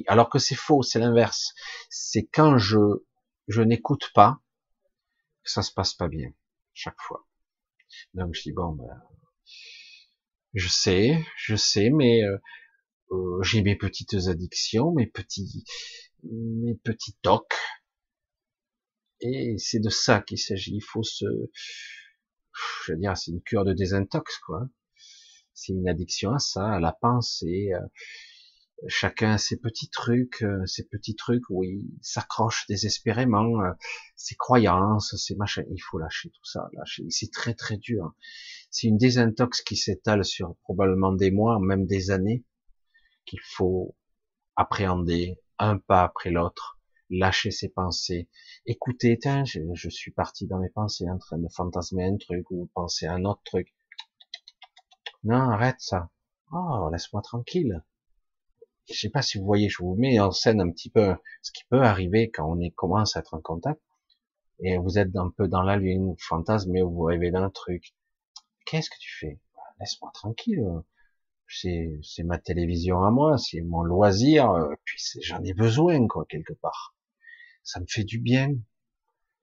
alors 0.07 0.30
que 0.30 0.39
c'est 0.39 0.55
faux, 0.55 0.84
c'est 0.84 0.99
l'inverse. 0.99 1.53
C'est 1.89 2.25
quand 2.25 2.57
je, 2.57 2.77
je 3.47 3.61
n'écoute 3.61 4.11
pas, 4.13 4.41
que 5.43 5.51
ça 5.51 5.61
se 5.61 5.71
passe 5.71 5.93
pas 5.93 6.07
bien, 6.07 6.32
chaque 6.73 6.99
fois. 6.99 7.27
Donc 8.13 8.34
je 8.35 8.41
dis, 8.43 8.51
bon, 8.51 8.73
ben, 8.73 9.01
je 10.53 10.68
sais, 10.68 11.26
je 11.38 11.56
sais, 11.56 11.89
mais 11.89 12.23
euh, 12.23 12.38
euh, 13.11 13.41
j'ai 13.41 13.61
mes 13.61 13.76
petites 13.76 14.14
addictions, 14.27 14.91
mes 14.91 15.07
petits, 15.07 15.64
mes 16.23 16.76
petits 16.76 17.15
tocs. 17.22 17.56
Et 19.22 19.56
c'est 19.57 19.80
de 19.80 19.89
ça 19.89 20.22
qu'il 20.22 20.38
s'agit. 20.39 20.76
Il 20.76 20.84
faut 20.84 21.03
se, 21.03 21.26
je 22.85 22.91
veux 22.91 22.97
dire, 22.97 23.18
c'est 23.18 23.31
une 23.31 23.41
cure 23.41 23.65
de 23.65 23.73
désintox, 23.73 24.38
quoi. 24.39 24.69
C'est 25.53 25.73
une 25.73 25.89
addiction 25.89 26.31
à 26.34 26.39
ça, 26.39 26.73
à 26.73 26.80
la 26.80 26.93
pensée. 26.93 27.72
Euh, 28.84 28.85
chacun 28.88 29.38
ses 29.38 29.57
petits 29.57 29.89
trucs, 29.89 30.41
euh, 30.43 30.65
ses 30.65 30.84
petits 30.84 31.15
trucs 31.15 31.49
où 31.49 31.64
il 31.64 31.85
s'accroche 32.01 32.65
désespérément, 32.68 33.61
ses 34.15 34.35
croyances, 34.35 35.15
ses 35.15 35.35
machins. 35.35 35.65
Il 35.72 35.81
faut 35.81 35.97
lâcher 35.97 36.30
tout 36.30 36.45
ça, 36.45 36.69
lâcher. 36.73 37.06
C'est 37.10 37.31
très 37.31 37.53
très 37.53 37.77
dur. 37.77 38.14
C'est 38.72 38.88
une 38.88 38.97
désintox 38.97 39.61
qui 39.61 39.76
s'étale 39.76 40.23
sur 40.26 40.56
probablement 40.64 41.14
des 41.14 41.31
mois, 41.31 41.60
même 41.60 41.85
des 41.85 42.11
années 42.11 42.43
qu'il 43.26 43.39
faut 43.41 43.95
appréhender 44.56 45.39
un 45.60 45.77
pas 45.77 46.03
après 46.03 46.31
l'autre, 46.31 46.80
lâcher 47.10 47.51
ses 47.51 47.69
pensées, 47.69 48.27
écouter, 48.65 49.18
tiens, 49.19 49.43
je, 49.45 49.89
suis 49.89 50.11
parti 50.11 50.47
dans 50.47 50.60
mes 50.60 50.69
pensées 50.69 51.10
en 51.10 51.18
train 51.18 51.38
de 51.38 51.47
fantasmer 51.49 52.06
un 52.06 52.18
truc 52.18 52.49
ou 52.51 52.69
penser 52.73 53.06
à 53.06 53.14
un 53.14 53.26
autre 53.26 53.41
truc. 53.45 53.73
Non, 55.23 55.51
arrête 55.51 55.80
ça. 55.80 56.10
Oh, 56.51 56.89
laisse-moi 56.91 57.22
tranquille. 57.22 57.84
Je 58.90 58.99
sais 58.99 59.10
pas 59.10 59.22
si 59.22 59.38
vous 59.38 59.45
voyez, 59.45 59.70
je 59.70 59.84
vous 59.84 59.95
mets 59.95 60.20
en 60.20 60.32
scène 60.32 60.61
un 60.61 60.72
petit 60.72 60.90
peu 60.90 61.16
ce 61.41 61.52
qui 61.52 61.64
peut 61.70 61.82
arriver 61.82 62.32
quand 62.32 62.52
on 62.52 62.70
commence 62.72 63.16
à 63.16 63.20
être 63.20 63.34
en 63.34 63.41
contact 63.41 63.82
et 64.61 64.78
vous 64.78 64.98
êtes 64.98 65.16
un 65.16 65.30
peu 65.30 65.48
dans 65.48 65.61
la 65.61 65.78
lune, 65.78 66.16
fantasme, 66.20 66.72
mais 66.72 66.82
vous 66.82 67.02
rêvez 67.03 67.32
d'un 67.32 67.49
truc. 67.49 67.94
Qu'est-ce 68.66 68.90
que 68.90 68.98
tu 68.99 69.11
fais? 69.20 69.40
Laisse-moi 69.80 70.11
tranquille 70.14 70.66
c'est 71.52 72.24
ma 72.24 72.38
télévision 72.38 73.03
à 73.03 73.11
moi, 73.11 73.38
c'est 73.38 73.61
mon 73.61 73.82
loisir, 73.82 74.53
puis 74.86 75.02
j'en 75.22 75.44
ai 75.44 75.53
besoin 75.53 76.07
quoi 76.07 76.26
quelque 76.30 76.53
part. 76.53 76.95
Ça 77.64 77.80
me 77.80 77.86
fait 77.88 78.03
du 78.03 78.20
bien 78.20 78.49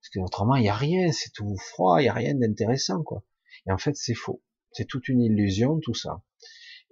parce 0.01 0.11
que 0.13 0.21
autrement 0.21 0.57
il 0.57 0.65
y 0.65 0.69
a 0.69 0.75
rien, 0.75 1.11
c'est 1.11 1.31
tout 1.33 1.57
froid, 1.57 2.01
il 2.01 2.05
y 2.05 2.09
a 2.09 2.13
rien 2.13 2.35
d'intéressant 2.35 3.03
quoi. 3.03 3.25
Et 3.67 3.73
en 3.73 3.79
fait 3.79 3.97
c'est 3.97 4.15
faux, 4.15 4.43
c'est 4.73 4.87
toute 4.87 5.09
une 5.09 5.21
illusion 5.21 5.81
tout 5.81 5.95
ça. 5.95 6.23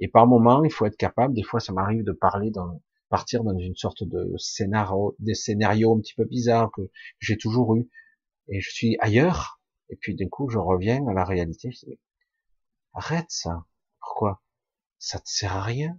Et 0.05 0.09
par 0.09 0.27
moment 0.27 0.65
il 0.65 0.71
faut 0.71 0.85
être 0.85 0.99
capable, 0.99 1.33
des 1.33 1.43
fois 1.43 1.61
ça 1.61 1.73
m'arrive 1.73 2.05
de 2.05 2.13
parler 2.13 2.51
dans 2.51 2.83
partir 3.09 3.43
dans 3.43 3.57
une 3.57 3.75
sorte 3.75 4.05
de 4.05 4.37
scénario, 4.37 5.17
des 5.19 5.33
scénarios 5.33 5.97
un 5.97 6.01
petit 6.01 6.13
peu 6.13 6.27
bizarres 6.27 6.71
que 6.77 6.83
j'ai 7.21 7.39
toujours 7.39 7.75
eu, 7.75 7.89
et 8.49 8.61
je 8.61 8.71
suis 8.71 8.99
ailleurs, 9.01 9.63
et 9.89 9.97
puis 9.97 10.15
d'un 10.15 10.29
coup 10.29 10.51
je 10.51 10.59
reviens 10.59 11.07
à 11.07 11.15
la 11.15 11.25
réalité. 11.25 11.71
Arrête 12.93 13.31
ça. 13.31 13.65
Pourquoi? 13.99 14.43
Ça 14.99 15.19
te 15.21 15.29
sert 15.29 15.57
à 15.57 15.63
rien, 15.63 15.99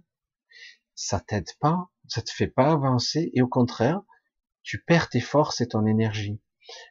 ça 0.94 1.18
t'aide 1.18 1.50
pas, 1.58 1.90
ça 2.06 2.22
te 2.22 2.30
fait 2.30 2.46
pas 2.46 2.70
avancer, 2.70 3.32
et 3.34 3.42
au 3.42 3.48
contraire, 3.48 4.02
tu 4.62 4.84
perds 4.84 5.08
tes 5.08 5.20
forces 5.20 5.60
et 5.60 5.66
ton 5.66 5.84
énergie. 5.84 6.40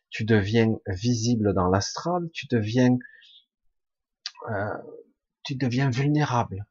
Tu 0.10 0.26
deviens 0.26 0.76
visible 0.88 1.54
dans 1.54 1.70
l'astral, 1.70 2.30
tu 2.34 2.48
deviens, 2.48 2.98
euh, 4.50 4.78
tu 5.44 5.56
deviens 5.56 5.90
vulnérable. 5.90 6.66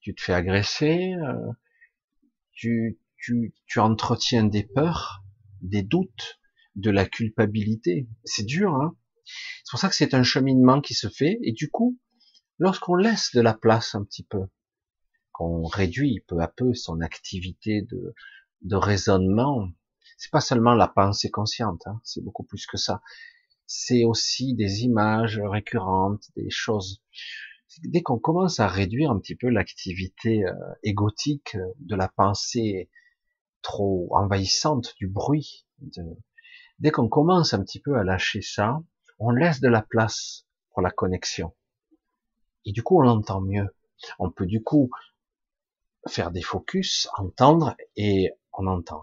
Tu 0.00 0.14
te 0.14 0.22
fais 0.22 0.32
agresser, 0.32 1.14
euh, 1.14 1.52
tu, 2.52 2.98
entretiens 3.76 4.44
des 4.44 4.64
peurs, 4.64 5.22
des 5.62 5.82
doutes, 5.82 6.40
de 6.76 6.90
la 6.90 7.04
culpabilité. 7.04 8.08
C'est 8.24 8.44
dur, 8.44 8.74
hein 8.74 8.96
C'est 9.24 9.70
pour 9.70 9.80
ça 9.80 9.88
que 9.88 9.94
c'est 9.94 10.14
un 10.14 10.22
cheminement 10.22 10.80
qui 10.80 10.94
se 10.94 11.08
fait, 11.08 11.38
et 11.42 11.52
du 11.52 11.70
coup, 11.70 11.98
lorsqu'on 12.58 12.94
laisse 12.94 13.34
de 13.34 13.40
la 13.40 13.54
place 13.54 13.94
un 13.94 14.04
petit 14.04 14.24
peu, 14.24 14.46
qu'on 15.32 15.64
réduit 15.64 16.24
peu 16.26 16.38
à 16.40 16.48
peu 16.48 16.74
son 16.74 17.00
activité 17.00 17.82
de, 17.82 18.14
de 18.62 18.76
raisonnement, 18.76 19.68
c'est 20.16 20.30
pas 20.30 20.40
seulement 20.40 20.74
la 20.74 20.88
pensée 20.88 21.30
consciente, 21.30 21.86
hein, 21.86 22.00
c'est 22.04 22.22
beaucoup 22.22 22.44
plus 22.44 22.66
que 22.66 22.76
ça. 22.76 23.02
C'est 23.66 24.04
aussi 24.04 24.54
des 24.54 24.82
images 24.82 25.40
récurrentes, 25.40 26.24
des 26.36 26.50
choses. 26.50 27.02
Dès 27.78 28.02
qu'on 28.02 28.18
commence 28.18 28.58
à 28.58 28.66
réduire 28.66 29.10
un 29.10 29.18
petit 29.18 29.36
peu 29.36 29.48
l'activité 29.48 30.44
euh, 30.44 30.54
égotique 30.82 31.56
de 31.78 31.94
la 31.94 32.08
pensée 32.08 32.90
trop 33.62 34.08
envahissante, 34.16 34.94
du 34.96 35.06
bruit, 35.06 35.66
dès 36.78 36.90
qu'on 36.90 37.08
commence 37.08 37.54
un 37.54 37.62
petit 37.62 37.80
peu 37.80 37.96
à 37.96 38.02
lâcher 38.02 38.42
ça, 38.42 38.82
on 39.18 39.30
laisse 39.30 39.60
de 39.60 39.68
la 39.68 39.82
place 39.82 40.46
pour 40.70 40.82
la 40.82 40.90
connexion. 40.90 41.54
Et 42.64 42.72
du 42.72 42.82
coup, 42.82 42.98
on 42.98 43.02
l'entend 43.02 43.40
mieux. 43.40 43.76
On 44.18 44.30
peut 44.30 44.46
du 44.46 44.62
coup 44.62 44.90
faire 46.08 46.30
des 46.30 46.42
focus, 46.42 47.08
entendre, 47.16 47.76
et 47.96 48.32
on 48.52 48.66
entend. 48.66 49.02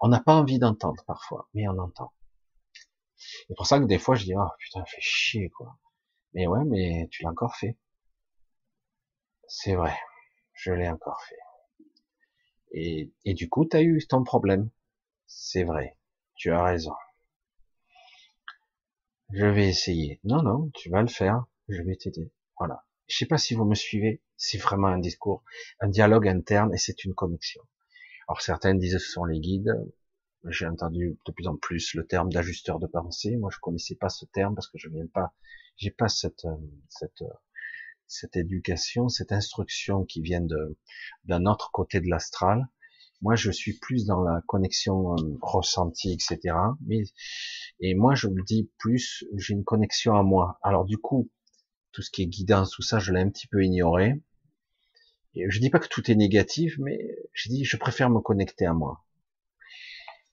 On 0.00 0.08
n'a 0.08 0.20
pas 0.20 0.34
envie 0.34 0.58
d'entendre 0.58 1.02
parfois, 1.06 1.48
mais 1.54 1.68
on 1.68 1.78
entend. 1.78 2.12
C'est 3.16 3.54
pour 3.56 3.66
ça 3.66 3.78
que 3.80 3.84
des 3.84 3.98
fois, 3.98 4.14
je 4.14 4.24
dis, 4.24 4.34
oh 4.36 4.48
putain, 4.58 4.84
fais 4.86 5.00
chier, 5.00 5.50
quoi. 5.50 5.76
Mais 6.36 6.46
ouais, 6.46 6.64
mais 6.66 7.08
tu 7.10 7.22
l'as 7.24 7.30
encore 7.30 7.56
fait. 7.56 7.78
C'est 9.48 9.74
vrai, 9.74 9.96
je 10.52 10.70
l'ai 10.70 10.86
encore 10.88 11.22
fait. 11.22 11.36
Et, 12.72 13.10
du 13.32 13.48
coup, 13.48 13.64
tu 13.64 13.74
as 13.76 13.82
eu 13.82 14.06
ton 14.06 14.22
problème. 14.22 14.68
C'est 15.26 15.64
vrai, 15.64 15.96
tu 16.34 16.52
as 16.52 16.62
raison. 16.62 16.92
Je 19.32 19.46
vais 19.46 19.66
essayer. 19.66 20.20
Non, 20.24 20.42
non, 20.42 20.70
tu 20.74 20.90
vas 20.90 21.00
le 21.00 21.08
faire. 21.08 21.46
Je 21.68 21.80
vais 21.82 21.96
t'aider. 21.96 22.30
Voilà. 22.58 22.84
Je 23.08 23.16
sais 23.16 23.26
pas 23.26 23.38
si 23.38 23.54
vous 23.54 23.64
me 23.64 23.74
suivez, 23.74 24.20
c'est 24.36 24.58
vraiment 24.58 24.88
un 24.88 24.98
discours, 24.98 25.42
un 25.80 25.88
dialogue 25.88 26.28
interne 26.28 26.74
et 26.74 26.78
c'est 26.78 27.04
une 27.04 27.14
connexion. 27.14 27.62
Alors 28.28 28.42
certains 28.42 28.74
disent 28.74 28.94
que 28.94 28.98
ce 28.98 29.10
sont 29.10 29.24
les 29.24 29.40
guides. 29.40 29.72
J'ai 30.48 30.66
entendu 30.66 31.18
de 31.24 31.32
plus 31.32 31.46
en 31.46 31.56
plus 31.56 31.94
le 31.94 32.06
terme 32.06 32.32
d'ajusteur 32.32 32.78
de 32.78 32.86
pensée. 32.86 33.36
Moi, 33.36 33.50
je 33.52 33.58
connaissais 33.58 33.96
pas 33.96 34.08
ce 34.08 34.24
terme 34.26 34.54
parce 34.54 34.68
que 34.68 34.78
je 34.78 34.88
viens 34.88 35.06
pas, 35.06 35.34
j'ai 35.76 35.90
pas 35.90 36.08
cette, 36.08 36.44
euh, 36.44 36.56
cette, 36.88 37.22
euh, 37.22 37.32
cette 38.06 38.36
éducation, 38.36 39.08
cette 39.08 39.32
instruction 39.32 40.04
qui 40.04 40.20
vient 40.20 40.40
de 40.40 40.76
d'un 41.24 41.46
autre 41.46 41.70
côté 41.72 42.00
de 42.00 42.08
l'astral. 42.08 42.68
Moi, 43.22 43.34
je 43.34 43.50
suis 43.50 43.78
plus 43.78 44.04
dans 44.04 44.22
la 44.22 44.42
connexion 44.46 45.14
euh, 45.14 45.38
ressentie, 45.40 46.12
etc. 46.12 46.54
Mais 46.86 47.02
et 47.80 47.94
moi, 47.94 48.14
je 48.14 48.28
me 48.28 48.42
dis 48.44 48.70
plus, 48.78 49.24
j'ai 49.36 49.54
une 49.54 49.64
connexion 49.64 50.14
à 50.14 50.22
moi. 50.22 50.58
Alors 50.62 50.84
du 50.84 50.98
coup, 50.98 51.30
tout 51.92 52.02
ce 52.02 52.10
qui 52.10 52.22
est 52.22 52.26
guidance, 52.26 52.70
tout 52.70 52.82
ça, 52.82 52.98
je 52.98 53.12
l'ai 53.12 53.20
un 53.20 53.30
petit 53.30 53.48
peu 53.48 53.64
ignoré. 53.64 54.22
Et 55.34 55.50
je 55.50 55.60
dis 55.60 55.70
pas 55.70 55.78
que 55.80 55.88
tout 55.88 56.10
est 56.10 56.14
négatif, 56.14 56.76
mais 56.78 56.98
je 57.32 57.48
dis, 57.48 57.64
je 57.64 57.76
préfère 57.76 58.10
me 58.10 58.20
connecter 58.20 58.66
à 58.66 58.72
moi. 58.74 59.05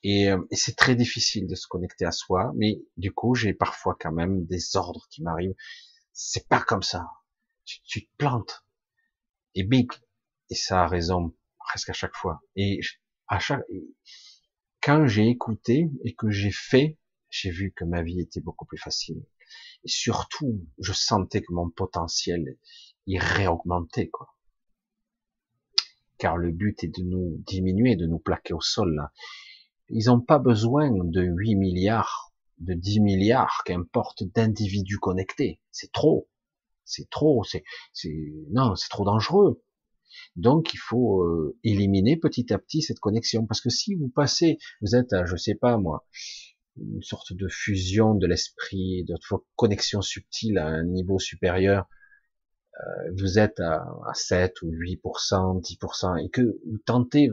Et, 0.03 0.29
euh, 0.29 0.41
et 0.51 0.55
c'est 0.55 0.75
très 0.75 0.95
difficile 0.95 1.47
de 1.47 1.55
se 1.55 1.67
connecter 1.67 2.05
à 2.05 2.11
soi, 2.11 2.51
mais 2.55 2.81
du 2.97 3.13
coup, 3.13 3.35
j'ai 3.35 3.53
parfois 3.53 3.95
quand 3.99 4.11
même 4.11 4.45
des 4.45 4.75
ordres 4.75 5.07
qui 5.09 5.23
m'arrivent. 5.23 5.55
C'est 6.11 6.47
pas 6.47 6.61
comme 6.61 6.83
ça. 6.83 7.07
Tu, 7.65 8.05
te 8.05 8.15
plantes. 8.17 8.65
Et 9.55 9.63
big. 9.63 9.91
Et 10.49 10.55
ça 10.55 10.83
a 10.83 10.87
raison 10.87 11.33
presque 11.57 11.89
à 11.89 11.93
chaque 11.93 12.15
fois. 12.15 12.41
Et 12.55 12.79
à 13.27 13.39
chaque, 13.39 13.63
quand 14.81 15.07
j'ai 15.07 15.29
écouté 15.29 15.89
et 16.03 16.13
que 16.13 16.29
j'ai 16.29 16.51
fait, 16.51 16.99
j'ai 17.29 17.49
vu 17.49 17.71
que 17.71 17.85
ma 17.85 18.03
vie 18.03 18.19
était 18.19 18.41
beaucoup 18.41 18.65
plus 18.65 18.77
facile. 18.77 19.23
Et 19.83 19.87
surtout, 19.87 20.67
je 20.79 20.91
sentais 20.93 21.41
que 21.41 21.53
mon 21.53 21.69
potentiel, 21.69 22.57
il 23.05 23.19
réaugmentait, 23.19 24.09
quoi. 24.09 24.35
Car 26.17 26.37
le 26.37 26.51
but 26.51 26.83
est 26.83 26.95
de 26.95 27.03
nous 27.03 27.37
diminuer, 27.47 27.95
de 27.95 28.05
nous 28.05 28.19
plaquer 28.19 28.53
au 28.53 28.61
sol, 28.61 28.93
là. 28.95 29.11
Ils 29.89 30.07
n'ont 30.07 30.21
pas 30.21 30.39
besoin 30.39 30.91
de 30.91 31.21
8 31.21 31.55
milliards, 31.55 32.33
de 32.59 32.73
10 32.73 33.01
milliards, 33.01 33.63
qu'importe, 33.65 34.23
d'individus 34.23 34.99
connectés. 34.99 35.59
C'est 35.71 35.91
trop. 35.91 36.29
C'est 36.85 37.09
trop. 37.09 37.43
C'est, 37.43 37.63
non, 38.51 38.75
c'est 38.75 38.89
trop 38.89 39.05
dangereux. 39.05 39.61
Donc, 40.35 40.73
il 40.73 40.79
faut 40.79 41.23
euh, 41.23 41.57
éliminer 41.63 42.17
petit 42.17 42.53
à 42.53 42.59
petit 42.59 42.81
cette 42.81 42.99
connexion. 42.99 43.45
Parce 43.45 43.61
que 43.61 43.69
si 43.69 43.95
vous 43.95 44.09
passez, 44.09 44.57
vous 44.81 44.95
êtes 44.95 45.11
à, 45.13 45.25
je 45.25 45.35
sais 45.35 45.55
pas 45.55 45.77
moi, 45.77 46.05
une 46.77 47.01
sorte 47.01 47.33
de 47.33 47.47
fusion 47.47 48.15
de 48.15 48.27
l'esprit, 48.27 49.03
de 49.05 49.15
connexion 49.55 50.01
subtile 50.01 50.57
à 50.57 50.67
un 50.67 50.83
niveau 50.83 51.19
supérieur, 51.19 51.87
euh, 52.79 53.11
vous 53.17 53.37
êtes 53.37 53.59
à, 53.59 53.85
à 54.07 54.13
7 54.13 54.61
ou 54.63 54.71
8%, 54.71 55.61
10%, 55.61 56.25
et 56.25 56.29
que 56.29 56.41
vous 56.41 56.79
tentez 56.85 57.29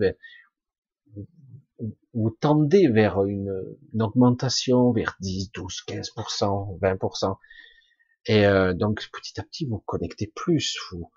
vous 2.14 2.30
tendez 2.30 2.88
vers 2.88 3.24
une, 3.24 3.52
augmentation 3.98 4.92
vers 4.92 5.16
10, 5.20 5.52
12, 5.52 5.84
15%, 5.86 6.78
20%. 6.80 7.38
Et 8.26 8.46
euh, 8.46 8.74
donc 8.74 9.08
petit 9.12 9.40
à 9.40 9.44
petit, 9.44 9.66
vous 9.66 9.78
connectez 9.78 10.26
plus, 10.34 10.76
vous, 10.90 11.10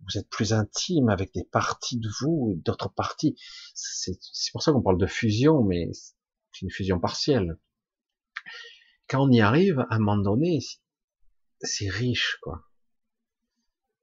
vous 0.00 0.18
êtes 0.18 0.28
plus 0.28 0.52
intime 0.52 1.08
avec 1.08 1.34
des 1.34 1.44
parties 1.44 1.98
de 1.98 2.08
vous, 2.20 2.54
d'autres 2.64 2.92
parties. 2.92 3.36
C'est 3.74 4.18
pour 4.52 4.62
ça 4.62 4.72
qu'on 4.72 4.82
parle 4.82 4.98
de 4.98 5.06
fusion, 5.06 5.62
mais 5.62 5.90
c'est 5.92 6.62
une 6.62 6.70
fusion 6.70 6.98
partielle. 6.98 7.58
Quand 9.08 9.26
on 9.26 9.30
y 9.30 9.40
arrive, 9.40 9.80
à 9.90 9.96
un 9.96 9.98
moment 9.98 10.16
donné, 10.16 10.60
c'est 11.60 11.88
riche, 11.88 12.38
quoi. 12.42 12.64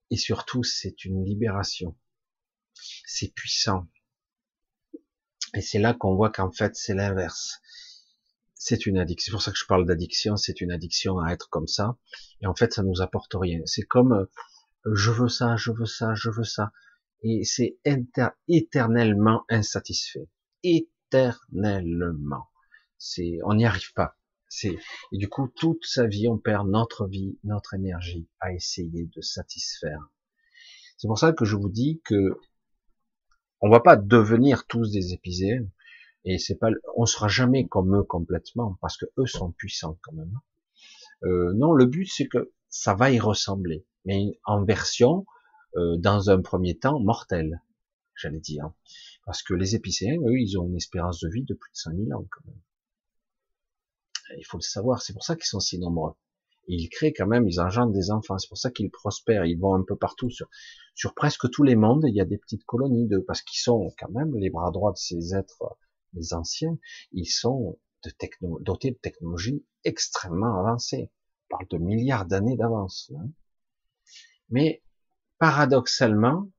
Et 0.09 0.17
surtout, 0.17 0.63
c'est 0.63 1.05
une 1.05 1.23
libération. 1.23 1.97
C'est 3.05 3.33
puissant. 3.33 3.87
Et 5.53 5.61
c'est 5.61 5.79
là 5.79 5.93
qu'on 5.93 6.15
voit 6.15 6.31
qu'en 6.31 6.51
fait, 6.51 6.75
c'est 6.75 6.93
l'inverse. 6.93 7.59
C'est 8.53 8.85
une 8.85 8.97
addiction. 8.97 9.29
C'est 9.29 9.31
pour 9.31 9.41
ça 9.41 9.51
que 9.51 9.57
je 9.57 9.65
parle 9.65 9.85
d'addiction. 9.85 10.35
C'est 10.35 10.61
une 10.61 10.71
addiction 10.71 11.19
à 11.19 11.31
être 11.31 11.49
comme 11.49 11.67
ça. 11.67 11.97
Et 12.41 12.47
en 12.47 12.55
fait, 12.55 12.73
ça 12.73 12.83
nous 12.83 13.01
apporte 13.01 13.33
rien. 13.33 13.61
C'est 13.65 13.83
comme, 13.83 14.13
euh, 14.13 14.25
je 14.93 15.11
veux 15.11 15.29
ça, 15.29 15.55
je 15.55 15.71
veux 15.71 15.85
ça, 15.85 16.13
je 16.15 16.29
veux 16.29 16.43
ça. 16.43 16.71
Et 17.23 17.43
c'est 17.43 17.77
éternellement 18.47 19.43
insatisfait. 19.49 20.29
Éternellement. 20.63 22.47
C'est, 22.97 23.39
on 23.43 23.55
n'y 23.55 23.65
arrive 23.65 23.93
pas. 23.93 24.17
C'est, 24.49 24.77
et 25.11 25.17
du 25.17 25.27
coup, 25.27 25.47
toute 25.55 25.85
sa 25.85 26.07
vie, 26.07 26.27
on 26.27 26.37
perd 26.37 26.67
notre 26.69 27.07
vie, 27.07 27.37
notre 27.43 27.73
énergie 27.73 28.27
à 28.39 28.53
essayer 28.53 29.05
de 29.05 29.21
satisfaire. 29.21 30.09
C'est 30.97 31.07
pour 31.07 31.19
ça 31.19 31.33
que 31.33 31.45
je 31.45 31.55
vous 31.55 31.69
dis 31.69 32.01
que 32.05 32.39
on 33.61 33.69
va 33.69 33.79
pas 33.79 33.95
devenir 33.95 34.65
tous 34.67 34.91
des 34.91 35.13
épicéens 35.13 35.65
et 36.25 36.37
c'est 36.37 36.55
pas, 36.55 36.69
on 36.95 37.05
sera 37.05 37.27
jamais 37.27 37.67
comme 37.67 37.95
eux 37.95 38.03
complètement 38.03 38.77
parce 38.81 38.97
que 38.97 39.05
eux 39.17 39.25
sont 39.25 39.51
puissants 39.51 39.97
quand 40.01 40.13
même. 40.13 40.33
Euh, 41.23 41.53
non, 41.53 41.73
le 41.73 41.85
but 41.85 42.07
c'est 42.07 42.27
que 42.27 42.51
ça 42.69 42.93
va 42.93 43.11
y 43.11 43.19
ressembler, 43.19 43.85
mais 44.05 44.39
en 44.45 44.63
version 44.63 45.25
euh, 45.77 45.97
dans 45.97 46.29
un 46.29 46.41
premier 46.41 46.77
temps 46.77 46.99
mortelle, 46.99 47.61
j'allais 48.15 48.39
dire, 48.39 48.71
parce 49.25 49.41
que 49.43 49.53
les 49.53 49.75
épicéens, 49.75 50.19
eux, 50.25 50.39
ils 50.39 50.57
ont 50.57 50.67
une 50.67 50.75
espérance 50.75 51.19
de 51.19 51.29
vie 51.29 51.43
de 51.43 51.53
plus 51.53 51.71
de 51.71 51.77
5000 51.77 52.13
ans 52.13 52.25
quand 52.29 52.45
même. 52.45 52.61
Il 54.37 54.45
faut 54.45 54.57
le 54.57 54.63
savoir, 54.63 55.01
c'est 55.01 55.13
pour 55.13 55.23
ça 55.23 55.35
qu'ils 55.35 55.45
sont 55.45 55.59
si 55.59 55.79
nombreux 55.79 56.13
ils 56.67 56.89
créent 56.89 57.13
quand 57.13 57.27
même, 57.27 57.47
ils 57.47 57.59
engendrent 57.59 57.93
des 57.93 58.11
enfants. 58.11 58.37
C'est 58.37 58.49
pour 58.49 58.57
ça 58.57 58.71
qu'ils 58.71 58.91
prospèrent. 58.91 59.45
Ils 59.45 59.59
vont 59.59 59.73
un 59.73 59.83
peu 59.83 59.95
partout 59.95 60.29
sur, 60.29 60.49
sur 60.95 61.13
presque 61.13 61.49
tous 61.49 61.63
les 61.63 61.75
mondes. 61.75 62.03
Il 62.07 62.15
y 62.15 62.21
a 62.21 62.25
des 62.25 62.37
petites 62.37 62.65
colonies 62.65 63.07
de, 63.07 63.19
parce 63.19 63.41
qu'ils 63.41 63.59
sont 63.59 63.93
quand 63.97 64.09
même 64.11 64.35
les 64.35 64.49
bras 64.49 64.71
droits 64.71 64.91
de 64.91 64.97
ces 64.97 65.33
êtres, 65.33 65.77
les 66.13 66.33
anciens. 66.33 66.77
Ils 67.13 67.29
sont 67.29 67.79
de 68.03 68.11
dotés 68.61 68.91
de 68.91 68.97
technologies 68.97 69.65
extrêmement 69.83 70.59
avancées. 70.59 71.09
On 71.49 71.57
parle 71.57 71.67
de 71.69 71.77
milliards 71.77 72.25
d'années 72.25 72.57
d'avance. 72.57 73.11
Hein. 73.15 73.29
Mais 74.49 74.83
paradoxalement, 75.39 76.49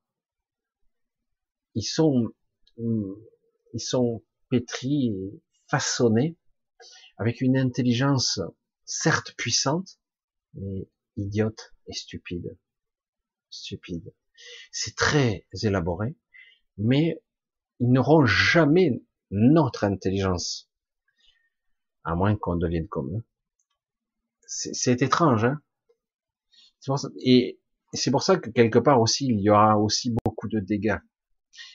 ils 1.74 1.82
sont, 1.82 2.32
ils 2.78 3.80
sont 3.80 4.22
pétris, 4.48 5.14
façonnés 5.68 6.36
avec 7.18 7.40
une 7.40 7.58
intelligence 7.58 8.40
certes 8.84 9.34
puissante, 9.36 9.97
mais 10.60 10.88
idiote 11.16 11.74
et 11.86 11.92
stupide. 11.92 12.56
Stupide. 13.50 14.12
C'est 14.70 14.94
très 14.94 15.46
élaboré, 15.62 16.16
mais 16.76 17.20
ils 17.80 17.90
n'auront 17.90 18.24
jamais 18.24 19.02
notre 19.30 19.84
intelligence, 19.84 20.70
à 22.04 22.14
moins 22.14 22.36
qu'on 22.36 22.56
devienne 22.56 22.88
comme 22.88 23.16
eux. 23.16 23.24
C'est 24.46 25.02
étrange, 25.02 25.44
hein 25.44 25.60
Et 27.20 27.60
c'est 27.92 28.10
pour 28.10 28.22
ça 28.22 28.38
que 28.38 28.50
quelque 28.50 28.78
part 28.78 29.00
aussi, 29.00 29.26
il 29.26 29.40
y 29.40 29.50
aura 29.50 29.78
aussi 29.78 30.14
beaucoup 30.24 30.48
de 30.48 30.60
dégâts, 30.60 30.98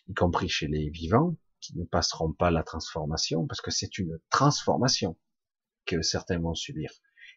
y 0.07 0.13
compris 0.13 0.49
chez 0.49 0.67
les 0.67 0.89
vivants, 0.89 1.35
qui 1.59 1.77
ne 1.77 1.85
passeront 1.85 2.33
pas 2.33 2.51
la 2.51 2.63
transformation, 2.63 3.45
parce 3.47 3.61
que 3.61 3.71
c'est 3.71 3.97
une 3.97 4.19
transformation 4.29 5.17
que 5.85 6.01
certains 6.01 6.39
vont 6.39 6.55
subir. 6.55 6.91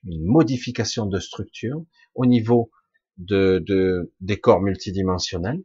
Une 0.05 0.25
modification 0.25 1.07
de 1.07 1.19
structure 1.19 1.85
au 2.15 2.27
niveau 2.27 2.71
de, 3.19 3.63
de 3.67 4.13
des 4.21 4.39
corps 4.39 4.61
multidimensionnels, 4.61 5.63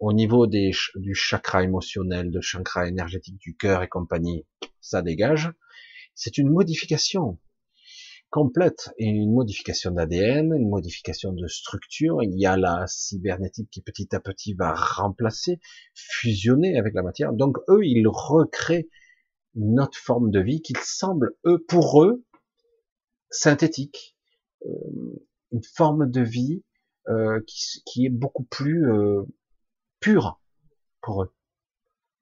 au 0.00 0.12
niveau 0.12 0.46
des, 0.46 0.70
du 0.96 1.14
chakra 1.14 1.62
émotionnel, 1.62 2.30
de 2.30 2.40
chakra 2.40 2.86
énergétique 2.88 3.38
du 3.38 3.56
cœur 3.56 3.82
et 3.82 3.88
compagnie, 3.88 4.46
ça 4.80 5.02
dégage. 5.02 5.50
C'est 6.14 6.38
une 6.38 6.50
modification 6.50 7.38
complète 8.30 8.90
et 8.98 9.06
une 9.06 9.32
modification 9.32 9.90
d'ADN, 9.90 10.52
une 10.54 10.68
modification 10.68 11.32
de 11.32 11.46
structure. 11.46 12.22
Il 12.22 12.38
y 12.38 12.46
a 12.46 12.56
la 12.56 12.86
cybernétique 12.86 13.70
qui 13.70 13.80
petit 13.80 14.14
à 14.14 14.20
petit 14.20 14.54
va 14.54 14.74
remplacer, 14.74 15.60
fusionner 15.94 16.78
avec 16.78 16.94
la 16.94 17.02
matière. 17.02 17.32
Donc 17.32 17.58
eux, 17.68 17.84
ils 17.84 18.06
recréent 18.06 18.86
une 19.54 19.80
autre 19.80 19.98
forme 19.98 20.30
de 20.30 20.40
vie 20.40 20.60
qu'ils 20.60 20.78
semblent, 20.78 21.34
eux, 21.46 21.64
pour 21.66 22.04
eux, 22.04 22.24
synthétique, 23.30 24.16
euh, 24.66 24.70
une 25.52 25.62
forme 25.62 26.10
de 26.10 26.20
vie 26.20 26.62
euh, 27.08 27.40
qui, 27.46 27.82
qui, 27.86 28.06
est 28.06 28.10
beaucoup 28.10 28.44
plus 28.44 28.90
euh, 28.90 29.22
pure 30.00 30.40
pour 31.00 31.22
eux. 31.22 31.32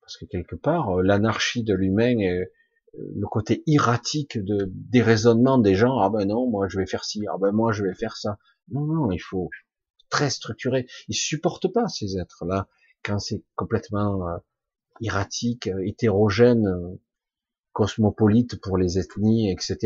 Parce 0.01 0.17
que 0.17 0.25
quelque 0.27 0.55
part, 0.55 1.03
l'anarchie 1.03 1.65
de 1.65 1.75
l'humain, 1.75 2.15
le 2.95 3.27
côté 3.27 3.65
erratique 3.67 4.39
de, 4.39 4.71
des 4.71 5.03
raisonnements 5.03 5.59
des 5.59 5.75
gens, 5.75 5.99
ah 5.99 6.11
ben 6.11 6.27
non, 6.27 6.49
moi 6.49 6.69
je 6.69 6.79
vais 6.79 6.87
faire 6.87 7.05
ci, 7.05 7.25
ah 7.29 7.37
ben 7.41 7.51
moi 7.51 7.73
je 7.73 7.83
vais 7.83 7.95
faire 7.95 8.17
ça. 8.17 8.39
Non, 8.69 8.83
non, 8.83 9.11
il 9.11 9.19
faut 9.19 9.51
très 10.09 10.31
structurer. 10.31 10.87
Ils 11.09 11.17
supportent 11.17 11.73
pas 11.73 11.89
ces 11.89 12.19
êtres-là 12.19 12.69
quand 13.03 13.19
c'est 13.19 13.43
complètement 13.57 14.41
erratique, 15.01 15.69
hétérogène, 15.83 16.99
cosmopolite 17.77 18.59
pour 18.63 18.79
les 18.79 18.99
ethnies, 18.99 19.51
etc. 19.51 19.77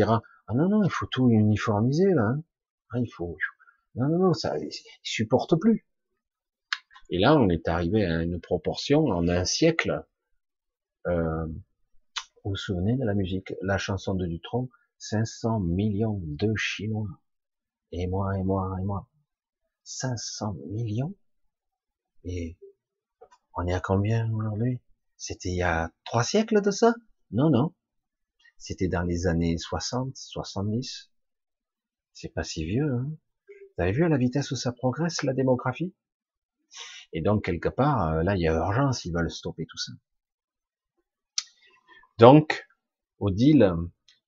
Ah 0.47 0.53
non, 0.53 0.69
non, 0.69 0.81
il 0.81 0.89
faut 0.89 1.07
tout 1.07 1.29
uniformiser, 1.29 2.13
là. 2.13 2.23
Hein. 2.23 2.43
Ah, 2.91 2.99
il 2.99 3.11
faut, 3.11 3.37
non, 3.95 4.07
non, 4.07 4.17
non, 4.17 4.33
ça, 4.33 4.57
ils 4.57 4.71
supportent 5.03 5.59
plus. 5.59 5.85
Et 7.09 7.19
là, 7.19 7.35
on 7.35 7.49
est 7.49 7.67
arrivé 7.67 8.05
à 8.05 8.23
une 8.23 8.39
proportion 8.39 9.07
en 9.07 9.27
un 9.27 9.43
siècle. 9.43 10.05
Euh, 11.07 11.45
vous 12.45 12.51
vous 12.51 12.55
souvenez 12.55 12.95
de 12.95 13.03
la 13.03 13.13
musique, 13.13 13.53
la 13.61 13.77
chanson 13.77 14.13
de 14.13 14.25
Dutron, 14.25 14.69
500 14.97 15.59
millions 15.59 16.21
de 16.23 16.55
Chinois. 16.55 17.09
Et 17.91 18.07
moi, 18.07 18.37
et 18.37 18.43
moi, 18.43 18.73
et 18.79 18.85
moi. 18.85 19.09
500 19.83 20.55
millions? 20.69 21.13
Et 22.23 22.57
on 23.57 23.67
est 23.67 23.73
à 23.73 23.81
combien 23.81 24.31
aujourd'hui? 24.31 24.79
C'était 25.17 25.49
il 25.49 25.57
y 25.57 25.61
a 25.61 25.91
trois 26.05 26.23
siècles 26.23 26.61
de 26.61 26.71
ça? 26.71 26.93
Non, 27.31 27.49
non. 27.49 27.73
C'était 28.61 28.87
dans 28.87 29.01
les 29.01 29.25
années 29.25 29.57
60, 29.57 30.15
70. 30.15 31.09
C'est 32.13 32.29
pas 32.29 32.43
si 32.43 32.63
vieux. 32.63 32.93
Hein 32.93 33.09
Vous 33.49 33.83
avez 33.83 33.91
vu 33.91 34.05
à 34.05 34.07
la 34.07 34.17
vitesse 34.17 34.51
où 34.51 34.55
ça 34.55 34.71
progresse, 34.71 35.23
la 35.23 35.33
démographie? 35.33 35.95
Et 37.11 37.21
donc, 37.21 37.43
quelque 37.43 37.69
part, 37.69 38.09
euh, 38.09 38.23
là, 38.23 38.35
il 38.35 38.41
y 38.41 38.47
a 38.47 38.53
urgence, 38.53 39.03
ils 39.03 39.11
veulent 39.11 39.31
stopper 39.31 39.65
tout 39.65 39.79
ça. 39.79 39.93
Donc, 42.19 42.67
au 43.17 43.31
deal, 43.31 43.73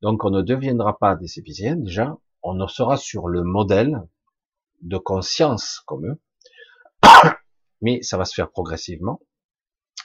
donc 0.01 0.25
on 0.25 0.31
ne 0.31 0.41
deviendra 0.41 0.97
pas 0.97 1.15
des 1.15 1.37
épiciens, 1.37 1.75
déjà, 1.75 2.17
on 2.41 2.67
sera 2.67 2.97
sur 2.97 3.27
le 3.27 3.43
modèle 3.43 4.01
de 4.81 4.97
conscience 4.97 5.79
comme 5.85 6.07
eux, 6.07 6.19
mais 7.81 8.01
ça 8.01 8.17
va 8.17 8.25
se 8.25 8.33
faire 8.33 8.49
progressivement, 8.49 9.21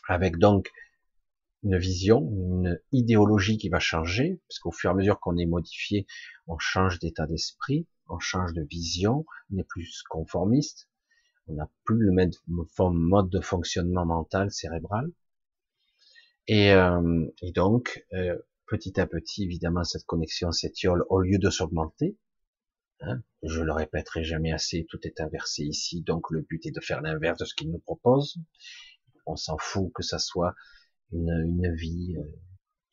avec 0.06 0.36
donc 0.36 0.70
une 1.64 1.78
vision, 1.78 2.20
une 2.20 2.80
idéologie 2.92 3.58
qui 3.58 3.68
va 3.68 3.80
changer, 3.80 4.40
parce 4.48 4.58
qu'au 4.58 4.70
fur 4.70 4.90
et 4.90 4.92
à 4.92 4.96
mesure 4.96 5.20
qu'on 5.20 5.36
est 5.36 5.46
modifié, 5.46 6.06
on 6.46 6.58
change 6.58 6.98
d'état 6.98 7.26
d'esprit, 7.26 7.86
on 8.08 8.18
change 8.18 8.52
de 8.52 8.62
vision, 8.62 9.24
on 9.52 9.58
est 9.58 9.68
plus 9.68 10.02
conformiste, 10.08 10.88
on 11.46 11.54
n'a 11.54 11.70
plus 11.84 11.98
le 11.98 12.12
même 12.12 12.30
mode 12.46 13.30
de 13.30 13.40
fonctionnement 13.40 14.06
mental, 14.06 14.50
cérébral, 14.50 15.10
et, 16.46 16.72
euh, 16.72 17.26
et 17.42 17.52
donc 17.52 18.04
euh, 18.14 18.38
petit 18.66 19.00
à 19.00 19.06
petit, 19.06 19.44
évidemment, 19.44 19.84
cette 19.84 20.04
connexion 20.04 20.52
s'étiole 20.52 21.04
au 21.08 21.20
lieu 21.20 21.38
de 21.38 21.50
s'augmenter. 21.50 22.16
Hein, 23.00 23.22
je 23.42 23.62
le 23.62 23.72
répéterai 23.72 24.24
jamais 24.24 24.52
assez, 24.52 24.86
tout 24.88 24.98
est 25.04 25.20
inversé 25.20 25.62
ici, 25.62 26.02
donc 26.02 26.30
le 26.30 26.40
but 26.42 26.66
est 26.66 26.72
de 26.72 26.80
faire 26.80 27.00
l'inverse 27.00 27.38
de 27.38 27.44
ce 27.44 27.54
qu'il 27.54 27.70
nous 27.70 27.78
propose. 27.78 28.38
On 29.26 29.36
s'en 29.36 29.56
fout 29.58 29.92
que 29.94 30.02
ça 30.02 30.18
soit 30.18 30.54
une, 31.12 31.30
une 31.30 31.74
vie 31.74 32.16
euh, 32.16 32.38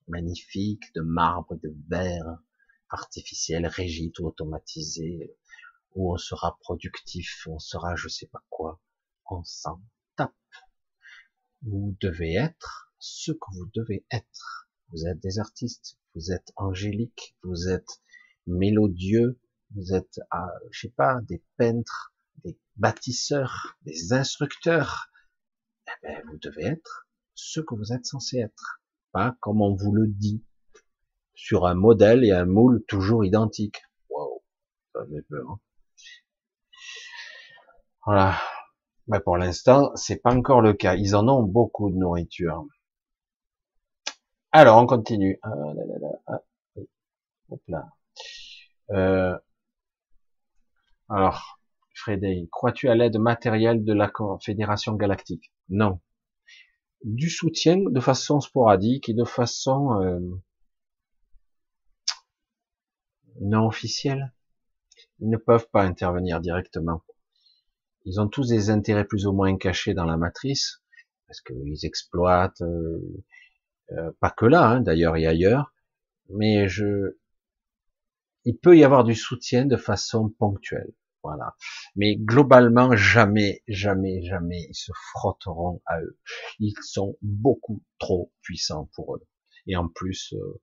magnifique 0.08 0.94
de 0.96 1.02
marbre, 1.02 1.56
de 1.56 1.76
verre, 1.90 2.38
artificiel, 2.90 3.66
rigide 3.68 4.20
ou 4.20 4.28
automatisé, 4.28 5.36
où 5.96 6.14
on 6.14 6.18
sera 6.18 6.58
productif, 6.62 7.48
on 7.48 7.60
sera 7.60 7.96
je 7.96 8.08
sais 8.08 8.28
pas 8.28 8.44
quoi, 8.50 8.82
on 9.30 9.44
s'en 9.44 9.82
tape. 10.16 10.34
Vous 11.64 11.96
devez 12.02 12.36
être 12.36 12.94
ce 13.00 13.32
que 13.32 13.54
vous 13.54 13.70
devez 13.74 14.06
être. 14.12 14.68
Vous 14.90 15.08
êtes 15.08 15.20
des 15.20 15.40
artistes, 15.40 15.98
vous 16.14 16.32
êtes 16.32 16.52
angéliques, 16.56 17.36
vous 17.44 17.70
êtes 17.70 18.02
mélodieux, 18.46 19.40
vous 19.76 19.94
êtes, 19.94 20.20
ah, 20.32 20.52
je 20.72 20.82
sais 20.82 20.94
pas, 20.96 21.20
des 21.24 21.44
peintres, 21.58 22.14
des 22.44 22.58
bâtisseurs, 22.76 23.78
des 23.82 24.14
instructeurs. 24.14 25.10
Eh 25.88 25.92
ben, 26.04 26.24
vous 26.28 26.38
devez 26.38 26.66
être 26.66 27.05
ce 27.36 27.60
que 27.60 27.76
vous 27.76 27.94
êtes 27.94 28.06
censé 28.06 28.40
être, 28.40 28.82
pas 29.12 29.36
comme 29.42 29.62
on 29.62 29.76
vous 29.76 29.94
le 29.94 30.08
dit, 30.08 30.44
sur 31.36 31.68
un 31.68 31.76
modèle 31.76 32.24
et 32.24 32.32
un 32.32 32.46
moule 32.46 32.84
toujours 32.88 33.24
identique. 33.26 33.84
Waouh, 34.10 34.42
ça 34.94 35.02
fait 35.06 35.22
peur. 35.30 35.52
Hein. 35.52 35.60
voilà. 38.06 38.38
Mais 39.08 39.20
pour 39.20 39.38
l'instant, 39.38 39.92
c'est 39.96 40.18
pas 40.18 40.34
encore 40.34 40.62
le 40.62 40.74
cas. 40.74 40.96
Ils 40.96 41.16
en 41.16 41.28
ont 41.28 41.44
beaucoup 41.44 41.92
de 41.92 41.96
nourriture. 41.96 42.66
Alors, 44.52 44.82
on 44.82 44.88
continue. 44.88 45.38
Ah, 45.44 45.50
là, 45.76 46.10
ah, 46.28 46.42
Hop 47.50 47.62
là. 47.68 47.90
Euh, 48.92 49.38
alors, 51.10 51.60
Frédéric, 51.94 52.50
crois-tu 52.50 52.90
à 52.90 52.96
l'aide 52.96 53.18
matérielle 53.18 53.84
de 53.84 53.94
la 53.94 54.12
Fédération 54.42 54.94
Galactique? 54.96 55.52
Non. 55.70 56.00
Du 57.04 57.30
soutien 57.30 57.78
de 57.78 58.00
façon 58.00 58.40
sporadique 58.40 59.10
et 59.10 59.14
de 59.14 59.24
façon 59.24 60.02
euh, 60.02 60.20
non 63.42 63.68
officielle. 63.68 64.34
Ils 65.20 65.30
ne 65.30 65.38
peuvent 65.38 65.70
pas 65.72 65.84
intervenir 65.84 66.42
directement. 66.42 67.04
Ils 68.06 68.20
ont 68.20 68.28
tous 68.28 68.50
des 68.50 68.70
intérêts 68.70 69.06
plus 69.06 69.26
ou 69.26 69.34
moins 69.34 69.58
cachés 69.58 69.94
dans 69.94 70.06
la 70.06 70.18
matrice, 70.18 70.84
parce 71.28 71.42
qu'ils 71.42 71.86
exploitent, 71.86 72.62
euh, 72.62 73.24
euh, 73.92 74.12
pas 74.20 74.32
que 74.32 74.46
là, 74.46 74.68
hein, 74.68 74.82
d'ailleurs 74.82 75.16
et 75.16 75.26
ailleurs, 75.26 75.74
mais 76.30 76.68
je, 76.68 77.18
il 78.44 78.58
peut 78.58 78.78
y 78.78 78.84
avoir 78.84 79.04
du 79.04 79.16
soutien 79.16 79.66
de 79.66 79.78
façon 79.78 80.30
ponctuelle, 80.30 80.94
voilà. 81.26 81.56
Mais 81.96 82.18
globalement, 82.18 82.96
jamais, 82.96 83.64
jamais, 83.68 84.22
jamais 84.24 84.68
ils 84.70 84.76
se 84.76 84.92
frotteront 85.12 85.82
à 85.88 86.00
eux. 86.02 86.20
Ils 86.60 86.76
sont 86.84 87.18
beaucoup 87.22 87.84
trop 87.98 88.32
puissants 88.42 88.90
pour 88.94 89.16
eux. 89.16 89.26
Et 89.66 89.76
en 89.76 89.88
plus, 89.88 90.34
euh, 90.34 90.62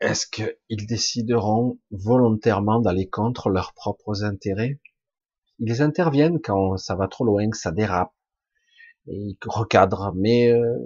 est-ce 0.00 0.26
qu'ils 0.26 0.86
décideront 0.86 1.78
volontairement 1.90 2.80
d'aller 2.80 3.08
contre 3.08 3.48
leurs 3.48 3.72
propres 3.74 4.24
intérêts? 4.24 4.80
Ils 5.60 5.80
interviennent 5.80 6.40
quand 6.40 6.76
ça 6.76 6.96
va 6.96 7.06
trop 7.06 7.24
loin, 7.24 7.48
que 7.48 7.56
ça 7.56 7.70
dérape, 7.70 8.12
et 9.06 9.16
ils 9.16 9.38
recadrent, 9.46 10.12
mais 10.14 10.50
euh, 10.50 10.76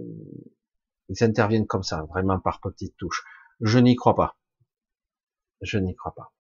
ils 1.09 1.25
interviennent 1.25 1.67
comme 1.67 1.83
ça, 1.83 2.03
vraiment 2.03 2.39
par 2.39 2.61
petites 2.61 2.97
touches. 2.99 3.25
Je 3.61 3.79
n'y 3.79 3.97
crois 3.97 4.15
pas. 4.15 4.37
Je 5.63 5.79
n'y 5.79 5.95
crois 5.95 6.15
pas. 6.15 6.33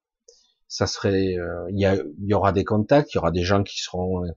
Ça 0.70 0.86
serait, 0.86 1.36
euh, 1.36 1.66
il 1.70 1.80
y, 2.20 2.32
aura 2.32 2.52
des 2.52 2.62
contacts, 2.64 3.12
il 3.12 3.16
y 3.16 3.18
aura 3.18 3.32
des 3.32 3.42
gens 3.42 3.64
qui 3.64 3.80
seront 3.80 4.24
euh, 4.24 4.28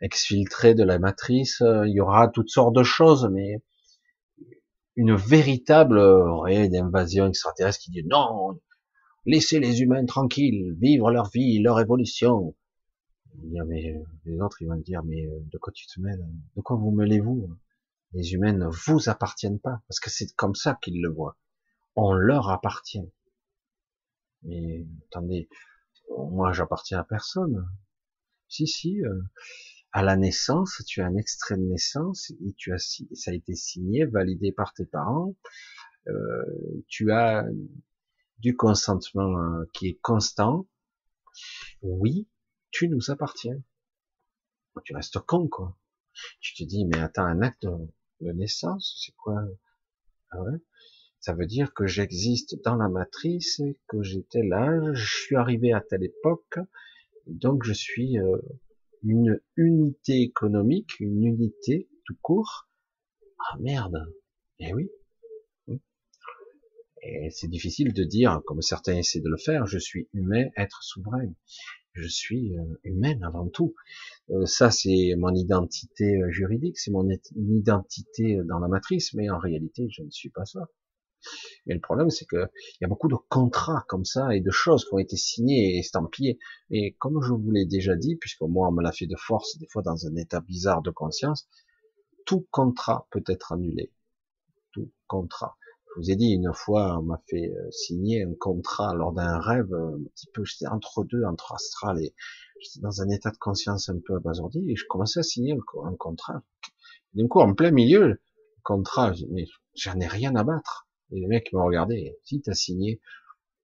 exfiltrés 0.00 0.74
de 0.74 0.82
la 0.82 0.98
matrice, 0.98 1.60
euh, 1.60 1.86
il 1.86 1.92
y 1.92 2.00
aura 2.00 2.28
toutes 2.28 2.48
sortes 2.48 2.74
de 2.74 2.82
choses, 2.82 3.28
mais 3.30 3.62
une 4.96 5.14
véritable 5.14 5.98
euh, 5.98 6.70
invasion 6.74 7.28
extraterrestre 7.28 7.80
qui 7.80 7.90
dit 7.90 8.02
non, 8.06 8.58
laissez 9.26 9.60
les 9.60 9.82
humains 9.82 10.06
tranquilles, 10.06 10.74
vivre 10.80 11.10
leur 11.10 11.28
vie, 11.28 11.60
leur 11.60 11.78
évolution. 11.80 12.56
mais 13.68 13.94
les 14.24 14.40
autres 14.40 14.62
ils 14.62 14.68
vont 14.68 14.76
dire 14.76 15.02
mais 15.04 15.26
de 15.52 15.58
quoi 15.58 15.70
tu 15.74 15.86
te 15.86 16.00
mêles 16.00 16.24
De 16.56 16.62
quoi 16.62 16.76
vous 16.76 16.92
mêlez-vous 16.92 17.50
les 18.14 18.32
humains 18.32 18.52
ne 18.52 18.66
vous 18.66 19.08
appartiennent 19.08 19.60
pas, 19.60 19.80
parce 19.88 20.00
que 20.00 20.10
c'est 20.10 20.34
comme 20.34 20.54
ça 20.54 20.78
qu'ils 20.82 21.00
le 21.02 21.10
voient. 21.10 21.36
On 21.96 22.12
leur 22.12 22.50
appartient. 22.50 23.10
Mais 24.44 24.86
attendez, 25.06 25.48
moi 26.28 26.52
j'appartiens 26.52 27.00
à 27.00 27.04
personne. 27.04 27.66
Si, 28.48 28.66
si, 28.66 29.02
euh, 29.04 29.22
à 29.92 30.02
la 30.02 30.16
naissance, 30.16 30.82
tu 30.86 31.00
as 31.00 31.06
un 31.06 31.16
extrait 31.16 31.56
de 31.56 31.62
naissance 31.62 32.30
et 32.30 32.54
tu 32.56 32.72
as, 32.72 32.78
ça 33.14 33.30
a 33.30 33.34
été 33.34 33.54
signé, 33.54 34.04
validé 34.04 34.52
par 34.52 34.72
tes 34.74 34.86
parents. 34.86 35.36
Euh, 36.08 36.84
tu 36.88 37.12
as 37.12 37.46
du 38.38 38.56
consentement 38.56 39.38
euh, 39.38 39.64
qui 39.72 39.88
est 39.88 40.00
constant. 40.02 40.66
Oui, 41.82 42.28
tu 42.70 42.88
nous 42.88 43.10
appartiens. 43.10 43.62
Tu 44.84 44.94
restes 44.94 45.18
con, 45.20 45.48
quoi. 45.48 45.78
Tu 46.40 46.54
te 46.54 46.64
dis, 46.64 46.84
mais 46.86 46.98
attends, 46.98 47.24
un 47.24 47.42
acte 47.42 47.66
de 48.20 48.32
naissance, 48.32 49.02
c'est 49.04 49.14
quoi? 49.16 49.42
Ah 50.30 50.42
ouais? 50.42 50.58
Ça 51.22 51.34
veut 51.34 51.46
dire 51.46 51.72
que 51.72 51.86
j'existe 51.86 52.60
dans 52.64 52.74
la 52.74 52.88
matrice, 52.88 53.62
que 53.86 54.02
j'étais 54.02 54.42
là, 54.42 54.92
je 54.92 55.06
suis 55.06 55.36
arrivé 55.36 55.72
à 55.72 55.80
telle 55.80 56.02
époque, 56.02 56.58
donc 57.28 57.62
je 57.62 57.72
suis 57.72 58.18
euh, 58.18 58.38
une 59.04 59.40
unité 59.54 60.20
économique, 60.20 60.98
une 60.98 61.22
unité 61.22 61.88
tout 62.06 62.16
court. 62.22 62.68
Ah 63.38 63.56
merde, 63.60 64.04
eh 64.58 64.74
oui. 64.74 64.90
Et 67.04 67.30
c'est 67.30 67.48
difficile 67.48 67.92
de 67.92 68.02
dire, 68.02 68.40
comme 68.44 68.60
certains 68.60 68.96
essaient 68.96 69.20
de 69.20 69.28
le 69.28 69.36
faire, 69.36 69.64
je 69.66 69.78
suis 69.78 70.08
humain, 70.14 70.46
être 70.56 70.82
souverain. 70.82 71.32
Je 71.92 72.08
suis 72.08 72.58
euh, 72.58 72.64
humaine 72.82 73.22
avant 73.22 73.48
tout. 73.48 73.76
Euh, 74.30 74.44
ça, 74.44 74.72
c'est 74.72 75.14
mon 75.16 75.32
identité 75.36 76.20
juridique, 76.30 76.80
c'est 76.80 76.90
mon 76.90 77.08
identité 77.36 78.40
dans 78.44 78.58
la 78.58 78.66
matrice, 78.66 79.14
mais 79.14 79.30
en 79.30 79.38
réalité, 79.38 79.86
je 79.88 80.02
ne 80.02 80.10
suis 80.10 80.30
pas 80.30 80.46
ça. 80.46 80.66
Mais 81.66 81.74
le 81.74 81.80
problème, 81.80 82.10
c'est 82.10 82.24
que 82.24 82.48
il 82.74 82.82
y 82.82 82.84
a 82.84 82.88
beaucoup 82.88 83.08
de 83.08 83.16
contrats 83.28 83.84
comme 83.88 84.04
ça 84.04 84.34
et 84.34 84.40
de 84.40 84.50
choses 84.50 84.84
qui 84.84 84.94
ont 84.94 84.98
été 84.98 85.16
signées 85.16 85.76
et 85.76 85.78
estampillées. 85.78 86.38
Et 86.70 86.94
comme 86.98 87.20
je 87.22 87.32
vous 87.32 87.50
l'ai 87.50 87.66
déjà 87.66 87.96
dit, 87.96 88.16
puisque 88.16 88.42
moi, 88.42 88.68
on 88.68 88.72
me 88.72 88.82
l'a 88.82 88.92
fait 88.92 89.06
de 89.06 89.16
force, 89.16 89.58
des 89.58 89.66
fois 89.68 89.82
dans 89.82 90.06
un 90.06 90.16
état 90.16 90.40
bizarre 90.40 90.82
de 90.82 90.90
conscience, 90.90 91.48
tout 92.26 92.46
contrat 92.50 93.06
peut 93.10 93.24
être 93.26 93.52
annulé. 93.52 93.92
Tout 94.72 94.90
contrat. 95.06 95.56
Je 95.94 96.00
vous 96.00 96.10
ai 96.10 96.16
dit 96.16 96.30
une 96.30 96.52
fois, 96.54 96.98
on 96.98 97.02
m'a 97.02 97.22
fait 97.28 97.52
euh, 97.54 97.70
signer 97.70 98.22
un 98.22 98.32
contrat 98.34 98.94
lors 98.94 99.12
d'un 99.12 99.38
rêve, 99.38 99.74
un 99.74 100.02
petit 100.14 100.26
peu, 100.32 100.42
j'étais 100.42 100.66
entre 100.66 101.04
deux, 101.04 101.22
entre 101.24 101.52
astral 101.52 102.00
et 102.00 102.14
j'étais 102.60 102.80
dans 102.80 103.02
un 103.02 103.10
état 103.10 103.30
de 103.30 103.36
conscience 103.36 103.90
un 103.90 103.98
peu 103.98 104.16
abasourdi 104.16 104.70
et 104.70 104.76
je 104.76 104.86
commençais 104.88 105.20
à 105.20 105.22
signer 105.22 105.52
un 105.52 105.96
contrat. 105.96 106.42
D'un 107.12 107.28
coup, 107.28 107.40
en 107.40 107.52
plein 107.52 107.72
milieu, 107.72 108.08
le 108.08 108.20
contrat, 108.62 109.12
mais 109.30 109.44
j'en 109.74 110.00
ai 110.00 110.06
rien 110.06 110.34
à 110.34 110.44
battre. 110.44 110.88
Et 111.12 111.20
le 111.20 111.28
mec 111.28 111.52
me 111.52 111.60
regardait, 111.60 112.18
si 112.24 112.40
t'as 112.40 112.54
signé, 112.54 113.00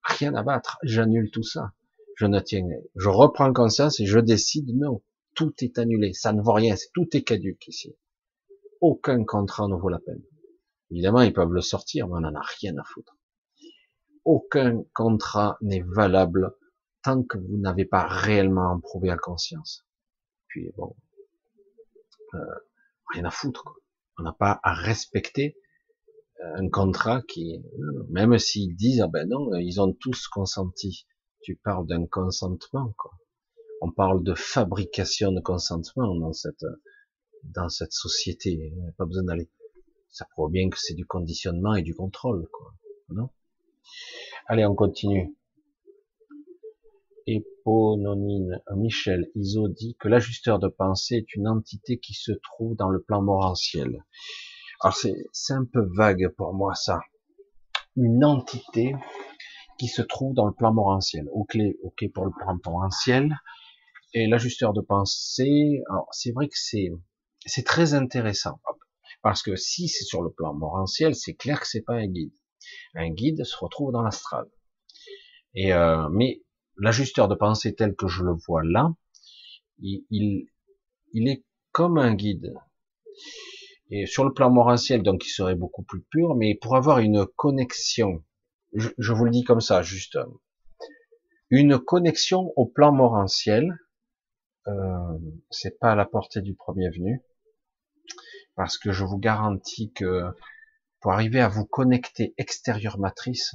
rien 0.02 0.34
à 0.34 0.42
battre, 0.42 0.78
j'annule 0.82 1.30
tout 1.30 1.42
ça. 1.42 1.72
je 2.16 2.26
ne 2.26 2.40
tiens, 2.40 2.66
je 2.94 3.08
reprends 3.08 3.52
conscience 3.52 4.00
et 4.00 4.06
je 4.06 4.18
décide 4.18 4.76
non, 4.76 5.02
tout 5.34 5.54
est 5.60 5.78
annulé, 5.78 6.12
ça 6.12 6.32
ne 6.32 6.42
vaut 6.42 6.52
rien, 6.52 6.74
tout 6.94 7.08
est 7.16 7.22
caduque 7.22 7.68
ici. 7.68 7.96
Aucun 8.80 9.24
contrat 9.24 9.66
ne 9.68 9.76
vaut 9.76 9.88
la 9.88 9.98
peine. 9.98 10.22
Évidemment, 10.90 11.22
ils 11.22 11.32
peuvent 11.32 11.52
le 11.52 11.60
sortir, 11.60 12.08
mais 12.08 12.14
on 12.14 12.20
n'en 12.20 12.34
a 12.34 12.42
rien 12.60 12.76
à 12.76 12.84
foutre. 12.84 13.16
Aucun 14.24 14.82
contrat 14.94 15.56
n'est 15.62 15.84
valable 15.86 16.54
tant 17.02 17.22
que 17.22 17.38
vous 17.38 17.56
n'avez 17.56 17.84
pas 17.84 18.06
réellement 18.06 18.78
éprouvé 18.78 19.10
à 19.10 19.16
conscience. 19.16 19.86
Puis 20.48 20.70
bon, 20.76 20.94
euh, 22.34 22.38
rien 23.12 23.24
à 23.24 23.30
foutre. 23.30 23.64
On 24.18 24.22
n'a 24.22 24.32
pas 24.32 24.60
à 24.62 24.74
respecter 24.74 25.56
un 26.40 26.68
contrat 26.68 27.22
qui, 27.22 27.62
même 28.10 28.38
s'ils 28.38 28.76
disent, 28.76 29.00
ah 29.00 29.08
ben 29.08 29.28
non, 29.28 29.54
ils 29.56 29.80
ont 29.80 29.92
tous 29.92 30.28
consenti. 30.28 31.06
Tu 31.42 31.56
parles 31.56 31.86
d'un 31.86 32.06
consentement, 32.06 32.94
quoi. 32.96 33.12
On 33.80 33.92
parle 33.92 34.24
de 34.24 34.34
fabrication 34.34 35.32
de 35.32 35.40
consentement 35.40 36.14
dans 36.16 36.32
cette, 36.32 36.64
dans 37.44 37.68
cette 37.68 37.92
société. 37.92 38.72
Pas 38.96 39.06
besoin 39.06 39.24
d'aller. 39.24 39.50
Ça 40.08 40.26
prouve 40.30 40.50
bien 40.50 40.68
que 40.68 40.78
c'est 40.80 40.94
du 40.94 41.06
conditionnement 41.06 41.74
et 41.74 41.82
du 41.82 41.94
contrôle, 41.94 42.48
quoi. 42.52 42.74
Non? 43.10 43.30
Allez, 44.46 44.64
on 44.64 44.74
continue. 44.74 45.36
Épononine 47.26 48.62
Michel 48.74 49.30
Iso 49.34 49.68
dit 49.68 49.96
que 50.00 50.08
l'ajusteur 50.08 50.58
de 50.58 50.68
pensée 50.68 51.16
est 51.16 51.34
une 51.34 51.46
entité 51.46 51.98
qui 51.98 52.14
se 52.14 52.32
trouve 52.32 52.74
dans 52.74 52.88
le 52.88 53.02
plan 53.02 53.22
morantiel. 53.22 54.04
Alors 54.80 54.96
c'est 54.96 55.52
un 55.52 55.64
peu 55.64 55.86
vague 55.94 56.28
pour 56.36 56.54
moi 56.54 56.74
ça. 56.74 57.00
Une 57.96 58.24
entité 58.24 58.94
qui 59.78 59.88
se 59.88 60.02
trouve 60.02 60.34
dans 60.34 60.46
le 60.46 60.52
plan 60.52 60.72
morantiel. 60.72 61.26
Ok, 61.32 61.56
ok 61.82 62.12
pour 62.12 62.26
le 62.26 62.32
plan 62.32 62.58
morantiel. 62.64 63.36
Et 64.14 64.26
l'ajusteur 64.26 64.72
de 64.72 64.80
pensée, 64.80 65.82
alors 65.90 66.08
c'est 66.12 66.32
vrai 66.32 66.48
que 66.48 66.56
c'est 66.56 67.64
très 67.64 67.94
intéressant 67.94 68.60
parce 69.22 69.42
que 69.42 69.56
si 69.56 69.88
c'est 69.88 70.04
sur 70.04 70.22
le 70.22 70.30
plan 70.30 70.54
morantiel, 70.54 71.14
c'est 71.14 71.34
clair 71.34 71.60
que 71.60 71.66
c'est 71.66 71.82
pas 71.82 71.94
un 71.94 72.06
guide. 72.06 72.32
Un 72.94 73.10
guide 73.10 73.44
se 73.44 73.56
retrouve 73.56 73.92
dans 73.92 74.02
l'astral. 74.02 74.46
Et 75.54 75.72
euh, 75.72 76.08
mais 76.10 76.42
l'ajusteur 76.76 77.28
de 77.28 77.34
pensée 77.34 77.74
tel 77.74 77.94
que 77.94 78.06
je 78.06 78.22
le 78.22 78.32
vois 78.46 78.62
là, 78.64 78.94
il, 79.80 80.46
est 81.14 81.44
comme 81.72 81.98
un 81.98 82.14
guide. 82.14 82.54
Et 83.90 84.06
sur 84.06 84.24
le 84.24 84.32
plan 84.32 84.50
morantiel, 84.50 85.02
donc 85.02 85.24
il 85.26 85.30
serait 85.30 85.54
beaucoup 85.54 85.82
plus 85.82 86.02
pur, 86.02 86.34
mais 86.34 86.54
pour 86.54 86.76
avoir 86.76 86.98
une 86.98 87.26
connexion, 87.26 88.22
je, 88.74 89.12
vous 89.12 89.24
le 89.24 89.30
dis 89.30 89.44
comme 89.44 89.60
ça, 89.60 89.82
juste, 89.82 90.18
une 91.50 91.78
connexion 91.78 92.52
au 92.56 92.66
plan 92.66 92.92
morantiel, 92.92 93.78
euh, 94.66 95.18
c'est 95.50 95.78
pas 95.78 95.92
à 95.92 95.94
la 95.94 96.04
portée 96.04 96.42
du 96.42 96.54
premier 96.54 96.90
venu, 96.90 97.22
parce 98.56 98.76
que 98.76 98.92
je 98.92 99.04
vous 99.04 99.18
garantis 99.18 99.92
que 99.92 100.24
pour 101.00 101.12
arriver 101.12 101.40
à 101.40 101.48
vous 101.48 101.64
connecter 101.64 102.34
extérieur 102.36 102.98
matrice, 102.98 103.54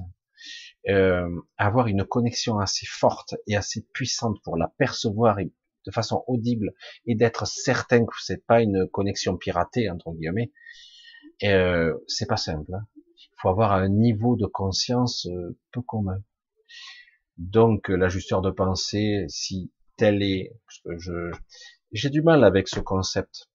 euh, 0.89 1.29
avoir 1.57 1.87
une 1.87 2.05
connexion 2.05 2.57
assez 2.57 2.87
forte 2.87 3.35
et 3.47 3.55
assez 3.55 3.85
puissante 3.93 4.41
pour 4.43 4.57
la 4.57 4.67
percevoir 4.67 5.39
de 5.85 5.91
façon 5.91 6.23
audible 6.27 6.73
et 7.05 7.15
d'être 7.15 7.47
certain 7.47 8.05
que 8.05 8.13
c'est 8.21 8.45
pas 8.45 8.61
une 8.61 8.87
connexion 8.91 9.37
piratée 9.37 9.89
entre 9.89 10.11
guillemets, 10.11 10.51
euh, 11.43 11.93
c'est 12.07 12.27
pas 12.27 12.37
simple. 12.37 12.73
Hein. 12.73 12.87
Il 12.95 13.35
faut 13.41 13.49
avoir 13.49 13.73
un 13.73 13.89
niveau 13.89 14.35
de 14.35 14.45
conscience 14.45 15.25
euh, 15.27 15.57
peu 15.71 15.81
commun. 15.81 16.21
Donc 17.37 17.89
l'ajusteur 17.89 18.41
de 18.41 18.51
pensée, 18.51 19.25
si 19.27 19.71
tel 19.97 20.21
est, 20.21 20.51
parce 20.65 20.79
que 20.81 20.99
je 20.99 21.31
j'ai 21.91 22.09
du 22.09 22.21
mal 22.21 22.43
avec 22.43 22.67
ce 22.67 22.79
concept, 22.79 23.49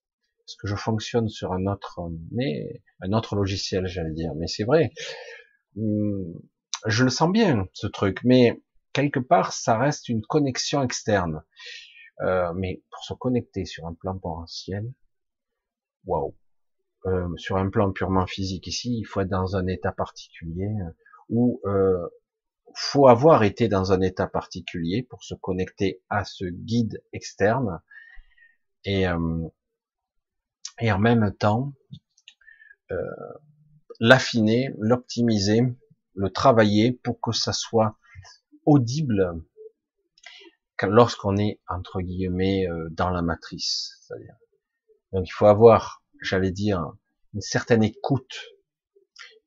parce 0.46 0.56
que 0.56 0.68
je 0.68 0.76
fonctionne 0.76 1.28
sur 1.28 1.52
un 1.52 1.66
autre, 1.66 2.00
mais 2.30 2.82
un 3.00 3.12
autre 3.12 3.34
logiciel, 3.36 3.86
j'allais 3.86 4.12
dire, 4.12 4.32
mais 4.36 4.46
c'est 4.46 4.64
vrai. 4.64 4.92
Hum, 5.76 6.34
je 6.86 7.05
le 7.05 7.10
sens 7.10 7.30
bien, 7.30 7.66
ce 7.72 7.86
truc, 7.86 8.20
mais 8.24 8.60
quelque 8.92 9.18
part, 9.20 9.52
ça 9.52 9.76
reste 9.76 10.09
une 10.09 10.22
connexion 10.22 10.82
externe. 10.82 11.42
Euh, 12.22 12.52
mais 12.54 12.82
pour 12.90 13.04
se 13.04 13.14
connecter 13.14 13.64
sur 13.64 13.86
un 13.86 13.94
plan 13.94 14.18
potentiel, 14.18 14.92
waouh. 16.04 16.34
Euh, 17.06 17.28
sur 17.36 17.56
un 17.56 17.70
plan 17.70 17.92
purement 17.92 18.26
physique 18.26 18.66
ici, 18.66 18.98
il 18.98 19.04
faut 19.04 19.20
être 19.20 19.28
dans 19.28 19.56
un 19.56 19.66
état 19.68 19.92
particulier 19.92 20.68
ou 21.28 21.60
euh, 21.64 22.08
faut 22.74 23.06
avoir 23.06 23.44
été 23.44 23.68
dans 23.68 23.92
un 23.92 24.00
état 24.00 24.26
particulier 24.26 25.04
pour 25.04 25.22
se 25.22 25.34
connecter 25.34 26.02
à 26.10 26.24
ce 26.24 26.44
guide 26.44 27.02
externe 27.12 27.80
et 28.84 29.06
euh, 29.06 29.48
et 30.80 30.92
en 30.92 30.98
même 30.98 31.32
temps 31.34 31.72
euh, 32.90 32.96
l'affiner, 34.00 34.74
l'optimiser 34.78 35.62
le 36.14 36.30
travailler 36.30 36.92
pour 36.92 37.20
que 37.20 37.32
ça 37.32 37.52
soit 37.52 37.96
audible 38.64 39.42
lorsqu'on 40.86 41.36
est 41.36 41.60
entre 41.68 42.00
guillemets 42.00 42.66
euh, 42.68 42.88
dans 42.90 43.10
la 43.10 43.22
matrice. 43.22 44.10
Donc 45.12 45.26
il 45.26 45.32
faut 45.32 45.46
avoir, 45.46 46.02
j'allais 46.20 46.52
dire, 46.52 46.92
une 47.34 47.40
certaine 47.40 47.82
écoute. 47.82 48.38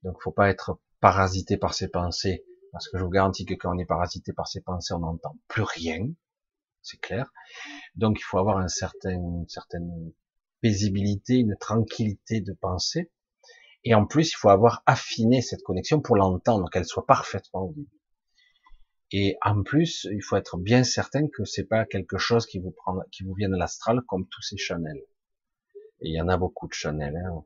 Donc 0.04 0.16
il 0.20 0.24
faut 0.24 0.32
pas 0.32 0.50
être 0.50 0.80
parasité 1.00 1.58
par 1.58 1.74
ses 1.74 1.88
pensées, 1.88 2.46
parce 2.72 2.88
que 2.90 2.98
je 2.98 3.04
vous 3.04 3.10
garantis 3.10 3.46
que 3.46 3.54
quand 3.54 3.76
on 3.76 3.80
est 3.80 3.86
parasité 3.86 4.34
par 4.34 4.48
ses 4.48 4.62
pensées, 4.62 4.94
on 4.94 5.00
n'entend 5.00 5.36
plus 5.48 5.64
rien, 5.64 6.08
c'est 6.82 7.00
clair. 7.00 7.32
Donc 7.96 8.20
il 8.20 8.24
faut 8.24 8.38
avoir 8.38 8.58
un 8.58 8.68
certain, 8.68 9.12
une 9.12 9.48
certaine 9.48 10.14
paisibilité, 10.62 11.36
une 11.36 11.56
tranquillité 11.60 12.42
de 12.42 12.54
pensée. 12.54 13.12
Et 13.84 13.96
en 13.96 14.06
plus, 14.06 14.32
il 14.32 14.36
faut 14.36 14.50
avoir 14.50 14.84
affiné 14.86 15.42
cette 15.42 15.64
connexion 15.64 16.02
pour 16.02 16.16
l'entendre, 16.16 16.70
qu'elle 16.70 16.86
soit 16.86 17.06
parfaitement 17.06 17.64
audible. 17.64 17.90
Et 19.12 19.38
en 19.42 19.62
plus, 19.64 20.08
il 20.12 20.22
faut 20.22 20.38
être 20.38 20.58
bien 20.58 20.84
certain 20.84 21.28
que 21.28 21.44
c'est 21.44 21.66
pas 21.66 21.86
quelque 21.86 22.18
chose 22.18 22.46
qui 22.46 22.60
vous 22.60 22.72
prend, 22.72 23.00
qui 23.12 23.24
vous 23.24 23.34
vient 23.34 23.50
de 23.50 23.58
l'astral 23.58 24.02
comme 24.08 24.28
tous 24.28 24.42
ces 24.42 24.58
Chanel. 24.58 24.98
Et 26.02 26.10
il 26.10 26.16
y 26.16 26.22
en 26.22 26.30
a 26.30 26.38
beaucoup 26.38 26.68
de 26.68 26.74
Chanel, 26.74 27.16
hein. 27.16 27.44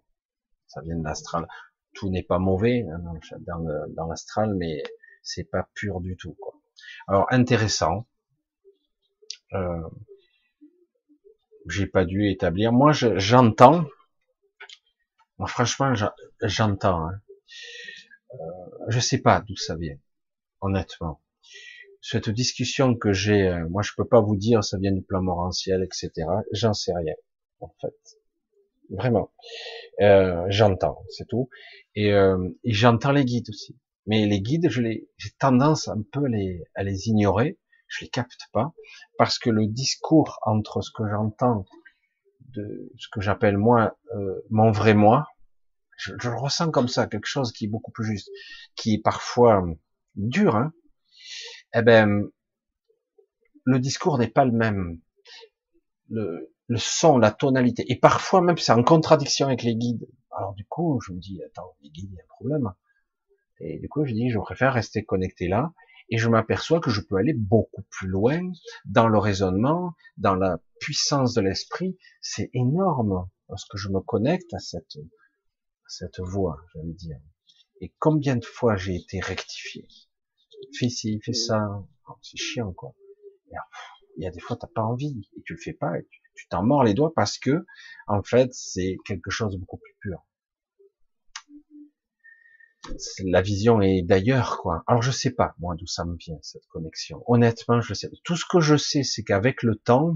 ça 0.68 0.82
vient 0.82 0.98
de 0.98 1.04
l'astral. 1.04 1.48
Tout 1.94 2.10
n'est 2.10 2.24
pas 2.24 2.40
mauvais 2.40 2.86
hein, 2.90 3.02
dans 3.90 4.08
l'astral, 4.08 4.54
mais 4.56 4.84
c'est 5.24 5.44
pas 5.44 5.68
pur 5.74 6.02
du 6.02 6.16
tout. 6.18 6.34
Quoi. 6.34 6.54
Alors 7.08 7.26
intéressant. 7.32 8.08
Euh, 9.54 9.90
j'ai 11.68 11.88
pas 11.88 12.06
dû 12.06 12.30
établir. 12.30 12.72
Moi, 12.72 12.92
j'entends 12.92 13.86
moi, 15.38 15.48
franchement, 15.48 15.94
j'entends. 16.42 17.10
Hein. 17.10 17.22
Euh, 18.34 18.38
je 18.88 19.00
sais 19.00 19.18
pas 19.18 19.42
d'où 19.42 19.56
ça 19.58 19.76
vient, 19.76 19.98
honnêtement. 20.62 21.22
Cette 22.08 22.30
discussion 22.30 22.94
que 22.94 23.14
j'ai, 23.14 23.48
euh, 23.48 23.68
moi, 23.68 23.82
je 23.82 23.90
peux 23.98 24.06
pas 24.06 24.22
vous 24.22 24.36
dire 24.36 24.64
ça 24.64 24.78
vient 24.78 24.92
du 24.92 25.02
plan 25.02 25.24
morantiel, 25.24 25.82
etc. 25.82 26.12
J'en 26.52 26.76
sais 26.76 26.94
rien, 26.94 27.16
en 27.62 27.74
fait. 27.82 27.96
Vraiment. 28.92 29.32
Euh, 30.02 30.46
j'entends, 30.50 31.00
c'est 31.10 31.28
tout. 31.28 31.50
Et, 31.96 32.14
euh, 32.14 32.38
et 32.64 32.74
j'entends 32.74 33.12
les 33.12 33.26
guides 33.26 33.50
aussi. 33.50 33.80
Mais 34.06 34.28
les 34.28 34.40
guides, 34.40 34.70
je 34.70 34.82
les, 34.82 35.10
j'ai 35.18 35.32
tendance 35.40 35.88
un 35.88 36.04
peu 36.12 36.26
à 36.76 36.84
les 36.84 37.08
ignorer. 37.08 37.58
Je 37.88 38.06
les 38.06 38.10
capte 38.10 38.50
pas 38.54 38.76
parce 39.18 39.40
que 39.40 39.50
le 39.50 39.66
discours 39.66 40.38
entre 40.44 40.82
ce 40.82 40.92
que 40.92 41.10
j'entends 41.10 41.66
de 42.54 42.92
ce 43.00 43.08
que 43.12 43.22
j'appelle 43.22 43.58
moi 43.58 43.98
mon 44.52 44.70
vrai 44.70 44.94
moi. 44.94 45.26
Je, 45.98 46.14
je, 46.22 46.30
le 46.30 46.36
ressens 46.36 46.70
comme 46.70 46.88
ça, 46.88 47.08
quelque 47.08 47.26
chose 47.26 47.52
qui 47.52 47.66
est 47.66 47.68
beaucoup 47.68 47.92
plus 47.92 48.06
juste, 48.06 48.30
qui 48.76 48.94
est 48.94 49.02
parfois 49.02 49.66
dur. 50.16 50.56
Hein 50.56 50.72
eh 51.76 51.82
ben, 51.82 52.30
le 53.66 53.80
discours 53.80 54.18
n'est 54.18 54.30
pas 54.30 54.46
le 54.46 54.52
même. 54.52 55.02
Le, 56.10 56.52
son, 56.78 57.18
la 57.18 57.32
tonalité, 57.32 57.86
et 57.92 58.00
parfois 58.00 58.42
même 58.42 58.58
c'est 58.58 58.72
en 58.72 58.84
contradiction 58.84 59.48
avec 59.48 59.62
les 59.62 59.76
guides. 59.76 60.08
Alors 60.32 60.54
du 60.54 60.66
coup, 60.66 61.00
je 61.06 61.14
me 61.14 61.20
dis, 61.20 61.40
attends, 61.44 61.76
les 61.82 61.90
guides, 61.90 62.10
il 62.12 62.16
y 62.16 62.20
a 62.20 62.24
un 62.24 62.28
problème. 62.28 62.74
Et 63.60 63.80
du 63.80 63.88
coup, 63.90 64.06
je 64.06 64.14
dis, 64.14 64.30
je 64.30 64.40
préfère 64.40 64.74
rester 64.74 65.04
connecté 65.04 65.48
là, 65.48 65.74
et 66.10 66.18
je 66.18 66.30
m'aperçois 66.30 66.80
que 66.80 66.90
je 66.90 67.02
peux 67.02 67.18
aller 67.18 67.34
beaucoup 67.34 67.84
plus 67.90 68.08
loin 68.08 68.40
dans 68.86 69.08
le 69.08 69.18
raisonnement, 69.18 69.94
dans 70.18 70.36
la 70.36 70.60
puissance 70.80 71.34
de 71.34 71.42
l'esprit. 71.42 71.98
C'est 72.22 72.50
énorme 72.54 73.28
lorsque 73.50 73.78
je 73.78 73.90
me 73.90 74.00
connecte 74.00 74.54
à 74.54 74.60
cette, 74.60 74.98
cette 75.88 76.20
voix, 76.20 76.58
j'allais 76.74 76.94
dire. 76.94 77.20
Et 77.82 77.94
combien 78.00 78.36
de 78.36 78.46
fois 78.46 78.76
j'ai 78.76 78.96
été 78.96 79.20
rectifié? 79.20 79.88
Fais 80.78 80.90
ci, 80.90 81.20
fais 81.24 81.34
ça. 81.34 81.84
Oh, 82.08 82.14
c'est 82.22 82.38
chiant, 82.38 82.74
quoi. 82.74 82.94
Il 84.18 84.24
y 84.24 84.28
a 84.28 84.32
des 84.32 84.40
fois, 84.40 84.56
t'as 84.56 84.68
pas 84.68 84.82
envie, 84.82 85.30
et 85.38 85.42
tu 85.44 85.54
le 85.54 85.60
fais 85.60 85.74
pas, 85.74 85.98
et 86.00 86.08
tu 86.36 86.48
t'en 86.48 86.64
mords 86.64 86.84
les 86.84 86.94
doigts 86.94 87.14
parce 87.14 87.38
que, 87.38 87.66
en 88.08 88.24
fait, 88.24 88.54
c'est 88.54 88.98
quelque 89.06 89.30
chose 89.30 89.54
de 89.54 89.58
beaucoup 89.58 89.78
plus 89.78 89.96
pur. 90.00 90.26
la 93.26 93.42
vision 93.42 93.82
est 93.82 94.04
d'ailleurs, 94.04 94.60
quoi. 94.60 94.84
Alors 94.88 95.02
je 95.02 95.12
sais 95.12 95.32
pas, 95.32 95.56
moi, 95.60 95.76
d'où 95.76 95.88
ça 95.88 96.06
me 96.06 96.16
vient, 96.16 96.38
cette 96.42 96.68
connexion. 96.68 97.24
Honnêtement, 97.28 97.82
je 97.82 97.94
sais. 97.94 98.10
Tout 98.24 98.36
ce 98.36 98.46
que 98.46 98.60
je 98.60 98.78
sais, 98.78 99.04
c'est 99.04 99.24
qu'avec 99.24 99.64
le 99.64 99.76
temps, 99.76 100.16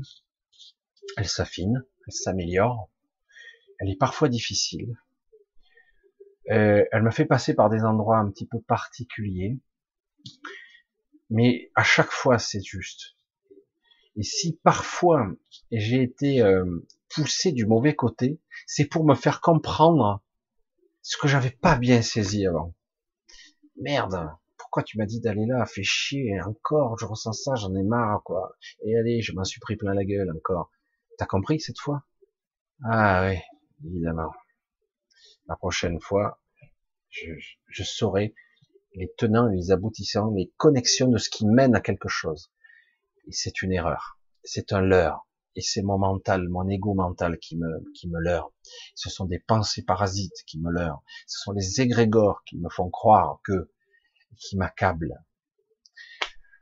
elle 1.18 1.28
s'affine, 1.28 1.84
elle 2.08 2.14
s'améliore. 2.14 2.90
Elle 3.80 3.90
est 3.90 4.00
parfois 4.00 4.30
difficile. 4.30 4.98
Euh, 6.52 6.84
elle 6.92 7.04
me 7.04 7.12
fait 7.12 7.26
passer 7.26 7.54
par 7.54 7.70
des 7.70 7.84
endroits 7.84 8.18
un 8.18 8.30
petit 8.30 8.48
peu 8.48 8.62
particuliers. 8.62 9.60
Mais 11.30 11.72
à 11.76 11.84
chaque 11.84 12.12
fois, 12.12 12.40
c'est 12.40 12.64
juste. 12.64 13.16
Et 14.16 14.24
si 14.24 14.58
parfois 14.64 15.28
j'ai 15.72 16.02
été 16.02 16.42
euh, 16.42 16.86
poussé 17.10 17.52
du 17.52 17.66
mauvais 17.66 17.96
côté, 17.96 18.42
c'est 18.66 18.86
pour 18.86 19.06
me 19.06 19.16
faire 19.16 19.42
comprendre 19.42 20.22
ce 21.02 21.18
que 21.18 21.28
j'avais 21.28 21.52
pas 21.52 21.78
bien 21.78 22.02
saisi 22.02 22.46
avant. 22.46 22.74
Merde, 23.78 24.30
pourquoi 24.58 24.84
tu 24.84 24.98
m'as 24.98 25.06
dit 25.06 25.22
d'aller 25.22 25.46
là? 25.46 25.66
Fais 25.66 25.84
chier, 25.84 26.40
encore, 26.42 26.98
je 27.00 27.06
ressens 27.06 27.34
ça, 27.34 27.56
j'en 27.56 27.74
ai 27.76 27.84
marre, 27.84 28.22
quoi. 28.24 28.58
Et 28.84 28.98
allez, 28.98 29.22
je 29.22 29.34
m'en 29.34 29.44
suis 29.44 29.60
pris 29.60 29.78
plein 29.78 29.94
la 29.94 30.04
gueule 30.04 30.32
encore. 30.36 30.70
T'as 31.18 31.26
compris 31.26 31.60
cette 31.60 31.80
fois? 31.80 32.04
Ah 32.84 33.28
oui, 33.28 33.40
évidemment. 33.86 34.32
La 35.48 35.56
prochaine 35.56 36.00
fois, 36.00 36.42
je, 37.10 37.32
je 37.68 37.84
saurai 37.84 38.36
les 38.94 39.12
tenants 39.18 39.48
les 39.48 39.72
aboutissants, 39.72 40.32
les 40.32 40.52
connexions 40.58 41.08
de 41.08 41.18
ce 41.18 41.30
qui 41.30 41.46
mène 41.46 41.76
à 41.76 41.82
quelque 41.82 42.10
chose. 42.10 42.52
Et 43.28 43.32
c'est 43.32 43.62
une 43.62 43.72
erreur. 43.72 44.20
C'est 44.44 44.74
un 44.74 44.82
leurre 44.82 45.28
et 45.56 45.62
c'est 45.62 45.82
mon 45.82 45.98
mental, 45.98 46.48
mon 46.48 46.68
ego 46.70 46.94
mental 46.94 47.38
qui 47.40 47.58
me, 47.58 47.84
qui 47.94 48.08
me 48.08 48.20
leurre. 48.20 48.52
Ce 48.96 49.10
sont 49.10 49.26
des 49.26 49.40
pensées 49.40 49.84
parasites 49.84 50.44
qui 50.46 50.60
me 50.60 50.72
leurrent. 50.72 51.04
Ce 51.28 51.40
sont 51.42 51.52
les 51.52 51.82
égrégores 51.82 52.44
qui 52.46 52.58
me 52.58 52.70
font 52.70 52.90
croire 52.90 53.40
que, 53.44 53.70
qui 54.38 54.58
m'accablent. 54.58 55.24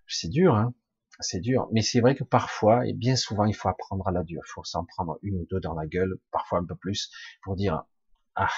C'est 0.07 0.29
dur, 0.29 0.55
hein. 0.55 0.73
C'est 1.19 1.39
dur. 1.39 1.67
Mais 1.71 1.81
c'est 1.81 1.99
vrai 1.99 2.15
que 2.15 2.23
parfois, 2.23 2.87
et 2.87 2.93
bien 2.93 3.15
souvent, 3.15 3.45
il 3.45 3.55
faut 3.55 3.69
apprendre 3.69 4.07
à 4.07 4.11
la 4.11 4.23
dure. 4.23 4.41
Il 4.45 4.51
faut 4.51 4.63
s'en 4.63 4.85
prendre 4.85 5.17
une 5.23 5.37
ou 5.37 5.45
deux 5.49 5.59
dans 5.59 5.73
la 5.73 5.87
gueule, 5.87 6.19
parfois 6.31 6.59
un 6.59 6.65
peu 6.65 6.75
plus, 6.75 7.11
pour 7.41 7.55
dire, 7.55 7.83
ah, 8.35 8.49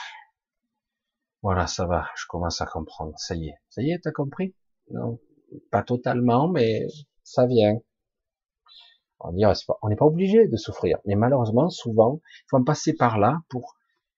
voilà, 1.41 1.67
ça 1.67 1.85
va, 1.85 2.07
je 2.15 2.25
commence 2.27 2.61
à 2.61 2.65
comprendre. 2.65 3.13
Ça 3.17 3.35
y 3.35 3.49
est. 3.49 3.57
Ça 3.69 3.81
y 3.81 3.91
est, 3.91 3.99
t'as 3.99 4.11
compris? 4.11 4.55
Non. 4.91 5.19
Pas 5.71 5.83
totalement, 5.83 6.47
mais 6.47 6.87
ça 7.23 7.45
vient. 7.45 7.79
On 9.19 9.31
n'est 9.33 9.95
pas 9.95 10.05
obligé 10.05 10.47
de 10.47 10.55
souffrir, 10.55 10.99
mais 11.05 11.15
malheureusement, 11.15 11.69
souvent, 11.69 12.21
il 12.23 12.45
faut 12.49 12.57
en 12.57 12.63
passer 12.63 12.93
par 12.93 13.17
là 13.17 13.41
pour 13.49 13.77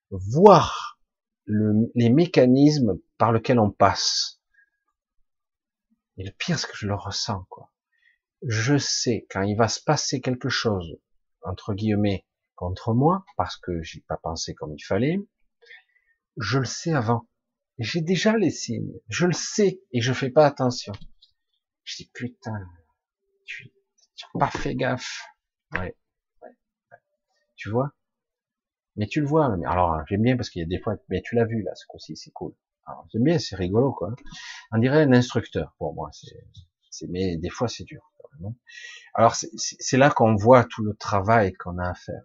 voir 0.09 0.99
les 1.47 2.09
mécanismes 2.09 2.99
par 3.17 3.31
lesquels 3.31 3.59
on 3.59 3.71
passe. 3.71 4.39
Et 6.17 6.23
le 6.23 6.31
pire, 6.31 6.59
c'est 6.59 6.67
que 6.67 6.77
je 6.77 6.87
le 6.87 6.95
ressens, 6.95 7.45
quoi. 7.49 7.71
Je 8.43 8.77
sais 8.77 9.25
quand 9.29 9.41
il 9.41 9.55
va 9.55 9.67
se 9.67 9.81
passer 9.81 10.21
quelque 10.21 10.49
chose, 10.49 10.99
entre 11.43 11.73
guillemets, 11.73 12.25
contre 12.55 12.93
moi, 12.93 13.25
parce 13.37 13.57
que 13.57 13.81
j'ai 13.81 14.01
pas 14.01 14.17
pensé 14.17 14.53
comme 14.53 14.73
il 14.75 14.83
fallait, 14.83 15.17
je 16.37 16.59
le 16.59 16.65
sais 16.65 16.93
avant. 16.93 17.27
J'ai 17.77 18.01
déjà 18.01 18.37
les 18.37 18.51
signes. 18.51 18.93
Je 19.09 19.25
le 19.25 19.33
sais 19.33 19.81
et 19.91 20.01
je 20.01 20.13
fais 20.13 20.29
pas 20.29 20.45
attention. 20.45 20.93
Je 21.83 21.95
dis 21.97 22.11
putain, 22.13 22.59
tu, 23.45 23.71
pas 24.37 24.49
fait 24.49 24.75
gaffe. 24.75 25.23
Ouais. 25.73 25.97
Tu 27.55 27.69
vois? 27.69 27.93
Mais 28.95 29.07
tu 29.07 29.21
le 29.21 29.27
vois. 29.27 29.45
Alors, 29.67 30.01
j'aime 30.07 30.21
bien 30.21 30.35
parce 30.35 30.49
qu'il 30.49 30.61
y 30.61 30.65
a 30.65 30.67
des 30.67 30.79
fois, 30.79 30.95
mais 31.09 31.21
tu 31.21 31.35
l'as 31.35 31.45
vu 31.45 31.63
là, 31.63 31.73
ce 31.75 31.85
coup-ci, 31.87 32.15
c'est 32.15 32.31
cool. 32.31 32.53
J'aime 33.11 33.23
bien, 33.23 33.39
c'est 33.39 33.55
rigolo, 33.55 33.93
quoi. 33.93 34.13
On 34.71 34.77
dirait 34.77 35.03
un 35.03 35.13
instructeur 35.13 35.73
pour 35.77 35.93
moi. 35.93 36.09
C'est, 36.89 37.07
mais 37.07 37.37
des 37.37 37.49
fois, 37.49 37.67
c'est 37.67 37.83
dur. 37.83 38.01
Alors, 39.13 39.35
c'est 39.35 39.97
là 39.97 40.09
qu'on 40.09 40.35
voit 40.35 40.63
tout 40.65 40.83
le 40.83 40.95
travail 40.95 41.53
qu'on 41.53 41.77
a 41.77 41.89
à 41.89 41.93
faire. 41.93 42.23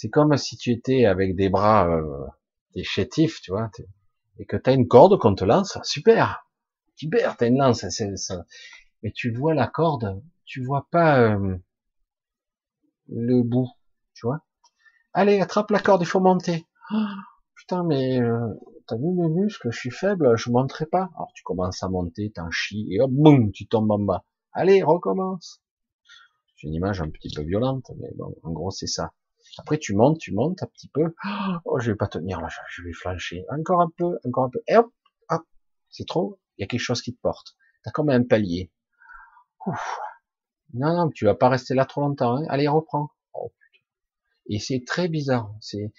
C'est 0.00 0.08
comme 0.08 0.34
si 0.38 0.56
tu 0.56 0.70
étais 0.70 1.04
avec 1.04 1.36
des 1.36 1.50
bras, 1.50 1.86
euh, 1.86 2.26
des 2.74 2.84
chétifs, 2.84 3.42
tu 3.42 3.50
vois, 3.50 3.70
et 4.38 4.46
que 4.46 4.56
tu 4.56 4.70
as 4.70 4.72
une 4.72 4.88
corde 4.88 5.18
qu'on 5.18 5.34
te 5.34 5.44
lance, 5.44 5.76
super, 5.82 6.46
super, 6.96 7.36
t'as 7.36 7.48
une 7.48 7.58
lance, 7.58 7.86
c'est, 7.86 8.16
ça, 8.16 8.46
mais 9.02 9.12
tu 9.12 9.30
vois 9.30 9.52
la 9.52 9.66
corde, 9.66 10.22
tu 10.46 10.64
vois 10.64 10.86
pas 10.90 11.20
euh, 11.20 11.54
le 13.08 13.42
bout, 13.42 13.68
tu 14.14 14.26
vois. 14.26 14.40
Allez, 15.12 15.38
attrape 15.38 15.70
la 15.70 15.80
corde, 15.80 16.00
il 16.00 16.06
faut 16.06 16.20
monter. 16.20 16.66
Oh, 16.94 17.04
putain, 17.54 17.84
mais 17.84 18.22
euh, 18.22 18.54
t'as 18.86 18.96
vu 18.96 19.12
mes 19.12 19.28
muscles, 19.28 19.70
je 19.70 19.78
suis 19.78 19.90
faible, 19.90 20.34
je 20.38 20.48
monterai 20.48 20.86
pas. 20.86 21.10
Alors 21.14 21.30
tu 21.34 21.42
commences 21.42 21.82
à 21.82 21.90
monter, 21.90 22.32
t'en 22.34 22.50
chies, 22.50 22.88
et 22.90 23.02
hop, 23.02 23.10
boum, 23.10 23.52
tu 23.52 23.66
tombes 23.66 23.90
en 23.90 23.98
bas. 23.98 24.24
Allez, 24.54 24.82
recommence. 24.82 25.60
C'est 26.56 26.68
une 26.68 26.74
image 26.74 27.02
un 27.02 27.10
petit 27.10 27.28
peu 27.36 27.42
violente, 27.42 27.90
mais 27.98 28.08
bon, 28.16 28.34
en 28.42 28.52
gros 28.52 28.70
c'est 28.70 28.86
ça. 28.86 29.12
Après 29.58 29.78
tu 29.78 29.94
montes, 29.94 30.18
tu 30.18 30.32
montes 30.32 30.62
un 30.62 30.66
petit 30.66 30.88
peu. 30.88 31.14
Oh, 31.64 31.78
je 31.80 31.90
vais 31.90 31.96
pas 31.96 32.06
tenir 32.06 32.40
là, 32.40 32.48
je 32.68 32.82
vais 32.82 32.92
flancher. 32.92 33.44
Encore 33.50 33.80
un 33.80 33.90
peu, 33.96 34.18
encore 34.24 34.44
un 34.44 34.50
peu. 34.50 34.60
Et 34.68 34.76
hop, 34.76 34.92
hop, 35.28 35.42
c'est 35.90 36.06
trop. 36.06 36.38
Il 36.56 36.62
y 36.62 36.64
a 36.64 36.66
quelque 36.66 36.80
chose 36.80 37.02
qui 37.02 37.14
te 37.14 37.20
porte. 37.20 37.56
T'as 37.84 37.90
comme 37.90 38.10
un 38.10 38.22
palier. 38.22 38.70
Non, 40.72 40.94
non, 40.94 41.10
tu 41.10 41.24
vas 41.24 41.34
pas 41.34 41.48
rester 41.48 41.74
là 41.74 41.84
trop 41.84 42.00
longtemps. 42.00 42.36
Hein. 42.36 42.46
Allez, 42.48 42.68
reprends. 42.68 43.10
Oh, 43.34 43.52
et 44.48 44.58
c'est 44.58 44.84
très 44.86 45.08
bizarre. 45.08 45.52
C'est 45.60 45.92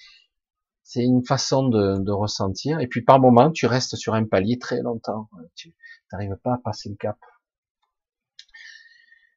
c'est 0.83 1.03
une 1.03 1.25
façon 1.25 1.69
de, 1.69 1.99
de, 1.99 2.11
ressentir. 2.11 2.79
Et 2.81 2.87
puis 2.87 3.01
par 3.01 3.19
moment, 3.19 3.51
tu 3.51 3.65
restes 3.65 3.95
sur 3.95 4.13
un 4.13 4.25
palier 4.25 4.57
très 4.59 4.81
longtemps. 4.81 5.29
Tu 5.55 5.73
n'arrives 6.11 6.35
pas 6.43 6.55
à 6.55 6.57
passer 6.57 6.89
le 6.89 6.95
cap. 6.95 7.17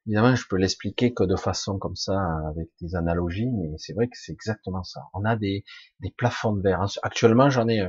Évidemment, 0.07 0.35
je 0.35 0.47
peux 0.47 0.57
l'expliquer 0.57 1.15
que 1.15 1.25
de 1.25 1.37
façon 1.37 1.79
comme 1.79 1.97
ça, 1.97 2.21
avec 2.49 2.69
des 2.81 2.95
analogies, 2.95 3.51
mais 3.51 3.77
c'est 3.79 3.95
vrai 3.95 4.09
que 4.09 4.17
c'est 4.19 4.33
exactement 4.33 4.85
ça. 4.85 5.01
On 5.15 5.25
a 5.25 5.37
des, 5.37 5.65
des 6.01 6.11
plafonds 6.11 6.53
de 6.53 6.63
verre. 6.63 6.85
Actuellement, 7.03 7.49
j'en 7.51 7.69
ai 7.69 7.81
un. 7.81 7.89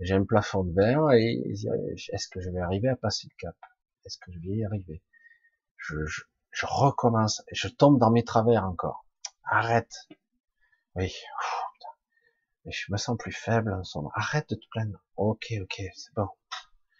J'ai 0.00 0.14
un 0.14 0.24
plafond 0.24 0.62
de 0.62 0.72
verre 0.72 1.10
et 1.12 1.42
est-ce 2.12 2.28
que 2.28 2.40
je 2.40 2.50
vais 2.50 2.60
arriver 2.60 2.88
à 2.88 2.96
passer 2.96 3.26
le 3.30 3.36
cap? 3.36 3.56
Est-ce 4.04 4.16
que 4.18 4.30
je 4.32 4.38
vais 4.38 4.56
y 4.58 4.64
arriver? 4.64 5.02
Je, 5.76 6.06
je, 6.06 6.22
je 6.52 6.66
recommence, 6.66 7.42
je 7.52 7.68
tombe 7.68 7.98
dans 7.98 8.10
mes 8.10 8.22
travers 8.24 8.64
encore. 8.64 9.04
Arrête. 9.44 9.92
Oui. 10.94 11.12
Je 12.64 12.92
me 12.92 12.96
sens 12.96 13.16
plus 13.18 13.32
faible 13.32 13.72
en 13.72 13.82
moment. 13.96 14.12
Arrête 14.14 14.48
de 14.50 14.54
te 14.54 14.66
plaindre. 14.70 15.04
Ok, 15.16 15.52
ok, 15.60 15.82
c'est 15.94 16.14
bon. 16.14 16.28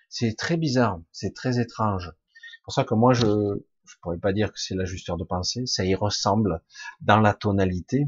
C'est 0.09 0.37
très 0.37 0.57
bizarre, 0.57 1.01
c'est 1.13 1.35
très 1.35 1.61
étrange. 1.61 2.11
C'est 2.33 2.63
pour 2.65 2.73
ça 2.73 2.85
que 2.85 2.95
moi, 2.95 3.13
je 3.13 3.63
je 3.89 3.97
pourrais 4.02 4.19
pas 4.19 4.32
dire 4.32 4.52
que 4.52 4.60
c'est 4.60 4.74
l'ajusteur 4.74 5.16
de 5.16 5.24
pensée, 5.24 5.66
ça 5.66 5.85
y 5.85 5.94
ressemble 5.94 6.62
dans 7.01 7.20
la 7.20 7.35
tonalité. 7.35 8.06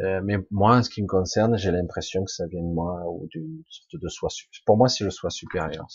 Euh, 0.00 0.20
mais 0.22 0.36
moi, 0.50 0.76
en 0.76 0.82
ce 0.82 0.90
qui 0.90 1.02
me 1.02 1.06
concerne, 1.06 1.56
j'ai 1.56 1.70
l'impression 1.70 2.24
que 2.24 2.30
ça 2.30 2.46
vient 2.46 2.62
de 2.62 2.74
moi 2.74 3.02
ou 3.08 3.26
d'une 3.28 3.62
sorte 3.68 4.02
de 4.02 4.08
soi. 4.08 4.28
Pour 4.66 4.76
moi, 4.76 4.88
c'est 4.88 5.04
le 5.04 5.10
soi 5.10 5.30
supérieur. 5.30 5.86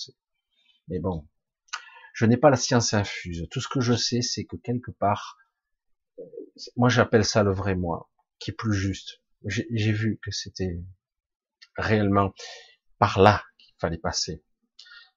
Mais 0.88 1.00
bon, 1.00 1.28
je 2.14 2.26
n'ai 2.26 2.38
pas 2.38 2.50
la 2.50 2.58
science 2.58 2.94
infuse. 2.94 3.48
Tout 3.52 3.62
ce 3.62 3.68
que 3.68 3.80
je 3.80 3.94
sais, 3.94 4.22
c'est 4.22 4.46
que 4.46 4.56
quelque 4.56 4.92
part, 4.92 5.38
moi 6.76 6.90
j'appelle 6.90 7.26
ça 7.26 7.44
le 7.44 7.54
vrai 7.54 7.76
moi, 7.76 8.10
qui 8.40 8.52
est 8.52 8.56
plus 8.56 8.74
juste. 8.74 9.22
J'ai 9.46 9.92
vu 9.92 10.20
que 10.22 10.32
c'était 10.32 10.80
réellement 11.76 12.34
par 13.00 13.20
là 13.20 13.44
qu'il 13.58 13.74
fallait 13.80 13.98
passer. 13.98 14.44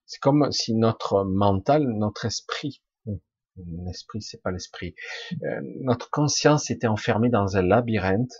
C'est 0.07 0.21
comme 0.21 0.51
si 0.53 0.75
notre 0.75 1.25
mental, 1.25 1.83
notre 1.83 2.25
esprit, 2.25 2.83
l'esprit 3.85 4.23
c'est 4.23 4.43
pas 4.43 4.51
l'esprit, 4.51 4.95
euh, 5.43 5.61
notre 5.81 6.11
conscience 6.11 6.71
était 6.71 6.87
enfermée 6.87 7.31
dans 7.31 7.57
un 7.57 7.63
labyrinthe 7.63 8.33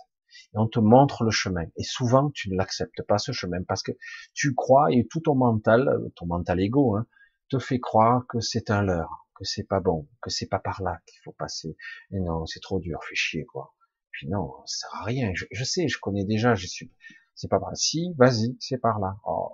et 0.53 0.57
on 0.57 0.67
te 0.67 0.79
montre 0.79 1.23
le 1.23 1.31
chemin. 1.31 1.65
Et 1.77 1.83
souvent 1.83 2.29
tu 2.31 2.49
ne 2.49 2.57
l'acceptes 2.57 3.01
pas 3.07 3.17
ce 3.17 3.31
chemin 3.31 3.63
parce 3.67 3.83
que 3.83 3.91
tu 4.33 4.53
crois 4.53 4.91
et 4.91 5.07
tout 5.07 5.21
ton 5.21 5.35
mental, 5.35 5.89
ton 6.15 6.25
mental 6.25 6.59
égo, 6.59 6.95
hein, 6.95 7.07
te 7.49 7.59
fait 7.59 7.79
croire 7.79 8.25
que 8.27 8.39
c'est 8.39 8.69
un 8.71 8.81
leurre, 8.81 9.27
que 9.35 9.43
c'est 9.43 9.63
pas 9.63 9.79
bon, 9.79 10.07
que 10.21 10.29
c'est 10.29 10.47
pas 10.47 10.59
par 10.59 10.81
là 10.81 10.99
qu'il 11.05 11.19
faut 11.23 11.33
passer. 11.33 11.77
Et 12.11 12.19
non, 12.19 12.45
c'est 12.45 12.59
trop 12.59 12.79
dur, 12.79 12.99
fais 13.07 13.15
chier, 13.15 13.45
quoi. 13.45 13.73
Puis 14.11 14.27
non, 14.27 14.51
ça 14.65 14.87
sert 14.87 15.01
à 15.01 15.03
rien. 15.03 15.31
Je, 15.33 15.63
sais, 15.63 15.87
je 15.87 15.99
connais 15.99 16.23
déjà, 16.23 16.55
je 16.55 16.67
suis, 16.67 16.91
c'est 17.35 17.49
pas 17.49 17.59
par 17.59 17.69
là. 17.69 17.75
Si, 17.75 18.13
vas-y, 18.17 18.55
c'est 18.59 18.77
par 18.77 18.99
là. 18.99 19.17
Oh, 19.25 19.51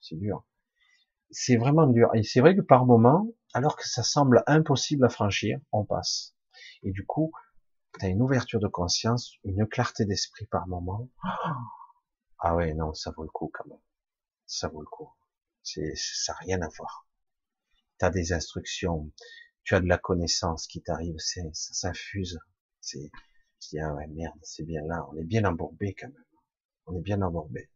c'est 0.00 0.16
dur. 0.16 0.44
C'est 1.30 1.56
vraiment 1.56 1.86
dur. 1.86 2.10
Et 2.14 2.24
c'est 2.24 2.40
vrai 2.40 2.56
que 2.56 2.60
par 2.60 2.86
moment, 2.86 3.28
alors 3.54 3.76
que 3.76 3.88
ça 3.88 4.02
semble 4.02 4.42
impossible 4.46 5.04
à 5.04 5.08
franchir, 5.08 5.58
on 5.72 5.84
passe. 5.84 6.34
Et 6.82 6.92
du 6.92 7.04
coup, 7.04 7.32
tu 7.98 8.06
as 8.06 8.08
une 8.08 8.22
ouverture 8.22 8.60
de 8.60 8.68
conscience, 8.68 9.34
une 9.44 9.66
clarté 9.66 10.04
d'esprit 10.04 10.46
par 10.46 10.66
moment. 10.66 11.08
Ah 12.42 12.56
ouais, 12.56 12.72
non, 12.72 12.94
ça 12.94 13.10
vaut 13.10 13.22
le 13.22 13.28
coup 13.28 13.50
quand 13.52 13.66
même. 13.66 13.82
Ça 14.46 14.68
vaut 14.68 14.80
le 14.80 14.86
coup. 14.86 15.12
C'est, 15.62 15.92
ça 15.94 16.32
n'a 16.32 16.38
rien 16.38 16.62
à 16.62 16.68
voir 16.68 17.06
tu 18.00 18.06
as 18.06 18.10
des 18.10 18.32
instructions, 18.32 19.12
tu 19.62 19.74
as 19.74 19.80
de 19.80 19.86
la 19.86 19.98
connaissance 19.98 20.66
qui 20.66 20.82
t'arrive, 20.82 21.16
ça 21.18 21.42
s'infuse. 21.52 22.38
C'est, 22.80 23.10
ah 23.78 23.94
ouais, 23.94 24.06
merde, 24.08 24.38
c'est 24.42 24.64
bien 24.64 24.82
là, 24.86 25.06
on 25.12 25.16
est 25.16 25.24
bien 25.24 25.44
embourbé 25.44 25.94
quand 25.94 26.08
même. 26.08 26.24
On 26.86 26.96
est 26.96 27.02
bien 27.02 27.20
embourbé. 27.20 27.70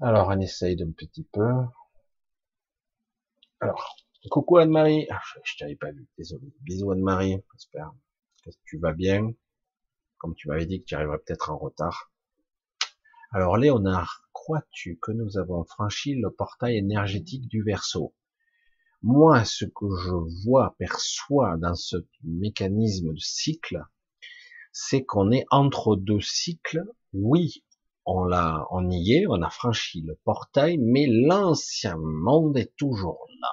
Alors, 0.00 0.28
on 0.28 0.40
essaye 0.40 0.76
d'un 0.76 0.90
petit 0.90 1.24
peu. 1.24 1.52
Alors, 3.62 3.96
coucou 4.28 4.56
Anne-Marie. 4.56 5.06
Ah, 5.08 5.20
je, 5.44 5.56
t'avais 5.56 5.76
pas 5.76 5.92
vu, 5.92 6.08
désolé. 6.18 6.52
Bisous 6.62 6.90
Anne-Marie, 6.90 7.36
j'espère 7.52 7.92
que 8.44 8.50
tu 8.64 8.76
vas 8.76 8.92
bien. 8.92 9.32
Comme 10.18 10.34
tu 10.34 10.48
m'avais 10.48 10.66
dit 10.66 10.80
que 10.80 10.84
tu 10.84 10.96
arriverais 10.96 11.18
peut-être 11.18 11.48
en 11.48 11.58
retard. 11.58 12.10
Alors 13.30 13.56
Léonard, 13.56 14.28
crois-tu 14.32 14.98
que 15.00 15.12
nous 15.12 15.38
avons 15.38 15.62
franchi 15.62 16.16
le 16.16 16.32
portail 16.32 16.76
énergétique 16.76 17.46
du 17.46 17.62
Verseau 17.62 18.16
Moi, 19.00 19.44
ce 19.44 19.64
que 19.64 19.86
je 19.96 20.44
vois, 20.44 20.74
perçois 20.76 21.56
dans 21.56 21.76
ce 21.76 21.98
mécanisme 22.24 23.14
de 23.14 23.20
cycle, 23.20 23.84
c'est 24.72 25.04
qu'on 25.04 25.30
est 25.30 25.46
entre 25.52 25.94
deux 25.94 26.20
cycles. 26.20 26.82
Oui, 27.12 27.64
on 28.04 28.24
l'a, 28.24 28.66
on 28.70 28.88
on 28.88 29.42
a 29.42 29.50
franchi 29.50 30.02
le 30.02 30.16
portail, 30.24 30.78
mais 30.78 31.06
l'ancien 31.06 31.96
monde 31.96 32.56
est 32.56 32.74
toujours 32.76 33.26
là. 33.40 33.50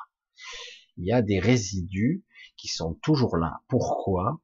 Il 0.98 1.06
y 1.06 1.12
a 1.12 1.22
des 1.22 1.40
résidus 1.40 2.24
qui 2.58 2.68
sont 2.68 2.96
toujours 2.96 3.38
là. 3.38 3.62
Pourquoi? 3.68 4.40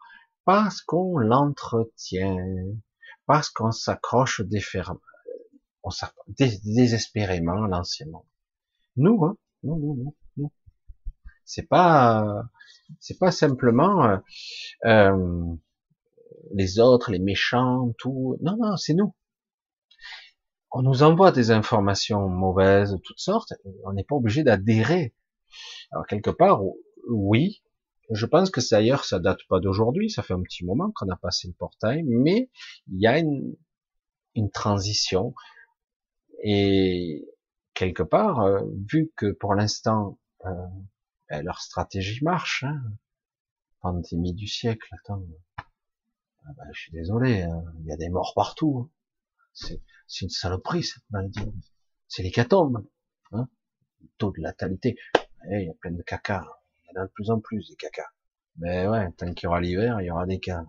Parce 0.45 0.81
qu'on 0.81 1.17
l'entretient, 1.17 2.37
parce 3.25 3.49
qu'on 3.49 3.71
s'accroche 3.71 4.41
désespérément 6.27 7.63
à 7.63 7.67
l'ancien 7.67 8.05
monde. 8.07 8.25
Nous, 8.97 9.25
hein 9.25 9.37
nous, 9.63 10.13
nous. 10.37 10.51
C'est 11.43 11.67
pas, 11.67 12.43
c'est 12.99 13.17
pas 13.19 13.31
simplement 13.31 14.05
euh, 14.05 14.17
euh 14.85 15.55
les 16.53 16.79
autres, 16.79 17.11
les 17.11 17.19
méchants, 17.19 17.91
tout. 17.97 18.37
Non, 18.41 18.55
non, 18.57 18.77
c'est 18.77 18.93
nous 18.93 19.15
on 20.71 20.81
nous 20.81 21.03
envoie 21.03 21.31
des 21.31 21.51
informations 21.51 22.27
mauvaises, 22.27 22.97
toutes 23.03 23.19
sortes, 23.19 23.53
on 23.83 23.93
n'est 23.93 24.03
pas 24.03 24.15
obligé 24.15 24.43
d'adhérer. 24.43 25.15
Alors 25.91 26.05
quelque 26.05 26.31
part, 26.31 26.61
oui, 27.09 27.63
je 28.11 28.25
pense 28.25 28.49
que 28.49 28.61
d'ailleurs 28.69 29.05
ça 29.05 29.19
date 29.19 29.39
pas 29.47 29.59
d'aujourd'hui, 29.59 30.09
ça 30.09 30.23
fait 30.23 30.33
un 30.33 30.41
petit 30.41 30.65
moment 30.65 30.91
qu'on 30.95 31.09
a 31.09 31.15
passé 31.15 31.47
le 31.47 31.53
portail, 31.53 32.03
mais 32.03 32.49
il 32.87 32.99
y 32.99 33.07
a 33.07 33.19
une, 33.19 33.55
transition 34.51 35.33
et 36.43 37.25
quelque 37.73 38.03
part, 38.03 38.41
euh, 38.41 38.59
vu 38.91 39.13
que 39.15 39.31
pour 39.31 39.55
l'instant 39.55 40.19
euh, 40.45 40.49
ben, 41.29 41.43
leur 41.43 41.61
stratégie 41.61 42.21
marche, 42.23 42.65
hein, 42.65 42.81
pandémie 43.81 44.33
du 44.33 44.47
siècle, 44.47 44.93
attends, 44.93 45.23
ah 45.57 46.51
ben, 46.57 46.65
je 46.73 46.79
suis 46.79 46.91
désolé, 46.91 47.43
hein, 47.43 47.63
il 47.79 47.85
y 47.85 47.91
a 47.91 47.97
des 47.97 48.09
morts 48.09 48.33
partout. 48.35 48.81
Hein. 48.81 48.94
C'est 49.55 49.81
une 50.21 50.29
saloperie 50.29 50.83
cette 50.83 51.09
maladie. 51.09 51.51
C'est 52.07 52.23
l'hécatombe. 52.23 52.85
Hein 53.31 53.47
le 54.01 54.09
taux 54.17 54.31
de 54.31 54.41
latalité. 54.41 54.97
Eh, 55.49 55.61
il 55.61 55.67
y 55.67 55.69
a 55.69 55.73
plein 55.73 55.91
de 55.91 56.01
caca. 56.03 56.45
Il 56.83 56.95
y 56.95 56.97
en 56.97 57.01
a 57.01 57.05
de 57.05 57.11
plus 57.11 57.29
en 57.29 57.39
plus 57.39 57.67
des 57.67 57.75
caca. 57.75 58.05
Mais 58.57 58.87
ouais, 58.87 59.11
tant 59.13 59.33
qu'il 59.33 59.45
y 59.45 59.47
aura 59.47 59.61
l'hiver, 59.61 60.01
il 60.01 60.05
y 60.05 60.11
aura 60.11 60.25
des 60.25 60.39
cas. 60.39 60.65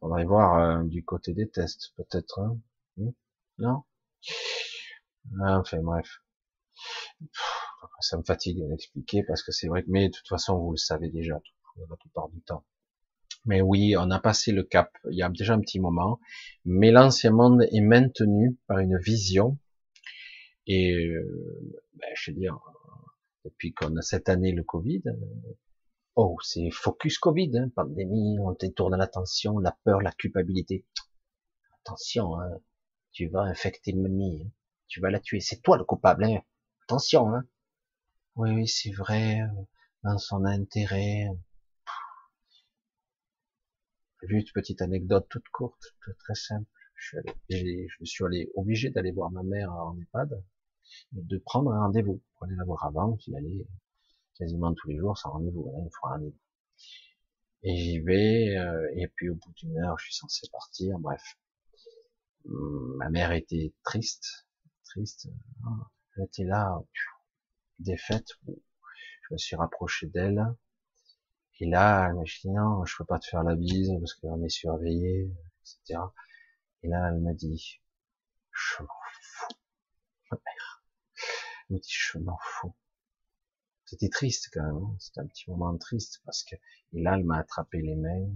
Faudrait 0.00 0.24
voir 0.24 0.58
euh, 0.58 0.84
du 0.84 1.04
côté 1.04 1.32
des 1.32 1.48
tests, 1.48 1.92
peut-être. 1.96 2.40
Hein 2.40 2.58
hmm? 2.98 3.10
Non? 3.58 3.84
Ah, 5.40 5.58
Enfin 5.58 5.80
bref. 5.82 6.20
Ça 8.00 8.18
me 8.18 8.22
fatigue 8.22 8.66
d'expliquer 8.68 9.22
parce 9.22 9.42
que 9.42 9.52
c'est 9.52 9.68
vrai 9.68 9.82
que, 9.82 9.90
mais 9.90 10.08
de 10.08 10.14
toute 10.14 10.28
façon, 10.28 10.58
vous 10.58 10.72
le 10.72 10.76
savez 10.76 11.08
déjà 11.08 11.40
la 11.88 11.96
plupart 11.96 12.28
du 12.28 12.40
temps. 12.42 12.64
Mais 13.44 13.60
oui, 13.60 13.94
on 13.98 14.10
a 14.10 14.18
passé 14.18 14.52
le 14.52 14.62
cap 14.62 14.90
il 15.10 15.18
y 15.18 15.22
a 15.22 15.28
déjà 15.28 15.54
un 15.54 15.60
petit 15.60 15.80
moment, 15.80 16.18
mais 16.64 16.90
l'ancien 16.90 17.30
monde 17.30 17.62
est 17.70 17.80
maintenu 17.80 18.56
par 18.66 18.78
une 18.78 18.98
vision. 18.98 19.58
Et 20.66 20.94
euh, 20.94 21.82
ben, 21.94 22.08
je 22.14 22.30
veux 22.30 22.36
dire, 22.38 22.58
depuis 23.44 23.74
qu'on 23.74 23.96
a 23.96 24.02
cette 24.02 24.28
année 24.30 24.52
le 24.52 24.62
Covid, 24.62 25.02
euh, 25.06 25.56
oh, 26.16 26.36
c'est 26.42 26.70
focus 26.70 27.18
Covid, 27.18 27.50
hein, 27.58 27.70
pandémie, 27.74 28.38
on 28.40 28.52
détourne 28.52 28.96
l'attention, 28.96 29.58
la 29.58 29.76
peur, 29.84 30.00
la 30.00 30.12
culpabilité. 30.12 30.86
Attention, 31.82 32.40
hein, 32.40 32.48
tu 33.12 33.28
vas 33.28 33.42
infecter 33.42 33.92
mamie, 33.92 34.42
hein, 34.46 34.50
tu 34.88 35.00
vas 35.00 35.10
la 35.10 35.20
tuer, 35.20 35.40
c'est 35.40 35.60
toi 35.60 35.76
le 35.76 35.84
coupable. 35.84 36.24
Hein. 36.24 36.40
Attention. 36.84 37.28
Hein. 37.34 37.44
Oui, 38.36 38.50
oui, 38.52 38.68
c'est 38.68 38.92
vrai, 38.92 39.40
euh, 39.42 39.46
dans 40.02 40.18
son 40.18 40.44
intérêt. 40.46 41.28
Juste 44.28 44.52
petite 44.54 44.80
anecdote 44.80 45.26
toute 45.28 45.48
courte, 45.48 45.96
très 46.18 46.34
simple. 46.34 46.68
Je, 46.94 47.06
suis 47.06 47.18
allé, 47.50 47.88
suis 48.04 48.24
allé 48.24 48.50
obligé 48.54 48.90
d'aller 48.90 49.12
voir 49.12 49.30
ma 49.30 49.42
mère 49.42 49.72
en 49.72 49.98
EHPAD, 49.98 50.42
de 51.12 51.38
prendre 51.38 51.72
un 51.72 51.80
rendez-vous 51.80 52.22
pour 52.32 52.44
aller 52.44 52.56
la 52.56 52.64
voir 52.64 52.84
avant, 52.84 53.16
j'y 53.18 53.36
allais 53.36 53.66
quasiment 54.38 54.72
tous 54.74 54.88
les 54.88 54.96
jours 54.96 55.18
sans 55.18 55.30
rendez-vous, 55.32 55.70
il 55.84 55.90
faut 55.92 56.06
un 56.06 56.10
rendez-vous. 56.10 56.38
Et 57.64 57.76
j'y 57.76 58.00
vais, 58.00 58.56
euh, 58.56 58.88
et 58.96 59.08
puis 59.08 59.28
au 59.28 59.34
bout 59.34 59.52
d'une 59.56 59.78
heure, 59.78 59.98
je 59.98 60.04
suis 60.04 60.14
censé 60.14 60.46
partir, 60.50 60.98
bref. 60.98 61.22
Hum, 62.46 62.96
ma 62.98 63.10
mère 63.10 63.32
était 63.32 63.74
triste, 63.84 64.46
triste, 64.84 65.28
elle 66.16 66.24
était 66.24 66.44
là, 66.44 66.78
défaite, 67.78 68.28
je 68.46 69.32
me 69.32 69.38
suis 69.38 69.56
rapproché 69.56 70.06
d'elle, 70.06 70.44
et 71.60 71.66
là, 71.66 72.08
elle 72.08 72.14
m'a 72.14 72.22
dit 72.24 72.50
non, 72.50 72.84
je 72.84 72.96
peux 72.96 73.04
pas 73.04 73.18
te 73.18 73.26
faire 73.26 73.44
la 73.44 73.54
bise 73.54 73.92
parce 74.00 74.14
qu'on 74.14 74.42
est 74.42 74.48
surveillé, 74.48 75.30
etc. 75.60 76.00
Et 76.82 76.88
là, 76.88 77.08
elle 77.08 77.20
m'a 77.20 77.32
dit, 77.32 77.80
je 78.50 78.82
m'en 78.82 78.88
fous. 79.20 79.54
Ma 80.30 80.38
mère. 80.44 80.84
Elle 81.68 81.76
m'a 81.76 81.78
dit, 81.78 81.92
je 81.92 82.18
m'en 82.18 82.38
fous. 82.42 82.74
C'était 83.84 84.08
triste 84.08 84.50
quand 84.52 84.62
même. 84.62 84.76
Hein. 84.76 84.96
C'était 84.98 85.20
un 85.20 85.26
petit 85.26 85.48
moment 85.50 85.76
triste 85.78 86.22
parce 86.24 86.42
que, 86.42 86.56
et 86.56 87.02
là, 87.02 87.14
elle 87.16 87.24
m'a 87.24 87.38
attrapé 87.38 87.80
les 87.80 87.94
mains. 87.96 88.28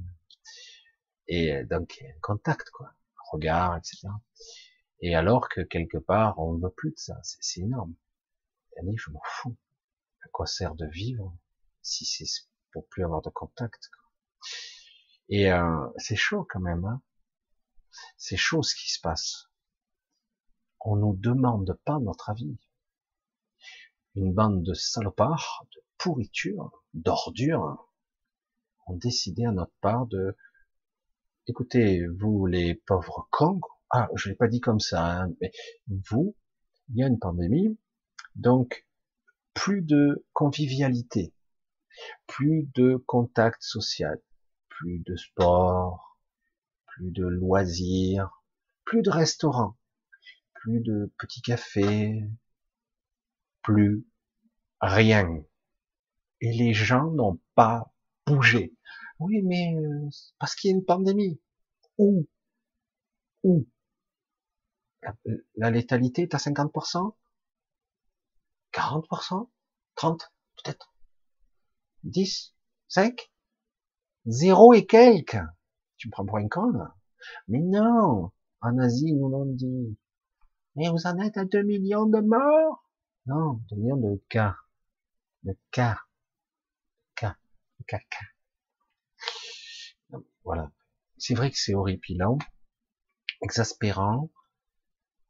Et 1.27 1.65
donc, 1.65 2.03
un 2.03 2.21
contact, 2.21 2.71
quoi. 2.71 2.87
Un 2.87 3.31
regard, 3.33 3.77
etc. 3.77 4.09
Et 5.01 5.15
alors 5.15 5.49
que 5.49 5.61
quelque 5.61 5.99
part, 5.99 6.39
on 6.39 6.55
ne 6.55 6.63
veut 6.63 6.73
plus 6.73 6.93
de 6.93 6.99
ça. 6.99 7.21
C'est 7.23 7.61
énorme. 7.61 7.95
Elle 8.77 8.87
dit, 8.87 8.97
je 8.97 9.11
m'en 9.11 9.23
fous. 9.25 9.57
À 10.25 10.29
quoi 10.29 10.47
sert 10.47 10.75
de 10.75 10.87
vivre 10.87 11.37
si 11.83 12.05
c'est 12.05 12.27
pour 12.73 12.87
plus 12.89 13.05
avoir 13.05 13.23
de 13.23 13.31
contact. 13.31 13.91
Et 15.29 15.53
euh, 15.53 15.87
c'est 15.97 16.17
chaud 16.17 16.47
quand 16.49 16.61
même. 16.61 16.85
Hein 16.85 17.03
c'est 18.17 18.37
chaud 18.37 18.63
ce 18.63 18.75
qui 18.75 18.91
se 18.91 19.01
passe. 19.01 19.49
On 20.81 20.97
nous 20.97 21.15
demande 21.17 21.79
pas 21.85 21.99
notre 21.99 22.31
avis. 22.31 22.59
Une 24.15 24.33
bande 24.33 24.63
de 24.63 24.75
salopards, 24.75 25.67
de 25.75 25.81
pourriture, 25.99 26.85
d'ordures, 26.95 27.93
ont 28.87 28.97
décidé 28.97 29.45
à 29.45 29.53
notre 29.53 29.75
part 29.81 30.07
de 30.07 30.37
écoutez, 31.47 32.07
vous 32.19 32.47
les 32.47 32.75
pauvres 32.75 33.29
cons, 33.31 33.61
ah, 33.91 34.09
je 34.15 34.29
l'ai 34.29 34.35
pas 34.35 34.49
dit 34.49 34.61
comme 34.61 34.81
ça, 34.81 35.23
hein, 35.23 35.33
mais 35.41 35.51
vous, 36.11 36.37
il 36.89 36.97
y 36.97 37.03
a 37.03 37.07
une 37.07 37.19
pandémie, 37.19 37.79
donc 38.35 38.87
plus 39.55 39.83
de 39.83 40.27
convivialité, 40.35 41.35
plus 42.27 42.69
de 42.75 42.97
contact 43.07 43.63
social, 43.63 44.21
plus 44.69 45.01
de 45.01 45.17
sport, 45.17 46.19
plus 46.87 47.11
de 47.11 47.27
loisirs, 47.27 48.43
plus 48.85 49.03
de 49.03 49.11
restaurants, 49.11 49.77
plus 50.55 50.81
de 50.81 51.13
petits 51.19 51.43
cafés, 51.43 52.25
plus 53.63 54.05
rien. 54.81 55.45
Et 56.41 56.53
les 56.53 56.73
gens 56.73 57.11
n'ont 57.11 57.41
pas 57.55 57.93
bougé. 58.27 58.75
Oui, 59.19 59.43
mais 59.43 59.75
euh, 59.77 60.09
parce 60.39 60.55
qu'il 60.55 60.71
y 60.71 60.75
a 60.75 60.77
une 60.77 60.85
pandémie. 60.85 61.41
Où? 61.99 62.27
Où? 63.43 63.67
La, 65.57 65.71
létalité 65.71 66.23
est 66.23 66.35
à 66.35 66.39
50% 66.39 67.15
40% 68.73 69.49
30 69.95 70.33
peut-être? 70.57 70.93
10, 72.05 72.55
5, 72.89 73.31
0 74.27 74.75
et 74.75 74.87
quelques. 74.87 75.39
Tu 75.97 76.09
me 76.09 76.13
prends 76.13 76.27
pour 76.27 76.39
un 76.39 76.49
con, 76.49 76.71
là. 76.71 76.95
Mais 77.49 77.61
non, 77.61 78.31
en 78.61 78.79
Asie, 78.79 79.13
nous 79.13 79.29
l'ont 79.29 79.47
dit. 79.47 79.99
Mais 80.77 80.89
vous 80.89 81.07
en 81.07 81.19
êtes 81.19 81.37
à 81.37 81.45
2 81.45 81.63
millions 81.63 82.07
de 82.07 82.21
morts 82.21 82.89
Non, 83.27 83.61
2 83.71 83.77
millions 83.77 83.97
de 83.97 84.23
cas. 84.29 84.57
De 85.43 85.57
cas. 85.71 85.99
Cas. 87.15 87.37
Caca. 87.87 88.25
Voilà. 90.45 90.71
C'est 91.17 91.35
vrai 91.35 91.51
que 91.51 91.59
c'est 91.59 91.75
horripilant, 91.75 92.39
exaspérant, 93.43 94.31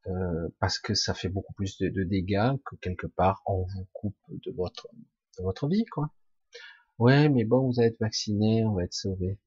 euh, 0.07 0.49
parce 0.61 0.79
que 0.79 0.95
ça 0.95 1.15
fait 1.15 1.29
beaucoup 1.29 1.55
plus 1.55 1.79
de, 1.79 1.89
de, 1.89 2.05
dégâts 2.05 2.53
que 2.67 2.77
quelque 2.77 3.07
part 3.07 3.43
on 3.47 3.65
vous 3.65 3.87
coupe 3.93 4.17
de 4.29 4.53
votre 4.53 4.89
de 5.39 5.43
votre 5.43 5.67
vie, 5.69 5.85
quoi. 5.87 6.11
Ouais, 6.99 7.29
mais 7.29 7.45
bon, 7.45 7.67
vous 7.69 7.81
allez 7.81 7.89
être 7.89 8.01
vacciné, 8.01 8.65
on 8.65 8.75
va 8.75 8.85
être 8.85 8.93
sauvé. 8.93 9.39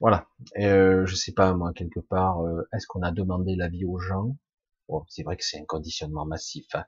Voilà. 0.00 0.28
Euh, 0.58 1.06
je 1.06 1.14
sais 1.14 1.32
pas 1.32 1.54
moi 1.54 1.72
quelque 1.72 2.00
part. 2.00 2.40
Euh, 2.42 2.68
est-ce 2.74 2.86
qu'on 2.86 3.02
a 3.02 3.12
demandé 3.12 3.56
l'avis 3.56 3.84
aux 3.84 3.98
gens? 3.98 4.36
Bon, 4.88 5.04
c'est 5.08 5.22
vrai 5.22 5.36
que 5.36 5.44
c'est 5.44 5.58
un 5.58 5.64
conditionnement 5.64 6.26
massif. 6.26 6.66
Hein. 6.74 6.84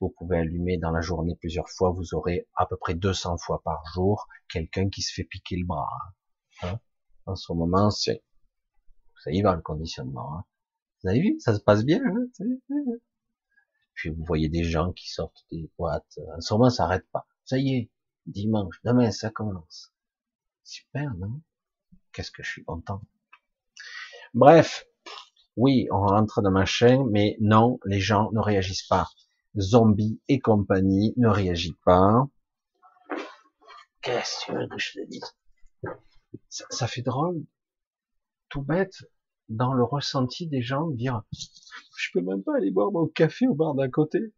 Vous 0.00 0.10
pouvez 0.10 0.38
allumer 0.38 0.78
dans 0.78 0.90
la 0.90 1.00
journée 1.00 1.36
plusieurs 1.36 1.68
fois. 1.68 1.90
Vous 1.90 2.14
aurez 2.14 2.48
à 2.56 2.66
peu 2.66 2.76
près 2.76 2.94
200 2.94 3.38
fois 3.38 3.62
par 3.62 3.82
jour 3.94 4.26
quelqu'un 4.48 4.88
qui 4.88 5.02
se 5.02 5.12
fait 5.12 5.24
piquer 5.24 5.56
le 5.56 5.66
bras. 5.66 5.88
Hein. 6.62 6.68
hein? 6.68 6.80
en 7.26 7.36
ce 7.36 7.52
moment, 7.52 7.90
c'est 7.90 8.22
ça 9.24 9.32
y 9.32 9.42
va 9.42 9.54
le 9.56 9.62
conditionnement. 9.62 10.46
Vous 11.02 11.10
avez 11.10 11.20
vu? 11.20 11.36
Ça 11.40 11.54
se 11.54 11.60
passe 11.60 11.84
bien. 11.84 12.00
Puis 13.94 14.10
vous 14.10 14.24
voyez 14.24 14.48
des 14.48 14.62
gens 14.64 14.92
qui 14.92 15.10
sortent 15.10 15.44
des 15.50 15.70
boîtes. 15.78 16.18
En 16.36 16.40
ce 16.40 16.54
moment, 16.54 16.70
ça 16.70 16.84
arrête 16.84 17.06
pas. 17.10 17.26
Ça 17.46 17.58
y 17.58 17.76
est, 17.76 17.90
dimanche, 18.26 18.80
demain, 18.82 19.12
ça 19.12 19.30
commence. 19.30 19.94
Super, 20.64 21.14
non? 21.14 21.40
Qu'est-ce 22.12 22.32
que 22.32 22.42
je 22.42 22.50
suis 22.50 22.64
content. 22.64 23.00
Bref, 24.34 24.84
oui, 25.56 25.86
on 25.92 26.04
rentre 26.04 26.42
dans 26.42 26.50
ma 26.50 26.66
chaîne, 26.66 27.08
mais 27.10 27.36
non, 27.40 27.78
les 27.84 28.00
gens 28.00 28.32
ne 28.32 28.40
réagissent 28.40 28.88
pas. 28.88 29.08
Zombies 29.56 30.20
et 30.26 30.40
compagnie 30.40 31.14
ne 31.16 31.28
réagissent 31.28 31.80
pas. 31.84 32.26
Qu'est-ce 34.02 34.46
que 34.46 34.78
je 34.78 34.92
te 34.94 35.06
dise? 35.06 35.36
Ça, 36.48 36.64
ça, 36.68 36.88
fait 36.88 37.02
drôle, 37.02 37.44
tout 38.48 38.62
bête, 38.62 39.04
dans 39.48 39.72
le 39.72 39.84
ressenti 39.84 40.48
des 40.48 40.62
gens, 40.62 40.88
dire, 40.88 41.22
je 41.96 42.10
peux 42.12 42.22
même 42.22 42.42
pas 42.42 42.56
aller 42.56 42.72
boire 42.72 42.90
mon 42.90 43.06
café 43.06 43.46
au 43.46 43.54
bar 43.54 43.74
d'à 43.74 43.88
côté. 43.88 44.34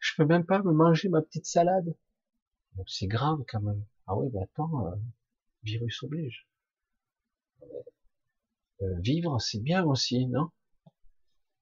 Je 0.00 0.12
peux 0.16 0.26
même 0.26 0.44
pas 0.44 0.58
me 0.62 0.72
manger 0.72 1.08
ma 1.08 1.22
petite 1.22 1.46
salade. 1.46 1.94
C'est 2.86 3.06
grave 3.06 3.38
quand 3.48 3.60
même. 3.60 3.84
Ah 4.06 4.16
oui, 4.16 4.28
bah 4.30 4.40
attends, 4.42 4.86
euh, 4.86 4.96
virus 5.62 6.02
oblige. 6.02 6.46
Euh, 8.82 8.98
vivre, 9.00 9.38
c'est 9.40 9.60
bien 9.60 9.84
aussi, 9.84 10.26
non? 10.26 10.50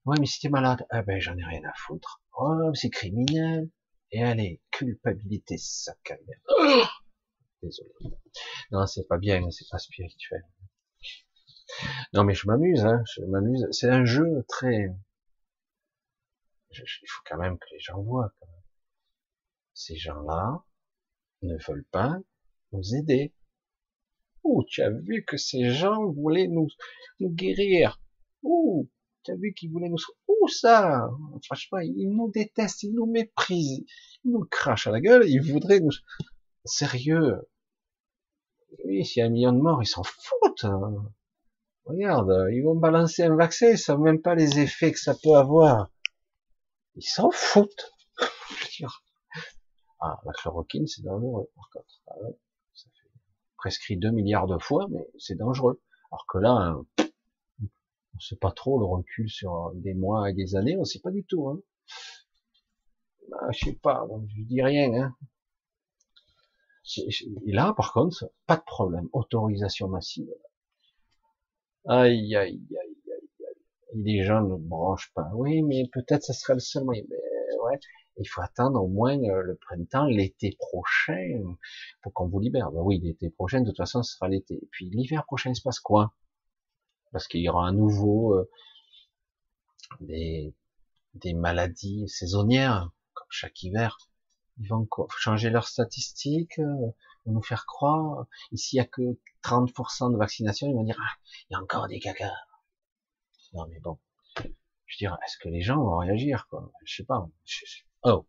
Ouais, 0.05 0.17
mais 0.19 0.25
si 0.25 0.39
t'es 0.39 0.49
malade, 0.49 0.85
ah 0.89 1.01
ben 1.01 1.19
j'en 1.19 1.37
ai 1.37 1.43
rien 1.43 1.63
à 1.63 1.73
foutre. 1.75 2.21
Oh, 2.37 2.71
c'est 2.73 2.89
criminel. 2.89 3.69
Et 4.11 4.23
allez, 4.23 4.61
culpabilité, 4.71 5.57
sac 5.57 6.11
à. 6.11 6.15
Désolé. 7.61 7.91
Non, 8.71 8.87
c'est 8.87 9.07
pas 9.07 9.17
bien, 9.17 9.49
c'est 9.51 9.67
pas 9.69 9.77
spirituel. 9.77 10.43
Non, 12.13 12.23
mais 12.23 12.33
je 12.33 12.47
m'amuse, 12.47 12.85
hein, 12.85 13.03
je 13.13 13.21
m'amuse. 13.25 13.67
C'est 13.71 13.89
un 13.89 14.05
jeu 14.05 14.43
très. 14.47 14.87
il 16.71 17.07
faut 17.07 17.21
quand 17.25 17.37
même 17.37 17.57
que 17.59 17.67
les 17.71 17.79
gens 17.79 18.01
voient. 18.01 18.33
Quand 18.39 18.47
même. 18.47 18.63
Ces 19.73 19.97
gens-là 19.97 20.63
ne 21.41 21.55
veulent 21.67 21.87
pas 21.91 22.17
nous 22.71 22.95
aider. 22.95 23.33
Ouh, 24.43 24.63
tu 24.67 24.81
as 24.81 24.89
vu 24.89 25.23
que 25.25 25.37
ces 25.37 25.69
gens 25.69 26.11
voulaient 26.11 26.47
nous, 26.47 26.67
nous 27.19 27.29
guérir. 27.29 28.01
Ouh, 28.43 28.89
tu 29.23 29.31
as 29.31 29.35
vu 29.35 29.53
qu'ils 29.53 29.71
voulaient 29.71 29.89
nous... 29.89 29.97
Ouh, 30.27 30.47
ça 30.47 31.09
Franchement, 31.45 31.79
ils 31.79 32.09
nous 32.09 32.31
détestent, 32.31 32.83
ils 32.83 32.93
nous 32.93 33.05
méprisent, 33.05 33.83
ils 34.23 34.31
nous 34.31 34.45
crachent 34.45 34.87
à 34.87 34.91
la 34.91 35.01
gueule, 35.01 35.27
ils 35.27 35.41
voudraient 35.41 35.79
nous... 35.79 35.91
Sérieux 36.65 37.37
Oui, 38.85 39.05
s'il 39.05 39.21
y 39.21 39.23
a 39.23 39.27
un 39.27 39.29
million 39.29 39.53
de 39.53 39.59
morts, 39.59 39.81
ils 39.81 39.87
s'en 39.87 40.03
foutent 40.03 40.65
hein. 40.65 41.11
Regarde, 41.85 42.49
ils 42.51 42.61
vont 42.61 42.75
balancer 42.75 43.23
un 43.23 43.35
vaccin, 43.35 43.71
ils 43.71 43.77
savent 43.77 43.99
même 43.99 44.21
pas 44.21 44.35
les 44.35 44.59
effets 44.59 44.91
que 44.91 44.99
ça 44.99 45.15
peut 45.15 45.33
avoir. 45.33 45.89
Ils 46.95 47.01
s'en 47.01 47.31
foutent. 47.31 47.91
Ah, 49.99 50.19
la 50.25 50.31
chloroquine, 50.33 50.87
c'est 50.87 51.03
dangereux, 51.03 51.49
par 51.55 51.69
contre. 51.71 52.01
Ah 52.07 52.15
ouais 52.21 52.37
prescrit 53.59 53.97
2 53.97 54.09
milliards 54.11 54.47
de 54.47 54.57
fois, 54.57 54.87
mais 54.89 55.05
c'est 55.19 55.35
dangereux. 55.35 55.81
Alors 56.11 56.25
que 56.27 56.37
là, 56.39 56.77
on 56.97 58.19
sait 58.19 58.37
pas 58.37 58.51
trop 58.51 58.79
le 58.79 58.85
recul 58.85 59.29
sur 59.29 59.71
des 59.75 59.93
mois 59.93 60.29
et 60.29 60.33
des 60.33 60.55
années, 60.55 60.77
on 60.77 60.85
sait 60.85 60.99
pas 60.99 61.11
du 61.11 61.23
tout. 61.25 61.47
Hein. 61.49 61.59
Bah, 63.29 63.47
je 63.51 63.65
sais 63.65 63.73
pas, 63.73 64.07
je 64.35 64.43
dis 64.43 64.61
rien. 64.61 64.93
Hein. 64.93 65.15
Et 67.45 67.51
là, 67.51 67.73
par 67.75 67.93
contre, 67.93 68.31
pas 68.47 68.55
de 68.55 68.63
problème, 68.63 69.09
autorisation 69.13 69.87
massive. 69.89 70.29
Aïe, 71.85 72.35
aïe, 72.35 72.61
aïe, 72.71 72.97
aïe, 73.07 73.45
aïe. 73.45 74.01
les 74.03 74.23
gens 74.23 74.41
ne 74.41 74.55
branchent 74.55 75.11
pas. 75.13 75.29
Oui, 75.33 75.61
mais 75.61 75.83
peut-être 75.91 76.23
ça 76.23 76.33
sera 76.33 76.53
le 76.53 76.59
seul 76.59 76.85
moyen. 76.85 77.03
Mais 77.09 77.57
ouais, 77.63 77.79
il 78.19 78.27
faut 78.27 78.41
attendre 78.41 78.81
au 78.83 78.87
moins 78.87 79.17
euh, 79.17 79.41
le 79.41 79.55
printemps, 79.55 80.05
l'été 80.05 80.55
prochain, 80.59 81.55
pour 82.01 82.13
qu'on 82.13 82.27
vous 82.27 82.39
libère. 82.39 82.71
Ben 82.71 82.81
oui, 82.81 82.99
l'été 82.99 83.29
prochain, 83.29 83.61
de 83.61 83.67
toute 83.67 83.77
façon, 83.77 84.03
ce 84.03 84.15
sera 84.15 84.27
l'été. 84.27 84.55
Et 84.55 84.67
puis 84.71 84.89
l'hiver 84.89 85.25
prochain, 85.25 85.51
il 85.51 85.55
se 85.55 85.61
passe 85.61 85.79
quoi? 85.79 86.13
Parce 87.11 87.27
qu'il 87.27 87.41
y 87.41 87.49
aura 87.49 87.67
à 87.67 87.71
nouveau 87.71 88.35
euh, 88.35 88.49
des, 90.01 90.53
maladies 91.33 92.07
saisonnières, 92.07 92.91
comme 93.13 93.27
chaque 93.29 93.63
hiver. 93.63 93.97
Ils 94.59 94.67
vont 94.67 94.87
changer 95.17 95.49
leurs 95.49 95.67
statistiques, 95.67 96.59
euh, 96.59 96.91
nous 97.25 97.41
faire 97.41 97.65
croire. 97.65 98.25
Ici, 98.51 98.75
il 98.75 98.79
n'y 98.79 98.81
a 98.81 98.85
que 98.85 99.17
30% 99.43 100.11
de 100.11 100.17
vaccination, 100.17 100.67
ils 100.67 100.73
vont 100.73 100.83
dire, 100.83 100.99
ah, 101.01 101.17
il 101.49 101.53
y 101.53 101.55
a 101.55 101.61
encore 101.61 101.87
des 101.87 101.99
caca. 101.99 102.31
Non 103.53 103.65
mais 103.67 103.79
bon, 103.79 103.97
je 104.37 104.43
veux 104.43 104.97
dire, 104.99 105.17
est-ce 105.25 105.37
que 105.39 105.49
les 105.49 105.61
gens 105.61 105.77
vont 105.77 105.97
réagir 105.97 106.47
quoi? 106.49 106.71
Je 106.83 106.97
sais 106.97 107.03
pas. 107.03 107.27
Oh, 108.03 108.25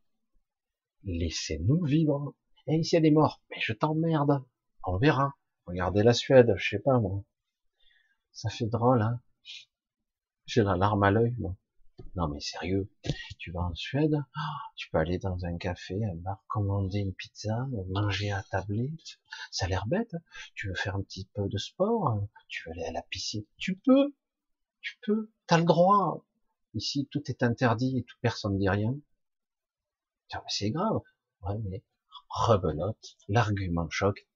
laissez-nous 1.04 1.84
vivre. 1.84 2.34
Et 2.66 2.74
ici 2.76 2.94
il 2.94 2.96
y 2.96 2.98
a 2.98 3.02
des 3.02 3.12
morts, 3.12 3.40
mais 3.50 3.60
je 3.60 3.72
t'emmerde. 3.72 4.44
On 4.84 4.96
verra. 4.96 5.34
Regardez 5.66 6.02
la 6.02 6.12
Suède, 6.12 6.52
je 6.56 6.70
sais 6.70 6.80
pas 6.80 6.98
moi. 6.98 7.24
Ça 8.32 8.50
fait 8.50 8.66
drôle, 8.66 9.02
hein. 9.02 9.20
J'ai 10.46 10.64
la 10.64 10.76
larme 10.76 11.04
à 11.04 11.12
l'œil, 11.12 11.36
moi. 11.38 11.56
Non 12.16 12.26
mais 12.26 12.40
sérieux, 12.40 12.90
tu 13.38 13.52
vas 13.52 13.60
en 13.60 13.74
Suède, 13.74 14.16
tu 14.74 14.90
peux 14.90 14.98
aller 14.98 15.18
dans 15.18 15.44
un 15.44 15.56
café, 15.56 16.04
un 16.04 16.16
bar, 16.16 16.42
commander 16.48 16.98
une 16.98 17.14
pizza, 17.14 17.68
manger 17.90 18.32
à 18.32 18.42
tablette. 18.50 19.20
Ça 19.52 19.66
a 19.66 19.68
l'air 19.68 19.86
bête. 19.86 20.14
Hein. 20.14 20.22
Tu 20.56 20.68
veux 20.68 20.74
faire 20.74 20.96
un 20.96 21.02
petit 21.02 21.28
peu 21.34 21.48
de 21.48 21.58
sport, 21.58 22.26
tu 22.48 22.64
veux 22.66 22.72
aller 22.72 22.86
à 22.86 22.92
la 22.92 23.02
piscine, 23.02 23.44
tu 23.56 23.76
peux, 23.76 24.12
tu 24.80 24.98
peux, 25.02 25.30
t'as 25.46 25.58
le 25.58 25.64
droit. 25.64 26.24
Ici 26.74 27.06
tout 27.12 27.22
est 27.30 27.44
interdit 27.44 27.98
et 27.98 28.02
tout 28.02 28.16
personne 28.20 28.54
ne 28.54 28.58
dit 28.58 28.68
rien 28.68 28.96
c'est 30.48 30.70
grave. 30.70 31.00
Ouais, 31.42 31.58
mais 31.64 31.82
rebelote, 32.28 33.16
l'argument 33.28 33.88
choc. 33.90 34.26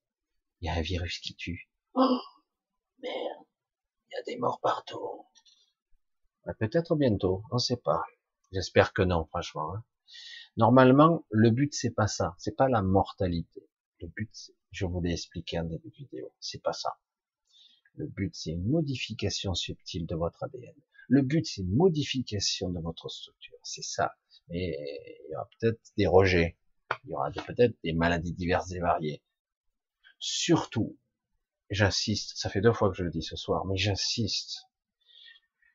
Il 0.61 0.67
y 0.67 0.69
a 0.69 0.73
un 0.73 0.81
virus 0.81 1.19
qui 1.19 1.35
tue. 1.35 1.69
Oh, 1.93 2.19
merde, 2.99 3.45
il 4.09 4.15
y 4.15 4.19
a 4.19 4.23
des 4.23 4.37
morts 4.37 4.59
partout. 4.61 5.25
Peut-être 6.59 6.95
bientôt, 6.95 7.43
on 7.51 7.57
sait 7.57 7.77
pas. 7.77 8.03
J'espère 8.51 8.93
que 8.93 9.01
non, 9.01 9.25
franchement. 9.25 9.75
Hein. 9.75 9.83
Normalement, 10.57 11.25
le 11.29 11.49
but 11.49 11.73
c'est 11.73 11.91
pas 11.91 12.07
ça, 12.07 12.35
c'est 12.37 12.55
pas 12.55 12.69
la 12.69 12.81
mortalité. 12.81 13.67
Le 13.99 14.07
but, 14.07 14.51
je 14.71 14.85
vous 14.85 15.01
l'ai 15.01 15.13
expliqué 15.13 15.59
en 15.59 15.63
début 15.63 15.89
de 15.89 15.95
vidéo, 15.95 16.33
c'est 16.39 16.61
pas 16.61 16.73
ça. 16.73 16.97
Le 17.95 18.07
but 18.07 18.35
c'est 18.35 18.51
une 18.51 18.67
modification 18.67 19.53
subtile 19.53 20.05
de 20.05 20.15
votre 20.15 20.43
ADN. 20.43 20.75
Le 21.07 21.21
but 21.21 21.45
c'est 21.45 21.61
une 21.61 21.75
modification 21.75 22.69
de 22.69 22.79
votre 22.79 23.09
structure, 23.09 23.57
c'est 23.63 23.83
ça 23.83 24.15
mais 24.49 24.75
il 25.27 25.31
y 25.31 25.35
aura 25.35 25.49
peut-être 25.59 25.81
des 25.97 26.07
rejets, 26.07 26.57
il 27.03 27.11
y 27.11 27.13
aura 27.13 27.31
peut-être 27.31 27.75
des 27.83 27.93
maladies 27.93 28.33
diverses 28.33 28.71
et 28.71 28.79
variées. 28.79 29.21
Surtout, 30.19 30.97
j'insiste, 31.69 32.37
ça 32.37 32.49
fait 32.49 32.61
deux 32.61 32.73
fois 32.73 32.89
que 32.89 32.97
je 32.97 33.03
le 33.03 33.11
dis 33.11 33.23
ce 33.23 33.35
soir, 33.35 33.65
mais 33.65 33.77
j'insiste, 33.77 34.63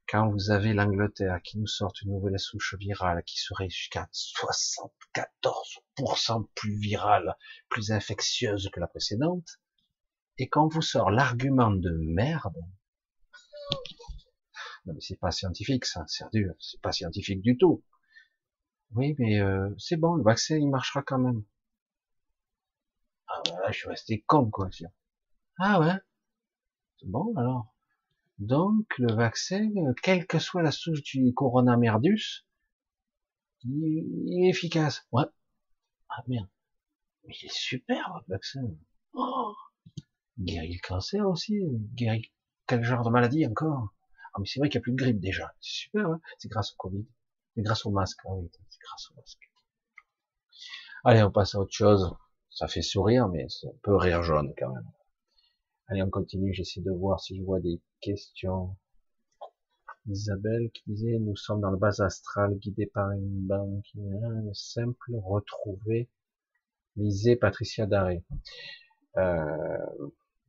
quand 0.09 0.28
vous 0.28 0.51
avez 0.51 0.72
l'Angleterre 0.72 1.40
qui 1.42 1.59
nous 1.59 1.68
sort 1.68 1.92
une 2.02 2.12
nouvelle 2.12 2.38
souche 2.38 2.74
virale 2.74 3.22
qui 3.24 3.38
serait 3.38 3.68
jusqu'à 3.68 4.09
74% 4.12 6.48
plus 6.55 6.78
virale, 6.78 7.36
plus 7.68 7.92
infectieuse 7.92 8.70
que 8.72 8.80
la 8.80 8.88
précédente, 8.88 9.60
et 10.38 10.48
quand 10.48 10.68
vous 10.68 10.82
sort 10.82 11.10
l'argument 11.10 11.70
de 11.70 11.90
merde, 11.90 12.56
non 14.86 14.94
mais 14.94 15.01
c'est 15.01 15.20
pas 15.20 15.30
scientifique 15.30 15.84
ça, 15.84 16.05
c'est 16.09 16.80
pas 16.80 16.92
scientifique 16.92 17.42
du 17.42 17.56
tout. 17.56 17.84
Oui, 18.95 19.17
mais 19.19 19.41
euh, 19.41 19.69
c'est 19.79 19.97
bon, 19.97 20.15
le 20.15 20.23
vaccin, 20.23 20.57
il 20.57 20.69
marchera 20.71 21.03
quand 21.03 21.19
même. 21.19 21.43
Ah 23.29 23.41
bah 23.47 23.71
je 23.73 23.79
suis 23.79 23.89
resté 23.89 24.21
con, 24.27 24.51
quoi. 24.51 24.69
Ah 25.59 25.81
ouais? 25.81 25.95
C'est 26.99 27.09
bon, 27.11 27.35
alors. 27.37 27.75
Donc, 28.39 28.87
le 28.99 29.12
vaccin, 29.15 29.71
quelle 30.03 30.27
que 30.27 30.39
soit 30.39 30.62
la 30.62 30.73
souche 30.73 31.03
du 31.03 31.35
corona 31.35 31.77
merdus, 31.77 32.45
il 33.65 34.45
est 34.45 34.51
efficace. 34.51 35.07
Ouais. 35.12 35.25
Ah 36.11 36.23
merde. 36.29 36.49
Mais 37.27 37.35
il 37.43 37.47
est 37.47 37.53
super, 37.55 38.12
votre 38.15 38.29
vaccin. 38.29 38.62
Oh 39.15 39.55
guérit 40.39 40.75
le 40.75 40.89
cancer 40.89 41.29
aussi, 41.29 41.61
guérit 41.95 42.33
quel 42.67 42.83
genre 42.85 43.05
de 43.05 43.11
maladie 43.11 43.47
encore? 43.47 43.95
Ah 44.35 44.39
mais 44.41 44.47
c'est 44.47 44.61
vrai 44.61 44.69
qu'il 44.69 44.79
n'y 44.79 44.83
a 44.83 44.85
plus 44.85 44.93
de 44.93 44.97
grippe 44.97 45.21
déjà. 45.21 45.55
C'est 45.61 45.73
super, 45.85 46.07
hein 46.09 46.21
c'est 46.39 46.49
grâce 46.49 46.73
au 46.73 46.77
Covid. 46.77 47.07
C'est 47.55 47.62
grâce 47.62 47.85
au 47.87 47.91
masque. 47.91 48.21
C'est 48.69 48.69
grâce 48.82 49.11
au 49.11 49.15
masque. 49.16 49.51
Allez, 51.05 51.23
on 51.23 51.31
passe 51.31 51.55
à 51.55 51.61
autre 51.61 51.73
chose. 51.73 52.15
Ça 52.51 52.69
fait 52.69 52.82
sourire, 52.82 53.28
mais 53.28 53.47
c'est 53.48 53.69
un 53.69 53.78
peu 53.82 53.97
rire 53.97 54.23
jaune 54.23 54.52
quand 54.59 54.73
même. 54.73 54.90
Allez, 55.89 56.02
on 56.02 56.11
continue. 56.11 56.52
J'essaie 56.52 56.81
de 56.81 56.90
voir 56.90 57.20
si 57.20 57.36
je 57.36 57.43
vois 57.43 57.61
des 57.61 57.81
questions. 58.01 58.77
Isabelle 60.09 60.70
qui 60.73 60.82
disait, 60.86 61.19
nous 61.19 61.36
sommes 61.36 61.61
dans 61.61 61.70
le 61.70 61.77
bas 61.77 62.01
astral, 62.01 62.55
guidé 62.57 62.86
par 62.86 63.11
une 63.12 63.47
banque, 63.47 63.85
simple, 64.52 65.12
retrouver. 65.15 66.09
Lisez 66.97 67.36
Patricia 67.36 67.86
Daré. 67.86 68.24
Euh, 69.16 69.78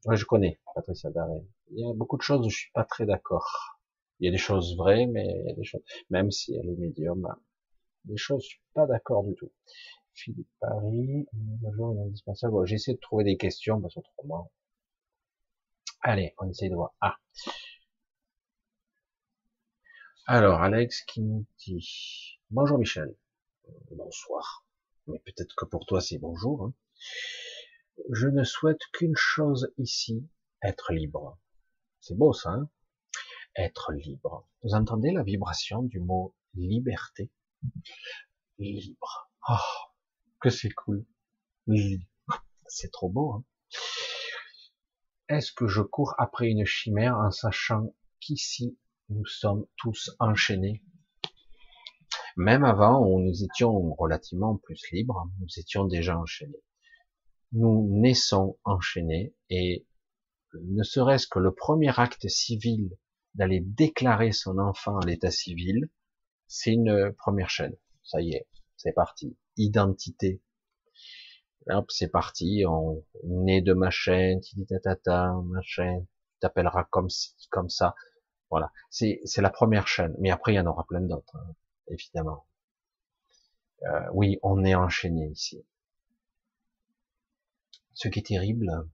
je 0.10 0.26
connais 0.26 0.60
Patricia 0.74 1.12
Daré. 1.12 1.42
Il 1.72 1.80
y 1.80 1.90
a 1.90 1.94
beaucoup 1.94 2.18
de 2.18 2.22
choses 2.22 2.46
où 2.46 2.50
je 2.50 2.58
suis 2.58 2.72
pas 2.74 2.86
très 2.86 3.06
d'accord. 3.06 3.80
Il 4.20 4.26
y 4.26 4.30
a 4.30 4.32
des 4.32 4.38
choses 4.38 4.76
vraies, 4.78 5.06
mais 5.06 5.26
il 5.26 5.48
y 5.48 5.52
a 5.52 5.56
des 5.56 5.64
choses, 5.64 5.84
même 6.10 6.32
si 6.32 6.56
elle 6.56 6.70
est 6.70 6.78
médium, 6.78 7.28
des 8.06 8.18
choses, 8.18 8.44
je 8.44 8.50
suis 8.50 8.62
pas 8.74 8.88
d'accord 8.88 9.24
du 9.24 9.36
tout. 9.36 9.52
Philippe 10.14 10.50
Paris, 10.60 11.28
bonjour, 11.34 12.00
indispensable. 12.02 12.66
J'essaie 12.66 12.94
de 12.94 13.00
trouver 13.00 13.24
des 13.24 13.38
questions 13.38 13.82
parce 13.82 13.94
qu'autrement. 13.96 14.52
Allez, 16.02 16.34
on 16.40 16.50
essaie 16.50 16.70
de 16.70 16.76
voir. 16.76 16.94
Ah. 17.00 17.18
Alors, 20.26 20.62
Alex 20.62 21.04
qui 21.04 21.22
nous 21.22 21.46
dit 21.60 22.40
Bonjour 22.50 22.78
Michel. 22.78 23.16
Bonsoir. 23.92 24.66
Mais 25.08 25.20
peut-être 25.20 25.56
que 25.56 25.66
pour 25.66 25.86
toi 25.86 26.02
c'est 26.02 26.18
bonjour. 26.18 26.64
Hein. 26.66 26.74
Je 28.12 28.28
ne 28.28 28.44
souhaite 28.44 28.82
qu'une 28.94 29.16
chose 29.16 29.74
ici, 29.78 30.28
être 30.64 30.94
libre. 30.94 31.38
C'est 32.00 32.18
beau 32.18 32.34
ça, 32.34 32.50
hein 32.50 32.70
Être 33.56 33.94
libre. 33.94 34.48
Vous 34.64 34.74
entendez 34.74 35.12
la 35.12 35.24
vibration 35.24 35.84
du 35.84 36.00
mot 36.00 36.36
liberté? 36.54 37.30
Libre. 38.58 39.32
Oh, 39.50 39.56
que 40.40 40.50
c'est 40.50 40.72
cool. 40.72 41.06
C'est 42.68 42.92
trop 42.92 43.10
beau. 43.10 43.34
Hein 43.34 43.44
Est-ce 45.30 45.52
que 45.52 45.68
je 45.68 45.82
cours 45.82 46.14
après 46.18 46.48
une 46.48 46.66
chimère 46.66 47.18
en 47.18 47.32
sachant 47.32 47.94
qu'ici 48.20 48.78
nous 49.10 49.26
sommes 49.26 49.66
tous 49.78 50.12
enchaînés? 50.20 50.84
Même 52.38 52.64
avant, 52.64 53.06
où 53.06 53.20
nous 53.20 53.44
étions 53.44 53.94
relativement 53.96 54.58
plus 54.58 54.82
libres, 54.92 55.30
nous 55.40 55.48
étions 55.58 55.86
déjà 55.86 56.18
enchaînés. 56.18 56.64
Nous 57.52 57.90
naissons 58.00 58.58
enchaînés 58.64 59.36
et 59.50 59.86
ne 60.54 60.84
serait-ce 60.84 61.28
que 61.28 61.40
le 61.40 61.54
premier 61.54 61.98
acte 62.00 62.28
civil 62.28 62.98
d'aller 63.36 63.62
déclarer 63.62 64.32
son 64.32 64.58
enfant 64.60 64.98
à 64.98 65.06
l'état 65.06 65.32
civil, 65.32 65.90
c'est 66.52 66.74
une 66.74 67.14
première 67.14 67.50
chaîne. 67.50 67.76
Ça 68.04 68.20
y 68.20 68.34
est, 68.34 68.46
c'est 68.76 68.92
parti. 68.92 69.38
Identité. 69.56 70.42
Hop, 71.70 71.90
c'est 71.90 72.10
parti. 72.10 72.66
On 72.68 73.06
naît 73.24 73.62
de 73.62 73.74
ma 73.74 73.90
chaîne, 73.90 74.42
tu 74.42 74.56
dis 74.58 74.66
ta 74.66 75.34
ma 75.44 75.62
chaîne, 75.62 76.06
tu 76.06 76.40
t'appelleras 76.42 76.84
comme 76.92 77.08
comme 77.50 77.70
ça. 77.70 77.96
Voilà. 78.50 78.72
C'est, 78.90 79.22
la 79.38 79.50
première 79.50 79.88
chaîne. 79.88 80.14
Mais 80.20 80.30
après, 80.30 80.52
il 80.54 80.58
y 80.58 80.60
en 80.60 80.66
aura 80.66 80.86
plein 80.86 81.00
d'autres, 81.00 81.38
hein, 81.38 81.56
évidemment. 81.88 82.46
Euh, 83.84 84.10
oui, 84.14 84.38
on 84.44 84.66
est 84.66 84.76
enchaîné 84.76 85.30
ici. 85.30 85.66
Ce 87.94 88.10
qui 88.10 88.20
est 88.20 88.28
terrible, 88.28 88.90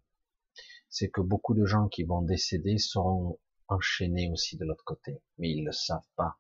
c'est 0.90 1.10
que 1.10 1.22
beaucoup 1.22 1.56
de 1.56 1.66
gens 1.66 1.88
qui 1.88 2.04
vont 2.04 2.22
décéder 2.22 2.78
seront 2.78 3.40
enchaînés 3.68 4.30
aussi 4.32 4.58
de 4.58 4.66
l'autre 4.66 4.84
côté, 4.84 5.22
mais 5.40 5.50
ils 5.50 5.66
le 5.66 5.72
savent 5.72 6.08
pas 6.16 6.38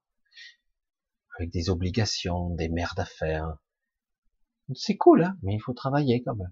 avec 1.38 1.52
des 1.52 1.70
obligations, 1.70 2.50
des 2.56 2.70
merdes 2.70 3.00
à 3.00 3.06
faire. 3.06 3.58
C'est 4.74 4.98
cool, 4.98 5.24
hein, 5.24 5.38
mais 5.44 5.54
il 5.54 5.60
faut 5.60 5.74
travailler 5.74 6.24
quand 6.24 6.36
même. 6.36 6.52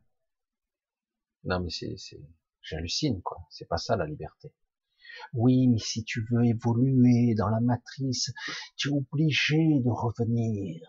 Non, 1.43 1.59
mais 1.59 1.69
c'est, 1.69 1.95
c'est, 1.97 2.21
j'hallucine, 2.61 3.21
quoi. 3.21 3.45
C'est 3.49 3.67
pas 3.67 3.77
ça 3.77 3.95
la 3.95 4.05
liberté. 4.05 4.53
Oui, 5.33 5.67
mais 5.67 5.79
si 5.79 6.03
tu 6.03 6.25
veux 6.29 6.45
évoluer 6.45 7.35
dans 7.35 7.49
la 7.49 7.61
matrice, 7.61 8.33
tu 8.75 8.89
es 8.89 8.91
obligé 8.91 9.79
de 9.79 9.89
revenir. 9.89 10.81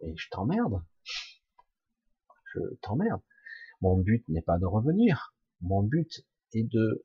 Et 0.00 0.14
je 0.16 0.28
t'emmerde. 0.30 0.82
Je 2.54 2.60
t'emmerde. 2.82 3.22
Mon 3.80 3.98
but 3.98 4.26
n'est 4.28 4.42
pas 4.42 4.58
de 4.58 4.66
revenir. 4.66 5.34
Mon 5.60 5.82
but 5.82 6.26
est 6.52 6.64
de 6.64 7.04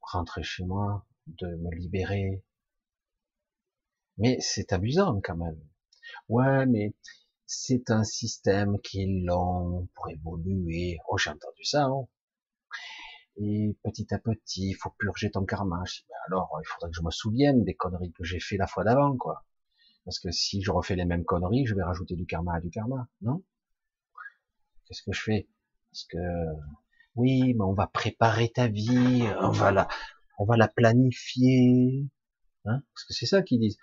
rentrer 0.00 0.42
chez 0.42 0.64
moi, 0.64 1.06
de 1.26 1.46
me 1.56 1.74
libérer, 1.74 2.42
mais 4.20 4.38
c'est 4.40 4.72
amusant 4.72 5.20
quand 5.22 5.36
même. 5.36 5.60
Ouais, 6.28 6.66
mais 6.66 6.94
c'est 7.46 7.90
un 7.90 8.04
système 8.04 8.78
qui 8.80 9.02
est 9.02 9.24
long 9.24 9.88
pour 9.94 10.08
évoluer. 10.10 10.98
Oh, 11.08 11.18
j'ai 11.18 11.30
entendu 11.30 11.64
ça. 11.64 11.84
Hein 11.84 12.06
et 13.36 13.76
petit 13.82 14.12
à 14.12 14.18
petit, 14.18 14.70
il 14.70 14.74
faut 14.74 14.90
purger 14.98 15.30
ton 15.30 15.44
karma. 15.44 15.82
Ben 16.08 16.16
alors, 16.26 16.50
il 16.62 16.66
faudrait 16.66 16.90
que 16.90 16.96
je 16.96 17.02
me 17.02 17.10
souvienne 17.10 17.64
des 17.64 17.74
conneries 17.74 18.12
que 18.12 18.24
j'ai 18.24 18.40
fait 18.40 18.56
la 18.56 18.66
fois 18.66 18.84
d'avant, 18.84 19.16
quoi. 19.16 19.44
Parce 20.04 20.18
que 20.18 20.30
si 20.30 20.62
je 20.62 20.70
refais 20.70 20.96
les 20.96 21.04
mêmes 21.04 21.24
conneries, 21.24 21.66
je 21.66 21.74
vais 21.74 21.82
rajouter 21.82 22.16
du 22.16 22.26
karma 22.26 22.56
à 22.56 22.60
du 22.60 22.70
karma, 22.70 23.08
non? 23.22 23.42
Qu'est-ce 24.86 25.02
que 25.02 25.12
je 25.12 25.22
fais? 25.22 25.48
Parce 25.90 26.04
que 26.04 26.18
oui, 27.14 27.54
mais 27.54 27.64
on 27.64 27.72
va 27.72 27.86
préparer 27.86 28.50
ta 28.50 28.68
vie, 28.68 29.24
on 29.40 29.50
va 29.50 29.70
la, 29.70 29.88
on 30.38 30.44
va 30.44 30.56
la 30.56 30.68
planifier, 30.68 32.06
hein? 32.66 32.82
Parce 32.94 33.04
que 33.06 33.14
c'est 33.14 33.26
ça 33.26 33.42
qu'ils 33.42 33.60
disent. 33.60 33.78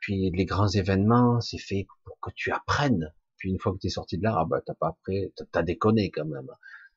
Puis 0.00 0.30
les 0.30 0.44
grands 0.44 0.68
événements, 0.68 1.40
c'est 1.40 1.58
fait 1.58 1.86
pour 2.04 2.18
que 2.20 2.30
tu 2.34 2.50
apprennes. 2.50 3.12
Puis 3.36 3.50
une 3.50 3.58
fois 3.58 3.72
que 3.72 3.78
tu 3.78 3.86
es 3.86 3.90
sorti 3.90 4.18
de 4.18 4.22
là, 4.22 4.34
ah 4.38 4.44
bah 4.44 4.60
t'as 4.64 4.74
pas 4.74 4.88
appris, 4.88 5.32
t'as 5.52 5.62
déconné 5.62 6.10
quand 6.10 6.26
même. 6.26 6.48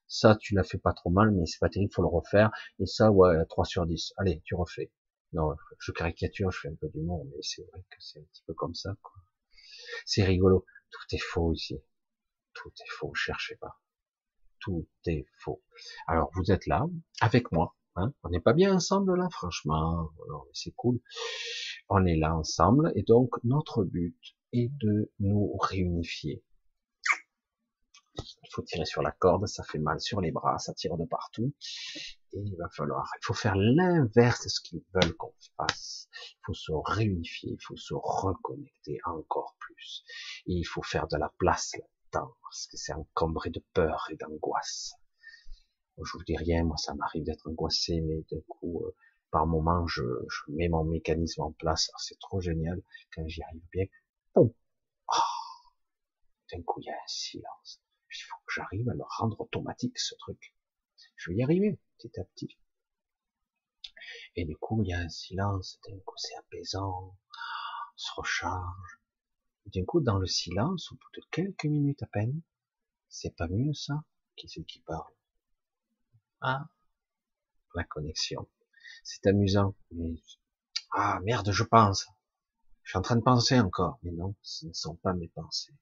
Ça, 0.07 0.35
tu 0.35 0.55
l'as 0.55 0.63
fait 0.63 0.77
pas 0.77 0.93
trop 0.93 1.09
mal, 1.09 1.31
mais 1.31 1.45
c'est 1.45 1.59
pas 1.59 1.69
terrible, 1.69 1.91
faut 1.93 2.01
le 2.01 2.07
refaire. 2.07 2.51
Et 2.79 2.85
ça, 2.85 3.11
ouais, 3.11 3.45
3 3.49 3.65
sur 3.65 3.85
10. 3.85 4.13
Allez, 4.17 4.41
tu 4.45 4.55
refais. 4.55 4.91
Non, 5.31 5.55
je 5.79 5.91
caricature, 5.91 6.51
je 6.51 6.59
fais 6.59 6.67
un 6.67 6.75
peu 6.75 6.89
d'humour, 6.89 7.25
mais 7.25 7.41
c'est 7.41 7.63
vrai 7.71 7.81
que 7.89 7.97
c'est 7.99 8.19
un 8.19 8.23
petit 8.23 8.43
peu 8.45 8.53
comme 8.53 8.75
ça, 8.75 8.95
quoi. 9.01 9.15
C'est 10.05 10.23
rigolo. 10.23 10.65
Tout 10.91 11.15
est 11.15 11.21
faux 11.21 11.53
ici. 11.53 11.81
Tout 12.53 12.69
est 12.69 12.89
faux, 12.89 13.13
cherchez 13.15 13.55
pas. 13.55 13.79
Tout 14.59 14.87
est 15.07 15.25
faux. 15.39 15.63
Alors, 16.07 16.29
vous 16.35 16.51
êtes 16.51 16.67
là, 16.67 16.85
avec 17.21 17.51
moi. 17.51 17.75
Hein 17.95 18.13
on 18.23 18.29
n'est 18.29 18.39
pas 18.39 18.53
bien 18.53 18.73
ensemble 18.73 19.15
là, 19.15 19.27
franchement. 19.29 20.09
c'est 20.53 20.71
cool 20.71 20.99
on 21.95 22.05
est 22.07 22.15
là 22.15 22.35
ensemble 22.35 22.91
et 22.95 23.03
donc 23.03 23.29
notre 23.43 23.83
but 23.83 24.17
est 24.51 24.69
de 24.79 25.11
nous 25.19 25.55
réunifier. 25.57 26.43
Il 28.15 28.49
faut 28.51 28.63
tirer 28.63 28.85
sur 28.85 29.03
la 29.03 29.11
corde, 29.11 29.47
ça 29.47 29.63
fait 29.63 29.77
mal 29.77 29.99
sur 29.99 30.19
les 30.19 30.31
bras, 30.31 30.57
ça 30.57 30.73
tire 30.73 30.97
de 30.97 31.05
partout. 31.05 31.53
Et 32.33 32.39
il 32.39 32.55
va 32.57 32.67
falloir, 32.69 33.11
il 33.21 33.25
faut 33.25 33.33
faire 33.35 33.55
l'inverse 33.55 34.43
de 34.43 34.49
ce 34.49 34.61
qu'ils 34.61 34.83
veulent 34.93 35.15
qu'on 35.17 35.33
fasse. 35.57 36.09
Il 36.31 36.41
faut 36.45 36.53
se 36.53 36.71
réunifier, 36.71 37.51
il 37.51 37.61
faut 37.61 37.77
se 37.77 37.93
reconnecter 37.93 38.97
encore 39.05 39.55
plus. 39.59 40.03
Et 40.47 40.53
il 40.53 40.63
faut 40.63 40.83
faire 40.83 41.07
de 41.07 41.17
la 41.17 41.31
place 41.37 41.73
là-dedans, 41.75 42.33
parce 42.41 42.67
que 42.67 42.77
c'est 42.77 42.93
encombré 42.93 43.51
de 43.51 43.63
peur 43.73 44.07
et 44.11 44.15
d'angoisse. 44.15 44.93
Je 45.97 46.17
vous 46.17 46.23
dis 46.23 46.37
rien, 46.37 46.63
moi 46.63 46.77
ça 46.77 46.95
m'arrive 46.95 47.23
d'être 47.23 47.47
angoissé, 47.47 48.01
mais 48.01 48.23
d'un 48.31 48.41
coup, 48.47 48.83
euh, 48.83 48.95
par 49.33 49.47
moment, 49.47 49.87
je, 49.87 50.03
mets 50.49 50.69
mon 50.69 50.83
mécanisme 50.83 51.41
en 51.41 51.51
place. 51.51 51.89
C'est 51.97 52.19
trop 52.19 52.39
génial 52.39 52.83
quand 53.15 53.27
j'y 53.27 53.41
arrive 53.41 53.65
bien. 53.71 53.85
Boum. 54.35 54.53
Oh. 55.11 55.17
D'un 56.51 56.61
coup, 56.61 56.79
il 56.81 56.85
y 56.85 56.91
a 56.91 56.93
un 56.93 57.07
silence. 57.07 57.81
Il 58.11 58.21
faut 58.29 58.37
que 58.45 58.53
j'arrive 58.53 58.87
à 58.89 58.93
le 58.93 59.03
rendre 59.17 59.41
automatique, 59.41 59.97
ce 59.97 60.13
truc. 60.19 60.55
Je 61.15 61.31
vais 61.31 61.37
y 61.37 61.43
arriver, 61.43 61.79
petit 61.97 62.19
à 62.19 62.23
petit. 62.25 62.59
Et 64.35 64.45
du 64.45 64.55
coup, 64.55 64.83
il 64.83 64.89
y 64.89 64.93
a 64.93 64.99
un 64.99 65.09
silence. 65.09 65.79
D'un 65.87 65.97
coup, 66.05 66.17
c'est 66.17 66.35
apaisant. 66.35 67.17
On 67.17 67.97
se 67.97 68.11
recharge. 68.15 68.99
D'un 69.65 69.83
coup, 69.83 69.99
dans 69.99 70.19
le 70.19 70.27
silence, 70.27 70.91
au 70.91 70.95
bout 70.95 71.11
de 71.15 71.25
quelques 71.31 71.65
minutes 71.65 72.03
à 72.03 72.07
peine, 72.07 72.39
c'est 73.09 73.35
pas 73.35 73.47
mieux 73.47 73.73
ça 73.73 74.03
Qui 74.35 74.47
c'est 74.47 74.63
qui 74.63 74.79
parle? 74.81 75.11
Ah, 76.41 76.69
la 77.73 77.83
connexion 77.83 78.47
c'est 79.03 79.27
amusant. 79.27 79.75
Mais, 79.91 80.15
ah 80.93 81.19
merde, 81.23 81.51
je 81.51 81.63
pense. 81.63 82.07
Je 82.83 82.91
suis 82.91 82.97
en 82.97 83.01
train 83.01 83.15
de 83.15 83.21
penser 83.21 83.59
encore. 83.59 83.99
Mais 84.03 84.11
non, 84.11 84.35
ce 84.41 84.67
ne 84.67 84.73
sont 84.73 84.95
pas 84.97 85.13
mes 85.13 85.27
pensées. 85.29 85.73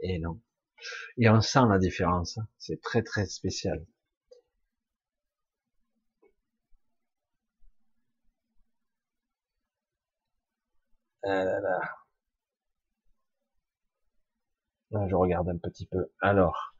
Et 0.00 0.18
non. 0.18 0.40
Et 1.18 1.28
on 1.30 1.40
sent 1.40 1.62
la 1.68 1.78
différence. 1.78 2.38
Hein. 2.38 2.48
C'est 2.58 2.80
très 2.82 3.02
très 3.02 3.26
spécial. 3.26 3.84
Ah 11.24 11.44
là 11.44 11.60
là. 11.60 11.80
Là, 14.92 15.08
je 15.08 15.14
regarde 15.16 15.48
un 15.48 15.58
petit 15.58 15.86
peu. 15.86 16.12
Alors, 16.20 16.74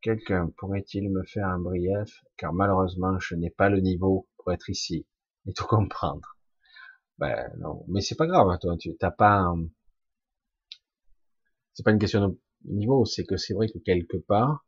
quelqu'un 0.00 0.50
pourrait-il 0.56 1.10
me 1.10 1.22
faire 1.24 1.46
un 1.48 1.58
brief, 1.58 2.24
car 2.36 2.52
malheureusement, 2.52 3.18
je 3.20 3.34
n'ai 3.36 3.50
pas 3.50 3.68
le 3.68 3.80
niveau 3.80 4.28
être 4.50 4.68
ici 4.70 5.06
et 5.46 5.52
tout 5.52 5.66
comprendre. 5.66 6.36
Ben 7.18 7.52
non, 7.58 7.84
mais 7.88 8.00
c'est 8.00 8.16
pas 8.16 8.26
grave, 8.26 8.58
toi, 8.60 8.76
tu 8.78 8.96
t'as 8.96 9.10
pas, 9.10 9.54
c'est 11.74 11.84
pas 11.84 11.92
une 11.92 11.98
question 11.98 12.28
de 12.28 12.40
niveau, 12.64 13.04
c'est 13.04 13.24
que 13.24 13.36
c'est 13.36 13.54
vrai 13.54 13.68
que 13.68 13.78
quelque 13.78 14.16
part, 14.16 14.64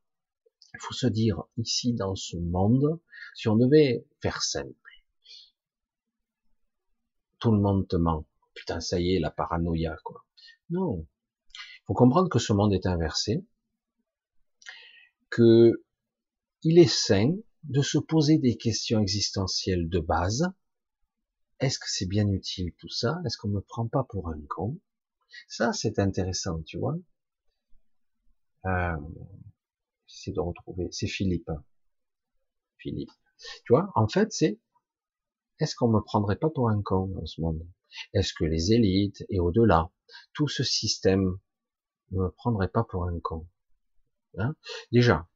Il 0.75 0.81
faut 0.81 0.95
se 0.95 1.07
dire, 1.07 1.45
ici, 1.57 1.95
dans 1.95 2.17
ce 2.17 2.37
monde, 2.37 3.01
si 3.35 3.49
on 3.49 3.57
devait 3.57 4.05
faire 4.21 4.43
simple, 4.43 4.75
tout 7.39 7.53
le 7.53 7.61
monde 7.61 7.87
te 7.87 7.97
ment. 7.97 8.27
Putain, 8.55 8.81
ça 8.81 8.99
y 8.99 9.15
est, 9.15 9.21
la 9.21 9.31
paranoïa, 9.31 9.97
quoi. 10.03 10.25
Non. 10.71 11.07
Faut 11.87 11.95
comprendre 11.95 12.29
que 12.29 12.41
ce 12.41 12.53
monde 12.53 12.73
est 12.73 12.87
inversé, 12.87 13.45
que 15.31 15.85
il 16.63 16.79
est 16.79 16.91
sain 16.91 17.37
de 17.65 17.83
se 17.83 17.99
poser 17.99 18.39
des 18.39 18.57
questions 18.57 19.01
existentielles 19.01 19.89
de 19.89 20.01
base. 20.01 20.53
Est-ce 21.61 21.79
que 21.79 21.89
c'est 21.89 22.07
bien 22.07 22.29
utile 22.29 22.73
tout 22.79 22.89
ça? 22.89 23.21
Est-ce 23.25 23.39
qu'on 23.39 23.49
me 23.49 23.61
prend 23.61 23.89
pas 23.89 24.05
pour 24.05 24.29
un 24.29 24.41
con? 24.49 24.79
Ça, 25.49 25.73
c'est 25.73 25.99
intéressant, 25.99 26.63
tu 26.63 26.79
vois. 26.79 26.97
Euh, 28.67 28.97
c'est 30.07 30.33
de 30.33 30.41
retrouver, 30.41 30.89
c'est 30.91 31.07
Philippe. 31.07 31.51
Philippe. 32.79 33.11
Tu 33.65 33.73
vois, 33.73 33.91
en 33.95 34.09
fait, 34.09 34.33
c'est 34.33 34.61
est-ce 35.61 35.75
qu'on 35.75 35.89
me 35.89 36.01
prendrait 36.01 36.37
pas 36.37 36.51
pour 36.51 36.69
un 36.69 36.83
con 36.83 37.07
dans 37.09 37.27
ce 37.27 37.41
monde? 37.41 37.67
Est-ce 38.13 38.33
que 38.35 38.45
les 38.45 38.73
élites 38.73 39.25
et 39.29 39.41
au-delà, 39.41 39.91
tout 40.33 40.49
ce 40.49 40.65
système 40.65 41.39
ne 42.11 42.23
me 42.23 42.31
prendrait 42.31 42.69
pas 42.69 42.85
pour 42.85 43.07
un 43.07 43.19
con? 43.21 43.49
Hein? 44.39 44.57
Déjà, 44.93 45.29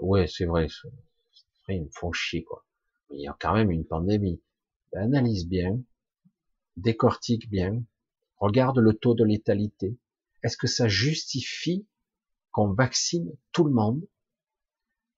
ouais, 0.00 0.26
c'est 0.26 0.46
vrai, 0.46 0.66
ils 1.68 1.84
me 1.84 1.90
font 1.90 2.12
chier 2.12 2.44
quoi. 2.44 2.64
Il 3.10 3.20
y 3.20 3.28
a 3.28 3.36
quand 3.38 3.54
même 3.54 3.70
une 3.70 3.86
pandémie. 3.86 4.42
Analyse 4.94 5.46
bien, 5.46 5.80
décortique 6.76 7.48
bien, 7.48 7.82
regarde 8.38 8.78
le 8.78 8.92
taux 8.92 9.14
de 9.14 9.24
létalité. 9.24 9.98
Est-ce 10.42 10.56
que 10.56 10.66
ça 10.66 10.88
justifie 10.88 11.86
qu'on 12.50 12.72
vaccine 12.72 13.34
tout 13.52 13.64
le 13.64 13.72
monde 13.72 14.06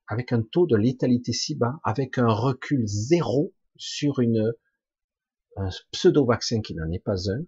avec 0.06 0.32
un 0.32 0.42
taux 0.42 0.66
de 0.66 0.76
létalité 0.76 1.32
si 1.32 1.54
bas, 1.54 1.80
avec 1.82 2.18
un 2.18 2.30
recul 2.30 2.86
zéro 2.86 3.54
sur 3.76 4.20
une, 4.20 4.52
un 5.56 5.70
pseudo-vaccin 5.92 6.60
qui 6.60 6.74
n'en 6.74 6.90
est 6.92 7.02
pas 7.02 7.30
un, 7.30 7.44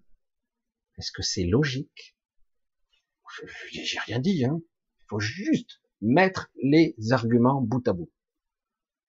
est-ce 0.97 1.11
que 1.11 1.21
c'est 1.21 1.45
logique? 1.45 2.15
J'ai 3.71 3.99
rien 3.99 4.19
dit, 4.19 4.43
hein. 4.45 4.59
Il 5.01 5.05
faut 5.09 5.19
juste 5.19 5.81
mettre 6.01 6.49
les 6.61 6.95
arguments 7.11 7.61
bout 7.61 7.87
à 7.87 7.93
bout. 7.93 8.09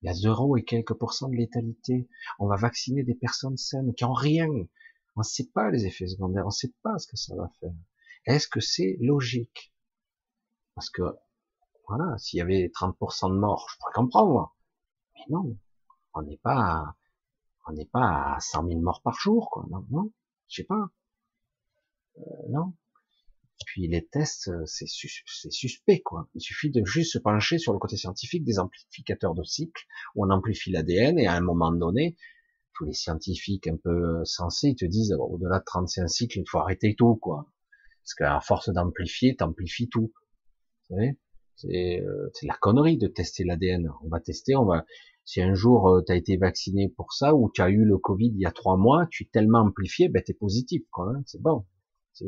Il 0.03 0.07
y 0.07 0.09
a 0.09 0.15
zéro 0.15 0.57
et 0.57 0.65
quelques 0.65 0.95
pourcents 0.95 1.29
de 1.29 1.37
létalité. 1.37 2.09
On 2.39 2.47
va 2.47 2.57
vacciner 2.57 3.03
des 3.03 3.15
personnes 3.15 3.57
saines 3.57 3.95
qui 3.95 4.05
ont 4.05 4.13
rien. 4.13 4.49
On 4.49 5.21
ne 5.21 5.25
sait 5.25 5.49
pas 5.53 5.71
les 5.71 5.87
effets 5.87 6.07
secondaires. 6.07 6.45
On 6.45 6.49
ne 6.49 6.53
sait 6.53 6.73
pas 6.83 6.99
ce 6.99 7.09
que 7.09 7.17
ça 7.17 7.35
va 7.35 7.51
faire. 7.61 7.73
Est-ce 8.27 8.47
que 8.47 8.61
c'est 8.61 8.97
logique? 9.01 9.73
Parce 10.75 10.91
que, 10.91 11.03
voilà, 11.89 12.17
s'il 12.19 12.39
y 12.39 12.43
avait 12.43 12.71
30% 12.73 13.31
de 13.31 13.39
morts, 13.39 13.69
je 13.73 13.79
pourrais 13.79 13.95
comprendre. 13.95 14.55
Mais 15.15 15.23
non, 15.31 15.57
on 16.15 16.23
n'est 16.23 16.37
pas 16.37 16.97
on 17.69 17.73
n'est 17.73 17.85
pas 17.85 18.35
à 18.35 18.41
100 18.41 18.67
000 18.67 18.81
morts 18.81 19.03
par 19.03 19.15
jour, 19.15 19.51
quoi. 19.51 19.67
Non, 19.71 19.85
non, 19.91 20.11
je 20.49 20.57
sais 20.57 20.65
pas. 20.65 20.89
Euh, 22.19 22.23
non. 22.49 22.73
Puis 23.67 23.89
les 23.89 24.07
tests, 24.07 24.49
euh, 24.49 24.65
c'est 24.67 24.87
suspect, 24.87 26.01
quoi. 26.01 26.29
Il 26.35 26.41
suffit 26.41 26.71
de 26.71 26.85
juste 26.85 27.13
se 27.13 27.19
pencher 27.19 27.59
sur 27.59 27.73
le 27.73 27.79
côté 27.79 27.97
scientifique 27.97 28.45
des 28.45 28.59
amplificateurs 28.59 29.35
de 29.35 29.43
cycle, 29.45 29.85
où 30.15 30.25
on 30.25 30.31
amplifie 30.31 30.71
l'ADN, 30.71 31.19
et 31.19 31.27
à 31.27 31.35
un 31.35 31.41
moment 31.41 31.73
donné, 31.73 32.17
tous 32.75 32.85
les 32.85 32.93
scientifiques 32.93 33.67
un 33.67 33.77
peu 33.77 34.25
sensés 34.25 34.75
te 34.75 34.85
disent, 34.85 35.15
au-delà 35.19 35.59
de 35.59 35.65
35 35.65 36.09
cycles, 36.09 36.39
il 36.39 36.45
faut 36.49 36.59
arrêter 36.59 36.95
tout, 36.97 37.17
quoi. 37.17 37.47
Parce 38.03 38.15
qu'à 38.15 38.41
force 38.41 38.71
d'amplifier, 38.71 39.37
t'amplifies 39.37 39.89
tout. 39.89 40.13
Vous 40.89 40.97
savez 40.97 41.19
C'est 41.57 42.01
euh, 42.01 42.31
la 42.45 42.57
connerie 42.57 42.97
de 42.97 43.09
tester 43.09 43.45
l'ADN. 43.45 43.91
On 44.03 44.09
va 44.09 44.21
tester, 44.21 44.57
on 44.57 44.65
va 44.65 44.87
si 45.29 45.43
un 45.43 45.53
jour 45.53 45.91
euh, 45.91 46.03
tu 46.07 46.17
été 46.17 46.39
vacciné 46.39 46.89
pour 46.89 47.13
ça 47.13 47.35
ou 47.35 47.51
tu 47.53 47.61
as 47.61 47.69
eu 47.69 47.85
le 47.85 47.99
Covid 47.99 48.29
il 48.29 48.41
y 48.41 48.47
a 48.47 48.51
trois 48.51 48.79
mois, 48.79 49.07
tu 49.11 49.25
es 49.25 49.29
tellement 49.31 49.59
amplifié, 49.59 50.09
ben 50.09 50.23
es 50.27 50.33
positif, 50.33 50.83
quoi. 50.91 51.13
Hein, 51.15 51.23
c'est 51.27 51.43
bon. 51.43 51.67
Tu 52.15 52.25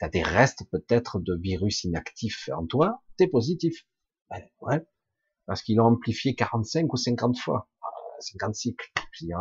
as 0.00 0.08
des 0.08 0.22
restes 0.22 0.64
peut-être 0.70 1.20
de 1.20 1.36
virus 1.36 1.84
inactifs 1.84 2.48
en 2.56 2.66
toi, 2.66 3.02
tu 3.18 3.24
es 3.24 3.28
positif. 3.28 3.86
Ben, 4.30 4.42
ouais, 4.60 4.86
parce 5.46 5.62
qu'ils 5.62 5.76
l'ont 5.76 5.86
amplifié 5.86 6.34
45 6.34 6.92
ou 6.92 6.96
50 6.96 7.38
fois, 7.38 7.68
50 8.20 8.54
cycles. 8.54 8.92
il 9.20 9.34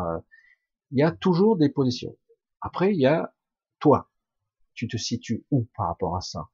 y 0.92 1.04
a 1.04 1.12
toujours 1.12 1.58
des 1.58 1.70
positions. 1.70 2.18
Après, 2.62 2.94
il 2.94 3.00
y 3.00 3.06
a 3.06 3.34
toi. 3.80 4.10
Tu 4.74 4.88
te 4.88 4.98
situes 4.98 5.46
où 5.52 5.68
par 5.76 5.88
rapport 5.88 6.16
à 6.16 6.22
ça? 6.22 6.50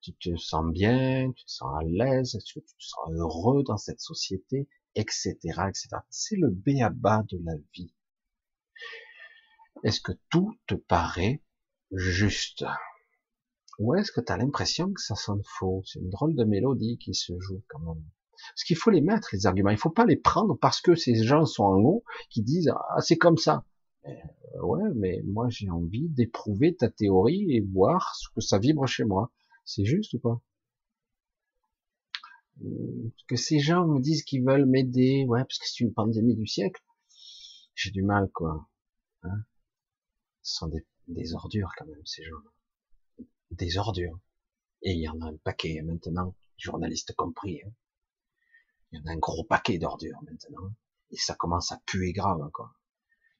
Tu 0.00 0.14
te 0.14 0.36
sens 0.36 0.70
bien, 0.72 1.32
tu 1.32 1.44
te 1.44 1.50
sens 1.50 1.74
à 1.76 1.82
l'aise, 1.84 2.38
tu 2.44 2.62
te 2.62 2.70
sens 2.78 3.10
heureux 3.10 3.62
dans 3.64 3.76
cette 3.76 4.00
société? 4.00 4.68
Etc., 4.94 5.36
etc. 5.42 5.88
C'est 6.08 6.36
le 6.36 6.50
béaba 6.50 7.24
de 7.28 7.40
la 7.44 7.54
vie. 7.72 7.92
Est-ce 9.82 10.00
que 10.00 10.12
tout 10.30 10.56
te 10.66 10.74
paraît 10.74 11.42
juste 11.96 12.64
Ou 13.78 13.94
est-ce 13.94 14.12
que 14.12 14.20
tu 14.20 14.32
l'impression 14.36 14.92
que 14.92 15.00
ça 15.00 15.14
sonne 15.14 15.42
faux? 15.44 15.82
C'est 15.86 16.00
une 16.00 16.10
drôle 16.10 16.34
de 16.34 16.44
mélodie 16.44 16.98
qui 16.98 17.14
se 17.14 17.38
joue 17.40 17.62
quand 17.68 17.80
même. 17.80 18.04
Parce 18.50 18.64
qu'il 18.64 18.76
faut 18.76 18.90
les 18.90 19.00
mettre, 19.00 19.28
les 19.32 19.46
arguments. 19.46 19.70
Il 19.70 19.78
faut 19.78 19.90
pas 19.90 20.04
les 20.04 20.16
prendre 20.16 20.56
parce 20.58 20.80
que 20.80 20.94
ces 20.94 21.14
gens 21.22 21.46
sont 21.46 21.64
en 21.64 21.80
haut 21.80 22.04
qui 22.30 22.42
disent 22.42 22.70
ah 22.74 23.00
c'est 23.00 23.16
comme 23.16 23.38
ça. 23.38 23.64
Euh, 24.06 24.60
ouais, 24.62 24.90
mais 24.94 25.22
moi 25.24 25.48
j'ai 25.48 25.70
envie 25.70 26.08
d'éprouver 26.08 26.74
ta 26.74 26.88
théorie 26.88 27.46
et 27.50 27.60
voir 27.60 28.14
ce 28.16 28.28
que 28.34 28.40
ça 28.40 28.58
vibre 28.58 28.86
chez 28.86 29.04
moi. 29.04 29.32
C'est 29.64 29.84
juste 29.84 30.12
ou 30.14 30.18
pas? 30.18 30.40
Que 33.26 33.36
ces 33.36 33.58
gens 33.58 33.86
me 33.86 34.00
disent 34.00 34.22
qu'ils 34.22 34.44
veulent 34.44 34.66
m'aider, 34.66 35.24
ouais, 35.26 35.40
parce 35.40 35.58
que 35.58 35.66
c'est 35.66 35.82
une 35.82 35.92
pandémie 35.92 36.36
du 36.36 36.46
siècle, 36.46 36.82
j'ai 37.74 37.90
du 37.90 38.02
mal, 38.02 38.30
quoi. 38.32 38.68
Hein 39.22 39.44
Ce 40.42 40.56
sont 40.58 40.68
des, 40.68 40.84
des, 41.08 41.34
ordures, 41.34 41.72
quand 41.76 41.86
même, 41.86 42.04
ces 42.04 42.24
gens 42.24 42.36
Des 43.50 43.78
ordures. 43.78 44.18
Et 44.82 44.92
il 44.92 45.00
y 45.00 45.08
en 45.08 45.20
a 45.20 45.26
un 45.26 45.36
paquet, 45.36 45.80
maintenant, 45.82 46.34
journalistes 46.56 47.14
compris. 47.14 47.62
Hein. 47.62 47.70
Il 48.92 48.98
y 48.98 49.02
en 49.02 49.06
a 49.06 49.12
un 49.12 49.18
gros 49.18 49.44
paquet 49.44 49.78
d'ordures, 49.78 50.20
maintenant. 50.22 50.70
Et 51.10 51.16
ça 51.16 51.34
commence 51.34 51.72
à 51.72 51.80
puer 51.86 52.12
grave, 52.12 52.50
quoi. 52.52 52.72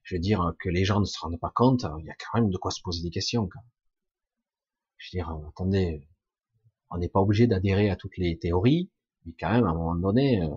Je 0.03 0.15
veux 0.15 0.19
dire 0.19 0.53
que 0.59 0.69
les 0.69 0.85
gens 0.85 0.99
ne 0.99 1.05
se 1.05 1.17
rendent 1.19 1.39
pas 1.39 1.51
compte, 1.53 1.85
il 1.99 2.05
y 2.05 2.11
a 2.11 2.15
quand 2.15 2.39
même 2.39 2.51
de 2.51 2.57
quoi 2.57 2.69
se 2.71 2.81
poser 2.81 3.01
des 3.01 3.09
questions, 3.09 3.47
quoi. 3.47 3.61
Je 4.97 5.07
veux 5.07 5.17
dire, 5.17 5.29
attendez, 5.49 6.07
on 6.91 6.97
n'est 6.97 7.09
pas 7.09 7.19
obligé 7.19 7.47
d'adhérer 7.47 7.89
à 7.89 7.95
toutes 7.95 8.17
les 8.17 8.37
théories, 8.37 8.89
mais 9.25 9.33
quand 9.39 9.51
même, 9.51 9.65
à 9.65 9.69
un 9.69 9.73
moment 9.73 9.95
donné, 9.95 10.41
euh, 10.41 10.55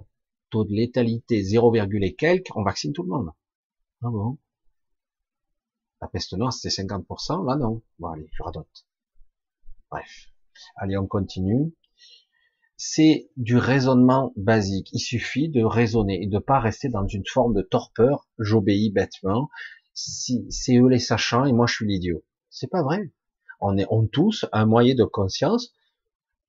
taux 0.50 0.64
de 0.64 0.72
létalité 0.72 1.42
0, 1.42 1.74
et 1.74 2.14
quelques, 2.14 2.54
on 2.54 2.62
vaccine 2.62 2.92
tout 2.92 3.02
le 3.02 3.08
monde. 3.08 3.30
Ah 4.02 4.10
bon? 4.10 4.38
La 6.00 6.08
peste 6.08 6.32
noire, 6.34 6.52
c'était 6.52 6.82
50%, 6.82 7.46
là 7.46 7.56
non? 7.56 7.82
Bon, 7.98 8.08
allez, 8.08 8.28
je 8.32 8.42
radote. 8.42 8.86
Bref. 9.90 10.28
Allez, 10.76 10.96
on 10.96 11.06
continue. 11.06 11.74
C'est 12.76 13.30
du 13.36 13.56
raisonnement 13.56 14.32
basique. 14.36 14.90
Il 14.92 15.00
suffit 15.00 15.48
de 15.48 15.64
raisonner 15.64 16.22
et 16.22 16.26
de 16.28 16.38
pas 16.38 16.60
rester 16.60 16.88
dans 16.88 17.06
une 17.06 17.26
forme 17.26 17.54
de 17.54 17.62
torpeur. 17.62 18.28
J'obéis 18.38 18.90
bêtement. 18.90 19.50
Si, 19.94 20.46
c'est 20.50 20.76
eux 20.76 20.88
les 20.88 21.00
sachants 21.00 21.44
et 21.44 21.52
moi 21.52 21.66
je 21.66 21.74
suis 21.74 21.86
l'idiot. 21.86 22.24
C'est 22.50 22.70
pas 22.70 22.82
vrai. 22.84 23.12
On 23.60 23.76
est, 23.76 23.86
on 23.90 24.06
tous 24.06 24.46
un 24.52 24.66
moyen 24.66 24.94
de 24.94 25.04
conscience. 25.04 25.74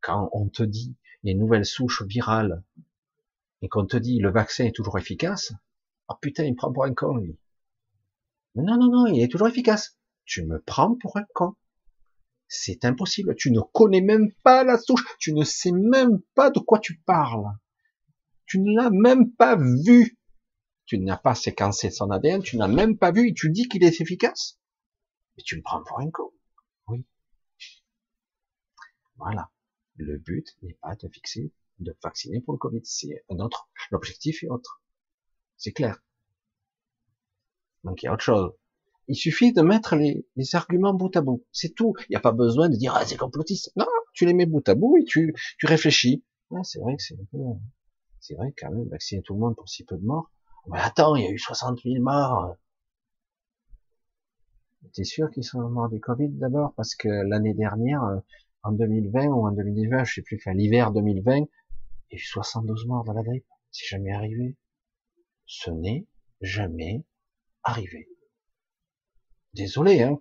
Quand 0.01 0.29
on 0.33 0.47
te 0.47 0.61
dit, 0.61 0.95
les 1.23 1.33
nouvelles 1.33 1.65
souches 1.65 2.03
virales 2.03 2.63
et 3.61 3.67
qu'on 3.67 3.85
te 3.85 3.97
dit 3.97 4.19
le 4.19 4.31
vaccin 4.31 4.65
est 4.65 4.75
toujours 4.75 4.99
efficace, 4.99 5.53
ah 6.07 6.17
putain, 6.21 6.45
il 6.45 6.51
me 6.51 6.55
prend 6.55 6.71
pour 6.71 6.85
un 6.85 6.93
con, 6.93 7.17
lui. 7.17 7.37
Mais 8.55 8.63
non, 8.63 8.77
non, 8.77 8.89
non, 8.89 9.05
il 9.07 9.21
est 9.21 9.27
toujours 9.27 9.47
efficace. 9.47 9.97
Tu 10.25 10.45
me 10.45 10.61
prends 10.61 10.95
pour 10.95 11.17
un 11.17 11.25
con. 11.33 11.55
C'est 12.47 12.83
impossible. 12.83 13.35
Tu 13.35 13.51
ne 13.51 13.61
connais 13.61 14.01
même 14.01 14.31
pas 14.43 14.63
la 14.63 14.77
souche. 14.77 15.05
Tu 15.19 15.33
ne 15.33 15.43
sais 15.43 15.71
même 15.71 16.19
pas 16.33 16.49
de 16.49 16.59
quoi 16.59 16.79
tu 16.79 16.97
parles. 16.99 17.45
Tu 18.45 18.59
ne 18.59 18.75
l'as 18.75 18.89
même 18.89 19.31
pas 19.31 19.55
vu. 19.55 20.17
Tu 20.85 20.97
n'as 20.97 21.17
pas 21.17 21.35
séquencé 21.35 21.91
son 21.91 22.09
ADN. 22.09 22.41
Tu 22.41 22.57
n'as 22.57 22.67
même 22.67 22.97
pas 22.97 23.11
vu 23.11 23.29
et 23.29 23.33
tu 23.33 23.51
dis 23.51 23.67
qu'il 23.67 23.83
est 23.83 24.01
efficace. 24.01 24.59
Mais 25.37 25.43
tu 25.43 25.57
me 25.57 25.61
prends 25.61 25.83
pour 25.83 25.99
un 25.99 26.09
con. 26.09 26.31
Oui. 26.87 27.05
Voilà. 29.17 29.51
Le 29.97 30.17
but 30.17 30.57
n'est 30.63 30.77
pas 30.81 30.95
de 30.95 31.07
fixer, 31.09 31.51
de 31.77 31.95
vacciner 32.03 32.41
pour 32.41 32.53
le 32.53 32.57
Covid. 32.57 32.81
C'est 32.83 33.23
un 33.29 33.39
autre. 33.39 33.69
L'objectif 33.91 34.43
est 34.43 34.49
autre. 34.49 34.81
C'est 35.57 35.73
clair. 35.73 36.01
Donc 37.83 38.03
il 38.03 38.05
y 38.05 38.09
a 38.09 38.13
autre 38.13 38.23
chose. 38.23 38.51
Il 39.07 39.15
suffit 39.15 39.53
de 39.53 39.61
mettre 39.61 39.95
les, 39.95 40.25
arguments 40.53 40.93
bout 40.93 41.15
à 41.15 41.21
bout. 41.21 41.43
C'est 41.51 41.73
tout. 41.73 41.93
Il 42.09 42.11
n'y 42.11 42.15
a 42.15 42.19
pas 42.19 42.31
besoin 42.31 42.69
de 42.69 42.75
dire 42.75 42.93
ah 42.95 43.05
c'est 43.05 43.17
complotiste. 43.17 43.71
Non, 43.75 43.87
tu 44.13 44.25
les 44.25 44.33
mets 44.33 44.45
bout 44.45 44.67
à 44.69 44.75
bout 44.75 44.97
et 44.97 45.03
tu, 45.03 45.33
tu 45.57 45.65
réfléchis. 45.65 46.23
c'est 46.63 46.79
vrai 46.79 46.95
que 46.95 47.01
c'est 47.01 47.15
un 47.15 47.25
peu, 47.31 47.39
c'est 48.19 48.35
vrai 48.35 48.53
quand 48.57 48.71
même 48.71 48.87
vacciner 48.89 49.21
tout 49.21 49.33
le 49.33 49.39
monde 49.39 49.55
pour 49.55 49.67
si 49.67 49.83
peu 49.83 49.97
de 49.97 50.05
morts. 50.05 50.29
Mais 50.67 50.79
attends, 50.79 51.15
il 51.15 51.23
y 51.23 51.27
a 51.27 51.31
eu 51.31 51.39
60 51.39 51.79
000 51.83 52.03
morts. 52.03 52.55
T'es 54.93 55.03
sûr 55.03 55.29
qu'ils 55.31 55.43
sont 55.43 55.61
morts 55.69 55.89
du 55.89 55.99
Covid 55.99 56.29
d'abord? 56.29 56.73
Parce 56.75 56.95
que 56.95 57.07
l'année 57.07 57.53
dernière, 57.53 58.21
en 58.63 58.71
2020 58.71 59.27
ou 59.27 59.47
en 59.47 59.51
2019, 59.51 60.07
je 60.07 60.13
sais 60.15 60.21
plus, 60.21 60.37
enfin 60.37 60.53
l'hiver 60.53 60.91
2020, 60.91 61.37
Il 61.37 61.45
y 62.11 62.15
a 62.15 62.17
eu 62.17 62.19
72 62.19 62.85
morts 62.85 63.03
de 63.05 63.13
la 63.13 63.23
grippe. 63.23 63.45
C'est 63.71 63.87
jamais 63.87 64.11
arrivé. 64.11 64.55
Ce 65.45 65.71
n'est 65.71 66.05
jamais 66.41 67.03
arrivé. 67.63 68.07
Désolé, 69.53 70.03
hein. 70.03 70.19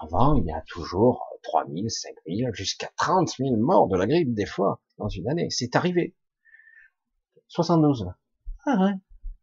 Avant, 0.00 0.34
il 0.34 0.46
y 0.46 0.52
a 0.52 0.62
toujours 0.66 1.24
3000, 1.42 1.90
5000, 1.90 2.50
jusqu'à 2.52 2.90
30 2.96 3.28
000 3.36 3.56
morts 3.56 3.88
de 3.88 3.96
la 3.96 4.06
grippe, 4.06 4.34
des 4.34 4.46
fois, 4.46 4.80
dans 4.98 5.08
une 5.08 5.28
année. 5.28 5.48
C'est 5.50 5.76
arrivé. 5.76 6.16
72. 7.48 8.06
Ah 8.64 8.84
ouais, 8.84 8.94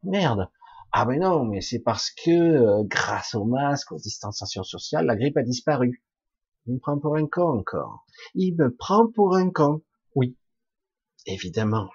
merde. 0.03 0.49
Ah 0.91 1.05
ben 1.05 1.19
non, 1.19 1.45
mais 1.45 1.61
c'est 1.61 1.79
parce 1.79 2.09
que, 2.09 2.31
euh, 2.31 2.83
grâce 2.83 3.35
au 3.35 3.45
masque, 3.45 3.91
aux 3.91 3.97
distanciations 3.97 4.63
sociales, 4.63 5.05
la 5.05 5.15
grippe 5.15 5.37
a 5.37 5.43
disparu. 5.43 6.03
Il 6.65 6.73
me 6.73 6.79
prend 6.79 6.97
pour 6.97 7.15
un 7.15 7.27
con 7.27 7.59
encore. 7.59 8.05
Il 8.33 8.55
me 8.55 8.75
prend 8.75 9.07
pour 9.07 9.35
un 9.35 9.51
con. 9.51 9.83
Oui, 10.15 10.35
évidemment. 11.25 11.89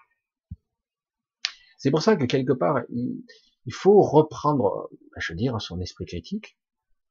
C'est 1.79 1.91
pour 1.91 2.03
ça 2.03 2.17
que 2.17 2.25
quelque 2.25 2.53
part, 2.53 2.83
il, 2.89 3.25
il 3.67 3.73
faut 3.73 4.01
reprendre, 4.03 4.89
ben, 4.93 5.21
je 5.21 5.33
veux 5.33 5.37
dire, 5.37 5.61
son 5.61 5.81
esprit 5.81 6.07
critique 6.07 6.57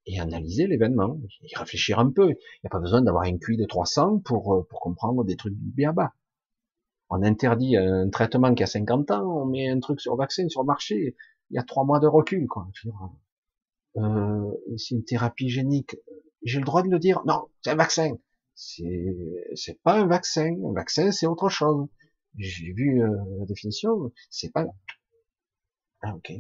et 0.06 0.20
analyser 0.20 0.68
l'événement, 0.68 1.20
y 1.42 1.56
réfléchir 1.56 2.00
un 2.00 2.12
peu. 2.12 2.30
Il 2.32 2.64
n'y 2.64 2.68
a 2.68 2.70
pas 2.70 2.80
besoin 2.80 3.02
d'avoir 3.02 3.24
un 3.24 3.38
QI 3.38 3.58
de 3.58 3.66
300 3.66 4.20
pour, 4.20 4.54
euh, 4.54 4.68
pour 4.70 4.80
comprendre 4.82 5.24
des 5.24 5.36
trucs 5.36 5.56
bien 5.56 5.94
bas. 5.94 6.14
On 7.10 7.22
interdit 7.22 7.78
un 7.78 8.10
traitement 8.10 8.54
qui 8.56 8.64
a 8.64 8.68
50 8.68 9.12
ans, 9.12 9.44
on 9.44 9.46
met 9.46 9.70
un 9.70 9.80
truc 9.80 10.02
sur 10.02 10.16
vaccin, 10.16 10.50
sur 10.50 10.62
le 10.62 10.68
marché, 10.68 11.16
il 11.50 11.56
y 11.56 11.60
a 11.60 11.64
trois 11.64 11.86
mois 11.86 12.00
de 12.00 12.08
recul, 12.08 12.48
quoi. 12.48 12.68
Euh, 13.98 14.52
c'est 14.78 14.96
une 14.96 15.04
thérapie 15.04 15.50
génique. 15.50 15.96
J'ai 16.44 16.60
le 16.60 16.66
droit 16.66 16.82
de 16.82 16.90
le 16.90 17.00
dire 17.00 17.22
Non, 17.26 17.48
c'est 17.62 17.72
un 17.72 17.76
vaccin. 17.76 18.18
C'est, 18.56 19.16
c'est 19.54 19.80
pas 19.82 20.00
un 20.00 20.08
vaccin. 20.08 20.56
Un 20.66 20.74
vaccin, 20.74 21.12
c'est 21.12 21.28
autre 21.28 21.50
chose. 21.50 21.88
J'ai 22.38 22.74
vu 22.74 23.04
euh, 23.04 23.10
la 23.40 23.46
définition. 23.46 24.12
C'est 24.30 24.52
pas. 24.52 24.66
Ah 26.04 26.14
ok. 26.16 26.34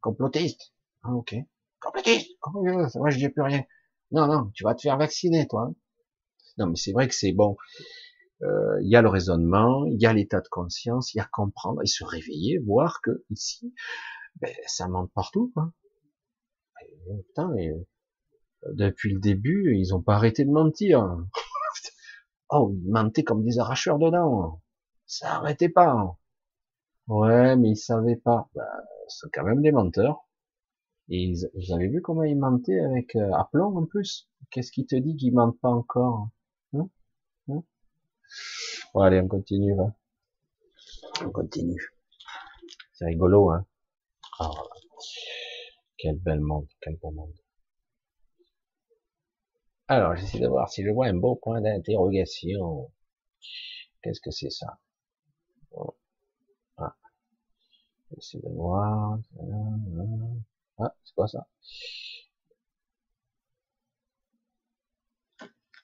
Complotiste. 0.00 0.72
Ah 1.02 1.12
ok. 1.14 1.34
Complotiste. 1.80 2.30
Oh, 2.46 2.62
moi 2.96 3.10
je 3.10 3.18
dis 3.18 3.28
plus 3.30 3.42
rien. 3.42 3.64
Non 4.12 4.26
non, 4.26 4.50
tu 4.54 4.64
vas 4.64 4.74
te 4.74 4.82
faire 4.82 4.98
vacciner 4.98 5.48
toi. 5.48 5.72
Non 6.58 6.66
mais 6.66 6.76
c'est 6.76 6.92
vrai 6.92 7.08
que 7.08 7.14
c'est 7.14 7.32
bon. 7.32 7.56
Euh, 8.42 8.78
il 8.82 8.88
y 8.88 8.96
a 8.96 9.02
le 9.02 9.08
raisonnement, 9.08 9.84
il 9.86 10.00
y 10.00 10.06
a 10.06 10.12
l'état 10.12 10.40
de 10.40 10.48
conscience, 10.48 11.14
il 11.14 11.18
y 11.18 11.20
a 11.20 11.28
comprendre 11.32 11.82
et 11.82 11.86
se 11.86 12.04
réveiller, 12.04 12.58
voir 12.58 13.00
que 13.02 13.24
ici, 13.30 13.74
ben, 14.36 14.54
ça 14.66 14.88
monte 14.88 15.12
partout. 15.12 15.50
Quoi. 15.54 15.72
putain, 17.26 17.52
et, 17.56 17.70
euh, 17.70 17.84
depuis 18.74 19.12
le 19.12 19.20
début, 19.20 19.76
ils 19.76 19.94
ont 19.94 20.02
pas 20.02 20.14
arrêté 20.16 20.44
de 20.44 20.50
mentir. 20.50 21.16
oh, 22.50 22.72
ils 22.74 22.90
mentaient 22.90 23.24
comme 23.24 23.44
des 23.44 23.58
arracheurs 23.58 23.98
dedans. 23.98 24.62
Ça 25.06 25.36
arrêtait 25.36 25.68
pas. 25.68 26.16
Ouais, 27.08 27.56
mais 27.56 27.70
ils 27.70 27.76
savaient 27.76 28.16
pas. 28.16 28.48
Ben, 28.54 28.64
c'est 29.08 29.30
quand 29.32 29.44
même 29.44 29.62
des 29.62 29.72
menteurs. 29.72 30.28
Et 31.10 31.32
vous 31.54 31.72
avez 31.72 31.88
vu 31.88 32.02
comment 32.02 32.22
ils 32.22 32.38
mentaient 32.38 32.80
avec 32.80 33.16
euh, 33.16 33.32
aplomb 33.32 33.76
en 33.76 33.86
plus? 33.86 34.28
Qu'est-ce 34.50 34.72
qui 34.72 34.86
te 34.86 34.94
dit 34.94 35.16
qu'ils 35.16 35.34
mentent 35.34 35.58
pas 35.60 35.70
encore 35.70 36.28
hein? 36.74 36.88
Hein? 37.48 37.64
Bon, 38.92 39.00
allez, 39.00 39.20
on 39.20 39.28
continue. 39.28 39.74
On 41.24 41.30
continue. 41.30 41.94
C'est 42.92 43.06
rigolo, 43.06 43.50
hein 43.50 43.64
oh, 44.40 44.68
Quel 45.96 46.18
bel 46.18 46.40
monde, 46.40 46.68
quel 46.80 46.96
beau 46.96 47.10
monde. 47.10 47.34
Alors, 49.86 50.14
j'essaie 50.16 50.40
de 50.40 50.48
voir 50.48 50.68
si 50.68 50.84
je 50.84 50.90
vois 50.90 51.06
un 51.06 51.14
beau 51.14 51.36
point 51.36 51.62
d'interrogation. 51.62 52.92
Qu'est-ce 54.02 54.20
que 54.20 54.30
c'est 54.30 54.50
ça? 54.50 54.78
J'essaie 58.14 58.38
de 58.38 58.48
voir. 58.50 59.18
Ah, 60.78 60.92
c'est 61.04 61.14
quoi 61.14 61.26
ça 61.28 61.46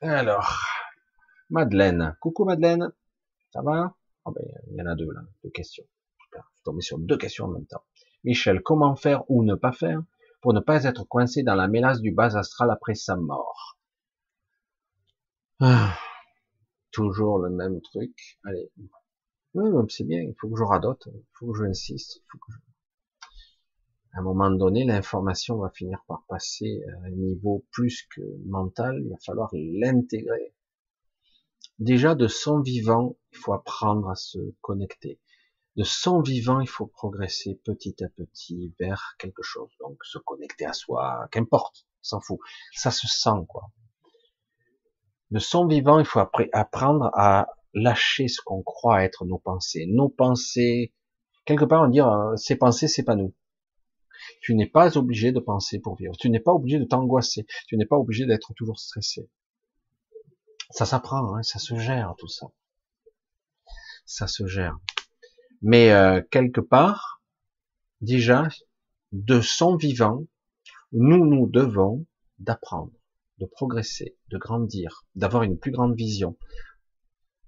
Alors, 0.03 0.57
Madeleine. 1.51 2.17
Coucou 2.21 2.45
Madeleine. 2.45 2.93
Ça 3.53 3.63
va? 3.63 3.95
Oh 4.25 4.33
ben, 4.33 4.45
Il 4.71 4.77
y 4.77 4.83
en 4.83 4.87
a 4.87 4.95
deux 4.97 5.11
là, 5.13 5.23
deux 5.45 5.51
questions. 5.51 5.85
Je 6.33 6.39
suis 6.39 6.65
tombé 6.65 6.83
sur 6.83 6.99
deux 6.99 7.17
questions 7.19 7.47
en 7.47 7.51
même 7.51 7.67
temps. 7.67 7.85
Michel, 8.25 8.63
comment 8.63 8.97
faire 8.97 9.31
ou 9.31 9.45
ne 9.45 9.55
pas 9.55 9.73
faire 9.73 10.03
pour 10.43 10.55
ne 10.55 10.61
pas 10.61 10.85
être 10.85 11.05
coincé 11.05 11.43
dans 11.43 11.55
la 11.57 11.69
mélasse 11.69 12.01
du 12.01 12.13
bas 12.13 12.37
astral 12.37 12.71
après 12.71 12.95
sa 12.95 13.17
mort? 13.17 13.79
Ah, 15.61 15.99
Toujours 16.93 17.39
le 17.41 17.51
même 17.51 17.83
truc. 17.83 18.39
Allez. 18.45 18.71
Oui, 19.55 19.71
c'est 19.89 20.05
bien, 20.05 20.21
il 20.21 20.35
faut 20.39 20.49
que 20.49 20.57
je 20.57 20.65
radote, 20.65 21.09
il 21.13 21.25
faut 21.33 21.53
que 21.53 21.59
je 21.59 21.65
insiste, 21.65 22.17
il 22.17 22.23
faut 22.31 22.39
que 22.39 22.53
je 22.53 22.59
à 24.15 24.21
un 24.21 24.23
moment 24.23 24.51
donné, 24.51 24.85
l'information 24.85 25.59
va 25.59 25.71
finir 25.71 26.05
par 26.07 26.25
passer 26.29 26.85
à 26.89 27.07
un 27.07 27.11
niveau 27.11 27.65
plus 27.73 28.07
que 28.15 28.21
mental, 28.47 29.01
il 29.03 29.11
va 29.11 29.17
falloir 29.17 29.51
l'intégrer. 29.53 30.55
Déjà, 31.81 32.15
de 32.15 32.29
son 32.29 32.61
vivant, 32.61 33.17
il 33.33 33.39
faut 33.39 33.53
apprendre 33.53 34.09
à 34.09 34.15
se 34.15 34.39
connecter. 34.61 35.19
De 35.75 35.83
son 35.83 36.21
vivant, 36.21 36.61
il 36.61 36.69
faut 36.69 36.87
progresser 36.87 37.61
petit 37.65 38.05
à 38.05 38.09
petit 38.09 38.73
vers 38.79 39.17
quelque 39.19 39.43
chose. 39.43 39.71
Donc, 39.81 39.99
se 40.05 40.19
connecter 40.19 40.65
à 40.65 40.73
soi, 40.73 41.27
qu'importe, 41.33 41.85
s'en 42.01 42.21
fout. 42.21 42.39
Ça 42.73 42.93
se 42.93 43.09
sent, 43.09 43.45
quoi. 43.49 43.73
De 45.33 45.41
son 45.41 45.67
vivant, 45.67 45.99
il 45.99 46.07
faut 46.07 46.21
apprendre 46.53 47.11
à 47.15 47.49
lâcher 47.75 48.29
ce 48.29 48.41
qu'on 48.45 48.63
croit 48.63 49.03
être 49.03 49.25
nos 49.25 49.39
pensées. 49.39 49.87
Nos 49.89 50.09
pensées, 50.09 50.93
quelque 51.45 51.65
part, 51.65 51.83
on 51.83 51.89
dit, 51.89 52.01
euh, 52.01 52.37
ces 52.37 52.57
pensées, 52.57 52.89
c'est 52.89 53.03
pas 53.03 53.17
nous. 53.17 53.35
Tu 54.41 54.55
n'es 54.55 54.67
pas 54.67 54.97
obligé 54.97 55.33
de 55.33 55.41
penser 55.41 55.79
pour 55.79 55.97
vivre. 55.97 56.17
Tu 56.19 56.31
n'es 56.31 56.41
pas 56.41 56.53
obligé 56.53 56.79
de 56.79 56.85
t'angoisser. 56.85 57.47
Tu 57.67 57.77
n'es 57.77 57.87
pas 57.87 57.97
obligé 57.97 58.27
d'être 58.27 58.55
toujours 58.55 58.79
stressé. 58.79 59.29
Ça 60.71 60.87
s'apprend, 60.87 61.35
hein, 61.35 61.43
ça 61.43 61.59
se 61.59 61.77
gère 61.77 62.15
tout 62.19 62.29
ça. 62.29 62.47
Ça 64.07 64.27
se 64.27 64.47
gère. 64.47 64.79
Mais 65.63 65.93
euh, 65.93 66.23
quelque 66.31 66.61
part, 66.61 67.23
déjà, 68.01 68.49
de 69.13 69.41
son 69.41 69.77
vivant, 69.77 70.25
nous 70.93 71.25
nous 71.25 71.49
devons 71.49 72.07
d'apprendre, 72.39 72.93
de 73.39 73.47
progresser, 73.47 74.17
de 74.29 74.39
grandir, 74.39 75.05
d'avoir 75.15 75.43
une 75.43 75.59
plus 75.59 75.71
grande 75.71 75.97
vision, 75.97 76.37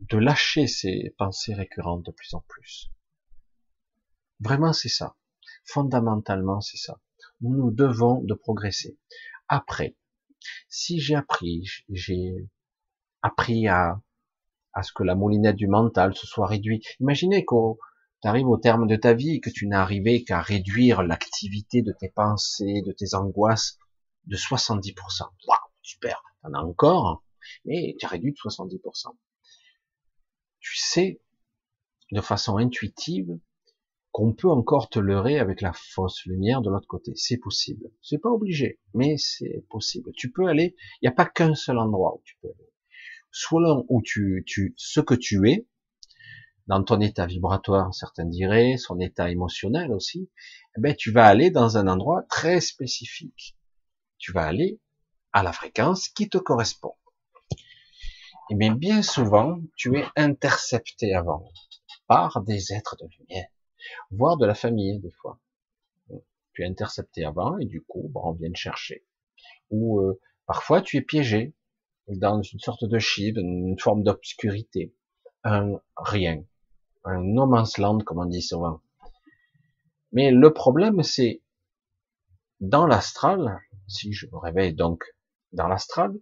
de 0.01 0.18
lâcher 0.18 0.66
ces 0.66 1.14
pensées 1.18 1.55
récurrentes 1.55 2.05
de 2.05 2.12
plus 2.12 2.35
en 2.35 2.40
plus. 2.48 2.90
Vraiment, 4.40 4.73
c'est 4.73 4.89
ça. 4.89 5.16
Fondamentalement, 5.64 6.60
c'est 6.60 6.77
ça. 6.77 7.01
Nous 7.40 7.70
devons 7.70 8.23
de 8.23 8.35
progresser. 8.35 8.98
Après, 9.48 9.97
si 10.68 11.01
j'ai 11.01 11.14
appris, 11.14 11.64
j'ai 11.89 12.48
appris 13.23 13.68
à, 13.68 14.01
à 14.73 14.82
ce 14.82 14.93
que 14.93 15.02
la 15.02 15.14
moulinette 15.14 15.56
du 15.56 15.66
mental 15.66 16.14
se 16.14 16.27
soit 16.27 16.47
réduite. 16.47 16.85
Imaginez 17.01 17.44
qu'au 17.44 17.78
tu 18.23 18.28
arrives 18.28 18.48
au 18.48 18.56
terme 18.56 18.86
de 18.86 18.97
ta 18.97 19.12
vie 19.12 19.40
que 19.40 19.51
tu 19.51 19.66
n'es 19.66 19.77
arrivé 19.77 20.24
qu'à 20.24 20.40
réduire 20.40 21.02
l'activité 21.02 21.82
de 21.82 21.93
tes 21.93 22.09
pensées, 22.09 22.82
de 22.85 22.93
tes 22.93 23.14
angoisses 23.14 23.78
de 24.24 24.36
70%. 24.36 24.94
Waouh, 25.47 25.59
super, 25.82 26.23
t'en 26.43 26.55
as 26.55 26.62
encore, 26.62 27.23
mais 27.64 27.94
tu 27.98 28.06
as 28.06 28.09
réduit 28.09 28.32
de 28.32 28.36
70%. 28.36 29.16
Tu 30.69 30.77
sais, 30.79 31.21
de 32.11 32.21
façon 32.21 32.57
intuitive, 32.57 33.39
qu'on 34.11 34.33
peut 34.33 34.51
encore 34.51 34.89
te 34.89 34.99
leurrer 34.99 35.39
avec 35.39 35.61
la 35.61 35.73
fausse 35.73 36.27
lumière 36.27 36.61
de 36.61 36.71
l'autre 36.71 36.89
côté. 36.89 37.13
C'est 37.15 37.37
possible. 37.37 37.89
C'est 38.03 38.19
pas 38.19 38.31
obligé, 38.31 38.81
mais 38.93 39.17
c'est 39.17 39.65
possible. 39.71 40.11
Tu 40.17 40.33
peux 40.33 40.49
aller, 40.49 40.75
il 41.01 41.05
n'y 41.05 41.09
a 41.09 41.13
pas 41.13 41.25
qu'un 41.25 41.55
seul 41.55 41.79
endroit 41.79 42.17
où 42.17 42.23
tu 42.25 42.37
peux 42.43 42.49
aller. 42.49 42.73
Soit 43.31 43.85
où 43.89 44.03
tu, 44.03 44.43
tu, 44.45 44.75
ce 44.77 44.99
que 44.99 45.15
tu 45.15 45.49
es, 45.49 45.69
dans 46.67 46.83
ton 46.83 47.01
état 47.01 47.27
vibratoire, 47.27 47.95
certains 47.95 48.27
diraient, 48.27 48.77
son 48.77 48.99
état 48.99 49.31
émotionnel 49.31 49.93
aussi, 49.93 50.33
eh 50.77 50.81
ben, 50.81 50.97
tu 50.97 51.13
vas 51.13 51.27
aller 51.27 51.53
dans 51.53 51.79
un 51.79 51.87
endroit 51.87 52.25
très 52.29 52.61
spécifique. 52.61 53.57
Tu 54.19 54.33
vas 54.33 54.47
aller 54.47 54.81
à 55.33 55.45
la 55.45 55.53
fréquence 55.53 56.09
qui 56.09 56.29
te 56.29 56.39
correspond. 56.39 56.97
Et 58.51 58.55
bien, 58.55 58.74
bien 58.74 59.02
souvent, 59.02 59.59
tu 59.77 59.98
es 59.98 60.05
intercepté 60.16 61.14
avant 61.14 61.51
par 62.06 62.43
des 62.43 62.73
êtres 62.73 62.97
de 62.97 63.09
lumière 63.18 63.48
voire 64.10 64.36
de 64.36 64.47
la 64.47 64.55
famille 64.55 64.98
des 65.01 65.10
fois. 65.10 65.39
Tu 66.52 66.62
es 66.62 66.66
intercepté 66.66 67.24
avant 67.24 67.59
et 67.59 67.66
du 67.66 67.82
coup, 67.82 68.10
on 68.14 68.32
vient 68.32 68.51
te 68.51 68.59
chercher. 68.59 69.05
Ou 69.70 70.01
euh, 70.01 70.20
parfois 70.47 70.81
tu 70.81 70.97
es 70.97 71.02
piégé 71.02 71.55
dans 72.09 72.40
une 72.40 72.60
sorte 72.60 72.85
de 72.85 72.98
chive, 72.98 73.36
une 73.36 73.78
forme 73.78 74.02
d'obscurité, 74.02 74.94
un 75.44 75.81
rien, 75.97 76.44
un 77.05 77.20
no 77.20 77.47
man's 77.47 77.78
land 77.78 77.98
comme 78.01 78.18
on 78.18 78.27
dit 78.27 78.43
souvent. 78.43 78.81
Mais 80.12 80.31
le 80.31 80.52
problème 80.52 81.02
c'est 81.02 81.43
dans 82.60 82.86
l'astral, 82.86 83.60
si 83.86 84.12
je 84.12 84.27
me 84.28 84.39
réveille 84.39 84.73
donc 84.73 85.05
dans 85.52 85.68
l'astral, 85.68 86.14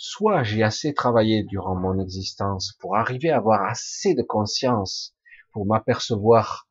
soit 0.00 0.44
j'ai 0.44 0.62
assez 0.62 0.94
travaillé 0.94 1.42
durant 1.42 1.74
mon 1.74 1.98
existence 1.98 2.72
pour 2.78 2.96
arriver 2.96 3.30
à 3.30 3.38
avoir 3.38 3.64
assez 3.64 4.14
de 4.14 4.22
conscience 4.22 5.12
pour 5.52 5.66
m'apercevoir 5.66 6.68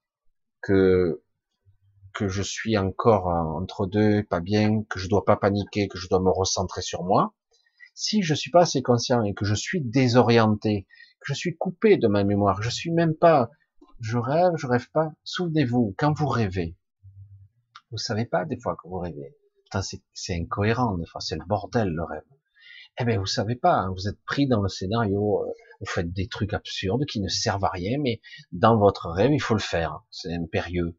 que 0.61 1.21
que 2.13 2.29
je 2.29 2.41
suis 2.41 2.77
encore 2.77 3.27
entre 3.27 3.85
deux, 3.85 4.23
pas 4.23 4.39
bien, 4.39 4.81
que 4.89 4.97
je 4.97 5.09
dois 5.09 5.25
pas 5.25 5.35
paniquer, 5.35 5.87
que 5.87 5.99
je 5.99 6.07
dois 6.07 6.21
me 6.21 6.31
recentrer 6.31 6.81
sur 6.81 7.03
moi. 7.03 7.35
Si 7.93 8.23
je 8.23 8.33
suis 8.33 8.49
pas 8.49 8.61
assez 8.61 8.81
conscient 8.81 9.21
et 9.23 9.35
que 9.35 9.45
je 9.45 9.53
suis 9.53 9.81
désorienté, 9.81 10.87
que 11.19 11.27
je 11.27 11.33
suis 11.33 11.55
coupé 11.57 11.97
de 11.97 12.07
ma 12.07 12.23
mémoire, 12.23 12.63
je 12.63 12.69
suis 12.69 12.91
même 12.91 13.13
pas, 13.13 13.51
je 13.99 14.17
rêve, 14.17 14.53
je 14.55 14.65
rêve 14.65 14.89
pas. 14.91 15.11
Souvenez-vous, 15.25 15.93
quand 15.97 16.13
vous 16.17 16.27
rêvez, 16.27 16.75
vous 17.91 17.97
savez 17.97 18.25
pas 18.25 18.45
des 18.45 18.59
fois 18.59 18.75
que 18.81 18.87
vous 18.87 18.99
rêvez. 18.99 19.35
c'est 20.13 20.35
incohérent 20.35 20.97
des 20.97 21.05
fois, 21.05 21.21
c'est 21.21 21.35
le 21.35 21.45
bordel 21.45 21.89
le 21.89 22.03
rêve. 22.03 22.36
Eh 22.99 23.05
ben 23.05 23.19
vous 23.19 23.27
savez 23.27 23.55
pas, 23.55 23.75
hein, 23.75 23.93
vous 23.95 24.07
êtes 24.07 24.19
pris 24.25 24.47
dans 24.47 24.61
le 24.61 24.69
scénario, 24.69 25.43
euh, 25.43 25.51
vous 25.79 25.85
faites 25.85 26.11
des 26.11 26.27
trucs 26.27 26.53
absurdes 26.53 27.05
qui 27.05 27.19
ne 27.21 27.27
servent 27.27 27.65
à 27.65 27.69
rien, 27.69 27.97
mais 27.99 28.21
dans 28.51 28.77
votre 28.77 29.09
rêve 29.09 29.31
il 29.31 29.41
faut 29.41 29.53
le 29.53 29.59
faire. 29.59 30.01
C'est 30.09 30.33
impérieux 30.33 30.97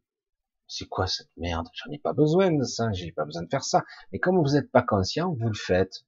c'est 0.68 0.86
quoi 0.86 1.06
cette 1.06 1.30
merde? 1.36 1.66
J'en 1.72 1.90
ai 1.90 1.98
pas 1.98 2.12
besoin 2.12 2.52
de 2.52 2.62
ça, 2.62 2.92
j'ai 2.92 3.10
pas 3.10 3.24
besoin 3.24 3.42
de 3.42 3.48
faire 3.48 3.64
ça. 3.64 3.84
Mais 4.12 4.18
comme 4.18 4.36
vous 4.38 4.52
n'êtes 4.52 4.70
pas 4.70 4.82
conscient, 4.82 5.32
vous 5.32 5.48
le 5.48 5.54
faites. 5.54 6.04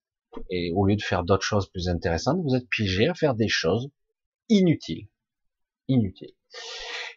Et 0.51 0.71
au 0.77 0.87
lieu 0.87 0.95
de 0.95 1.03
faire 1.03 1.25
d'autres 1.25 1.45
choses 1.45 1.69
plus 1.71 1.89
intéressantes, 1.89 2.41
vous 2.45 2.55
êtes 2.55 2.69
piégé 2.69 3.09
à 3.09 3.15
faire 3.15 3.35
des 3.35 3.49
choses 3.49 3.91
inutiles. 4.49 5.09
Inutiles. 5.89 6.35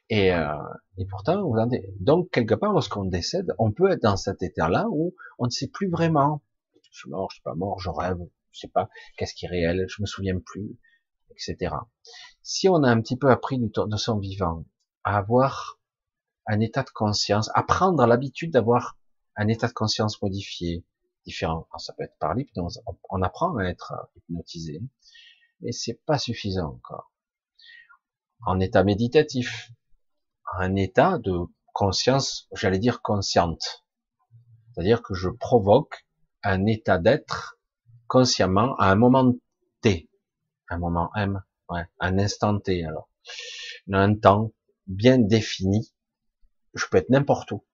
Et, 0.10 0.34
euh, 0.34 0.48
et 0.98 1.06
pourtant, 1.06 1.44
vous 1.44 1.56
donc 2.00 2.32
quelque 2.32 2.56
part, 2.56 2.74
lorsqu'on 2.74 3.06
décède, 3.06 3.54
on 3.60 3.72
peut 3.72 3.92
être 3.92 4.02
dans 4.02 4.18
cet 4.18 4.42
état-là 4.42 4.88
où 4.90 5.14
on 5.38 5.46
ne 5.46 5.52
sait 5.52 5.68
plus 5.68 5.90
vraiment. 5.90 6.42
Je 6.82 7.00
suis 7.00 7.10
mort, 7.10 7.30
je 7.30 7.36
suis 7.36 7.44
pas 7.44 7.56
mort, 7.56 7.80
je 7.80 7.90
rêve, 7.90 8.18
je 8.54 8.60
sais 8.60 8.68
pas 8.70 8.90
qu'est-ce 9.18 9.34
qui 9.34 9.46
est 9.46 9.50
réel, 9.50 9.86
je 9.90 10.02
me 10.02 10.06
souviens 10.06 10.40
plus, 10.40 10.80
etc. 11.32 11.76
Si 12.42 12.70
on 12.70 12.84
a 12.84 12.90
un 12.90 13.02
petit 13.02 13.18
peu 13.18 13.30
appris 13.30 13.60
de 13.60 13.98
son 13.98 14.20
vivant 14.20 14.66
à 15.04 15.18
avoir 15.18 15.80
un 16.48 16.60
état 16.60 16.84
de 16.84 16.90
conscience, 16.90 17.50
apprendre 17.56 18.06
l'habitude 18.06 18.52
d'avoir 18.52 18.98
un 19.36 19.48
état 19.48 19.68
de 19.68 19.74
conscience 19.74 20.22
modifié, 20.22 20.86
différent. 21.26 21.68
ça 21.78 21.94
peut 21.94 22.04
être 22.04 22.18
par 22.20 22.34
l'hypnose. 22.34 22.82
On 23.10 23.22
apprend 23.22 23.56
à 23.58 23.64
être 23.66 23.94
hypnotisé, 24.16 24.82
mais 25.62 25.72
c'est 25.72 26.02
pas 26.06 26.18
suffisant 26.18 26.74
encore. 26.76 27.12
En 28.46 28.60
état 28.60 28.84
méditatif, 28.84 29.72
un 30.58 30.76
état 30.76 31.18
de 31.18 31.34
conscience, 31.74 32.48
j'allais 32.54 32.80
dire 32.80 33.02
consciente. 33.02 33.86
C'est-à-dire 34.74 35.02
que 35.02 35.14
je 35.14 35.30
provoque 35.30 36.06
un 36.44 36.66
état 36.66 36.98
d'être 36.98 37.53
consciemment 38.14 38.76
à 38.76 38.92
un 38.92 38.96
moment 38.96 39.34
T, 39.82 40.08
un 40.70 40.78
moment 40.78 41.10
M, 41.16 41.44
ouais, 41.70 41.88
un 42.00 42.20
instant 42.20 42.60
T 42.60 42.86
alors, 42.86 43.10
un 43.92 44.14
temps 44.14 44.54
bien 44.86 45.18
défini. 45.18 45.92
Je 46.76 46.86
peux 46.86 46.98
être 46.98 47.10
n'importe 47.10 47.54
où, 47.54 47.66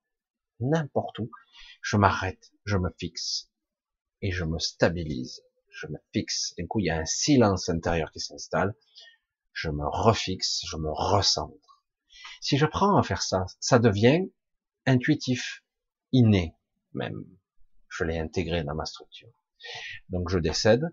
n'importe 0.61 1.19
où, 1.19 1.29
je 1.81 1.97
m'arrête, 1.97 2.53
je 2.63 2.77
me 2.77 2.89
fixe, 2.97 3.51
et 4.21 4.31
je 4.31 4.45
me 4.45 4.59
stabilise, 4.59 5.43
je 5.71 5.87
me 5.87 5.97
fixe, 6.13 6.53
d'un 6.57 6.67
coup 6.67 6.79
il 6.79 6.85
y 6.85 6.89
a 6.89 6.97
un 6.97 7.05
silence 7.05 7.67
intérieur 7.67 8.09
qui 8.09 8.21
s'installe, 8.21 8.73
je 9.51 9.69
me 9.69 9.85
refixe, 9.85 10.61
je 10.65 10.77
me 10.77 10.89
recentre. 10.89 11.83
Si 12.39 12.57
je 12.57 12.65
prends 12.65 12.95
à 12.95 13.03
faire 13.03 13.23
ça, 13.23 13.45
ça 13.59 13.77
devient 13.77 14.21
intuitif, 14.85 15.65
inné 16.13 16.55
même. 16.93 17.25
Je 17.89 18.05
l'ai 18.05 18.17
intégré 18.17 18.63
dans 18.63 18.75
ma 18.75 18.85
structure. 18.85 19.33
Donc 20.09 20.29
je 20.29 20.39
décède, 20.39 20.83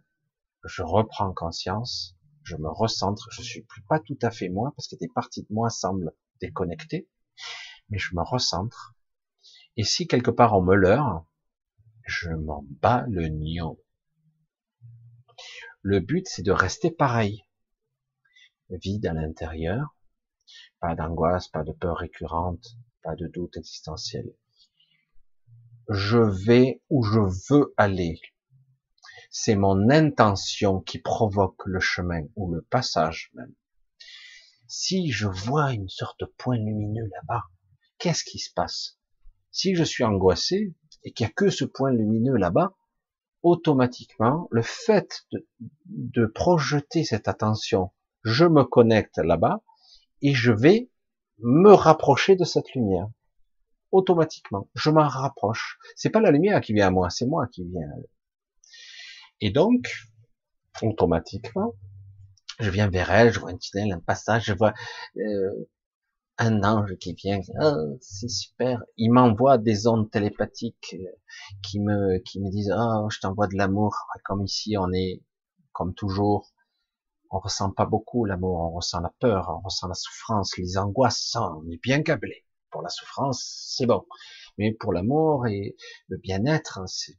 je 0.64 0.82
reprends 0.82 1.32
conscience, 1.32 2.16
je 2.43 2.56
me 2.56 2.68
recentre, 2.68 3.28
je 3.30 3.43
suis 3.43 3.62
plus 3.62 3.82
pas 3.82 4.01
tout 4.01 4.18
à 4.22 4.30
fait 4.30 4.48
moi 4.48 4.72
parce 4.76 4.88
que 4.88 4.97
des 4.97 5.09
parties 5.09 5.43
de 5.43 5.52
moi 5.52 5.70
semblent 5.70 6.12
déconnectées 6.40 7.09
mais 7.88 7.98
je 7.98 8.14
me 8.14 8.22
recentre. 8.22 8.94
Et 9.76 9.84
si 9.84 10.06
quelque 10.06 10.30
part 10.30 10.55
on 10.55 10.62
me 10.62 10.74
leurre, 10.74 11.26
je 12.06 12.30
m'en 12.30 12.64
bats 12.80 13.05
le 13.09 13.28
nion. 13.28 13.78
Le 15.82 16.01
but, 16.01 16.26
c'est 16.26 16.43
de 16.43 16.52
rester 16.52 16.90
pareil. 16.90 17.44
Vide 18.70 19.06
à 19.06 19.12
l'intérieur, 19.12 19.97
pas 20.80 20.94
d'angoisse, 20.94 21.48
pas 21.48 21.62
de 21.62 21.72
peur 21.72 21.98
récurrente, 21.98 22.76
pas 23.02 23.14
de 23.14 23.28
doute 23.28 23.56
existentiel. 23.56 24.34
Je 25.88 26.18
vais 26.18 26.82
où 26.90 27.05
je 27.05 27.20
veux 27.48 27.72
aller. 27.76 28.20
C'est 29.38 29.54
mon 29.54 29.90
intention 29.90 30.80
qui 30.80 30.98
provoque 30.98 31.60
le 31.66 31.78
chemin 31.78 32.22
ou 32.36 32.50
le 32.54 32.62
passage 32.62 33.30
même. 33.34 33.52
Si 34.66 35.10
je 35.10 35.28
vois 35.28 35.74
une 35.74 35.90
sorte 35.90 36.20
de 36.20 36.24
point 36.38 36.56
lumineux 36.56 37.04
là-bas, 37.12 37.42
qu'est-ce 37.98 38.24
qui 38.24 38.38
se 38.38 38.50
passe? 38.50 38.98
Si 39.50 39.74
je 39.74 39.84
suis 39.84 40.04
angoissé 40.04 40.74
et 41.04 41.12
qu'il 41.12 41.26
n'y 41.26 41.30
a 41.30 41.34
que 41.34 41.50
ce 41.50 41.66
point 41.66 41.92
lumineux 41.92 42.36
là-bas, 42.36 42.78
automatiquement, 43.42 44.48
le 44.50 44.62
fait 44.62 45.26
de, 45.84 46.24
projeter 46.24 47.04
cette 47.04 47.28
attention, 47.28 47.92
je 48.24 48.46
me 48.46 48.64
connecte 48.64 49.18
là-bas 49.18 49.62
et 50.22 50.32
je 50.32 50.50
vais 50.50 50.90
me 51.40 51.74
rapprocher 51.74 52.36
de 52.36 52.44
cette 52.44 52.72
lumière. 52.72 53.10
Automatiquement, 53.92 54.70
je 54.74 54.88
m'en 54.88 55.06
rapproche. 55.06 55.78
C'est 55.94 56.08
pas 56.08 56.22
la 56.22 56.30
lumière 56.30 56.62
qui 56.62 56.72
vient 56.72 56.86
à 56.86 56.90
moi, 56.90 57.10
c'est 57.10 57.26
moi 57.26 57.46
qui 57.48 57.64
viens. 57.64 57.86
À 57.86 58.00
et 59.40 59.50
donc, 59.50 59.90
automatiquement, 60.82 61.74
je 62.58 62.70
viens 62.70 62.88
vers 62.88 63.10
elle, 63.10 63.32
je 63.32 63.40
vois 63.40 63.50
un 63.50 63.56
tunnel, 63.56 63.92
un 63.92 64.00
passage, 64.00 64.44
je 64.46 64.54
vois 64.54 64.72
euh, 65.18 65.68
un 66.38 66.62
ange 66.64 66.96
qui 66.96 67.14
vient, 67.14 67.40
oh, 67.60 67.96
c'est 68.00 68.28
super. 68.28 68.82
Il 68.96 69.10
m'envoie 69.10 69.58
des 69.58 69.86
ondes 69.86 70.10
télépathiques 70.10 70.94
euh, 70.98 71.06
qui 71.62 71.80
me 71.80 72.18
qui 72.18 72.40
me 72.40 72.50
disent 72.50 72.72
oh 72.76 73.08
je 73.10 73.20
t'envoie 73.20 73.46
de 73.46 73.56
l'amour. 73.56 73.94
Comme 74.24 74.42
ici 74.44 74.76
on 74.78 74.92
est 74.92 75.22
comme 75.72 75.94
toujours, 75.94 76.52
on 77.30 77.38
ressent 77.38 77.70
pas 77.70 77.86
beaucoup 77.86 78.24
l'amour, 78.24 78.60
on 78.60 78.70
ressent 78.70 79.00
la 79.00 79.12
peur, 79.20 79.50
on 79.50 79.64
ressent 79.64 79.88
la 79.88 79.94
souffrance, 79.94 80.56
les 80.58 80.78
angoisses. 80.78 81.36
On 81.36 81.68
est 81.70 81.80
bien 81.82 82.02
câblé. 82.02 82.44
Pour 82.70 82.82
la 82.82 82.88
souffrance, 82.90 83.72
c'est 83.76 83.86
bon, 83.86 84.04
mais 84.58 84.72
pour 84.74 84.92
l'amour 84.92 85.46
et 85.46 85.76
le 86.08 86.18
bien-être, 86.18 86.80
c'est 86.86 87.16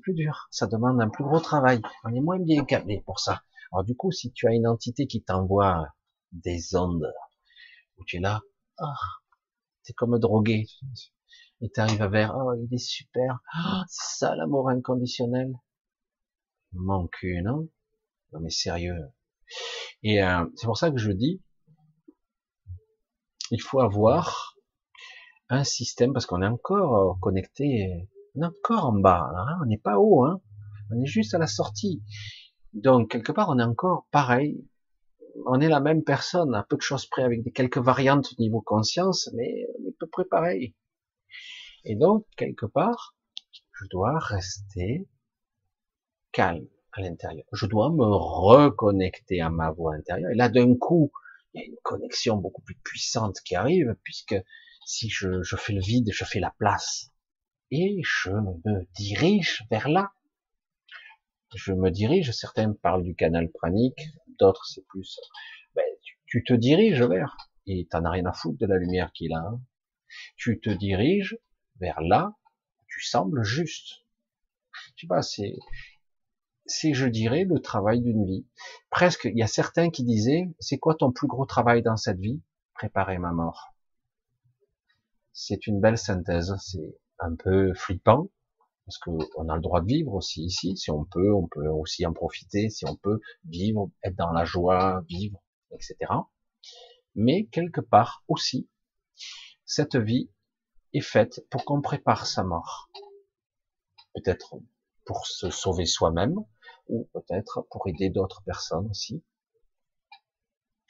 plus 0.00 0.14
dur. 0.14 0.48
Ça 0.50 0.66
demande 0.66 1.00
un 1.00 1.08
plus 1.08 1.24
gros 1.24 1.40
travail. 1.40 1.80
On 2.04 2.14
est 2.14 2.20
moins 2.20 2.38
bien 2.38 2.64
câblé 2.64 3.02
pour 3.04 3.20
ça. 3.20 3.42
Alors 3.72 3.84
du 3.84 3.96
coup, 3.96 4.12
si 4.12 4.32
tu 4.32 4.46
as 4.46 4.52
une 4.52 4.66
entité 4.66 5.06
qui 5.06 5.22
t'envoie 5.22 5.88
des 6.32 6.76
ondes 6.76 7.12
où 7.96 8.04
tu 8.04 8.16
es 8.16 8.20
là, 8.20 8.42
ah, 8.78 8.94
t'es 9.84 9.92
comme 9.92 10.18
drogué. 10.18 10.66
Et 11.60 11.70
t'arrives 11.70 12.02
à 12.02 12.08
vers, 12.08 12.34
oh, 12.36 12.52
il 12.54 12.74
est 12.74 12.78
super. 12.78 13.38
Ah, 13.52 13.84
c'est 13.88 14.18
ça 14.18 14.34
l'amour 14.36 14.68
inconditionnel. 14.68 15.54
Mon 16.72 17.06
cul, 17.06 17.40
non? 17.42 17.68
Non 18.32 18.40
mais 18.40 18.50
sérieux. 18.50 18.98
Et 20.02 20.22
euh, 20.22 20.44
c'est 20.56 20.66
pour 20.66 20.76
ça 20.76 20.90
que 20.90 20.98
je 20.98 21.10
dis, 21.10 21.42
il 23.50 23.62
faut 23.62 23.80
avoir 23.80 24.56
un 25.48 25.64
système, 25.64 26.12
parce 26.12 26.26
qu'on 26.26 26.42
est 26.42 26.46
encore 26.46 27.18
connecté, 27.20 28.08
on 28.34 28.42
est 28.42 28.46
encore 28.46 28.86
en 28.86 28.92
bas, 28.92 29.30
on 29.62 29.66
n'est 29.66 29.78
pas 29.78 29.98
haut, 29.98 30.24
hein, 30.24 30.40
on 30.90 31.00
est 31.00 31.06
juste 31.06 31.34
à 31.34 31.38
la 31.38 31.46
sortie. 31.46 32.02
Donc 32.72 33.10
quelque 33.10 33.32
part 33.32 33.48
on 33.50 33.58
est 33.58 33.64
encore 33.64 34.06
pareil, 34.10 34.64
on 35.46 35.60
est 35.60 35.68
la 35.68 35.80
même 35.80 36.04
personne, 36.04 36.54
à 36.54 36.62
peu 36.62 36.76
de 36.76 36.82
choses 36.82 37.06
près, 37.06 37.22
avec 37.22 37.52
quelques 37.52 37.78
variantes 37.78 38.32
au 38.32 38.42
niveau 38.42 38.60
conscience, 38.60 39.30
mais 39.34 39.66
on 39.78 39.84
est 39.84 39.90
à 39.90 39.96
peu 39.98 40.06
près 40.06 40.24
pareil. 40.24 40.74
Et 41.84 41.96
donc, 41.96 42.24
quelque 42.36 42.66
part, 42.66 43.14
je 43.72 43.86
dois 43.90 44.18
rester 44.18 45.08
calme 46.32 46.66
à 46.92 47.02
l'intérieur. 47.02 47.44
Je 47.52 47.66
dois 47.66 47.90
me 47.90 48.04
reconnecter 48.04 49.40
à 49.40 49.50
ma 49.50 49.70
voix 49.70 49.94
intérieure. 49.94 50.30
Et 50.30 50.36
là, 50.36 50.48
d'un 50.48 50.76
coup, 50.76 51.12
il 51.52 51.60
y 51.60 51.64
a 51.64 51.66
une 51.66 51.76
connexion 51.82 52.36
beaucoup 52.36 52.62
plus 52.62 52.76
puissante 52.76 53.40
qui 53.44 53.54
arrive, 53.54 53.96
puisque 54.02 54.36
si 54.86 55.08
je 55.08 55.56
fais 55.56 55.72
le 55.72 55.80
vide, 55.80 56.10
je 56.12 56.24
fais 56.24 56.40
la 56.40 56.54
place. 56.58 57.10
Et 57.76 58.00
je 58.04 58.30
me 58.30 58.86
dirige 58.94 59.66
vers 59.68 59.88
là. 59.88 60.12
Je 61.56 61.72
me 61.72 61.90
dirige, 61.90 62.30
certains 62.30 62.72
parlent 62.72 63.02
du 63.02 63.16
canal 63.16 63.50
pranique, 63.50 64.00
d'autres 64.38 64.64
c'est 64.64 64.86
plus, 64.86 65.18
ben, 65.74 65.82
tu, 66.24 66.44
te 66.44 66.52
diriges 66.52 67.02
vers, 67.02 67.36
et 67.66 67.88
t'en 67.90 68.04
as 68.04 68.10
rien 68.10 68.26
à 68.26 68.32
foutre 68.32 68.58
de 68.58 68.66
la 68.66 68.78
lumière 68.78 69.10
qu'il 69.10 69.32
a. 69.32 69.40
Hein. 69.40 69.60
Tu 70.36 70.60
te 70.60 70.70
diriges 70.70 71.36
vers 71.80 72.00
là, 72.00 72.36
tu 72.86 73.02
sembles 73.02 73.42
juste. 73.42 74.04
Je 74.70 75.06
sais 75.08 75.22
c'est, 75.22 75.56
c'est, 76.66 76.94
je 76.94 77.06
dirais, 77.06 77.42
le 77.42 77.58
travail 77.58 78.02
d'une 78.02 78.24
vie. 78.24 78.46
Presque, 78.90 79.24
il 79.24 79.36
y 79.36 79.42
a 79.42 79.48
certains 79.48 79.90
qui 79.90 80.04
disaient, 80.04 80.54
c'est 80.60 80.78
quoi 80.78 80.94
ton 80.94 81.10
plus 81.10 81.26
gros 81.26 81.44
travail 81.44 81.82
dans 81.82 81.96
cette 81.96 82.20
vie? 82.20 82.40
Préparer 82.72 83.18
ma 83.18 83.32
mort. 83.32 83.74
C'est 85.32 85.66
une 85.66 85.80
belle 85.80 85.98
synthèse, 85.98 86.54
c'est 86.60 87.00
un 87.18 87.34
peu 87.36 87.72
flippant, 87.74 88.30
parce 88.86 88.98
qu'on 88.98 89.48
a 89.48 89.54
le 89.56 89.62
droit 89.62 89.80
de 89.80 89.86
vivre 89.86 90.12
aussi 90.12 90.44
ici, 90.44 90.76
si 90.76 90.90
on 90.90 91.04
peut, 91.04 91.32
on 91.32 91.48
peut 91.48 91.68
aussi 91.68 92.04
en 92.06 92.12
profiter, 92.12 92.68
si 92.68 92.84
on 92.86 92.96
peut 92.96 93.20
vivre, 93.44 93.90
être 94.02 94.16
dans 94.16 94.32
la 94.32 94.44
joie, 94.44 95.02
vivre, 95.08 95.42
etc. 95.72 95.96
Mais 97.14 97.46
quelque 97.46 97.80
part 97.80 98.24
aussi, 98.28 98.68
cette 99.64 99.96
vie 99.96 100.30
est 100.92 101.00
faite 101.00 101.44
pour 101.50 101.64
qu'on 101.64 101.80
prépare 101.80 102.26
sa 102.26 102.44
mort. 102.44 102.90
Peut-être 104.14 104.56
pour 105.04 105.26
se 105.26 105.50
sauver 105.50 105.86
soi-même, 105.86 106.36
ou 106.88 107.08
peut-être 107.12 107.66
pour 107.70 107.88
aider 107.88 108.10
d'autres 108.10 108.42
personnes 108.42 108.88
aussi 108.90 109.22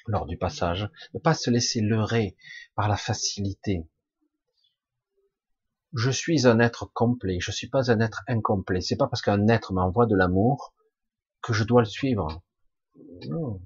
lors 0.06 0.26
du 0.26 0.36
passage. 0.36 0.90
Ne 1.14 1.20
pas 1.20 1.34
se 1.34 1.50
laisser 1.50 1.80
leurrer 1.80 2.36
par 2.74 2.88
la 2.88 2.96
facilité. 2.96 3.86
Je 5.96 6.10
suis 6.10 6.46
un 6.46 6.58
être 6.58 6.90
complet, 6.92 7.38
je 7.40 7.52
suis 7.52 7.68
pas 7.68 7.90
un 7.90 8.00
être 8.00 8.22
incomplet. 8.26 8.80
C'est 8.80 8.96
pas 8.96 9.06
parce 9.06 9.22
qu'un 9.22 9.46
être 9.48 9.72
m'envoie 9.72 10.06
de 10.06 10.16
l'amour 10.16 10.74
que 11.40 11.52
je 11.52 11.62
dois 11.62 11.82
le 11.82 11.86
suivre. 11.86 12.42
Non. 13.28 13.60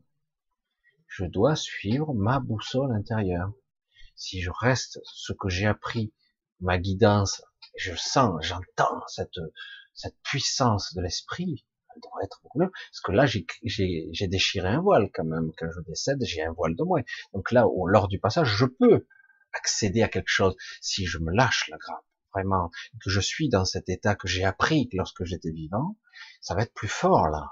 Je 1.07 1.25
dois 1.25 1.57
suivre 1.57 2.13
ma 2.15 2.39
boussole 2.39 2.93
intérieure. 2.93 3.53
Si 4.15 4.43
je 4.43 4.51
reste 4.61 5.01
ce 5.05 5.33
que 5.33 5.49
j'ai 5.49 5.67
appris, 5.67 6.13
ma 6.61 6.79
guidance, 6.79 7.43
je 7.77 7.95
sens, 7.95 8.45
j'entends 8.45 9.07
cette, 9.07 9.41
cette 9.95 10.17
puissance 10.23 10.95
de 10.95 11.01
l'esprit, 11.01 11.65
elle 11.95 12.01
devrait 12.03 12.25
être 12.25 12.41
beaucoup 12.43 12.59
mieux. 12.59 12.71
Parce 12.71 13.01
que 13.01 13.13
là, 13.13 13.27
j'ai 13.27 14.29
déchiré 14.29 14.69
un 14.69 14.81
voile 14.81 15.11
quand 15.15 15.25
même. 15.25 15.51
Quand 15.57 15.69
je 15.75 15.81
décède, 15.81 16.19
j'ai 16.23 16.43
un 16.43 16.53
voile 16.53 16.77
de 16.77 16.85
moins. 16.85 17.03
Donc 17.33 17.53
là, 17.53 17.67
lors 17.87 18.09
du 18.09 18.19
passage, 18.21 18.49
je 18.49 18.67
peux 18.67 19.07
accéder 19.53 20.03
à 20.03 20.09
quelque 20.09 20.29
chose 20.29 20.57
si 20.81 21.07
je 21.07 21.19
me 21.19 21.33
lâche 21.33 21.69
la 21.69 21.79
grappe, 21.79 22.05
vraiment, 22.33 22.71
que 23.03 23.11
je 23.11 23.21
suis 23.21 23.49
dans 23.49 23.65
cet 23.65 23.89
état 23.89 24.15
que 24.15 24.29
j'ai 24.29 24.45
appris 24.45 24.89
lorsque 24.93 25.25
j'étais 25.25 25.51
vivant, 25.51 25.97
ça 26.41 26.55
va 26.55 26.63
être 26.63 26.75
plus 26.75 26.89
fort 26.89 27.29
là. 27.29 27.51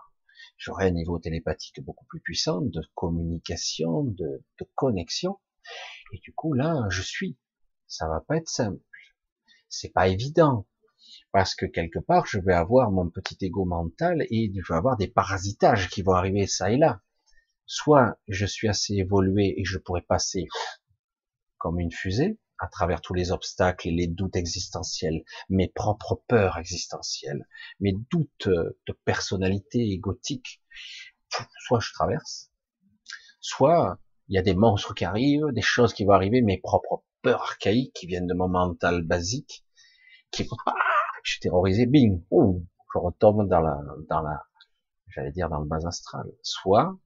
J'aurai 0.59 0.87
un 0.87 0.93
niveau 0.93 1.19
télépathique 1.19 1.85
beaucoup 1.85 2.07
plus 2.07 2.21
puissant 2.21 2.61
de 2.63 2.83
communication, 2.95 4.05
de, 4.05 4.43
de 4.59 4.69
connexion. 4.75 5.39
Et 6.13 6.19
du 6.21 6.33
coup, 6.33 6.55
là, 6.55 6.87
je 6.89 7.03
suis. 7.03 7.37
Ça 7.87 8.09
va 8.09 8.21
pas 8.21 8.37
être 8.37 8.49
simple. 8.49 8.81
C'est 9.69 9.93
pas 9.93 10.09
évident 10.09 10.67
parce 11.33 11.55
que 11.55 11.67
quelque 11.67 11.99
part, 11.99 12.27
je 12.27 12.39
vais 12.39 12.55
avoir 12.55 12.91
mon 12.91 13.11
petit 13.11 13.37
ego 13.43 13.65
mental 13.65 14.27
et 14.31 14.51
je 14.55 14.73
vais 14.73 14.79
avoir 14.79 14.97
des 14.97 15.09
parasitages 15.09 15.89
qui 15.91 16.03
vont 16.03 16.13
arriver 16.13 16.47
ça 16.47 16.71
et 16.71 16.79
là. 16.79 17.03
Soit 17.67 18.19
je 18.29 18.47
suis 18.47 18.69
assez 18.69 18.95
évolué 18.95 19.55
et 19.59 19.65
je 19.65 19.79
pourrais 19.79 20.03
passer 20.03 20.47
comme 21.59 21.81
une 21.81 21.93
fusée 21.93 22.39
à 22.59 22.69
travers 22.69 23.01
tous 23.01 23.15
les 23.15 23.33
obstacles 23.33 23.89
et 23.89 23.93
les 23.93 24.07
doutes 24.07 24.37
existentiels, 24.37 25.25
mes 25.49 25.69
propres 25.69 26.23
peurs 26.29 26.59
existentielles, 26.59 27.47
mes 27.81 27.93
doutes 28.11 28.49
de 28.49 28.93
personnalité 29.05 29.91
égotique. 29.91 30.63
Soit 31.67 31.81
je 31.81 31.93
traverse, 31.93 32.51
soit 33.41 33.99
il 34.29 34.35
y 34.35 34.39
a 34.39 34.43
des 34.43 34.55
monstres 34.55 34.95
qui 34.95 35.05
arrivent, 35.05 35.47
des 35.53 35.63
choses 35.63 35.93
qui 35.93 36.05
vont 36.05 36.13
arriver, 36.13 36.41
mes 36.43 36.59
propres 36.59 37.05
peurs 37.23 37.43
archaïques 37.43 37.93
qui 37.93 38.07
viennent 38.07 38.27
de 38.27 38.35
mon 38.35 38.49
mental 38.49 39.03
basique, 39.03 39.65
qui 40.31 40.49
je 41.23 41.33
suis 41.33 41.41
terrorisé, 41.41 41.87
bing, 41.87 42.23
je 42.31 42.99
retombe 42.99 43.49
dans 43.49 43.61
la, 43.61 43.79
dans 44.09 44.21
la, 44.23 44.45
j'allais 45.09 45.33
dire 45.33 45.49
dans 45.49 45.61
le 45.61 45.67
bas 45.67 45.85
astral. 45.87 46.27
Soit, 46.43 46.97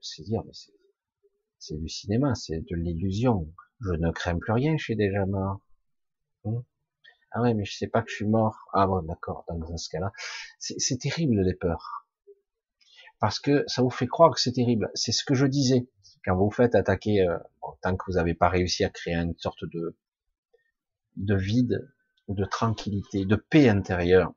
c'est 0.00 0.22
dire, 0.22 0.42
mais 0.44 0.52
c'est 1.58 1.76
du 1.76 1.88
cinéma, 1.88 2.34
c'est 2.34 2.60
de 2.60 2.76
l'illusion. 2.76 3.52
Je 3.80 3.92
ne 3.92 4.10
crains 4.10 4.38
plus 4.38 4.52
rien, 4.52 4.76
je 4.76 4.84
suis 4.84 4.96
déjà 4.96 5.26
mort. 5.26 5.60
Hmm. 6.44 6.60
ah 7.32 7.42
ouais, 7.42 7.54
mais 7.54 7.64
je 7.64 7.76
sais 7.76 7.86
pas 7.86 8.02
que 8.02 8.10
je 8.10 8.16
suis 8.16 8.26
mort. 8.26 8.68
Ah 8.72 8.86
bon, 8.86 9.02
d'accord, 9.02 9.44
dans 9.48 9.76
ce 9.76 9.88
cas-là. 9.90 10.12
C'est 10.58 10.98
terrible 10.98 11.40
les 11.40 11.54
peurs. 11.54 12.06
Parce 13.20 13.38
que 13.38 13.64
ça 13.66 13.82
vous 13.82 13.90
fait 13.90 14.06
croire 14.06 14.34
que 14.34 14.40
c'est 14.40 14.52
terrible. 14.52 14.90
C'est 14.94 15.12
ce 15.12 15.24
que 15.24 15.34
je 15.34 15.46
disais. 15.46 15.88
Quand 16.24 16.36
vous 16.36 16.50
faites 16.50 16.74
attaquer, 16.74 17.26
euh, 17.26 17.38
tant 17.82 17.96
que 17.96 18.04
vous 18.06 18.14
n'avez 18.14 18.34
pas 18.34 18.48
réussi 18.48 18.84
à 18.84 18.90
créer 18.90 19.14
une 19.14 19.36
sorte 19.38 19.64
de, 19.64 19.96
de 21.16 21.34
vide, 21.34 21.90
de 22.28 22.44
tranquillité, 22.44 23.24
de 23.24 23.36
paix 23.36 23.68
intérieure, 23.68 24.32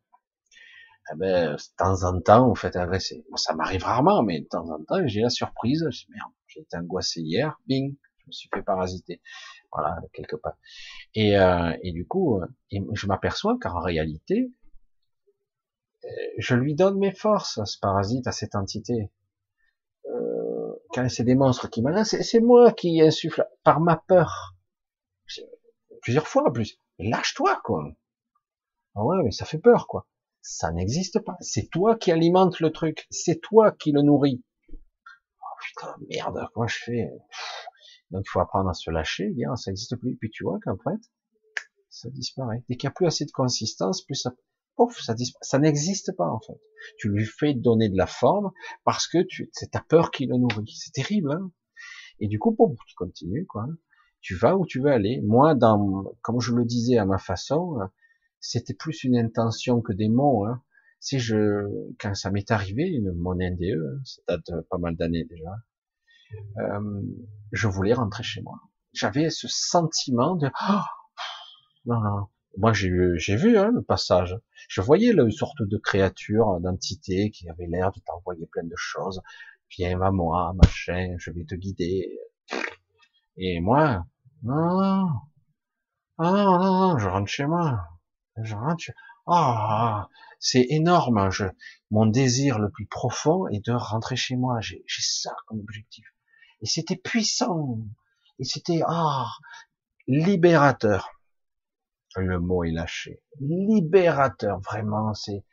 eh 1.12 1.18
ben, 1.18 1.54
de 1.54 1.58
temps 1.78 2.04
en 2.04 2.20
temps, 2.22 2.48
vous 2.48 2.56
faites 2.56 2.76
agresser. 2.76 3.26
ça 3.36 3.54
m'arrive 3.54 3.84
rarement, 3.84 4.24
mais 4.24 4.42
de 4.42 4.48
temps 4.48 4.70
en 4.70 4.84
temps, 4.84 5.06
j'ai 5.06 5.22
la 5.22 5.30
surprise, 5.30 5.86
je 5.92 6.06
dis, 6.06 6.08
merde, 6.10 6.32
j'ai 6.48 6.62
été 6.62 6.78
angoissé 6.78 7.22
hier, 7.22 7.60
bing, 7.68 7.96
je 8.24 8.28
me 8.28 8.32
suis 8.32 8.50
fait 8.54 8.62
parasiter. 8.62 9.22
Voilà, 9.72 9.98
quelque 10.14 10.36
part. 10.36 10.58
Et, 11.16 11.38
euh, 11.38 11.76
et 11.82 11.92
du 11.92 12.08
coup, 12.08 12.40
euh, 12.42 12.48
je 12.94 13.08
m'aperçois 13.08 13.58
qu'en 13.60 13.80
réalité, 13.80 14.52
euh, 16.06 16.08
je 16.38 16.56
lui 16.56 16.76
donne 16.76 16.98
mes 16.98 17.14
forces 17.14 17.58
à 17.58 17.66
ce 17.66 17.78
parasite, 17.80 18.28
à 18.28 18.32
cette 18.32 18.56
entité. 18.56 19.12
Euh, 20.06 20.74
quand 20.92 21.10
c'est 21.10 21.24
des 21.24 21.36
monstres 21.36 21.70
qui 21.70 21.82
m'agressent, 21.82 22.22
c'est 22.22 22.40
moi 22.42 22.72
qui 22.72 23.02
insuffle 23.02 23.48
par 23.64 23.80
ma 23.80 23.98
peur. 23.98 24.56
Plusieurs 26.02 26.28
fois 26.28 26.48
en 26.48 26.52
plus 26.52 26.78
lâche-toi, 27.00 27.62
quoi. 27.64 27.92
Ah 28.96 29.04
ouais, 29.04 29.24
mais 29.24 29.32
ça 29.32 29.46
fait 29.46 29.58
peur, 29.58 29.88
quoi. 29.88 30.08
Ça 30.42 30.72
n'existe 30.72 31.20
pas. 31.20 31.38
C'est 31.40 31.70
toi 31.70 31.96
qui 31.96 32.12
alimente 32.12 32.60
le 32.60 32.72
truc. 32.72 33.08
C'est 33.10 33.40
toi 33.42 33.72
qui 33.72 33.92
le 33.92 34.02
nourris. 34.02 34.44
Oh 34.72 35.56
putain, 35.62 35.96
merde, 36.10 36.48
comment 36.54 36.68
je 36.68 36.78
fais? 36.78 37.12
Donc 38.14 38.24
il 38.26 38.30
faut 38.30 38.40
apprendre 38.40 38.70
à 38.70 38.74
se 38.74 38.90
lâcher, 38.90 39.32
dire 39.32 39.58
ça 39.58 39.72
n'existe 39.72 39.98
plus. 39.98 40.16
Puis 40.16 40.30
tu 40.30 40.46
vois 40.46 40.60
qu'en 40.64 40.78
fait, 40.78 41.12
ça 41.90 42.10
disparaît. 42.10 42.64
Dès 42.70 42.78
qu'il 42.78 42.88
n'y 42.88 42.92
a 42.92 42.96
plus 42.96 43.08
assez 43.08 43.26
de 43.26 43.32
consistance, 43.32 44.04
plus 44.04 44.16
ça, 44.16 44.34
pouf, 44.78 44.98
ça 45.02 45.14
disparaît. 45.14 45.44
Ça 45.44 45.60
n'existe 45.60 46.16
pas 46.16 46.30
en 46.30 46.40
fait. 46.40 46.60
Tu 46.98 47.10
lui 47.10 47.26
fais 47.26 47.54
donner 47.54 47.90
de 47.90 47.98
la 47.98 48.08
forme 48.08 48.52
parce 48.86 49.08
que 49.08 49.24
tu, 49.24 49.50
c'est 49.52 49.72
ta 49.72 49.82
peur 49.82 50.12
qui 50.12 50.28
le 50.28 50.38
nourrit. 50.38 50.74
C'est 50.78 50.94
terrible, 50.94 51.34
hein 51.34 51.52
Et 52.22 52.28
du 52.28 52.40
coup, 52.40 52.56
pouf, 52.56 52.78
tu 52.88 52.96
continues, 52.96 53.46
quoi 53.46 53.66
tu 54.24 54.36
vas 54.36 54.58
où 54.58 54.66
tu 54.66 54.80
veux 54.80 54.90
aller. 54.90 55.22
Moi, 55.22 55.54
dans, 55.54 56.06
comme 56.22 56.40
je 56.40 56.54
le 56.56 56.64
disais 56.64 56.98
à 56.98 57.06
ma 57.06 57.18
façon, 57.18 57.78
c'était 58.40 58.74
plus 58.74 59.04
une 59.04 59.18
intention 59.18 59.82
que 59.82 59.92
des 59.92 60.08
mots. 60.08 60.46
Hein. 60.46 60.64
Si 61.02 61.20
je, 61.20 61.68
quand 62.00 62.16
ça 62.16 62.32
m'est 62.32 62.50
arrivé, 62.50 63.02
mon 63.18 63.36
NDE, 63.36 63.64
hein, 63.64 64.02
ça 64.06 64.22
date 64.28 64.66
pas 64.70 64.78
mal 64.78 64.96
d'années 64.96 65.26
déjà, 65.26 65.52
euh, 66.58 67.02
je 67.52 67.68
voulais 67.68 67.94
rentrer 67.94 68.24
chez 68.24 68.42
moi. 68.42 68.60
J'avais 68.94 69.30
ce 69.30 69.48
sentiment 69.48 70.36
de, 70.36 70.50
oh, 70.70 70.82
non, 71.86 72.00
non. 72.00 72.28
Moi, 72.58 72.72
j'ai 72.72 73.36
vu, 73.36 73.58
hein, 73.58 73.72
le 73.74 73.82
passage. 73.82 74.38
Je 74.70 74.82
voyais 74.82 75.12
une 75.12 75.32
sorte 75.32 75.62
de 75.62 75.78
créature, 75.78 76.60
d'entité 76.60 77.32
qui 77.32 77.50
avait 77.50 77.66
l'air 77.66 77.92
de 77.92 78.00
t'envoyer 78.02 78.46
plein 78.46 78.64
de 78.64 78.76
choses. 78.76 79.22
Viens, 79.76 79.98
va 79.98 80.12
moi, 80.12 80.54
machin, 80.62 81.16
je 81.18 81.32
vais 81.32 81.46
te 81.46 81.56
guider. 81.56 82.20
Et 83.38 83.60
moi, 83.60 84.06
non, 84.44 85.10
ah 86.20 86.32
non, 86.32 86.60
non, 86.60 86.80
non, 86.80 86.98
je 87.00 87.08
rentre 87.08 87.28
chez 87.28 87.46
moi. 87.46 87.88
Je 88.44 88.54
rentre 88.54 88.84
chez... 88.84 88.94
Ah, 89.26 90.10
c'est 90.40 90.66
énorme. 90.70 91.32
Je... 91.32 91.46
Mon 91.90 92.06
désir 92.06 92.60
le 92.60 92.70
plus 92.70 92.86
profond 92.86 93.48
est 93.48 93.66
de 93.66 93.72
rentrer 93.72 94.16
chez 94.16 94.36
moi. 94.36 94.62
J'ai 94.62 94.84
ça 94.88 95.36
comme 95.48 95.60
objectif. 95.60 96.06
Et 96.64 96.66
c'était 96.66 96.96
puissant. 96.96 97.78
Et 98.40 98.44
c'était 98.44 98.82
ah 98.88 99.28
libérateur. 100.08 101.12
Le 102.16 102.40
mot 102.40 102.64
est 102.64 102.72
lâché. 102.72 103.22
Libérateur, 103.40 104.60
vraiment. 104.62 105.14
C'est 105.14 105.46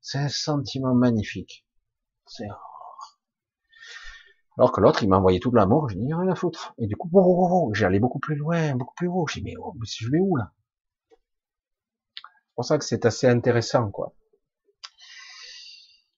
c'est 0.00 0.18
un 0.18 0.28
sentiment 0.28 0.94
magnifique. 0.94 1.64
C'est 2.26 2.48
alors 4.56 4.70
que 4.70 4.80
l'autre, 4.80 5.02
il 5.02 5.08
m'a 5.08 5.18
envoyé 5.18 5.40
tout 5.40 5.50
l'amour, 5.50 5.88
je 5.88 5.96
dis 5.96 6.14
rien 6.14 6.28
à 6.28 6.34
foutre. 6.36 6.74
Et 6.78 6.86
du 6.86 6.96
coup, 6.96 7.10
j'allais 7.74 7.98
beaucoup 7.98 8.20
plus 8.20 8.36
loin, 8.36 8.76
beaucoup 8.76 8.94
plus 8.94 9.08
haut. 9.08 9.26
Je 9.26 9.40
dis, 9.40 9.56
oh, 9.58 9.74
mais 9.78 9.86
je 9.86 10.08
vais 10.08 10.20
où 10.20 10.36
là? 10.36 10.52
C'est 12.20 12.54
pour 12.54 12.64
ça 12.64 12.78
que 12.78 12.84
c'est 12.84 13.04
assez 13.04 13.26
intéressant, 13.26 13.90
quoi. 13.90 14.14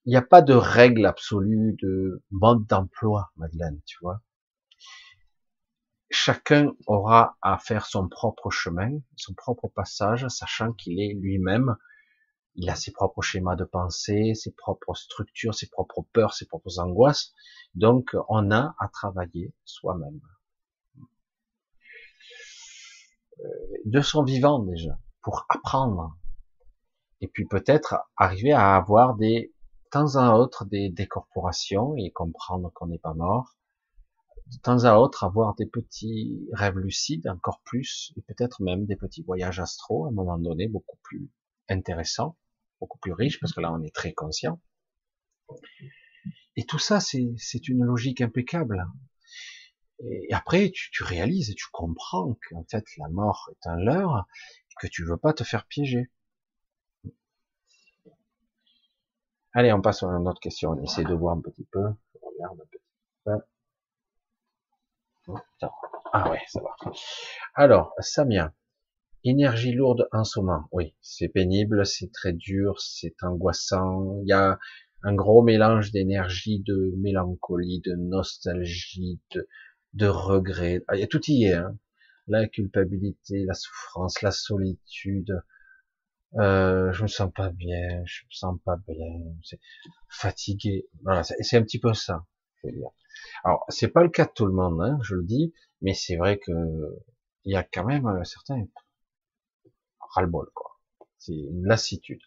Il 0.04 0.10
n'y 0.10 0.16
a 0.16 0.22
pas 0.22 0.42
de 0.42 0.52
règle 0.52 1.06
absolue 1.06 1.76
de 1.80 2.22
mode 2.30 2.66
d'emploi, 2.66 3.32
Madeleine, 3.36 3.80
tu 3.86 3.96
vois. 4.02 4.20
Chacun 6.18 6.72
aura 6.86 7.36
à 7.42 7.58
faire 7.58 7.84
son 7.86 8.08
propre 8.08 8.50
chemin, 8.50 8.98
son 9.16 9.34
propre 9.34 9.68
passage, 9.68 10.26
sachant 10.28 10.72
qu'il 10.72 11.00
est 11.00 11.14
lui-même 11.14 11.76
il 12.56 12.70
a 12.70 12.74
ses 12.74 12.90
propres 12.90 13.20
schémas 13.20 13.54
de 13.54 13.64
pensée, 13.64 14.34
ses 14.34 14.50
propres 14.50 14.94
structures, 14.94 15.54
ses 15.54 15.68
propres 15.68 16.06
peurs, 16.12 16.32
ses 16.32 16.46
propres 16.46 16.78
angoisses. 16.78 17.34
Donc, 17.74 18.16
on 18.30 18.50
a 18.50 18.74
à 18.78 18.88
travailler 18.88 19.52
soi-même. 19.64 20.20
Euh, 23.40 23.48
de 23.84 24.00
son 24.00 24.24
vivant 24.24 24.60
déjà, 24.60 24.98
pour 25.22 25.44
apprendre. 25.50 26.16
Et 27.20 27.28
puis 27.28 27.46
peut-être 27.46 27.96
arriver 28.16 28.52
à 28.52 28.74
avoir 28.74 29.16
des, 29.16 29.52
de 29.84 29.90
temps 29.90 30.16
à 30.16 30.32
autre, 30.32 30.64
des 30.64 30.88
décorporations 30.88 31.94
et 31.96 32.10
comprendre 32.10 32.72
qu'on 32.74 32.86
n'est 32.86 32.98
pas 32.98 33.14
mort. 33.14 33.54
De 34.52 34.58
temps 34.58 34.84
à 34.84 34.96
autre, 34.96 35.24
avoir 35.24 35.54
des 35.56 35.66
petits 35.66 36.48
rêves 36.52 36.78
lucides, 36.78 37.28
encore 37.28 37.60
plus, 37.64 38.12
et 38.16 38.22
peut-être 38.22 38.62
même 38.62 38.86
des 38.86 38.96
petits 38.96 39.22
voyages 39.22 39.60
astraux 39.60 40.06
à 40.06 40.08
un 40.08 40.12
moment 40.12 40.38
donné, 40.38 40.68
beaucoup 40.68 40.98
plus 41.02 41.28
intéressants 41.68 42.36
beaucoup 42.80 42.98
plus 42.98 43.12
riche, 43.12 43.40
parce 43.40 43.52
que 43.52 43.60
là, 43.60 43.72
on 43.72 43.82
est 43.82 43.94
très 43.94 44.12
conscient. 44.12 44.60
Et 46.56 46.64
tout 46.64 46.78
ça, 46.78 47.00
c'est 47.00 47.68
une 47.68 47.84
logique 47.84 48.20
impeccable. 48.20 48.86
Et 50.00 50.32
après, 50.32 50.70
tu, 50.70 50.90
tu 50.90 51.02
réalises 51.04 51.50
et 51.50 51.54
tu 51.54 51.66
comprends 51.72 52.36
qu'en 52.48 52.64
fait, 52.64 52.84
la 52.98 53.08
mort 53.08 53.50
est 53.52 53.66
un 53.66 53.76
leurre 53.76 54.26
et 54.70 54.74
que 54.80 54.86
tu 54.86 55.04
veux 55.04 55.16
pas 55.16 55.32
te 55.32 55.44
faire 55.44 55.66
piéger. 55.66 56.10
Allez, 59.52 59.72
on 59.72 59.80
passe 59.80 60.02
à 60.02 60.06
une 60.06 60.28
autre 60.28 60.40
question. 60.40 60.70
On 60.70 60.82
essaie 60.82 61.04
de 61.04 61.14
voir 61.14 61.34
un 61.36 61.40
petit 61.40 61.64
peu. 61.64 61.80
Regarde 62.20 62.60
un 62.60 62.66
petit 62.66 62.82
peu. 63.24 63.32
Ah 66.12 66.30
ouais, 66.30 66.40
ça 66.48 66.60
va. 66.60 66.92
Alors, 67.54 67.92
Samia. 68.00 68.54
Énergie 69.24 69.72
lourde 69.72 70.08
en 70.12 70.24
ce 70.24 70.38
moment. 70.40 70.68
Oui, 70.72 70.94
c'est 71.00 71.28
pénible, 71.28 71.84
c'est 71.84 72.12
très 72.12 72.32
dur, 72.32 72.80
c'est 72.80 73.14
angoissant. 73.22 74.20
Il 74.22 74.28
y 74.28 74.32
a 74.32 74.58
un 75.02 75.14
gros 75.14 75.42
mélange 75.42 75.90
d'énergie, 75.90 76.60
de 76.60 76.94
mélancolie, 76.98 77.80
de 77.84 77.94
nostalgie, 77.96 79.20
de, 79.34 79.48
de 79.94 80.06
regret. 80.06 80.82
Ah, 80.88 80.96
il 80.96 81.00
y 81.00 81.04
a 81.04 81.08
tout 81.08 81.20
y 81.28 81.44
est. 81.44 81.54
Hein. 81.54 81.76
La 82.28 82.46
culpabilité, 82.48 83.44
la 83.44 83.54
souffrance, 83.54 84.22
la 84.22 84.30
solitude. 84.30 85.42
Euh, 86.38 86.92
je 86.92 87.02
me 87.02 87.08
sens 87.08 87.32
pas 87.34 87.50
bien, 87.50 88.02
je 88.04 88.24
me 88.24 88.30
sens 88.30 88.58
pas 88.64 88.76
bien, 88.86 89.20
c'est 89.42 89.60
fatigué. 90.08 90.86
Voilà, 91.02 91.22
c'est 91.24 91.56
un 91.56 91.62
petit 91.62 91.78
peu 91.80 91.94
ça. 91.94 92.26
Alors, 93.44 93.64
c'est 93.68 93.88
pas 93.88 94.02
le 94.02 94.10
cas 94.10 94.26
de 94.26 94.32
tout 94.34 94.46
le 94.46 94.52
monde, 94.52 94.80
hein, 94.82 94.98
je 95.02 95.14
le 95.14 95.24
dis, 95.24 95.54
mais 95.82 95.94
c'est 95.94 96.16
vrai 96.16 96.38
que 96.38 96.52
il 97.44 97.52
y 97.52 97.56
a 97.56 97.62
quand 97.62 97.84
même 97.84 98.06
un 98.06 98.24
certain 98.24 98.66
ras-le-bol, 100.14 100.50
quoi. 100.54 100.78
C'est 101.18 101.34
une 101.34 101.66
lassitude. 101.66 102.22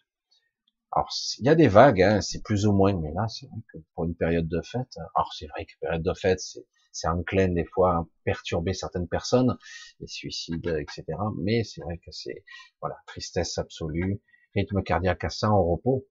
Alors, 0.92 1.10
il 1.38 1.46
y 1.46 1.48
a 1.48 1.54
des 1.56 1.68
vagues, 1.68 2.02
hein, 2.02 2.20
c'est 2.20 2.42
plus 2.42 2.66
ou 2.66 2.72
moins, 2.72 2.94
mais 3.00 3.12
là, 3.12 3.26
c'est 3.28 3.46
vrai 3.48 3.60
que 3.72 3.78
pour 3.94 4.04
une 4.04 4.14
période 4.14 4.48
de 4.48 4.60
fête, 4.62 4.96
alors 5.16 5.32
c'est 5.34 5.46
vrai 5.48 5.64
que 5.66 5.72
période 5.80 6.02
de 6.02 6.14
fête, 6.14 6.40
c'est 6.40 6.66
c'est 6.92 7.08
enclin 7.08 7.48
des 7.48 7.64
fois 7.64 7.96
à 7.98 8.06
perturber 8.24 8.72
certaines 8.74 9.06
personnes, 9.08 9.56
les 10.00 10.08
suicides, 10.08 10.66
etc. 10.66 11.32
Mais 11.38 11.62
c'est 11.64 11.82
vrai 11.82 11.98
que 11.98 12.10
c'est, 12.10 12.44
voilà, 12.80 12.96
tristesse 13.06 13.58
absolue, 13.58 14.20
rythme 14.56 14.82
cardiaque 14.82 15.22
à 15.24 15.30
100 15.30 15.56
au 15.56 15.64
repos. 15.72 16.06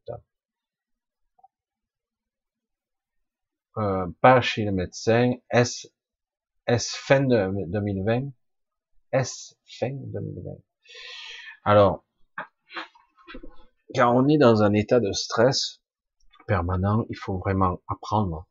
Euh, 3.78 4.08
pas 4.22 4.42
chez 4.42 4.66
le 4.66 4.72
médecin, 4.72 5.34
est-ce 5.50 5.88
est 6.66 6.96
fin 6.96 7.22
de 7.22 7.66
2020 7.68 8.32
Est-ce 9.12 9.56
fin 9.66 9.92
2020 9.92 10.52
Alors, 11.64 12.06
quand 13.96 14.16
on 14.16 14.28
est 14.28 14.38
dans 14.38 14.64
un 14.64 14.74
état 14.74 15.00
de 15.00 15.12
stress 15.12 15.82
permanent, 16.48 17.06
il 17.10 17.18
faut 17.18 17.38
vraiment 17.38 17.82
apprendre 17.88 18.48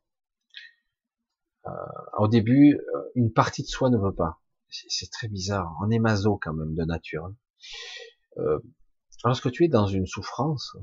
euh, 1.67 1.71
au 2.17 2.27
début, 2.27 2.75
euh, 2.75 3.11
une 3.15 3.31
partie 3.31 3.63
de 3.63 3.67
soi 3.67 3.89
ne 3.89 3.97
veut 3.97 4.13
pas. 4.13 4.39
C'est 4.69 5.09
très 5.11 5.27
bizarre. 5.27 5.75
On 5.81 5.89
est 5.89 5.99
maso 5.99 6.39
quand 6.41 6.53
même 6.53 6.75
de 6.75 6.83
nature. 6.83 7.25
Hein. 7.25 7.35
Euh, 8.37 8.59
lorsque 9.23 9.51
tu 9.51 9.65
es 9.65 9.67
dans 9.67 9.87
une 9.87 10.05
souffrance, 10.05 10.75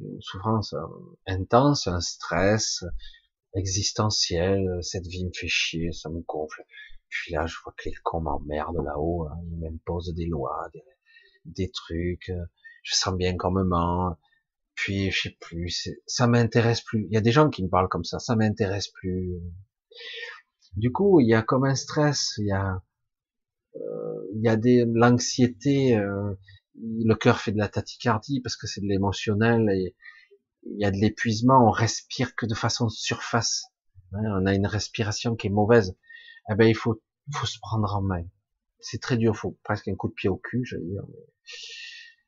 une 0.00 0.20
souffrance 0.20 0.74
intense, 1.26 1.86
un 1.86 2.00
stress 2.00 2.84
existentiel, 3.54 4.78
cette 4.82 5.06
vie 5.06 5.24
me 5.24 5.32
fait 5.34 5.48
chier, 5.48 5.92
ça 5.92 6.08
me 6.10 6.20
gonfle. 6.20 6.64
Puis 7.08 7.32
là, 7.32 7.46
je 7.46 7.56
vois 7.64 7.74
que 7.76 7.88
les 7.88 7.94
cons 8.02 8.20
m'emmerdent 8.20 8.84
là-haut, 8.84 9.26
hein. 9.26 9.38
ils 9.50 9.58
m'imposent 9.58 10.14
des 10.14 10.26
lois, 10.26 10.68
des, 10.74 10.84
des, 11.44 11.70
trucs. 11.70 12.30
Je 12.82 12.94
sens 12.94 13.14
bien 13.16 13.36
qu'on 13.36 13.50
me 13.50 13.64
ment. 13.64 14.18
Puis 14.74 15.10
je 15.10 15.22
sais 15.22 15.36
plus, 15.40 15.88
ça 16.06 16.28
m'intéresse 16.28 16.82
plus. 16.82 17.06
Il 17.06 17.12
y 17.12 17.16
a 17.16 17.20
des 17.20 17.32
gens 17.32 17.50
qui 17.50 17.64
me 17.64 17.68
parlent 17.68 17.88
comme 17.88 18.04
ça, 18.04 18.20
ça 18.20 18.36
m'intéresse 18.36 18.88
plus. 18.88 19.32
Du 20.76 20.92
coup, 20.92 21.20
il 21.20 21.28
y 21.28 21.34
a 21.34 21.42
comme 21.42 21.64
un 21.64 21.74
stress, 21.74 22.34
il 22.38 22.46
y 22.46 22.52
a, 22.52 22.80
euh, 23.74 24.28
il 24.34 24.42
y 24.42 24.48
a 24.48 24.56
des 24.56 24.84
l'anxiété, 24.86 25.96
euh, 25.96 26.34
le 26.80 27.14
cœur 27.14 27.40
fait 27.40 27.52
de 27.52 27.58
la 27.58 27.68
tachycardie 27.68 28.40
parce 28.40 28.56
que 28.56 28.66
c'est 28.66 28.80
de 28.80 28.86
l'émotionnel 28.86 29.68
et 29.70 29.94
il 30.64 30.80
y 30.80 30.84
a 30.84 30.90
de 30.90 30.96
l'épuisement. 30.96 31.66
On 31.66 31.70
respire 31.70 32.34
que 32.34 32.46
de 32.46 32.54
façon 32.54 32.88
surface. 32.88 33.64
Hein, 34.12 34.22
on 34.40 34.46
a 34.46 34.54
une 34.54 34.66
respiration 34.66 35.36
qui 35.36 35.48
est 35.48 35.50
mauvaise. 35.50 35.96
Eh 36.50 36.54
ben, 36.54 36.66
il 36.66 36.76
faut, 36.76 37.02
faut 37.32 37.46
se 37.46 37.58
prendre 37.60 37.94
en 37.94 38.02
main. 38.02 38.24
C'est 38.80 39.00
très 39.00 39.16
dur, 39.16 39.36
faut 39.36 39.58
presque 39.64 39.88
un 39.88 39.96
coup 39.96 40.08
de 40.08 40.14
pied 40.14 40.28
au 40.28 40.36
cul, 40.36 40.64
j'allais 40.64 40.84
dire. 40.84 41.04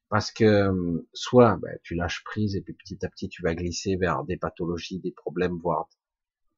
Parce 0.09 0.33
que 0.33 0.45
euh, 0.45 1.09
soit 1.15 1.57
ben, 1.63 1.79
tu 1.85 1.95
lâches 1.95 2.25
prise 2.25 2.57
et 2.57 2.61
puis 2.61 2.75
petit 2.75 3.05
à 3.05 3.09
petit 3.09 3.29
tu 3.29 3.43
vas 3.43 3.55
glisser 3.55 3.97
vers 3.97 4.25
des 4.25 4.37
pathologies, 4.37 4.99
des 4.99 5.13
problèmes, 5.13 5.59
voire 5.63 5.89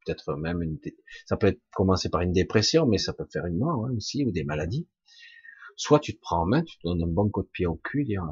peut-être 0.04 0.34
même 0.36 0.62
une, 0.62 0.78
ça 1.26 1.36
peut 1.36 1.48
être 1.48 1.60
commencer 1.74 2.08
par 2.08 2.22
une 2.22 2.32
dépression, 2.32 2.86
mais 2.86 2.98
ça 2.98 3.12
peut 3.12 3.26
faire 3.30 3.46
une 3.46 3.58
mort 3.58 3.86
hein, 3.86 3.94
aussi 3.96 4.24
ou 4.24 4.32
des 4.32 4.44
maladies. 4.44 4.88
Soit 5.76 6.00
tu 6.00 6.14
te 6.14 6.20
prends 6.20 6.42
en 6.42 6.46
main, 6.46 6.62
tu 6.62 6.76
te 6.78 6.86
donnes 6.86 7.02
un 7.02 7.06
bon 7.06 7.28
coup 7.30 7.42
de 7.42 7.48
pied 7.48 7.66
au 7.66 7.76
cul, 7.76 8.04
dire 8.04 8.24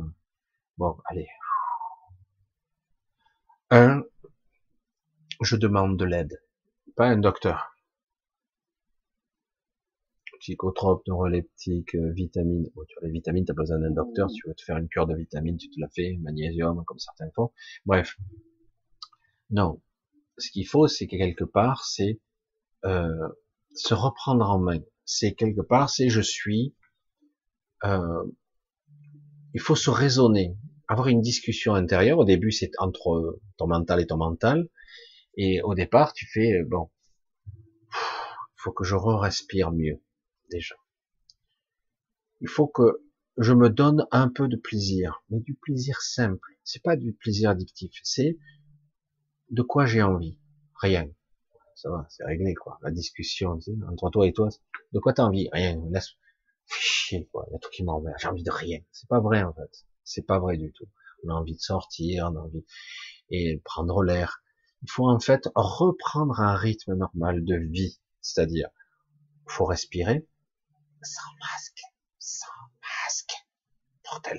bon 0.79 0.97
allez. 1.07 1.29
Un, 3.71 4.03
je 5.41 5.57
demande 5.57 5.97
de 5.97 6.05
l'aide, 6.05 6.43
pas 6.97 7.07
un 7.07 7.19
docteur 7.19 7.71
psychotrope, 10.41 11.07
neuroleptique, 11.07 11.95
euh, 11.95 12.11
vitamines. 12.13 12.69
Bon, 12.75 12.83
tu 12.89 12.97
les 13.03 13.11
vitamines, 13.11 13.45
tu 13.45 13.53
as 13.53 13.55
besoin 13.55 13.79
d'un 13.79 13.91
docteur. 13.91 14.29
Tu 14.35 14.49
veux 14.49 14.55
te 14.55 14.63
faire 14.63 14.79
une 14.79 14.89
cure 14.89 15.07
de 15.07 15.15
vitamines, 15.15 15.57
tu 15.57 15.71
te 15.71 15.79
la 15.79 15.89
fais, 15.89 16.19
magnésium, 16.21 16.83
comme 16.85 16.99
certains 16.99 17.31
font. 17.37 17.53
Bref. 17.87 18.17
Non. 19.51 19.81
Ce 20.39 20.51
qu'il 20.51 20.67
faut, 20.67 20.89
c'est 20.89 21.07
que 21.07 21.17
quelque 21.17 21.45
part, 21.45 21.85
c'est 21.85 22.21
euh, 22.85 23.29
se 23.75 23.95
reprendre 23.95 24.49
en 24.51 24.59
main. 24.59 24.81
C'est 25.05 25.35
quelque 25.35 25.61
part, 25.61 25.91
c'est 25.91 26.09
je 26.09 26.21
suis. 26.21 26.75
Euh, 27.85 28.25
il 29.55 29.61
faut 29.61 29.77
se 29.77 29.91
raisonner, 29.91 30.57
avoir 30.89 31.09
une 31.09 31.21
discussion 31.21 31.75
intérieure. 31.75 32.19
Au 32.19 32.25
début, 32.25 32.53
c'est 32.53 32.71
entre 32.79 33.41
ton 33.57 33.67
mental 33.67 34.01
et 34.01 34.07
ton 34.07 34.17
mental. 34.17 34.69
Et 35.37 35.63
au 35.63 35.75
départ, 35.75 36.13
tu 36.13 36.27
fais 36.27 36.63
bon, 36.65 36.91
il 37.93 38.63
faut 38.63 38.73
que 38.73 38.85
je 38.85 38.95
re-respire 38.95 39.73
mieux 39.73 40.03
déjà. 40.51 40.75
Il 42.41 42.49
faut 42.49 42.67
que 42.67 43.03
je 43.37 43.53
me 43.53 43.71
donne 43.71 44.07
un 44.11 44.29
peu 44.29 44.49
de 44.49 44.57
plaisir, 44.57 45.23
mais 45.31 45.41
du 45.41 45.55
plaisir 45.55 46.03
simple. 46.03 46.49
C'est 46.65 46.83
pas 46.83 46.97
du 46.97 47.13
plaisir 47.13 47.51
addictif, 47.51 47.91
c'est 48.03 48.39
de 49.51 49.63
quoi 49.63 49.87
j'ai 49.87 50.03
envie. 50.03 50.39
Rien. 50.81 51.11
Ça 51.75 51.91
va, 51.91 52.07
c'est 52.11 52.25
réglé, 52.25 52.55
quoi. 52.55 52.79
La 52.83 52.91
discussion, 52.91 53.59
entre 53.89 54.11
toi 54.11 54.27
et 54.27 54.33
toi, 54.33 54.49
de 54.93 54.99
quoi 54.99 55.15
t'as 55.15 55.25
envie? 55.25 55.49
Rien. 55.53 55.81
Chier, 56.79 57.29
quoi. 57.33 57.47
Il 57.49 57.53
y 57.53 57.57
a 57.57 57.59
tout 57.59 57.71
qui 57.71 57.83
m'emmerde. 57.83 58.17
J'ai 58.21 58.29
envie 58.29 58.43
de 58.43 58.51
rien. 58.51 58.81
C'est 58.93 59.09
pas 59.09 59.21
vrai, 59.21 59.43
en 59.43 59.53
fait. 59.53 59.87
C'est 60.05 60.27
pas 60.27 60.39
vrai 60.39 60.57
du 60.57 60.73
tout. 60.73 60.87
On 61.25 61.31
a 61.31 61.35
envie 61.35 61.55
de 61.55 61.61
sortir, 61.61 62.31
on 62.33 62.37
a 62.37 62.41
envie, 62.41 62.65
et 63.31 63.61
prendre 63.65 64.03
l'air. 64.03 64.43
Il 64.83 64.91
faut, 64.91 65.09
en 65.09 65.21
fait, 65.21 65.49
reprendre 65.55 66.41
un 66.41 66.55
rythme 66.55 66.95
normal 66.95 67.45
de 67.45 67.57
vie. 67.57 68.01
C'est-à-dire, 68.23 68.69
faut 69.47 69.65
respirer, 69.65 70.27
sans 71.03 71.31
masque, 71.41 71.81
sans 72.19 72.47
masque. 72.83 73.33
Bordel. 74.05 74.39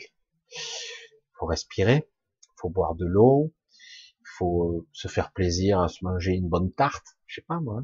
Faut 1.33 1.45
respirer, 1.45 2.09
faut 2.57 2.69
boire 2.69 2.95
de 2.95 3.05
l'eau, 3.05 3.53
faut 4.37 4.77
euh, 4.77 4.87
se 4.93 5.07
faire 5.07 5.31
plaisir 5.31 5.79
à 5.79 5.87
se 5.87 6.03
manger 6.03 6.33
une 6.33 6.49
bonne 6.49 6.71
tarte, 6.71 7.05
je 7.25 7.35
sais 7.35 7.45
pas 7.47 7.59
moi. 7.59 7.83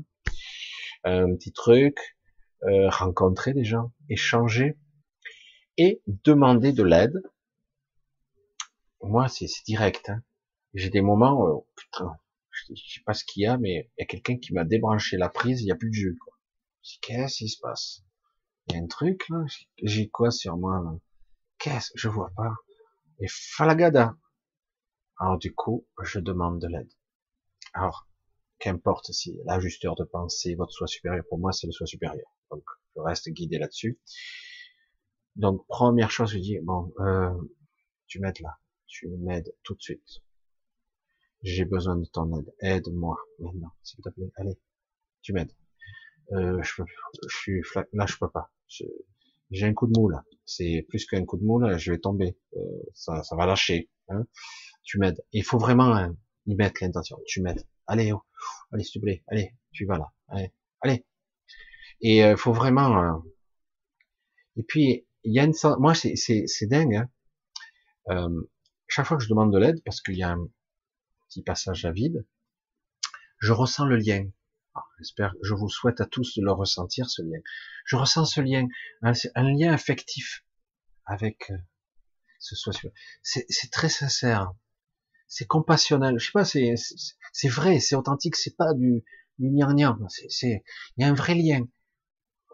Un 1.04 1.36
petit 1.36 1.52
truc, 1.52 1.98
euh, 2.64 2.90
rencontrer 2.90 3.54
des 3.54 3.64
gens, 3.64 3.92
échanger 4.10 4.78
et 5.78 6.02
demander 6.08 6.74
de 6.74 6.84
l'aide. 6.84 7.22
Moi, 9.02 9.28
c'est 9.28 9.48
direct. 9.66 10.10
Hein. 10.10 10.24
J'ai 10.74 10.90
des 10.90 11.02
moments, 11.02 11.48
euh, 11.48 11.60
putain, 11.76 12.18
je 12.52 12.74
sais 12.74 13.02
pas 13.06 13.14
ce 13.14 13.24
qu'il 13.24 13.44
y 13.44 13.46
a, 13.46 13.58
mais 13.58 13.90
il 13.98 14.02
y 14.02 14.04
a 14.04 14.06
quelqu'un 14.06 14.38
qui 14.38 14.54
m'a 14.54 14.64
débranché 14.64 15.18
la 15.18 15.30
prise, 15.30 15.62
il 15.62 15.66
n'y 15.66 15.72
a 15.72 15.76
plus 15.76 15.90
de 15.90 15.96
jus. 15.96 16.20
Qu'est-ce 17.02 17.38
qui 17.38 17.50
se 17.50 17.60
passe? 17.60 18.04
Il 18.68 18.76
y 18.76 18.80
a 18.80 18.82
un 18.82 18.88
truc 18.88 19.30
là, 19.30 19.46
j'ai 19.84 20.10
quoi 20.10 20.32
sur 20.32 20.58
moi 20.58 20.82
Qu'est-ce 21.60 21.92
Je 21.96 22.10
vois 22.10 22.32
pas. 22.36 22.54
Et 23.20 23.28
falagada. 23.28 24.16
Alors 25.20 25.38
du 25.38 25.54
coup, 25.54 25.88
je 26.04 26.20
demande 26.20 26.60
de 26.62 26.68
l'aide. 26.68 26.92
Alors, 27.74 28.08
qu'importe 28.60 29.12
si 29.12 29.38
l'ajusteur 29.46 29.96
de 29.96 30.04
pensée, 30.04 30.56
votre 30.56 30.72
soi 30.72 30.88
supérieur, 30.88 31.24
pour 31.30 31.40
moi 31.40 31.52
c'est 31.52 31.68
le 31.68 31.74
soi 31.74 31.86
supérieur. 31.86 32.28
Donc 32.52 32.64
je 32.96 33.02
reste 33.02 33.30
guidé 33.30 33.58
là-dessus. 33.58 34.00
Donc 35.36 35.66
première 35.68 36.12
chose, 36.12 36.32
je 36.32 36.40
dis 36.40 36.60
bon, 36.62 36.94
euh, 37.00 37.32
tu 38.08 38.20
m'aides 38.20 38.40
là, 38.42 38.58
tu 38.88 39.08
m'aides 39.08 39.54
tout 39.64 39.76
de 39.76 39.82
suite. 39.82 40.22
J'ai 41.44 41.66
besoin 41.66 41.96
de 41.96 42.06
ton 42.06 42.40
aide. 42.40 42.54
Aide-moi 42.62 43.18
maintenant, 43.40 43.72
s'il 43.84 44.04
te 44.04 44.10
plaît. 44.10 44.32
Allez, 44.36 44.58
tu 45.22 45.34
m'aides. 45.34 45.54
Euh, 46.32 46.62
je, 46.62 46.84
suis 47.30 47.62
là, 47.94 48.06
je 48.06 48.18
peux 48.18 48.30
pas 48.30 48.52
j'ai 49.52 49.66
un 49.66 49.74
coup 49.74 49.88
de 49.88 49.98
mou 49.98 50.10
là. 50.10 50.24
C'est 50.46 50.86
plus 50.90 51.06
qu'un 51.06 51.26
coup 51.26 51.38
de 51.38 51.44
mou 51.44 51.60
là, 51.60 51.78
je 51.78 51.92
vais 51.92 52.00
tomber. 52.00 52.38
Euh, 52.56 52.60
ça, 52.94 53.24
ça 53.24 53.36
va 53.36 53.46
lâcher. 53.46 53.90
Hein. 54.10 54.26
Tu 54.84 55.00
m'aides. 55.00 55.24
Il 55.32 55.44
faut 55.44 55.58
vraiment 55.58 55.96
hein, 55.96 56.16
y 56.46 56.56
mettre 56.56 56.84
l'intention. 56.84 57.18
Tu 57.26 57.42
m'aides. 57.42 57.66
Allez, 57.88 58.12
oh. 58.12 58.22
allez 58.72 58.84
s'il 58.84 59.02
te 59.02 59.06
plaît. 59.06 59.24
Allez, 59.28 59.54
tu 59.72 59.86
vas 59.86 59.98
là. 59.98 60.12
Allez, 60.28 60.54
allez. 60.82 61.06
Et 62.02 62.20
il 62.20 62.38
faut 62.38 62.54
vraiment. 62.54 63.24
Et 64.56 64.64
puis 64.64 65.08
il 65.24 65.34
y 65.34 65.40
a 65.40 65.44
une, 65.44 65.54
moi 65.80 65.94
c'est 65.96 66.16
c'est 66.16 66.68
dingue. 66.68 66.96
Hein. 66.96 67.10
Euh, 68.10 68.50
chaque 68.88 69.06
fois 69.06 69.18
que 69.18 69.24
je 69.24 69.30
demande 69.30 69.52
de 69.54 69.58
l'aide, 69.58 69.82
parce 69.84 70.02
qu'il 70.02 70.16
y 70.16 70.24
a 70.24 70.32
un 70.32 70.48
petit 71.28 71.44
passage 71.44 71.86
à 71.86 71.92
vide, 71.92 72.26
je 73.40 73.52
ressens 73.52 73.86
le 73.86 73.98
lien. 73.98 74.30
Ah, 74.76 74.84
j'espère, 75.00 75.34
je 75.44 75.54
vous 75.54 75.70
souhaite 75.70 76.00
à 76.02 76.06
tous 76.06 76.38
de 76.38 76.44
le 76.44 76.52
ressentir, 76.52 77.10
ce 77.10 77.22
lien. 77.22 77.40
Je 77.86 77.96
ressens 77.96 78.26
ce 78.26 78.42
lien, 78.42 78.68
un, 79.02 79.14
lien 79.36 79.74
affectif 79.74 80.46
avec 81.06 81.50
euh, 81.52 81.58
ce 82.40 82.56
soit. 82.56 82.74
C'est 83.22 83.72
très 83.72 83.90
sincère, 83.90 84.54
c'est 85.28 85.46
compassionnel. 85.46 86.20
Je 86.20 86.26
sais 86.26 86.32
pas, 86.32 86.46
c'est 86.46 86.76
c'est 87.38 87.50
vrai, 87.50 87.80
c'est 87.80 87.96
authentique, 87.96 88.36
c'est 88.36 88.58
pas 88.58 88.74
du 88.74 89.04
du 89.38 89.52
C'est 90.10 90.64
il 90.98 91.02
y 91.02 91.04
a 91.04 91.08
un 91.08 91.14
vrai 91.14 91.36
lien. 91.36 91.68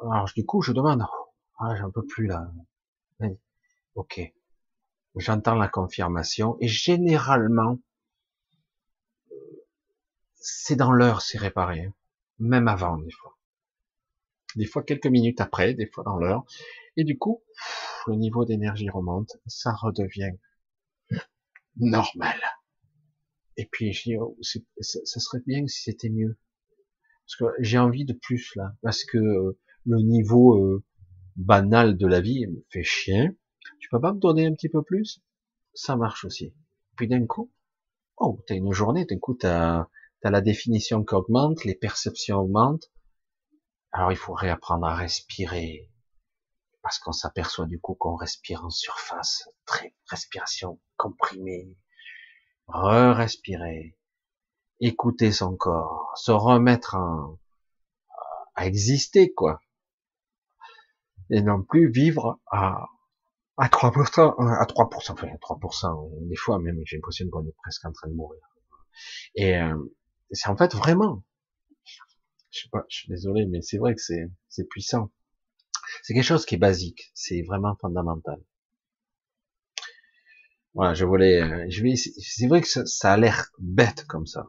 Alors 0.01 0.29
du 0.35 0.45
coup, 0.45 0.61
je 0.61 0.73
demande. 0.73 1.05
Ah, 1.57 1.73
j'en 1.77 1.89
peux 1.89 2.05
plus 2.05 2.27
là. 2.27 2.51
Ok. 3.95 4.19
J'entends 5.15 5.55
la 5.55 5.69
confirmation 5.69 6.57
et 6.59 6.67
généralement, 6.67 7.79
c'est 10.35 10.75
dans 10.75 10.91
l'heure, 10.91 11.21
c'est 11.21 11.37
réparé. 11.37 11.89
Même 12.39 12.67
avant, 12.67 12.97
des 12.97 13.11
fois. 13.11 13.37
Des 14.57 14.65
fois 14.65 14.83
quelques 14.83 15.07
minutes 15.07 15.39
après, 15.39 15.75
des 15.75 15.87
fois 15.87 16.03
dans 16.03 16.17
l'heure. 16.17 16.43
Et 16.97 17.05
du 17.05 17.17
coup, 17.17 17.41
le 18.07 18.15
niveau 18.15 18.43
d'énergie 18.43 18.89
remonte, 18.89 19.37
ça 19.47 19.71
redevient 19.71 20.33
normal. 21.77 22.41
Et 23.57 23.65
puis, 23.71 23.93
je 23.93 24.03
dis, 24.03 24.17
oh, 24.17 24.37
ça 24.41 25.19
serait 25.19 25.41
bien 25.45 25.67
si 25.67 25.83
c'était 25.83 26.09
mieux. 26.09 26.37
Parce 27.25 27.35
que 27.37 27.45
j'ai 27.59 27.77
envie 27.77 28.05
de 28.05 28.13
plus, 28.13 28.55
là. 28.55 28.75
Parce 28.81 29.03
que 29.03 29.17
euh, 29.17 29.59
le 29.85 29.99
niveau 29.99 30.57
euh, 30.57 30.83
banal 31.35 31.97
de 31.97 32.07
la 32.07 32.21
vie 32.21 32.45
me 32.47 32.63
fait 32.69 32.83
chier. 32.83 33.29
Tu 33.79 33.89
peux 33.89 34.01
pas 34.01 34.13
me 34.13 34.19
donner 34.19 34.45
un 34.45 34.53
petit 34.53 34.69
peu 34.69 34.83
plus? 34.83 35.21
Ça 35.73 35.95
marche 35.95 36.25
aussi. 36.25 36.53
Puis 36.95 37.07
d'un 37.07 37.25
coup, 37.25 37.51
oh, 38.17 38.43
t'as 38.47 38.55
une 38.55 38.71
journée, 38.73 39.05
d'un 39.05 39.19
coup, 39.19 39.33
t'as 39.33 39.87
as 40.23 40.31
la 40.31 40.41
définition 40.41 41.03
qui 41.03 41.15
augmente, 41.15 41.63
les 41.65 41.75
perceptions 41.75 42.37
augmentent. 42.37 42.91
Alors 43.91 44.11
il 44.11 44.17
faut 44.17 44.33
réapprendre 44.33 44.85
à 44.85 44.95
respirer, 44.95 45.91
parce 46.81 46.97
qu'on 46.99 47.11
s'aperçoit 47.11 47.65
du 47.65 47.79
coup 47.79 47.93
qu'on 47.93 48.15
respire 48.15 48.63
en 48.65 48.69
surface, 48.69 49.49
très 49.65 49.93
respiration 50.07 50.79
comprimée, 50.97 51.75
re-respirer, 52.67 53.97
écouter 54.79 55.31
son 55.31 55.55
corps, 55.55 56.11
se 56.15 56.31
remettre 56.31 56.95
à 58.55 58.65
exister 58.67 59.33
quoi, 59.33 59.61
et 61.29 61.41
non 61.41 61.63
plus 61.63 61.89
vivre 61.91 62.39
à 62.51 62.87
à 63.57 63.67
3%, 63.67 64.35
à 64.59 64.65
3%, 64.65 65.11
enfin 65.11 65.27
3%, 65.27 66.27
des 66.27 66.35
fois 66.35 66.59
même 66.59 66.81
j'ai 66.85 66.97
l'impression 66.97 67.29
qu'on 67.29 67.45
est 67.45 67.55
presque 67.61 67.85
en 67.85 67.91
train 67.91 68.09
de 68.09 68.15
mourir. 68.15 68.41
Et 69.35 69.57
euh, 69.57 69.77
c'est 70.31 70.49
en 70.49 70.57
fait 70.57 70.73
vraiment, 70.73 71.23
je 72.49 72.61
sais 72.61 72.69
pas, 72.71 72.85
je 72.89 72.97
suis 72.97 73.09
désolé, 73.09 73.45
mais 73.45 73.61
c'est 73.61 73.77
vrai 73.77 73.93
que 73.95 74.01
c'est 74.01 74.29
c'est 74.49 74.67
puissant. 74.67 75.11
C'est 76.01 76.13
quelque 76.13 76.23
chose 76.23 76.45
qui 76.45 76.55
est 76.55 76.59
basique, 76.59 77.11
c'est 77.13 77.43
vraiment 77.43 77.75
fondamental. 77.75 78.41
Voilà, 80.73 80.95
je 80.95 81.05
voulais, 81.05 81.39
euh, 81.41 81.65
je 81.69 81.83
vais, 81.83 81.95
c'est 81.95 82.47
vrai 82.47 82.61
que 82.61 82.67
ça, 82.67 83.13
a 83.13 83.17
l'air 83.17 83.51
bête 83.59 84.05
comme 84.05 84.25
ça, 84.25 84.47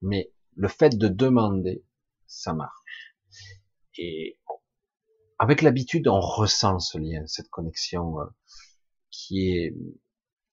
mais 0.00 0.32
le 0.56 0.68
fait 0.68 0.96
de 0.96 1.08
demander, 1.08 1.84
ça 2.26 2.54
marche. 2.54 2.74
Et 3.98 4.38
avec 5.38 5.60
l'habitude, 5.60 6.08
on 6.08 6.20
ressent 6.20 6.78
ce 6.78 6.96
lien, 6.96 7.26
cette 7.26 7.50
connexion 7.50 8.18
euh, 8.20 8.24
qui 9.10 9.50
est 9.50 9.74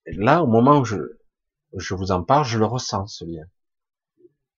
là 0.05 0.43
au 0.43 0.47
moment 0.47 0.79
où 0.79 0.85
je, 0.85 0.97
je 1.73 1.93
vous 1.93 2.11
en 2.11 2.23
parle, 2.23 2.45
je 2.45 2.59
le 2.59 2.65
ressens 2.65 3.07
ce 3.07 3.23
lien. 3.23 3.45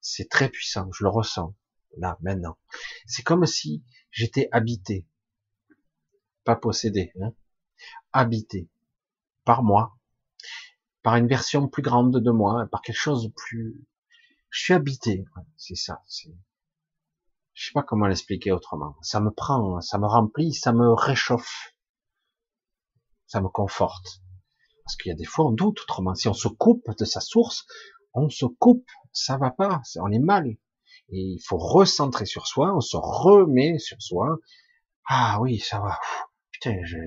C'est 0.01 0.30
très 0.30 0.49
puissant, 0.49 0.89
je 0.91 1.03
le 1.03 1.10
ressens 1.10 1.56
là 1.97 2.18
maintenant. 2.22 2.57
C'est 3.06 3.23
comme 3.23 3.45
si 3.45 3.84
j'étais 4.10 4.49
habité, 4.51 5.06
pas 6.45 6.56
possédé, 6.56 7.11
hein, 7.22 7.34
habité 8.11 8.69
par 9.50 9.64
moi, 9.64 9.98
par 11.02 11.16
une 11.16 11.28
version 11.28 11.68
plus 11.68 11.82
grande 11.82 12.16
de 12.16 12.30
moi, 12.30 12.68
par 12.72 12.84
quelque 12.84 13.00
chose 13.00 13.24
de 13.24 13.34
plus. 13.36 13.84
Je 14.52 14.62
suis 14.62 14.74
habité, 14.76 15.26
c'est 15.58 15.74
ça. 15.74 16.04
C'est 16.06 16.30
je 17.54 17.66
sais 17.66 17.72
pas 17.74 17.82
comment 17.82 18.06
l'expliquer 18.06 18.52
autrement. 18.52 18.96
Ça 19.02 19.20
me 19.20 19.32
prend, 19.32 19.82
ça 19.82 19.98
me 19.98 20.06
remplit, 20.06 20.54
ça 20.54 20.72
me 20.72 20.94
réchauffe, 20.94 21.74
ça 23.26 23.42
me 23.42 23.50
conforte. 23.50 24.22
Parce 24.84 24.96
qu'il 24.98 25.10
y 25.10 25.14
a 25.14 25.18
des 25.18 25.26
fois 25.26 25.48
on 25.48 25.52
doute 25.52 25.82
autrement. 25.82 26.14
Si 26.14 26.28
on 26.28 26.36
se 26.36 26.48
coupe 26.48 26.86
de 27.00 27.06
sa 27.06 27.20
source, 27.20 27.66
on 28.14 28.30
se 28.30 28.46
coupe, 28.46 28.86
ça 29.14 29.38
va 29.38 29.50
pas, 29.50 29.82
on 30.00 30.12
est 30.12 30.20
mal. 30.20 30.46
Et 31.08 31.22
il 31.22 31.42
faut 31.44 31.58
recentrer 31.58 32.28
sur 32.28 32.46
soi, 32.46 32.72
on 32.76 32.82
se 32.82 32.98
remet 32.98 33.80
sur 33.80 34.00
soi. 34.00 34.38
Ah 35.08 35.40
oui, 35.42 35.58
ça 35.58 35.80
va. 35.80 35.98
Putain, 36.52 36.78
je, 36.84 37.00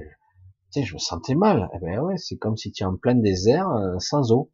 putain, 0.73 0.87
je 0.87 0.95
me 0.95 0.99
sentais 0.99 1.35
mal. 1.35 1.69
Eh 1.75 1.79
ben 1.81 2.01
ouais, 2.01 2.17
c'est 2.17 2.37
comme 2.37 2.57
si 2.57 2.73
tu 2.73 2.83
es 2.83 2.87
en 2.87 2.97
plein 2.97 3.15
désert 3.15 3.69
euh, 3.69 3.99
sans 3.99 4.33
eau. 4.33 4.51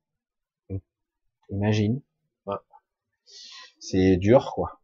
Imagine. 1.50 2.02
C'est 3.80 4.16
dur, 4.16 4.52
quoi. 4.54 4.80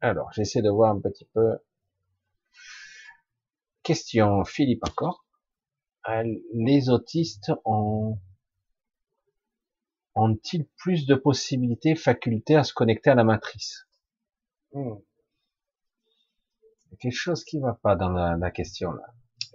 Alors, 0.00 0.32
j'essaie 0.32 0.60
de 0.62 0.70
voir 0.70 0.94
un 0.94 1.00
petit 1.00 1.26
peu. 1.32 1.58
Question 3.82 4.44
Philippe 4.44 4.82
encore. 4.88 5.24
Euh, 6.08 6.24
les 6.52 6.90
autistes 6.90 7.52
ont 7.64 8.18
ont-ils 10.14 10.66
plus 10.76 11.06
de 11.06 11.14
possibilités, 11.14 11.94
facultés 11.94 12.56
à 12.56 12.64
se 12.64 12.72
connecter 12.72 13.10
à 13.10 13.14
la 13.14 13.24
matrice? 13.24 13.86
Hmm. 14.72 14.96
Il 16.62 16.92
y 16.92 16.94
a 16.94 16.96
quelque 16.98 17.12
chose 17.12 17.44
qui 17.44 17.58
va 17.58 17.78
pas 17.82 17.96
dans 17.96 18.10
la, 18.10 18.50
question 18.50 18.92
là. 18.92 19.04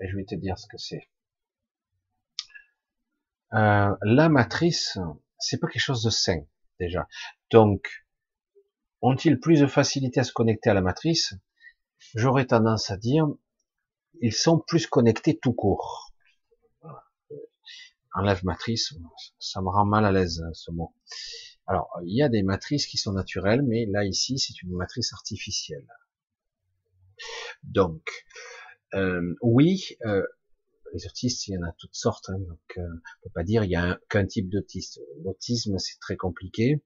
Et 0.01 0.09
je 0.09 0.15
vais 0.15 0.25
te 0.25 0.35
dire 0.35 0.57
ce 0.57 0.67
que 0.67 0.77
c'est. 0.77 1.09
Euh, 3.53 3.95
la 4.01 4.29
matrice, 4.29 4.97
c'est 5.39 5.57
pas 5.57 5.67
quelque 5.67 5.81
chose 5.81 6.03
de 6.03 6.09
sain 6.09 6.41
déjà. 6.79 7.07
Donc, 7.51 8.05
ont-ils 9.01 9.39
plus 9.39 9.61
de 9.61 9.67
facilité 9.67 10.19
à 10.19 10.23
se 10.23 10.33
connecter 10.33 10.69
à 10.69 10.73
la 10.73 10.81
matrice? 10.81 11.33
J'aurais 12.15 12.45
tendance 12.45 12.91
à 12.91 12.97
dire, 12.97 13.27
ils 14.21 14.33
sont 14.33 14.59
plus 14.59 14.87
connectés 14.87 15.37
tout 15.37 15.53
court. 15.53 16.13
Enlève 18.13 18.43
matrice, 18.43 18.93
ça 19.39 19.61
me 19.61 19.69
rend 19.69 19.85
mal 19.85 20.05
à 20.05 20.11
l'aise 20.11 20.43
ce 20.53 20.71
mot. 20.71 20.93
Alors, 21.67 21.89
il 22.03 22.15
y 22.15 22.23
a 22.23 22.29
des 22.29 22.41
matrices 22.41 22.87
qui 22.87 22.97
sont 22.97 23.13
naturelles, 23.13 23.61
mais 23.61 23.85
là 23.85 24.03
ici, 24.03 24.39
c'est 24.39 24.61
une 24.63 24.75
matrice 24.75 25.13
artificielle. 25.13 25.87
Donc, 27.63 28.01
euh, 28.95 29.35
oui, 29.41 29.97
euh, 30.05 30.25
les 30.93 31.05
autistes, 31.05 31.47
il 31.47 31.53
y 31.53 31.57
en 31.57 31.63
a 31.63 31.71
toutes 31.77 31.95
sortes, 31.95 32.29
hein, 32.29 32.39
donc 32.39 32.77
euh, 32.77 32.81
on 32.81 33.27
peut 33.27 33.33
pas 33.35 33.43
dire 33.43 33.63
il 33.63 33.69
y 33.69 33.75
a 33.75 33.99
qu'un 34.09 34.25
type 34.25 34.49
d'autiste. 34.49 34.99
L'autisme, 35.23 35.77
c'est 35.77 35.99
très 35.99 36.17
compliqué 36.17 36.81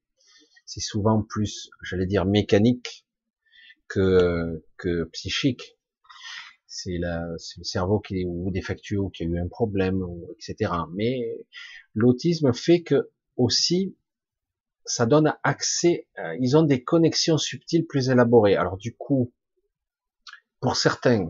c'est 0.65 0.79
souvent 0.79 1.21
plus, 1.21 1.69
j'allais 1.81 2.05
dire, 2.05 2.25
mécanique 2.25 3.05
que, 3.87 4.65
que 4.77 5.05
psychique. 5.05 5.77
C'est 6.75 6.97
le 6.97 7.37
cerveau 7.63 7.99
qui 7.99 8.21
est 8.21 8.25
ou 8.25 8.49
défectueux 8.51 9.01
qui 9.13 9.23
a 9.23 9.25
eu 9.27 9.39
un 9.39 9.47
problème, 9.47 10.01
ou, 10.01 10.27
etc. 10.33 10.71
Mais 10.93 11.45
l'autisme 11.93 12.51
fait 12.53 12.81
que 12.81 13.11
aussi, 13.37 13.95
ça 14.85 15.05
donne 15.05 15.35
accès, 15.43 16.07
euh, 16.19 16.35
ils 16.39 16.57
ont 16.57 16.63
des 16.63 16.83
connexions 16.83 17.37
subtiles 17.37 17.85
plus 17.85 18.09
élaborées. 18.09 18.55
Alors 18.55 18.77
du 18.77 18.95
coup, 18.95 19.31
pour 20.59 20.75
certains, 20.75 21.27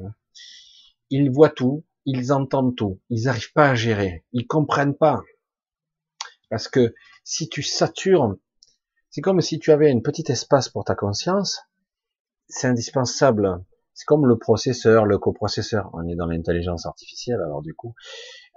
ils 1.09 1.29
voient 1.29 1.49
tout, 1.49 1.83
ils 2.05 2.31
entendent 2.31 2.75
tout, 2.75 3.01
ils 3.09 3.25
n'arrivent 3.25 3.53
pas 3.53 3.69
à 3.69 3.75
gérer, 3.75 4.23
ils 4.31 4.47
comprennent 4.47 4.95
pas. 4.95 5.21
Parce 6.49 6.67
que 6.67 6.93
si 7.23 7.49
tu 7.49 7.63
satures 7.63 8.37
c'est 9.13 9.21
comme 9.21 9.41
si 9.41 9.59
tu 9.59 9.71
avais 9.71 9.91
un 9.91 9.99
petit 9.99 10.31
espace 10.31 10.69
pour 10.69 10.85
ta 10.85 10.95
conscience. 10.95 11.61
C'est 12.47 12.65
indispensable. 12.65 13.63
C'est 13.93 14.05
comme 14.05 14.25
le 14.25 14.37
processeur, 14.37 15.05
le 15.05 15.17
coprocesseur. 15.17 15.89
On 15.93 16.07
est 16.07 16.15
dans 16.15 16.25
l'intelligence 16.25 16.85
artificielle, 16.85 17.39
alors 17.41 17.61
du 17.61 17.73
coup, 17.75 17.93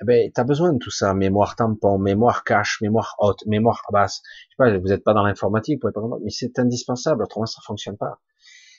eh 0.00 0.04
ben, 0.04 0.30
t'as 0.32 0.44
besoin 0.44 0.72
de 0.72 0.78
tout 0.78 0.90
ça. 0.90 1.12
Mémoire 1.14 1.56
tampon, 1.56 1.98
mémoire 1.98 2.44
cache, 2.44 2.80
mémoire 2.80 3.16
haute, 3.18 3.44
mémoire 3.46 3.82
basse. 3.92 4.22
Je 4.24 4.54
sais 4.54 4.56
pas, 4.56 4.78
vous 4.78 4.88
n'êtes 4.88 5.04
pas 5.04 5.14
dans 5.14 5.24
l'informatique, 5.24 5.82
mais 6.22 6.30
c'est 6.30 6.58
indispensable. 6.58 7.22
Autrement, 7.22 7.46
ça 7.46 7.60
fonctionne 7.66 7.96
pas. 7.96 8.20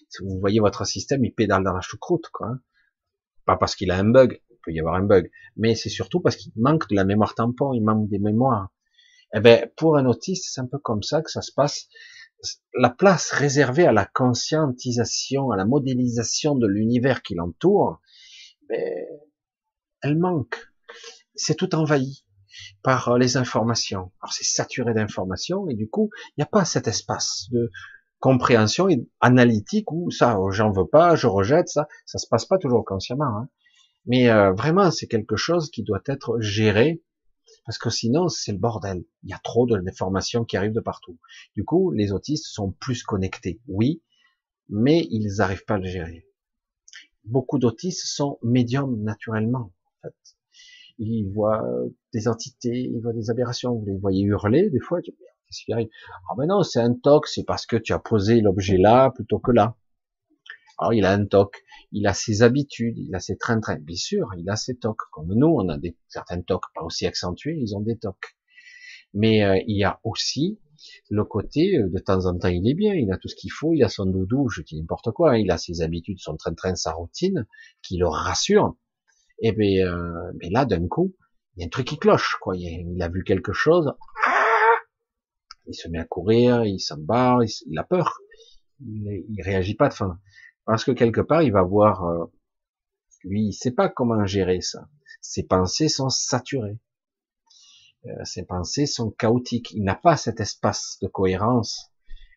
Si 0.09 0.23
vous 0.23 0.39
voyez 0.39 0.59
votre 0.59 0.85
système, 0.85 1.23
il 1.25 1.33
pédale 1.33 1.63
dans 1.63 1.73
la 1.73 1.81
choucroute, 1.81 2.29
quoi. 2.31 2.55
Pas 3.45 3.57
parce 3.57 3.75
qu'il 3.75 3.91
a 3.91 3.97
un 3.97 4.09
bug, 4.09 4.41
peut 4.63 4.73
y 4.73 4.79
avoir 4.79 4.95
un 4.95 5.03
bug, 5.03 5.29
mais 5.55 5.75
c'est 5.75 5.89
surtout 5.89 6.19
parce 6.19 6.35
qu'il 6.35 6.51
manque 6.55 6.89
de 6.89 6.95
la 6.95 7.05
mémoire 7.05 7.35
tampon, 7.35 7.73
il 7.73 7.81
manque 7.81 8.09
des 8.09 8.19
mémoires. 8.19 8.69
Eh 9.33 9.39
ben, 9.39 9.69
pour 9.75 9.97
un 9.97 10.05
autiste, 10.05 10.53
c'est 10.53 10.61
un 10.61 10.67
peu 10.67 10.77
comme 10.77 11.03
ça 11.03 11.21
que 11.21 11.31
ça 11.31 11.41
se 11.41 11.51
passe. 11.51 11.87
La 12.73 12.89
place 12.89 13.31
réservée 13.31 13.85
à 13.87 13.91
la 13.91 14.05
conscientisation, 14.05 15.51
à 15.51 15.57
la 15.57 15.65
modélisation 15.65 16.55
de 16.55 16.67
l'univers 16.67 17.21
qui 17.21 17.35
l'entoure, 17.35 18.01
ben, 18.69 19.05
elle 20.01 20.17
manque. 20.17 20.57
C'est 21.35 21.55
tout 21.55 21.75
envahi 21.75 22.25
par 22.83 23.17
les 23.17 23.37
informations. 23.37 24.11
Alors 24.21 24.33
c'est 24.33 24.43
saturé 24.43 24.93
d'informations 24.93 25.67
et 25.69 25.75
du 25.75 25.89
coup, 25.89 26.09
il 26.29 26.33
n'y 26.39 26.43
a 26.43 26.47
pas 26.47 26.65
cet 26.65 26.87
espace 26.87 27.47
de 27.51 27.71
compréhension 28.19 28.87
analytique 29.19 29.91
où 29.91 30.09
ça, 30.11 30.37
j'en 30.51 30.71
veux 30.71 30.87
pas, 30.87 31.15
je 31.15 31.27
rejette 31.27 31.69
ça. 31.69 31.87
Ça 32.05 32.17
se 32.17 32.27
passe 32.27 32.45
pas 32.45 32.57
toujours 32.57 32.83
consciemment. 32.85 33.37
Hein. 33.37 33.49
Mais 34.05 34.29
euh, 34.29 34.53
vraiment, 34.53 34.89
c'est 34.89 35.07
quelque 35.07 35.35
chose 35.35 35.69
qui 35.69 35.83
doit 35.83 36.01
être 36.07 36.39
géré 36.39 37.03
parce 37.67 37.77
que 37.77 37.89
sinon, 37.89 38.29
c'est 38.29 38.53
le 38.53 38.57
bordel. 38.57 39.03
Il 39.23 39.29
y 39.29 39.33
a 39.33 39.39
trop 39.43 39.67
d'informations 39.67 40.45
qui 40.45 40.55
arrivent 40.55 40.73
de 40.73 40.79
partout. 40.79 41.19
Du 41.53 41.65
coup, 41.65 41.91
les 41.91 42.13
autistes 42.13 42.45
sont 42.45 42.71
plus 42.71 43.03
connectés, 43.03 43.59
oui, 43.67 44.01
mais 44.69 45.05
ils 45.11 45.27
n'arrivent 45.37 45.65
pas 45.65 45.73
à 45.73 45.77
le 45.77 45.85
gérer. 45.85 46.25
Beaucoup 47.25 47.59
d'autistes 47.59 48.05
sont 48.05 48.39
médiums 48.41 49.03
naturellement. 49.03 49.73
En 49.83 50.01
fait. 50.01 50.15
Ils 50.97 51.29
voient 51.29 51.61
des 52.13 52.29
entités, 52.29 52.89
ils 52.89 53.01
voient 53.01 53.11
des 53.11 53.29
aberrations. 53.29 53.75
Vous 53.75 53.85
les 53.85 53.97
voyez 53.97 54.23
hurler 54.23 54.69
des 54.69 54.79
fois. 54.79 55.01
Qu'est-ce 55.01 55.65
qui 55.65 55.73
arrive? 55.73 55.89
Ah 56.31 56.35
ben 56.37 56.47
non, 56.47 56.63
c'est 56.63 56.79
un 56.79 56.93
toc, 56.93 57.27
c'est 57.27 57.43
parce 57.43 57.65
que 57.65 57.75
tu 57.75 57.91
as 57.91 57.99
posé 57.99 58.39
l'objet 58.39 58.77
là 58.77 59.11
plutôt 59.11 59.39
que 59.39 59.51
là. 59.51 59.75
Alors 60.77 60.93
il 60.93 61.05
a 61.05 61.11
un 61.11 61.25
toc, 61.25 61.63
il 61.91 62.05
a 62.07 62.13
ses 62.13 62.43
habitudes, 62.43 62.97
il 62.97 63.13
a 63.15 63.19
ses 63.19 63.37
trains-trains. 63.37 63.79
Bien 63.79 63.95
sûr, 63.95 64.29
il 64.37 64.49
a 64.49 64.55
ses 64.55 64.75
tocs. 64.77 64.97
Comme 65.11 65.33
nous, 65.33 65.47
on 65.47 65.69
a 65.69 65.77
des 65.77 65.97
certains 66.07 66.41
tocs 66.41 66.65
pas 66.75 66.83
aussi 66.83 67.05
accentués, 67.05 67.57
ils 67.59 67.75
ont 67.75 67.81
des 67.81 67.97
tocs. 67.97 68.37
Mais 69.13 69.43
euh, 69.43 69.59
il 69.67 69.77
y 69.77 69.83
a 69.83 69.99
aussi 70.03 70.59
le 71.09 71.23
côté, 71.23 71.77
euh, 71.77 71.89
de 71.89 71.99
temps 71.99 72.25
en 72.25 72.37
temps, 72.37 72.49
il 72.49 72.67
est 72.69 72.73
bien, 72.73 72.93
il 72.93 73.11
a 73.11 73.17
tout 73.17 73.27
ce 73.27 73.35
qu'il 73.35 73.51
faut, 73.51 73.73
il 73.73 73.83
a 73.83 73.89
son 73.89 74.05
doudou, 74.05 74.49
je 74.49 74.61
dis 74.61 74.79
n'importe 74.79 75.11
quoi, 75.11 75.31
hein, 75.31 75.37
il 75.37 75.49
a 75.51 75.57
ses 75.57 75.81
habitudes, 75.81 76.19
son 76.19 76.35
train-train, 76.37 76.75
sa 76.75 76.91
routine, 76.91 77.47
qui 77.81 77.97
le 77.97 78.07
rassure. 78.07 78.75
Et 79.39 79.51
bien, 79.51 79.87
euh, 79.87 80.31
mais 80.41 80.49
là, 80.49 80.65
d'un 80.65 80.87
coup, 80.87 81.15
il 81.55 81.61
y 81.61 81.63
a 81.63 81.65
un 81.67 81.69
truc 81.69 81.87
qui 81.87 81.97
cloche, 81.97 82.37
quoi. 82.41 82.55
Il 82.55 83.01
a, 83.01 83.09
vu 83.09 83.23
quelque 83.23 83.53
chose, 83.53 83.93
il 85.67 85.73
se 85.73 85.87
met 85.87 85.99
à 85.99 86.05
courir, 86.05 86.65
il 86.65 86.79
s'en 86.79 86.97
bat, 86.97 87.39
il, 87.65 87.79
a 87.79 87.83
peur, 87.83 88.19
il, 88.79 89.25
il 89.29 89.41
réagit 89.41 89.75
pas 89.75 89.89
de 89.89 89.93
fin. 89.93 90.19
Parce 90.67 90.83
que 90.83 90.91
quelque 90.91 91.21
part, 91.21 91.43
il 91.43 91.53
va 91.53 91.63
voir, 91.63 92.03
euh, 92.03 92.25
lui, 93.23 93.45
il 93.45 93.53
sait 93.53 93.71
pas 93.71 93.87
comment 93.87 94.25
gérer 94.25 94.59
ça. 94.59 94.89
Ses 95.21 95.43
pensées 95.43 95.87
sont 95.87 96.09
saturées. 96.09 96.81
Euh, 98.05 98.25
ses 98.25 98.43
pensées 98.43 98.85
sont 98.85 99.09
chaotiques. 99.09 99.71
Il 99.71 99.85
n'a 99.85 99.95
pas 99.95 100.17
cet 100.17 100.41
espace 100.41 100.97
de 101.01 101.07
cohérence 101.07 101.93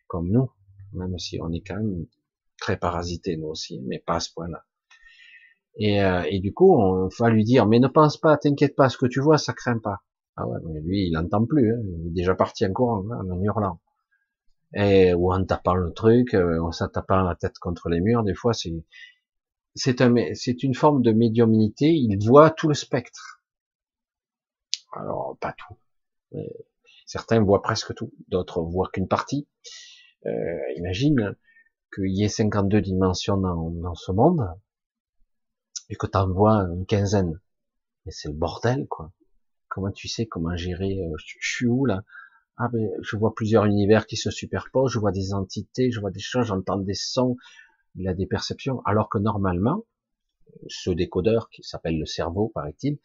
comme 0.07 0.29
nous, 0.29 0.49
même 0.93 1.19
si 1.19 1.39
on 1.41 1.51
est 1.51 1.59
quand 1.59 1.75
même 1.75 2.07
très 2.57 2.77
parasité 2.77 3.35
nous 3.35 3.47
aussi, 3.47 3.81
mais 3.85 3.99
pas 3.99 4.15
à 4.15 4.19
ce 4.21 4.31
point-là. 4.33 4.63
Et, 5.75 6.01
euh, 6.01 6.23
et, 6.29 6.39
du 6.39 6.53
coup, 6.53 6.73
on 6.73 7.09
va 7.19 7.29
lui 7.29 7.43
dire, 7.43 7.67
mais 7.67 7.79
ne 7.79 7.87
pense 7.87 8.17
pas, 8.17 8.37
t'inquiète 8.37 8.75
pas, 8.75 8.87
ce 8.87 8.97
que 8.97 9.07
tu 9.07 9.19
vois, 9.19 9.37
ça 9.37 9.51
craint 9.51 9.79
pas. 9.79 10.03
Ah 10.37 10.47
ouais, 10.47 10.59
mais 10.65 10.79
lui, 10.79 11.07
il 11.07 11.11
n'entend 11.11 11.45
plus, 11.45 11.73
hein. 11.73 11.81
il 11.83 12.07
est 12.07 12.11
déjà 12.11 12.33
parti 12.33 12.65
en 12.65 12.71
courant, 12.71 13.03
hein, 13.11 13.27
en 13.29 13.41
hurlant 13.41 13.81
et 14.73 15.13
ou 15.13 15.31
en 15.33 15.43
tapant 15.45 15.75
le 15.75 15.91
truc, 15.93 16.33
euh, 16.33 16.59
en 16.61 16.71
s'en 16.71 16.87
tapant 16.87 17.23
la 17.23 17.35
tête 17.35 17.57
contre 17.59 17.89
les 17.89 18.01
murs, 18.01 18.23
des 18.23 18.33
fois 18.35 18.53
c'est 18.53 18.73
c'est 19.75 20.01
un 20.01 20.13
c'est 20.33 20.63
une 20.63 20.73
forme 20.75 21.01
de 21.01 21.11
médiumnité, 21.11 21.87
il 21.87 22.17
voit 22.25 22.51
tout 22.51 22.67
le 22.67 22.73
spectre. 22.73 23.41
Alors 24.93 25.37
pas 25.39 25.53
tout. 25.53 25.77
certains 27.05 27.41
voient 27.41 27.61
presque 27.61 27.93
tout, 27.95 28.11
d'autres 28.27 28.61
voient 28.61 28.89
qu'une 28.91 29.07
partie. 29.07 29.47
Euh, 30.25 30.73
imagine 30.77 31.35
qu'il 31.93 32.15
y 32.15 32.23
ait 32.23 32.29
52 32.29 32.81
dimensions 32.81 33.37
dans, 33.37 33.71
dans 33.71 33.95
ce 33.95 34.11
monde 34.11 34.47
et 35.89 35.95
que 35.95 36.07
tu 36.07 36.17
en 36.17 36.31
vois 36.31 36.63
une 36.73 36.85
quinzaine. 36.85 37.39
Mais 38.05 38.11
c'est 38.11 38.29
le 38.29 38.35
bordel 38.35 38.87
quoi. 38.89 39.11
Comment 39.69 39.91
tu 39.91 40.07
sais 40.07 40.25
comment 40.25 40.55
gérer 40.55 40.99
euh, 40.99 41.15
je 41.17 41.35
suis 41.39 41.67
où 41.67 41.85
là? 41.85 42.03
Ah 42.63 42.67
ben, 42.71 42.91
je 43.01 43.17
vois 43.17 43.33
plusieurs 43.33 43.65
univers 43.65 44.05
qui 44.05 44.17
se 44.17 44.29
superposent, 44.29 44.91
je 44.91 44.99
vois 44.99 45.11
des 45.11 45.33
entités, 45.33 45.89
je 45.91 45.99
vois 45.99 46.11
des 46.11 46.19
choses, 46.19 46.45
j'entends 46.45 46.77
des 46.77 46.93
sons, 46.93 47.35
il 47.95 48.07
a 48.07 48.13
des 48.13 48.27
perceptions, 48.27 48.81
alors 48.85 49.09
que 49.09 49.17
normalement, 49.17 49.83
ce 50.67 50.91
décodeur 50.91 51.49
qui 51.49 51.63
s'appelle 51.63 51.97
le 51.97 52.05
cerveau, 52.05 52.51
paraît-il, 52.53 52.99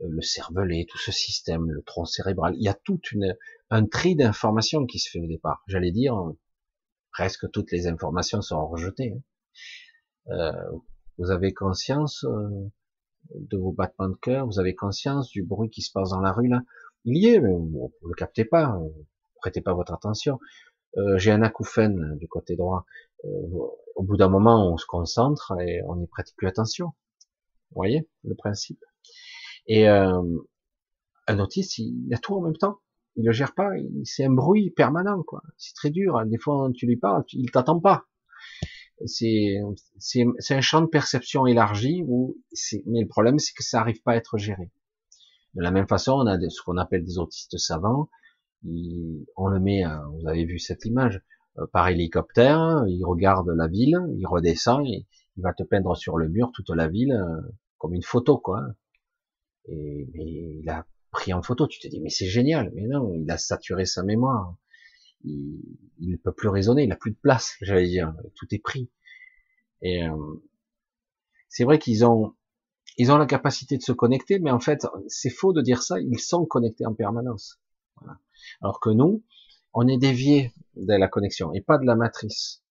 euh, 0.00 0.08
le 0.08 0.20
cervelet, 0.20 0.86
tout 0.88 0.98
ce 0.98 1.12
système, 1.12 1.70
le 1.70 1.82
tronc 1.82 2.06
cérébral, 2.06 2.54
il 2.56 2.62
y 2.64 2.68
a 2.68 2.74
toute 2.74 3.12
une, 3.12 3.36
un 3.70 3.86
tri 3.86 4.16
d'informations 4.16 4.84
qui 4.84 4.98
se 4.98 5.10
fait 5.10 5.20
au 5.20 5.28
départ. 5.28 5.62
J'allais 5.68 5.92
dire, 5.92 6.16
presque 7.12 7.48
toutes 7.52 7.70
les 7.70 7.86
informations 7.86 8.42
sont 8.42 8.66
rejetées. 8.66 9.14
Hein. 9.14 10.32
Euh, 10.32 10.78
vous 11.18 11.30
avez 11.30 11.52
conscience 11.52 12.24
euh, 12.24 12.48
de 13.34 13.56
vos 13.56 13.70
battements 13.70 14.08
de 14.08 14.16
cœur, 14.16 14.46
vous 14.46 14.58
avez 14.58 14.74
conscience 14.74 15.28
du 15.28 15.44
bruit 15.44 15.70
qui 15.70 15.82
se 15.82 15.92
passe 15.92 16.10
dans 16.10 16.20
la 16.20 16.32
rue 16.32 16.48
là, 16.48 16.62
il 17.04 17.16
y 17.16 17.28
est, 17.28 17.40
mais 17.40 17.52
vous, 17.52 17.92
ne 18.02 18.08
le 18.08 18.14
captez 18.14 18.44
pas, 18.44 18.76
vous 18.78 19.06
prêtez 19.40 19.60
pas 19.60 19.74
votre 19.74 19.92
attention. 19.92 20.38
Euh, 20.98 21.18
j'ai 21.18 21.30
un 21.30 21.42
acouphène 21.42 22.16
du 22.18 22.28
côté 22.28 22.56
droit. 22.56 22.84
Euh, 23.24 23.28
au 23.96 24.02
bout 24.02 24.16
d'un 24.16 24.28
moment, 24.28 24.72
on 24.72 24.76
se 24.76 24.86
concentre 24.86 25.54
et 25.60 25.82
on 25.86 25.96
n'y 25.96 26.06
prête 26.06 26.32
plus 26.36 26.46
attention. 26.46 26.86
Vous 27.70 27.76
voyez 27.76 28.08
le 28.24 28.34
principe? 28.34 28.84
Et 29.66 29.88
euh, 29.88 30.22
un 31.26 31.38
autiste, 31.38 31.78
il, 31.78 32.12
a 32.14 32.18
tout 32.18 32.34
en 32.34 32.42
même 32.42 32.56
temps. 32.56 32.80
Il 33.16 33.26
le 33.26 33.32
gère 33.32 33.54
pas. 33.54 33.70
C'est 34.04 34.24
un 34.24 34.32
bruit 34.32 34.70
permanent, 34.70 35.22
quoi. 35.22 35.42
C'est 35.56 35.74
très 35.74 35.90
dur. 35.90 36.24
Des 36.26 36.38
fois, 36.38 36.70
tu 36.74 36.86
lui 36.86 36.96
parles, 36.96 37.24
il 37.32 37.50
t'attend 37.50 37.80
pas. 37.80 38.06
C'est 39.06 39.56
c'est 39.98 40.54
un 40.54 40.60
champ 40.60 40.80
de 40.80 40.86
perception 40.86 41.46
élargi 41.46 42.04
où 42.06 42.36
mais 42.86 43.00
le 43.00 43.08
problème 43.08 43.38
c'est 43.40 43.52
que 43.52 43.64
ça 43.64 43.80
arrive 43.80 44.00
pas 44.02 44.12
à 44.12 44.16
être 44.16 44.38
géré. 44.38 44.70
De 45.54 45.62
la 45.62 45.70
même 45.70 45.88
façon, 45.88 46.12
on 46.12 46.26
a 46.26 46.38
ce 46.48 46.62
qu'on 46.62 46.76
appelle 46.76 47.04
des 47.04 47.18
autistes 47.18 47.58
savants. 47.58 48.08
on 48.64 49.46
le 49.48 49.60
met, 49.60 49.84
vous 50.14 50.28
avez 50.28 50.44
vu 50.44 50.58
cette 50.58 50.84
image, 50.84 51.22
euh, 51.58 51.66
par 51.66 51.88
hélicoptère, 51.88 52.84
il 52.88 53.04
regarde 53.04 53.48
la 53.48 53.68
ville, 53.68 53.98
il 54.16 54.26
redescend, 54.26 54.86
il 54.86 55.06
va 55.36 55.52
te 55.52 55.62
peindre 55.62 55.96
sur 55.96 56.16
le 56.16 56.28
mur 56.28 56.50
toute 56.52 56.70
la 56.70 56.88
ville 56.88 57.12
euh, 57.12 57.40
comme 57.78 57.94
une 57.94 58.02
photo, 58.02 58.38
quoi. 58.38 58.62
Et 59.66 60.08
il 60.14 60.68
a 60.68 60.86
pris 61.10 61.32
en 61.32 61.42
photo, 61.42 61.66
tu 61.66 61.78
te 61.78 61.88
dis 61.88 62.00
mais 62.00 62.08
c'est 62.08 62.26
génial, 62.26 62.72
mais 62.74 62.86
non, 62.86 63.12
il 63.14 63.30
a 63.30 63.38
saturé 63.38 63.84
sa 63.84 64.02
mémoire, 64.02 64.56
il, 65.24 65.60
ne 66.00 66.16
peut 66.16 66.32
plus 66.32 66.48
raisonner, 66.48 66.84
il 66.84 66.92
a 66.92 66.96
plus 66.96 67.12
de 67.12 67.18
place, 67.20 67.56
j'allais 67.60 67.88
dire, 67.88 68.14
tout 68.34 68.46
est 68.54 68.58
pris. 68.58 68.90
Et 69.82 70.04
euh, 70.04 70.16
c'est 71.48 71.64
vrai 71.64 71.78
qu'ils 71.78 72.04
ont 72.04 72.34
ils 72.98 73.10
ont 73.10 73.16
la 73.16 73.26
capacité 73.26 73.76
de 73.76 73.82
se 73.82 73.92
connecter, 73.92 74.38
mais 74.38 74.50
en 74.50 74.60
fait, 74.60 74.86
c'est 75.08 75.30
faux 75.30 75.52
de 75.52 75.62
dire 75.62 75.82
ça, 75.82 76.00
ils 76.00 76.18
sont 76.18 76.44
connectés 76.44 76.86
en 76.86 76.94
permanence. 76.94 77.60
Alors 78.60 78.80
que 78.80 78.90
nous, 78.90 79.24
on 79.72 79.86
est 79.88 79.98
dévié 79.98 80.52
de 80.76 80.94
la 80.94 81.08
connexion 81.08 81.52
et 81.54 81.60
pas 81.60 81.78
de 81.78 81.86
la 81.86 81.96
matrice. 81.96 82.62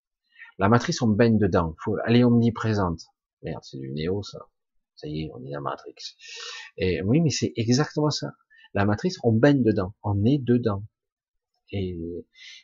La 0.57 0.69
matrice, 0.69 1.01
on 1.01 1.07
baigne 1.07 1.37
dedans. 1.37 1.75
Faut, 1.83 1.97
est 2.07 2.23
omniprésente. 2.23 3.01
Merde, 3.41 3.63
c'est 3.63 3.79
du 3.79 3.91
néo, 3.91 4.21
ça. 4.21 4.39
Ça 4.95 5.07
y 5.07 5.21
est, 5.21 5.31
on 5.33 5.39
est 5.39 5.51
dans 5.51 5.55
la 5.55 5.61
matrix. 5.61 5.95
Et 6.77 7.01
oui, 7.01 7.21
mais 7.21 7.31
c'est 7.31 7.53
exactement 7.55 8.11
ça. 8.11 8.33
La 8.73 8.85
matrice, 8.85 9.17
on 9.23 9.31
baigne 9.31 9.63
dedans. 9.63 9.95
On 10.03 10.23
est 10.23 10.37
dedans. 10.37 10.83
Et 11.71 11.97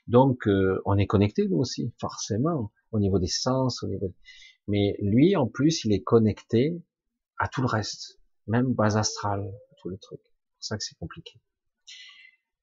donc, 0.06 0.48
euh, 0.48 0.82
on 0.86 0.98
est 0.98 1.08
connecté, 1.08 1.48
nous 1.48 1.58
aussi, 1.58 1.94
forcément, 2.00 2.72
au 2.92 3.00
niveau 3.00 3.20
des 3.20 3.28
sens, 3.28 3.82
au 3.82 3.88
niveau... 3.88 4.14
Mais 4.68 4.98
lui, 5.00 5.36
en 5.36 5.48
plus, 5.48 5.86
il 5.86 5.94
est 5.94 6.04
connecté 6.04 6.82
à 7.38 7.48
tout 7.48 7.62
le 7.62 7.68
reste, 7.68 8.20
même 8.48 8.74
base 8.74 8.98
astrale, 8.98 9.52
tous 9.82 9.90
les 9.90 9.98
trucs. 9.98 10.22
C'est 10.24 10.56
pour 10.56 10.64
ça 10.64 10.78
que 10.78 10.84
c'est 10.84 10.98
compliqué. 10.98 11.40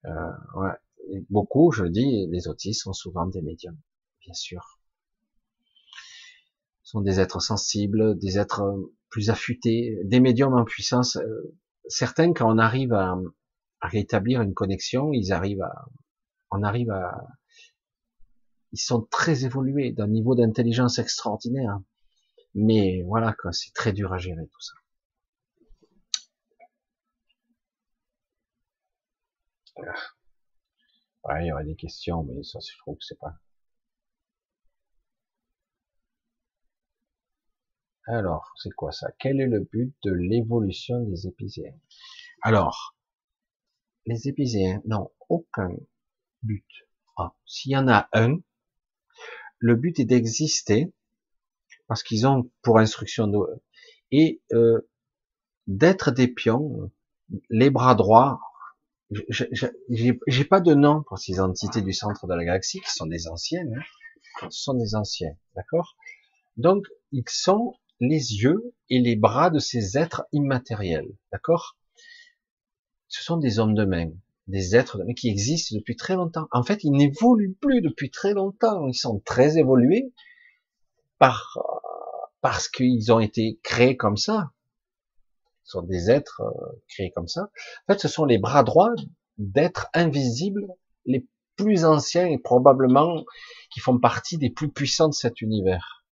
Euh, 0.07 0.31
ouais. 0.57 1.25
beaucoup, 1.31 1.73
je 1.73 1.85
dis, 1.85 2.27
les 2.31 2.49
autistes 2.49 2.83
sont 2.83 2.93
souvent 2.93 3.27
des 3.27 3.43
médiums, 3.43 3.79
bien 4.21 4.35
sûr. 4.35 4.81
Ce 6.83 6.91
sont 6.91 7.01
des 7.01 7.21
êtres 7.21 7.41
sensibles, 7.41 8.19
des 8.19 8.39
êtres 8.39 8.63
plus 9.09 9.31
affûtés, 9.31 9.99
des 10.05 10.21
médiums 10.21 10.55
en 10.55 10.65
puissance. 10.65 11.17
Euh, 11.17 11.57
certains, 11.87 12.33
quand 12.33 12.53
on 12.53 12.59
arrive 12.59 12.93
à, 12.93 13.17
à 13.81 13.89
rétablir 13.89 14.43
une 14.43 14.55
connexion, 14.55 15.13
ils 15.13 15.33
arrivent 15.33 15.63
à, 15.63 15.87
on 16.51 16.63
arrive 16.63 16.91
à, 16.91 17.27
ils 18.73 18.79
sont 18.79 19.03
très 19.03 19.45
évolués 19.45 19.93
d'un 19.93 20.09
niveau 20.09 20.35
d'intelligence 20.35 20.99
extraordinaire. 20.99 21.79
Mais 22.57 23.03
voilà, 23.07 23.33
quoi, 23.35 23.53
c'est 23.53 23.73
très 23.75 23.93
dur 23.93 24.13
à 24.13 24.19
gérer 24.19 24.47
tout 24.49 24.61
ça. 24.61 24.73
Ouais, 31.25 31.45
il 31.45 31.49
y 31.49 31.53
aurait 31.53 31.65
des 31.65 31.75
questions, 31.75 32.23
mais 32.23 32.43
ça, 32.45 32.61
je 32.61 32.79
trouve 32.79 32.97
que 32.97 33.05
c'est 33.05 33.19
pas. 33.19 33.35
Alors, 38.07 38.51
c'est 38.57 38.71
quoi 38.71 38.93
ça? 38.93 39.11
Quel 39.19 39.43
est 39.43 39.47
le 39.47 39.61
but 39.61 39.93
de 40.05 40.11
l'évolution 40.11 41.01
des 41.05 41.27
épicéens? 41.27 41.75
Alors, 42.43 42.97
les 44.07 44.29
épicéens 44.29 44.81
n'ont 44.87 45.11
aucun 45.29 45.77
but. 46.43 46.65
Ah, 47.17 47.35
S'il 47.47 47.73
y 47.73 47.77
en 47.77 47.89
a 47.89 48.09
un, 48.13 48.39
le 49.59 49.75
but 49.75 49.99
est 49.99 50.05
d'exister 50.05 50.93
parce 51.87 52.03
qu'ils 52.03 52.27
ont 52.27 52.51
pour 52.63 52.79
instruction 52.79 53.27
de, 53.27 53.39
et 54.11 54.43
euh, 54.53 54.89
d'être 55.67 56.11
des 56.11 56.29
pions, 56.29 56.91
les 57.51 57.71
bras 57.71 57.95
droits. 57.95 58.41
J'ai 59.29 60.45
pas 60.45 60.61
de 60.61 60.75
nom 60.75 61.03
pour 61.03 61.19
ces 61.19 61.41
entités 61.41 61.83
du 61.83 61.93
centre 61.93 62.27
de 62.27 62.35
la 62.35 62.45
galaxie 62.45 62.81
qui 62.81 62.91
sont 62.91 63.07
des 63.07 63.29
anciennes. 63.29 63.75
Hein. 63.77 64.49
Ce 64.51 64.63
sont 64.63 64.75
des 64.75 64.95
anciens, 64.95 65.37
d'accord? 65.55 65.97
Donc 66.57 66.87
ils 67.13 67.25
sont 67.29 67.75
les 68.01 68.35
yeux 68.43 68.75
et 68.91 69.01
les 69.01 69.17
bras 69.17 69.51
de 69.51 69.59
ces 69.59 69.97
êtres 69.97 70.27
immatériels, 70.33 71.17
d'accord? 71.33 71.77
Ce 73.09 73.23
sont 73.23 73.37
des 73.37 73.59
hommes 73.59 73.75
de 73.75 73.85
main, 73.85 74.11
des 74.49 74.75
êtres 74.75 74.99
de 74.99 75.05
main 75.05 75.15
qui 75.15 75.29
existent 75.29 75.77
depuis 75.77 75.95
très 75.97 76.17
longtemps. 76.17 76.49
En 76.51 76.65
fait, 76.65 76.83
ils 76.83 76.91
n'évoluent 76.91 77.57
plus 77.61 77.81
depuis 77.81 78.11
très 78.11 78.35
longtemps. 78.35 78.89
Ils 78.89 78.95
sont 78.95 79.21
très 79.21 79.57
évolués 79.59 80.13
par 81.19 81.59
parce 82.45 82.69
qu'ils 82.69 83.11
ont 83.11 83.21
été 83.21 83.59
créés 83.63 83.97
comme 83.97 84.19
ça. 84.19 84.51
Ce 85.63 85.73
sont 85.73 85.83
des 85.83 86.11
êtres 86.11 86.43
euh, 86.43 86.83
créés 86.89 87.11
comme 87.11 87.27
ça. 87.27 87.45
En 87.89 87.95
fait, 87.95 87.99
ce 87.99 88.07
sont 88.07 88.27
les 88.27 88.37
bras 88.37 88.63
droits 88.63 88.93
d'êtres 89.39 89.89
invisibles 89.95 90.69
les 91.07 91.27
plus 91.57 91.87
anciens 91.87 92.27
et 92.27 92.37
probablement 92.37 93.25
qui 93.71 93.81
font 93.81 93.99
partie 93.99 94.37
des 94.37 94.51
plus 94.51 94.71
puissants 94.71 95.09
de 95.09 95.15
cet 95.15 95.41
univers. 95.41 96.05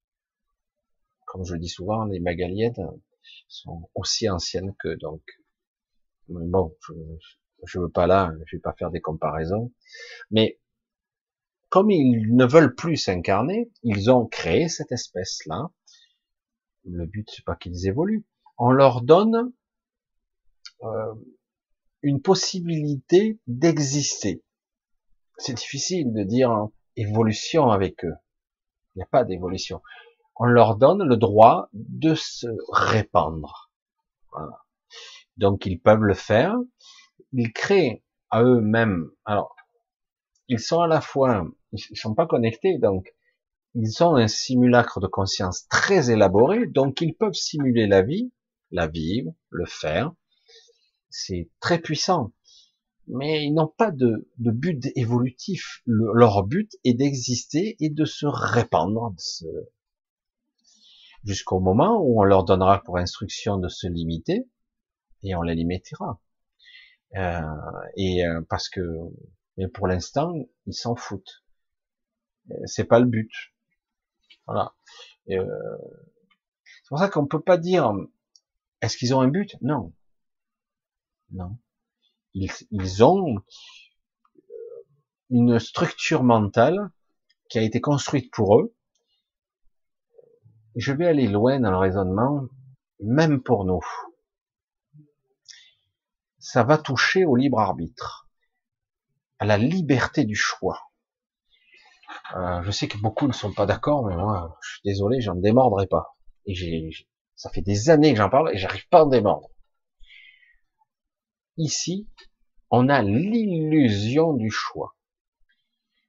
Comme 1.27 1.45
je 1.45 1.55
le 1.55 1.59
dis 1.59 1.69
souvent, 1.69 2.05
les 2.05 2.21
Magaliennes 2.21 3.01
sont 3.49 3.91
aussi 3.97 4.31
anciennes 4.31 4.73
que 4.79 4.95
donc. 5.01 5.23
Bon, 6.29 6.77
je, 6.87 6.93
je 7.65 7.81
veux 7.81 7.91
pas 7.91 8.07
là, 8.07 8.33
je 8.47 8.55
vais 8.55 8.61
pas 8.61 8.75
faire 8.75 8.93
des 8.93 9.01
comparaisons, 9.01 9.73
mais 10.31 10.60
comme 11.71 11.91
ils 11.91 12.35
ne 12.35 12.45
veulent 12.45 12.75
plus 12.75 12.97
s'incarner, 12.97 13.71
ils 13.83 14.11
ont 14.11 14.27
créé 14.27 14.69
cette 14.69 14.93
espèce-là 14.93 15.71
le 16.85 17.07
but 17.07 17.29
c'est 17.31 17.45
pas 17.45 17.57
qu'ils 17.57 17.87
évoluent. 17.87 18.25
On 18.59 18.71
leur 18.71 19.03
donne 19.03 19.53
euh, 20.83 21.15
une 22.03 22.21
possibilité 22.21 23.39
d'exister. 23.47 24.43
C'est 25.39 25.55
difficile 25.55 26.13
de 26.13 26.23
dire 26.23 26.69
évolution 26.97 27.71
avec 27.71 28.05
eux. 28.05 28.15
Il 28.95 28.99
n'y 28.99 29.03
a 29.03 29.07
pas 29.07 29.25
d'évolution. 29.25 29.83
On 30.37 30.45
leur 30.45 30.77
donne 30.77 31.03
le 31.03 31.17
droit 31.17 31.69
de 31.73 32.15
se 32.15 32.47
répandre. 32.73 33.71
Donc 35.37 35.67
ils 35.67 35.81
peuvent 35.81 36.03
le 36.03 36.15
faire. 36.15 36.57
Ils 37.33 37.53
créent 37.53 38.03
à 38.31 38.43
eux-mêmes. 38.43 39.11
Alors, 39.25 39.55
ils 40.49 40.61
sont 40.61 40.81
à 40.81 40.87
la 40.87 41.01
fois, 41.01 41.47
ils 41.73 41.97
sont 41.97 42.15
pas 42.15 42.27
connectés, 42.27 42.79
donc 42.79 43.15
ils 43.75 44.03
ont 44.03 44.17
un 44.17 44.27
simulacre 44.27 45.01
de 45.01 45.07
conscience 45.07 45.67
très 45.69 46.11
élaboré, 46.11 46.67
donc 46.67 47.01
ils 47.01 47.15
peuvent 47.15 47.35
simuler 47.35 47.87
la 47.87 48.03
vie, 48.03 48.33
la 48.73 48.89
vivre, 48.89 49.33
le 49.51 49.65
faire. 49.67 50.13
C'est 51.09 51.51
très 51.61 51.79
puissant. 51.79 52.33
Mais 53.07 53.45
ils 53.45 53.53
n'ont 53.53 53.69
pas 53.69 53.91
de, 53.91 54.29
but 54.39 54.87
évolutif. 54.95 55.83
leur 55.87 56.45
but 56.45 56.71
est 56.85 56.95
d'exister 56.95 57.77
et 57.81 57.91
de 57.91 58.05
se 58.05 58.27
répandre 58.27 59.15
jusqu'au 61.25 61.61
moment 61.61 62.01
où 62.01 62.21
on 62.21 62.25
leur 62.25 62.45
donnera 62.45 62.83
pour 62.83 62.99
instruction 62.99 63.57
de 63.59 63.69
se 63.69 63.87
limiter 63.87 64.49
et 65.23 65.35
on 65.35 65.43
les 65.43 65.55
limitera. 65.55 66.21
Euh, 67.17 67.41
et 67.97 68.25
euh, 68.25 68.41
parce 68.49 68.69
que, 68.69 68.81
mais 69.57 69.69
pour 69.69 69.87
l'instant, 69.89 70.33
ils 70.67 70.75
s'en 70.75 70.95
foutent. 70.95 71.45
Euh, 72.51 72.55
c'est 72.67 72.85
pas 72.85 73.01
le 73.01 73.07
but. 73.07 73.31
Voilà. 74.47 74.75
Euh, 75.31 75.45
c'est 76.65 76.89
pour 76.89 76.99
ça 76.99 77.09
qu'on 77.09 77.27
peut 77.27 77.43
pas 77.43 77.57
dire 77.57 77.93
est-ce 78.81 78.97
qu'ils 78.97 79.15
ont 79.15 79.21
un 79.21 79.29
but? 79.29 79.57
Non. 79.61 79.93
Non. 81.33 81.59
Ils, 82.35 82.51
ils 82.71 83.05
ont 83.05 83.37
euh, 83.37 84.85
une 85.31 85.59
structure 85.59 86.23
mentale 86.23 86.91
qui 87.49 87.59
a 87.59 87.63
été 87.63 87.81
construite 87.81 88.31
pour 88.33 88.59
eux. 88.59 88.75
Je 90.77 90.93
vais 90.93 91.07
aller 91.07 91.27
loin 91.27 91.61
dans 91.61 91.71
le 91.71 91.77
raisonnement, 91.77 92.47
même 93.01 93.43
pour 93.43 93.65
nous. 93.65 93.85
Ça 96.39 96.63
va 96.63 96.79
toucher 96.79 97.25
au 97.25 97.37
libre 97.37 97.59
arbitre, 97.59 98.29
à 99.39 99.45
la 99.45 99.59
liberté 99.59 100.25
du 100.25 100.37
choix. 100.37 100.90
Euh, 102.37 102.63
je 102.63 102.71
sais 102.71 102.89
que 102.89 102.99
beaucoup 102.99 103.27
ne 103.27 103.33
sont 103.33 103.53
pas 103.53 103.67
d'accord, 103.67 104.07
mais 104.07 104.17
moi, 104.17 104.57
je 104.63 104.71
suis 104.71 104.81
désolé, 104.85 105.21
j'en 105.21 105.35
démordrai 105.35 105.87
pas. 105.87 106.17
Et 106.47 106.55
j'ai, 106.55 106.91
ça 107.35 107.51
fait 107.51 107.63
des 107.63 107.91
années 107.91 108.13
que 108.13 108.19
j'en 108.19 108.31
parle 108.31 108.55
et 108.55 108.59
j'arrive 108.59 108.89
pas 108.89 109.01
à 109.01 109.05
en 109.05 109.07
démordre. 109.07 109.49
Ici, 111.57 112.09
on 112.71 112.89
a 112.89 113.03
l'illusion 113.03 114.33
du 114.35 114.51
choix. 114.51 114.97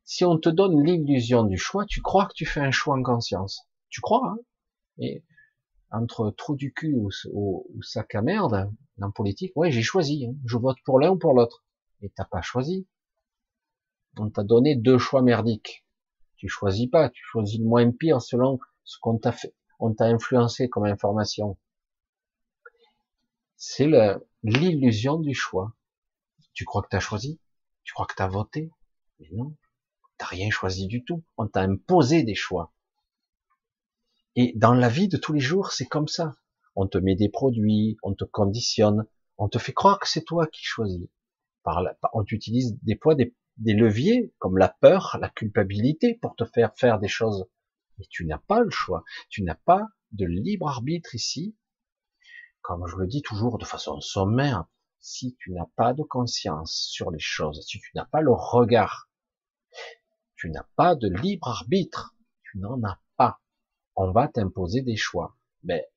Si 0.03 0.25
on 0.25 0.37
te 0.37 0.49
donne 0.49 0.83
l'illusion 0.83 1.43
du 1.43 1.57
choix, 1.57 1.85
tu 1.85 2.01
crois 2.01 2.25
que 2.25 2.33
tu 2.33 2.45
fais 2.45 2.59
un 2.59 2.71
choix 2.71 2.97
en 2.97 3.03
conscience. 3.03 3.67
Tu 3.89 4.01
crois, 4.01 4.21
hein 4.27 4.37
Et 4.97 5.23
entre 5.89 6.31
trou 6.31 6.55
du 6.55 6.73
cul 6.73 6.95
ou, 7.33 7.65
sac 7.81 8.15
à 8.15 8.21
merde, 8.21 8.71
dans 8.97 9.11
politique, 9.11 9.53
ouais, 9.55 9.71
j'ai 9.71 9.81
choisi. 9.81 10.25
Hein. 10.25 10.35
Je 10.45 10.57
vote 10.57 10.77
pour 10.85 10.99
l'un 10.99 11.11
ou 11.11 11.17
pour 11.17 11.33
l'autre. 11.33 11.65
Et 12.01 12.09
t'as 12.09 12.25
pas 12.25 12.41
choisi. 12.41 12.87
On 14.17 14.29
t'a 14.29 14.43
donné 14.43 14.75
deux 14.75 14.97
choix 14.97 15.21
merdiques. 15.21 15.85
Tu 16.41 16.49
choisis 16.49 16.87
pas, 16.87 17.07
tu 17.07 17.21
choisis 17.23 17.59
le 17.59 17.65
moins 17.65 17.91
pire 17.91 18.19
selon 18.19 18.59
ce 18.83 18.97
qu'on 18.99 19.19
t'a 19.19 19.31
fait, 19.31 19.53
on 19.77 19.93
t'a 19.93 20.05
influencé 20.05 20.69
comme 20.69 20.85
information. 20.85 21.55
C'est 23.57 23.87
l'illusion 24.41 25.19
du 25.19 25.35
choix. 25.35 25.75
Tu 26.53 26.65
crois 26.65 26.81
que 26.81 26.87
tu 26.89 26.95
as 26.95 26.99
choisi? 26.99 27.39
Tu 27.83 27.93
crois 27.93 28.07
que 28.07 28.15
tu 28.15 28.23
as 28.23 28.27
voté? 28.27 28.71
Mais 29.19 29.29
non, 29.33 29.55
t'as 30.17 30.25
rien 30.25 30.49
choisi 30.49 30.87
du 30.87 31.03
tout. 31.03 31.23
On 31.37 31.47
t'a 31.47 31.61
imposé 31.61 32.23
des 32.23 32.33
choix. 32.33 32.73
Et 34.35 34.53
dans 34.55 34.73
la 34.73 34.89
vie 34.89 35.09
de 35.09 35.17
tous 35.17 35.33
les 35.33 35.39
jours, 35.39 35.71
c'est 35.71 35.85
comme 35.85 36.07
ça. 36.07 36.33
On 36.75 36.87
te 36.87 36.97
met 36.97 37.13
des 37.15 37.29
produits, 37.29 37.97
on 38.01 38.15
te 38.15 38.23
conditionne, 38.23 39.05
on 39.37 39.47
te 39.47 39.59
fait 39.59 39.73
croire 39.73 39.99
que 39.99 40.09
c'est 40.09 40.23
toi 40.23 40.47
qui 40.47 40.63
choisis. 40.63 41.07
Par 41.61 41.83
on 42.13 42.23
t'utilise 42.23 42.79
des 42.81 42.97
fois 42.97 43.13
des, 43.13 43.35
des 43.57 43.73
leviers 43.73 44.33
comme 44.39 44.57
la 44.57 44.69
peur, 44.69 45.17
la 45.19 45.29
culpabilité 45.29 46.17
pour 46.21 46.35
te 46.35 46.45
faire 46.45 46.75
faire 46.75 46.99
des 46.99 47.07
choses. 47.07 47.45
Mais 47.97 48.05
tu 48.09 48.25
n'as 48.25 48.39
pas 48.39 48.61
le 48.61 48.69
choix. 48.69 49.03
Tu 49.29 49.43
n'as 49.43 49.55
pas 49.55 49.87
de 50.11 50.25
libre 50.25 50.67
arbitre 50.67 51.15
ici. 51.15 51.57
Comme 52.61 52.85
je 52.87 52.95
le 52.95 53.07
dis 53.07 53.21
toujours 53.21 53.57
de 53.57 53.65
façon 53.65 53.99
sommaire, 54.01 54.65
si 54.99 55.35
tu 55.39 55.51
n'as 55.51 55.67
pas 55.75 55.93
de 55.93 56.03
conscience 56.03 56.87
sur 56.91 57.11
les 57.11 57.19
choses, 57.19 57.65
si 57.65 57.79
tu 57.79 57.91
n'as 57.95 58.05
pas 58.05 58.21
le 58.21 58.31
regard, 58.31 59.09
tu 60.35 60.49
n'as 60.49 60.65
pas 60.75 60.95
de 60.95 61.07
libre 61.07 61.47
arbitre. 61.47 62.15
Tu 62.43 62.59
n'en 62.59 62.81
as 62.83 62.99
pas. 63.17 63.41
On 63.95 64.11
va 64.11 64.27
t'imposer 64.27 64.81
des 64.81 64.95
choix. 64.95 65.37
Mais 65.63 65.87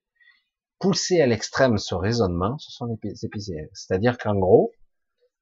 pousser 0.78 1.20
à 1.20 1.26
l'extrême 1.26 1.78
ce 1.78 1.94
raisonnement, 1.94 2.58
ce 2.58 2.70
sont 2.70 2.98
les 3.02 3.24
épicéens. 3.24 3.68
C'est-à-dire 3.72 4.18
qu'en 4.18 4.34
gros, 4.34 4.72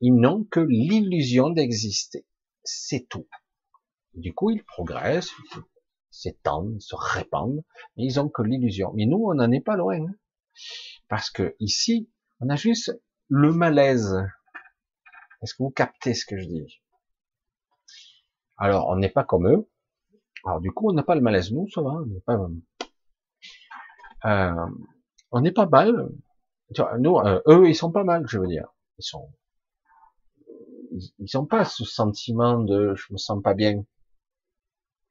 ils 0.03 0.15
n'ont 0.15 0.43
que 0.43 0.61
l'illusion 0.61 1.51
d'exister. 1.51 2.27
C'est 2.65 3.09
tout. 3.09 3.29
Du 4.15 4.35
coup, 4.35 4.51
ils 4.51 4.65
progressent, 4.65 5.31
ils 5.55 5.63
s'étendent, 6.11 6.81
se 6.81 6.97
répandent, 6.97 7.65
ils 7.97 8.21
ont 8.21 8.29
que 8.29 8.43
l'illusion. 8.43 8.93
Mais 8.95 9.07
nous, 9.07 9.25
on 9.25 9.35
n'en 9.35 9.51
est 9.53 9.61
pas 9.61 9.77
loin. 9.77 10.01
Hein. 10.01 10.15
Parce 11.09 11.31
que 11.31 11.55
ici, 11.61 12.11
on 12.41 12.49
a 12.49 12.57
juste 12.57 13.01
le 13.29 13.53
malaise. 13.53 14.15
Est-ce 15.41 15.55
que 15.55 15.63
vous 15.63 15.71
captez 15.71 16.15
ce 16.15 16.27
que 16.27 16.37
je 16.37 16.47
dis? 16.47 16.83
Alors, 18.57 18.89
on 18.89 18.97
n'est 18.97 19.09
pas 19.09 19.25
comme 19.25 19.49
eux. 19.49 19.71
Alors, 20.45 20.61
du 20.61 20.73
coup, 20.73 20.91
on 20.91 20.95
n'a 20.95 21.05
pas 21.05 21.15
le 21.15 21.21
malaise. 21.21 21.53
Nous, 21.53 21.69
ça 21.71 21.81
va, 21.81 21.91
on 21.91 22.07
n'est 22.07 22.21
pas... 22.21 22.39
Euh, 24.25 25.51
pas 25.55 25.67
mal. 25.67 26.11
Nous, 26.99 27.19
euh, 27.19 27.41
eux, 27.47 27.69
ils 27.69 27.75
sont 27.77 27.93
pas 27.93 28.05
mal, 28.05 28.25
je 28.27 28.39
veux 28.39 28.49
dire. 28.49 28.67
Ils 28.99 29.05
sont 29.05 29.33
ils 31.19 31.31
n'ont 31.35 31.47
pas 31.47 31.65
ce 31.65 31.85
sentiment 31.85 32.59
de 32.59 32.95
je 32.95 33.13
me 33.13 33.19
sens 33.19 33.43
pas 33.43 33.55
bien. 33.55 33.85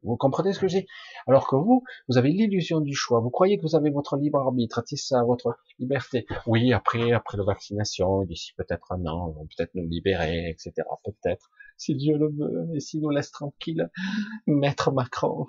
Vous 0.04 0.18
comprenez 0.18 0.52
ce 0.54 0.60
que 0.60 0.68
j'ai? 0.68 0.88
Alors 1.28 1.48
que 1.48 1.56
vous, 1.56 1.84
vous 2.08 2.18
avez 2.18 2.30
l'illusion 2.30 2.82
du 2.82 2.96
choix. 2.96 3.20
Vous 3.20 3.30
croyez 3.30 3.58
que 3.58 3.62
vous 3.62 3.76
avez 3.76 3.92
votre 3.92 4.18
libre 4.18 4.40
arbitre, 4.40 4.82
c'est 4.88 4.96
ça, 4.96 5.24
votre 5.24 5.60
liberté. 5.78 6.26
Oui, 6.48 6.74
après, 6.74 7.12
après 7.12 7.38
la 7.38 7.44
vaccination, 7.44 8.24
d'ici 8.24 8.54
peut-être 8.58 8.92
un 8.92 9.06
an, 9.06 9.30
vont 9.30 9.46
peut-être 9.46 9.76
nous 9.76 9.88
libérer, 9.88 10.50
etc. 10.50 10.74
Peut-être, 11.04 11.52
si 11.78 11.96
Dieu 11.96 12.18
le 12.18 12.30
veut, 12.30 12.76
et 12.76 12.80
s'il 12.80 13.02
nous 13.02 13.12
laisse 13.12 13.32
tranquille, 13.32 13.92
Maître 14.48 14.92
Macron. 14.92 15.46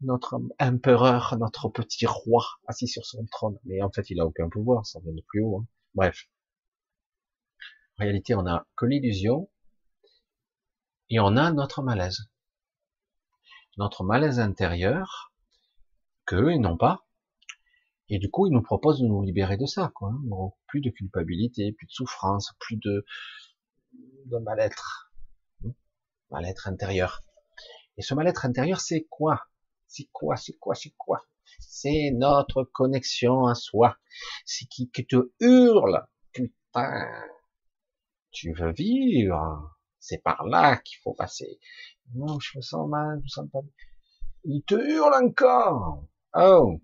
notre 0.00 0.40
empereur, 0.58 1.36
notre 1.38 1.68
petit 1.68 2.06
roi 2.06 2.44
assis 2.66 2.86
sur 2.86 3.04
son 3.04 3.26
trône. 3.26 3.58
Mais 3.64 3.82
en 3.82 3.90
fait, 3.90 4.08
il 4.10 4.20
a 4.20 4.26
aucun 4.26 4.48
pouvoir, 4.48 4.86
ça 4.86 5.00
vient 5.00 5.12
de 5.12 5.22
plus 5.26 5.42
haut. 5.42 5.58
Hein. 5.58 5.66
Bref. 5.94 6.28
En 7.98 8.04
réalité, 8.04 8.34
on 8.34 8.46
a 8.46 8.66
que 8.76 8.86
l'illusion 8.86 9.48
et 11.10 11.18
on 11.18 11.36
a 11.36 11.52
notre 11.52 11.82
malaise. 11.82 12.30
Notre 13.76 14.04
malaise 14.04 14.38
intérieur 14.38 15.32
qu'eux, 16.24 16.52
ils 16.52 16.60
n'ont 16.60 16.76
pas. 16.76 17.04
Et 18.08 18.18
du 18.18 18.30
coup, 18.30 18.46
ils 18.46 18.52
nous 18.52 18.62
proposent 18.62 19.00
de 19.00 19.06
nous 19.06 19.22
libérer 19.22 19.56
de 19.56 19.66
ça, 19.66 19.90
quoi. 19.94 20.12
Plus 20.66 20.80
de 20.80 20.90
culpabilité, 20.90 21.72
plus 21.72 21.86
de 21.86 21.92
souffrance, 21.92 22.54
plus 22.58 22.76
de, 22.76 23.04
de 24.26 24.38
mal-être. 24.38 25.12
Hein. 25.64 25.70
Mal-être 26.30 26.68
intérieur. 26.68 27.22
Et 27.96 28.02
ce 28.02 28.14
mal-être 28.14 28.46
intérieur, 28.46 28.80
c'est 28.80 29.06
quoi? 29.10 29.46
C'est 29.86 30.08
quoi 30.12 30.36
C'est 30.36 30.56
quoi 30.58 30.74
C'est 30.74 30.94
quoi? 30.96 31.26
C'est 31.58 32.10
notre 32.12 32.62
connexion 32.62 33.46
à 33.46 33.54
soi. 33.54 33.98
C'est 34.44 34.66
qui, 34.66 34.90
qui 34.90 35.06
te 35.06 35.32
hurle. 35.40 36.06
Putain, 36.32 37.08
tu 38.30 38.52
veux 38.52 38.72
vivre. 38.72 39.79
C'est 40.00 40.22
par 40.22 40.44
là 40.46 40.78
qu'il 40.78 40.98
faut 41.02 41.14
passer. 41.14 41.60
Non, 42.14 42.40
je 42.40 42.58
me 42.58 42.62
sens 42.62 42.88
mal, 42.88 43.18
je 43.18 43.22
me 43.22 43.28
sens 43.28 43.48
pas 43.52 43.60
bien. 43.60 43.70
Il 44.44 44.62
te 44.62 44.74
hurle 44.74 45.14
encore. 45.14 46.04
Oh. 46.34 46.80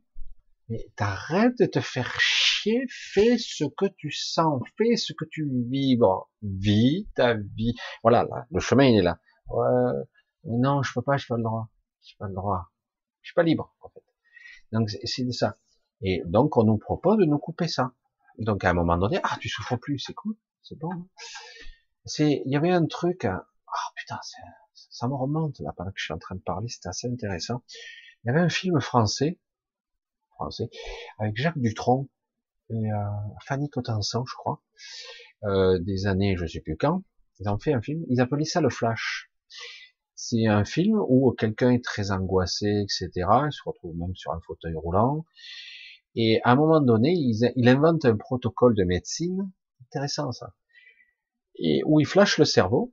Mais 0.69 0.85
t'arrêtes 0.97 1.59
de 1.59 1.67
te 1.67 1.81
faire 1.81 2.19
chier, 2.21 2.87
fais 2.89 3.39
ce 3.39 3.65
que 3.65 3.87
tu 3.87 4.11
sens, 4.11 4.61
fais 4.77 4.97
ce 4.97 5.13
que 5.13 5.25
tu 5.31 5.49
vibres. 5.69 6.31
Vis 6.43 7.09
ta 7.15 7.35
vie. 7.35 7.75
Voilà, 8.03 8.25
là, 8.25 8.47
le 8.51 8.61
chemin 8.61 8.85
il 8.85 8.99
est 8.99 9.03
là. 9.03 9.19
Ouais, 9.49 9.93
non, 10.45 10.83
je 10.83 10.93
peux 10.93 11.03
pas, 11.03 11.17
je 11.17 11.27
pas 11.27 11.37
le 11.37 11.43
droit. 11.43 11.69
Je 12.05 12.17
pas 12.19 12.29
le 12.29 12.35
droit. 12.35 12.71
Je 13.23 13.29
suis 13.29 13.35
pas 13.35 13.43
libre, 13.43 13.75
en 13.81 13.89
fait. 13.89 14.05
Donc, 14.73 14.91
c'est 14.91 15.33
ça. 15.33 15.57
Et 16.03 16.23
donc, 16.27 16.57
on 16.57 16.65
nous 16.65 16.79
propose 16.79 17.19
de 17.19 17.25
nous 17.25 17.39
couper 17.39 17.69
ça. 17.69 17.93
Donc, 18.39 18.65
à 18.65 18.71
un 18.71 18.75
moment 18.75 18.99
donné, 18.99 19.19
ah, 19.23 19.37
tu 19.41 19.49
souffres 19.49 19.77
plus, 19.77 19.99
c'est 19.99 20.15
cool, 20.15 20.37
c'est 20.63 20.79
bon. 20.79 20.91
C'est, 22.07 22.43
il 22.45 22.53
y 22.53 22.57
avait 22.57 22.71
un 22.71 22.87
truc, 22.87 23.25
ah, 23.25 23.47
oh, 23.67 23.93
putain, 23.97 24.19
ça 24.75 25.09
me 25.09 25.15
remonte, 25.15 25.59
là, 25.61 25.73
pendant 25.77 25.91
que 25.91 25.99
je 25.99 26.05
suis 26.05 26.15
en 26.15 26.19
train 26.19 26.37
de 26.37 26.41
parler, 26.41 26.69
c'était 26.69 26.89
assez 26.89 27.09
intéressant. 27.09 27.63
Il 28.23 28.29
y 28.29 28.31
avait 28.31 28.41
un 28.41 28.49
film 28.49 28.81
français, 28.81 29.39
français, 30.31 30.71
avec 31.19 31.37
Jacques 31.37 31.59
Dutronc 31.59 32.09
et 32.71 32.93
euh, 32.93 32.97
Fanny 33.45 33.69
Cotenson, 33.69 34.25
je 34.27 34.35
crois, 34.35 34.63
euh, 35.45 35.79
des 35.79 36.07
années, 36.07 36.37
je 36.37 36.47
sais 36.47 36.61
plus 36.61 36.77
quand. 36.77 37.03
Ils 37.41 37.49
ont 37.49 37.59
fait 37.59 37.73
un 37.73 37.83
film, 37.83 38.05
ils 38.09 38.21
appelaient 38.21 38.45
ça 38.45 38.61
le 38.61 38.71
Flash. 38.71 39.31
C'est 40.15 40.47
un 40.47 40.65
film 40.65 40.99
où 41.09 41.31
quelqu'un 41.33 41.71
est 41.71 41.85
très 41.85 42.11
angoissé, 42.11 42.67
etc. 42.83 43.11
Il 43.17 43.53
se 43.53 43.63
retrouve 43.65 43.95
même 43.97 44.15
sur 44.15 44.33
un 44.33 44.41
fauteuil 44.41 44.75
roulant. 44.75 45.27
Et 46.15 46.41
à 46.45 46.53
un 46.53 46.57
moment 46.57 46.81
donné, 46.81 47.13
il, 47.13 47.69
invente 47.69 48.07
un 48.07 48.17
protocole 48.17 48.75
de 48.75 48.85
médecine, 48.85 49.53
intéressant 49.83 50.33
ça, 50.33 50.55
et 51.59 51.83
où 51.85 52.01
il 52.01 52.07
flash 52.07 52.39
le 52.39 52.45
cerveau, 52.45 52.93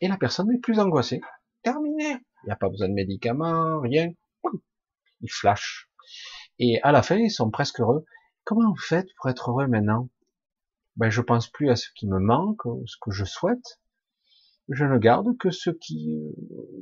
et 0.00 0.08
la 0.08 0.16
personne 0.16 0.48
n'est 0.48 0.58
plus 0.58 0.78
angoissée. 0.78 1.20
Terminé. 1.62 2.04
Il 2.44 2.46
n'y 2.46 2.52
a 2.52 2.56
pas 2.56 2.68
besoin 2.68 2.88
de 2.88 2.94
médicaments, 2.94 3.80
rien. 3.80 4.12
Il 5.20 5.30
flash. 5.30 5.90
Et 6.58 6.80
à 6.82 6.92
la 6.92 7.02
fin, 7.02 7.16
ils 7.16 7.30
sont 7.30 7.50
presque 7.50 7.80
heureux. 7.80 8.04
Comment 8.44 8.70
vous 8.70 8.80
faites 8.80 9.08
pour 9.16 9.28
être 9.28 9.50
heureux 9.50 9.66
maintenant? 9.66 10.08
Ben, 10.96 11.10
je 11.10 11.20
pense 11.20 11.48
plus 11.48 11.70
à 11.70 11.76
ce 11.76 11.88
qui 11.94 12.06
me 12.06 12.18
manque, 12.18 12.62
ce 12.86 12.96
que 13.00 13.10
je 13.10 13.24
souhaite 13.24 13.78
je 14.68 14.84
ne 14.84 14.98
garde 14.98 15.36
que 15.38 15.50
ce 15.50 15.70
qui, 15.70 16.34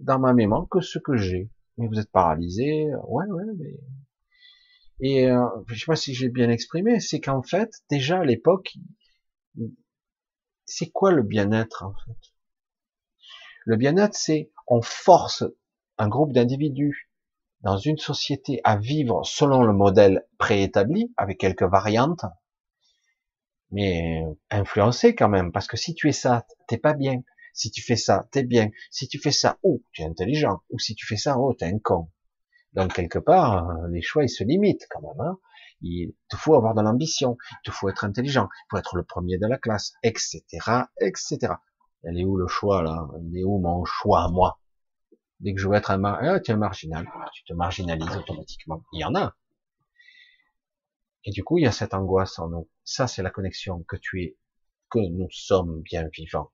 dans 0.03 0.19
ma 0.19 0.33
mémoire, 0.33 0.67
que 0.69 0.81
ce 0.81 0.99
que 0.99 1.17
j'ai. 1.17 1.51
Mais 1.79 1.87
vous 1.87 1.99
êtes 1.99 2.11
paralysé, 2.11 2.87
ouais, 3.09 3.27
ouais, 3.27 3.45
mais... 3.57 3.77
Et 4.99 5.31
euh, 5.31 5.45
je 5.67 5.79
sais 5.79 5.87
pas 5.87 5.97
si 5.97 6.15
j'ai 6.15 6.31
bien 6.31 6.49
exprimé, 6.49 7.01
c'est 7.01 7.21
qu'en 7.21 7.43
fait, 7.43 7.71
déjà 7.91 8.21
à 8.21 8.25
l'époque, 8.25 8.77
c'est 10.67 10.91
quoi 10.91 11.12
le 11.12 11.23
bien-être 11.23 11.85
en 11.85 11.93
fait? 12.05 12.33
Le 13.65 13.77
bien-être, 13.77 14.15
c'est 14.15 14.51
on 14.69 14.83
force 14.83 15.45
un 15.99 16.09
groupe 16.09 16.33
d'individus 16.33 17.11
dans 17.62 17.78
une 17.78 17.99
société 17.99 18.61
à 18.65 18.77
vivre 18.77 19.25
selon 19.25 19.62
le 19.62 19.73
modèle 19.73 20.27
préétabli, 20.39 21.12
avec 21.17 21.39
quelques 21.39 21.65
variantes, 21.65 22.25
mais 23.70 24.23
influencé 24.51 25.15
quand 25.15 25.28
même, 25.28 25.51
parce 25.53 25.67
que 25.67 25.77
si 25.77 25.95
tu 25.95 26.09
es 26.09 26.12
ça, 26.12 26.47
t'es 26.69 26.78
pas 26.78 26.95
bien. 26.95 27.23
Si 27.55 27.70
tu 27.70 27.83
fais 27.83 27.97
ça, 27.97 28.28
t'es 28.31 28.43
bien. 28.43 28.70
Si 28.91 29.09
tu 29.09 29.19
fais 29.19 29.33
ça, 29.33 29.59
oh, 29.62 29.83
tu 29.93 30.03
es 30.03 30.05
intelligent. 30.05 30.61
Ou 30.70 30.78
si 30.78 30.95
tu 30.95 31.07
fais 31.07 31.17
ça, 31.17 31.39
oh, 31.39 31.55
t'es 31.55 31.65
un 31.65 31.78
con. 31.78 32.11
Donc 32.75 32.93
quelque 32.93 33.19
part, 33.19 33.69
euh, 33.70 33.89
les 33.91 34.03
choix 34.03 34.25
ils 34.25 34.28
se 34.28 34.45
limitent 34.45 34.86
quand 34.91 35.01
même. 35.01 35.20
Hein. 35.20 35.39
Il 35.83 36.15
te 36.29 36.37
faut 36.37 36.55
avoir 36.55 36.75
de 36.75 36.83
l'ambition, 36.83 37.37
il 37.53 37.57
te 37.65 37.71
faut 37.71 37.89
être 37.89 38.05
intelligent, 38.05 38.49
il 38.53 38.67
faut 38.71 38.79
être 38.79 38.97
le 38.97 39.05
premier 39.05 39.39
de 39.39 39.47
la 39.47 39.59
classe, 39.59 39.93
etc., 40.03 40.43
etc. 41.01 41.55
Elle 42.03 42.19
est 42.19 42.25
où 42.25 42.37
le 42.37 42.47
choix 42.47 42.83
là? 42.83 43.09
Il 43.23 43.39
est 43.39 43.45
où 43.45 43.59
mon 43.59 43.85
choix 43.85 44.25
à 44.25 44.29
moi? 44.29 44.61
Dès 45.41 45.53
que 45.55 45.61
je 45.61 45.69
veux 45.69 45.75
être 45.75 45.91
un 45.91 45.99
mar... 45.99 46.19
ah, 46.23 46.41
tu 46.41 46.51
es 46.51 46.55
un 46.55 46.59
marginal, 46.59 47.07
tu 47.35 47.45
te 47.45 47.53
marginalises 47.53 48.17
automatiquement. 48.17 48.83
Il 48.93 49.01
y 49.01 49.05
en 49.05 49.15
a. 49.15 49.37
Et 51.25 51.31
du 51.31 51.45
coup, 51.45 51.59
il 51.59 51.65
y 51.65 51.67
a 51.67 51.73
cette 51.73 51.93
angoisse 51.93 52.39
en 52.39 52.49
nous. 52.49 52.71
Ça, 52.85 53.07
c'est 53.07 53.23
la 53.23 53.31
connexion 53.31 53.83
que 53.83 53.97
tu 53.97 54.23
es, 54.23 54.39
que 54.89 54.99
nous 54.99 55.29
sommes 55.31 55.83
bien 55.83 56.09
vivants 56.09 56.53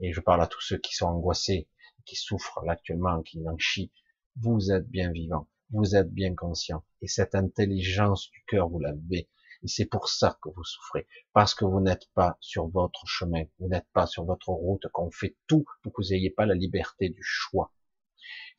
et 0.00 0.12
je 0.12 0.20
parle 0.20 0.42
à 0.42 0.46
tous 0.46 0.60
ceux 0.60 0.78
qui 0.78 0.94
sont 0.94 1.06
angoissés, 1.06 1.68
qui 2.04 2.16
souffrent 2.16 2.64
actuellement, 2.68 3.22
qui 3.22 3.38
n'en 3.40 3.56
chient, 3.58 3.92
vous 4.36 4.72
êtes 4.72 4.88
bien 4.88 5.12
vivant, 5.12 5.48
vous 5.70 5.96
êtes 5.96 6.10
bien 6.10 6.34
conscient, 6.34 6.84
et 7.00 7.08
cette 7.08 7.34
intelligence 7.34 8.30
du 8.30 8.42
cœur, 8.46 8.68
vous 8.68 8.80
l'avez, 8.80 9.28
et 9.62 9.68
c'est 9.68 9.86
pour 9.86 10.08
ça 10.08 10.38
que 10.42 10.48
vous 10.48 10.64
souffrez, 10.64 11.06
parce 11.32 11.54
que 11.54 11.64
vous 11.64 11.80
n'êtes 11.80 12.08
pas 12.14 12.36
sur 12.40 12.68
votre 12.68 13.06
chemin, 13.06 13.44
vous 13.58 13.68
n'êtes 13.68 13.88
pas 13.92 14.06
sur 14.06 14.24
votre 14.24 14.48
route, 14.48 14.86
qu'on 14.92 15.10
fait 15.10 15.36
tout 15.46 15.64
pour 15.82 15.92
que 15.92 16.02
vous 16.02 16.10
n'ayez 16.10 16.30
pas 16.30 16.46
la 16.46 16.54
liberté 16.54 17.08
du 17.08 17.22
choix. 17.22 17.72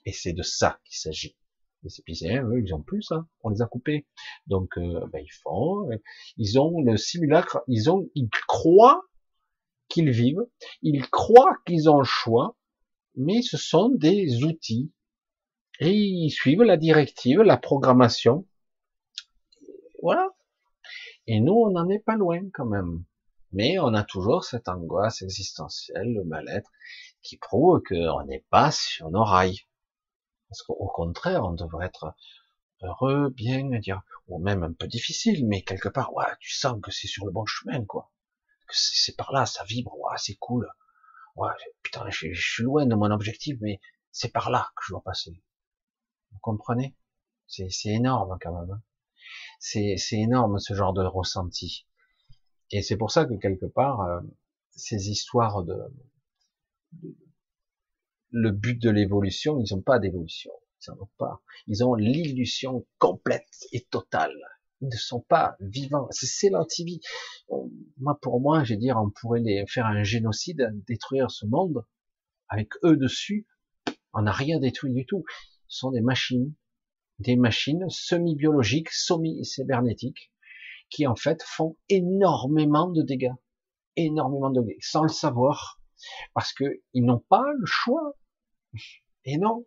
Et 0.06 0.14
c'est 0.14 0.33
de 0.33 0.43
ça 0.43 0.80
qu'il 0.85 0.98
s'agit. 0.98 1.38
Les 1.83 1.99
épicéens, 1.99 2.43
eux, 2.43 2.61
ils 2.64 2.73
ont 2.75 2.83
plus 2.83 3.01
ça, 3.01 3.25
on 3.41 3.49
les 3.49 3.61
a 3.61 3.65
coupés. 3.65 4.06
Donc, 4.45 4.77
euh, 4.77 5.07
ben, 5.11 5.23
ils 5.23 5.33
font, 5.41 5.90
ils 6.38 6.59
ont 6.59 6.81
le 6.81 6.95
simulacre, 6.98 7.64
ils 7.67 7.90
ont, 7.90 8.07
ils 8.14 8.30
croient 8.48 9.01
qu'ils 9.91 10.11
vivent. 10.11 10.48
Ils 10.81 11.07
croient 11.09 11.57
qu'ils 11.65 11.90
ont 11.90 11.99
le 11.99 12.06
choix, 12.06 12.57
mais 13.15 13.41
ce 13.41 13.57
sont 13.57 13.90
des 13.90 14.43
outils. 14.43 14.91
Et 15.82 15.92
ils 15.92 16.30
suivent 16.30 16.64
la 16.64 16.77
directive, 16.77 17.42
la 17.42 17.58
programmation. 17.58 18.48
Voilà. 20.01 20.30
Et 21.27 21.42
nous, 21.42 21.53
on 21.53 21.72
n'en 21.72 21.90
est 21.90 22.00
pas 22.00 22.16
loin 22.16 22.40
quand 22.53 22.66
même. 22.66 23.03
Mais 23.51 23.77
on 23.80 23.93
a 23.93 24.03
toujours 24.03 24.45
cette 24.45 24.69
angoisse 24.69 25.22
existentielle, 25.22 26.14
le 26.14 26.24
mal-être, 26.24 26.72
qui 27.22 27.35
prouve 27.35 27.82
qu'on 27.82 28.24
n'est 28.24 28.45
pas 28.50 28.72
sur 28.72 29.11
nos 29.11 29.26
rails. 29.26 29.60
Parce 30.48 30.64
qu'au 30.64 30.88
contraire, 30.88 31.43
on 31.43 31.51
devrait 31.51 31.88
être 31.88 32.14
heureux, 32.82 33.30
bien, 33.30 33.68
dire, 33.80 34.01
ou 34.30 34.40
même 34.40 34.64
un 34.64 34.72
peu 34.72 34.88
difficile, 34.88 35.45
mais 35.45 35.64
quelque 35.64 35.90
part, 35.90 36.14
ouais, 36.14 36.26
tu 36.40 36.53
sens 36.53 36.80
que 36.82 36.92
c'est 36.92 37.08
sur 37.08 37.26
le 37.26 37.32
bon 37.32 37.45
chemin, 37.45 37.84
quoi 37.84 38.10
c'est 38.74 39.16
par 39.16 39.32
là, 39.32 39.45
ça 39.45 39.64
vibre, 39.64 39.98
ouais, 40.00 40.18
c'est 40.18 40.35
cool. 40.35 40.68
Ouais, 41.35 41.51
putain, 41.84 42.10
je, 42.10 42.34
suis 42.34 42.64
loin 42.64 42.85
de 42.85 42.95
mon 42.95 43.11
objectif, 43.11 43.58
mais 43.61 43.80
c'est 44.11 44.32
par 44.32 44.50
là 44.50 44.69
que 44.76 44.84
je 44.88 44.93
dois 44.93 45.03
passer. 45.03 45.42
Vous 46.32 46.40
comprenez? 46.40 46.95
C'est 47.48 47.69
énorme 47.85 48.38
quand 48.42 48.53
même. 48.53 48.72
Hein. 48.72 48.82
c'est 49.60 49.98
énorme 50.14 50.60
ce 50.60 50.74
genre 50.74 50.93
de 50.93 51.03
ressenti. 51.03 51.85
Et 52.72 52.82
c'est 52.82 52.98
pour 52.98 53.11
ça 53.11 53.26
que 53.26 53.34
quelque 53.34 53.66
part, 53.66 54.01
euh, 54.01 54.22
ces 54.72 55.10
histoires 55.10 55.64
de, 55.64 55.76
le 58.30 58.51
but 58.51 58.82
de 58.82 58.90
l'évolution, 58.90 59.60
ils 59.60 59.76
n'ont 59.76 59.82
pas 59.82 60.00
d'évolution. 60.00 60.51
Ils 60.80 60.92
n'en 60.92 61.03
ont 61.03 61.10
pas. 61.18 61.42
Ils 61.68 61.84
ont 61.84 61.95
l'illusion 61.95 62.88
complète 62.98 63.68
et 63.74 63.84
totale 63.84 64.34
ils 64.82 64.88
ne 64.88 64.98
sont 64.98 65.22
pas 65.22 65.56
vivants. 65.60 66.08
C'est 66.11 66.50
l'antivie. 66.50 67.01
Moi, 67.98 68.18
pour 68.22 68.42
moi, 68.42 68.64
je 68.64 68.74
veux 68.74 68.80
dire, 68.80 68.98
on 68.98 69.10
pourrait 69.10 69.40
les 69.40 69.66
faire 69.68 69.85
un 69.85 70.03
génocide, 70.03 70.69
détruire 70.88 71.30
ce 71.30 71.45
monde 71.45 71.85
avec 72.50 72.69
eux 72.84 72.98
dessus. 72.98 73.48
On 74.14 74.24
n'a 74.24 74.32
rien 74.32 74.60
détruit 74.60 74.93
du 74.93 75.06
tout. 75.06 75.24
Sont 75.74 75.91
des 75.91 76.01
machines, 76.01 76.53
des 77.19 77.38
machines 77.38 77.90
semi-biologiques, 77.90 78.90
semi-cybernétiques, 78.91 80.33
qui 80.90 81.08
en 81.08 81.16
fait 81.16 81.41
font 81.43 81.77
énormément 81.88 82.90
de 82.90 83.01
dégâts, 83.01 83.32
énormément 83.95 84.50
de 84.50 84.61
dégâts, 84.61 84.82
sans 84.82 85.03
le 85.03 85.09
savoir, 85.09 85.80
parce 86.33 86.51
que 86.51 86.66
ils 86.93 87.06
n'ont 87.06 87.24
pas 87.30 87.45
le 87.58 87.66
choix. 87.66 88.17
Et 89.24 89.38
non, 89.38 89.66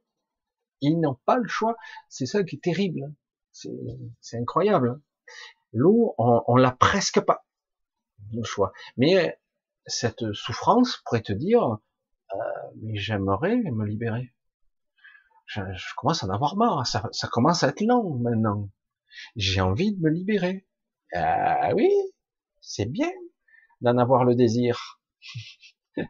ils 0.83 1.00
n'ont 1.00 1.18
pas 1.24 1.39
le 1.39 1.49
choix. 1.49 1.74
C'est 2.10 2.26
ça 2.26 2.44
qui 2.44 2.57
est 2.57 2.62
terrible. 2.62 3.15
C'est 3.52 4.36
incroyable. 4.39 5.00
L'eau, 5.73 6.15
on, 6.18 6.42
on 6.49 6.57
l'a 6.57 6.73
presque 6.73 7.20
pas 7.20 7.47
le 8.34 8.42
choix. 8.42 8.73
Mais 8.99 9.41
cette 9.86 10.34
souffrance 10.34 10.99
pourrait 11.07 11.23
te 11.23 11.33
dire, 11.33 11.62
euh, 12.34 12.36
mais 12.83 12.97
j'aimerais 12.97 13.57
me 13.57 13.86
libérer. 13.86 14.33
Je, 15.47 15.60
commence 15.97 16.23
à 16.23 16.26
en 16.26 16.31
avoir 16.31 16.56
marre, 16.56 16.86
ça, 16.86 17.28
commence 17.31 17.62
à 17.62 17.68
être 17.68 17.81
long 17.82 18.18
maintenant. 18.18 18.70
J'ai 19.36 19.60
envie 19.60 19.94
de 19.94 20.00
me 20.00 20.10
libérer. 20.10 20.66
Ah 21.14 21.73
oui, 21.74 21.90
c'est 22.60 22.86
bien 22.86 23.10
d'en 23.81 23.98
avoir 23.98 24.24
le 24.24 24.34
désir. 24.34 25.00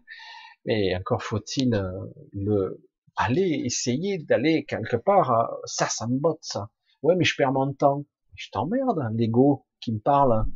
Mais 0.64 0.96
encore 0.96 1.22
faut-il 1.22 1.74
euh, 1.74 1.90
le 2.32 2.82
aller 3.16 3.62
essayer 3.64 4.18
d'aller 4.18 4.64
quelque 4.64 4.96
part. 4.96 5.30
Euh, 5.30 5.56
ça, 5.64 5.88
ça 5.88 6.06
me 6.06 6.18
botte 6.18 6.42
ça. 6.42 6.70
Ouais, 7.02 7.14
mais 7.16 7.24
je 7.24 7.36
perds 7.36 7.52
mon 7.52 7.72
temps. 7.72 8.04
Je 8.34 8.50
t'emmerde, 8.50 9.10
l'ego 9.14 9.66
qui 9.80 9.92
me 9.92 9.98
parle. 9.98 10.46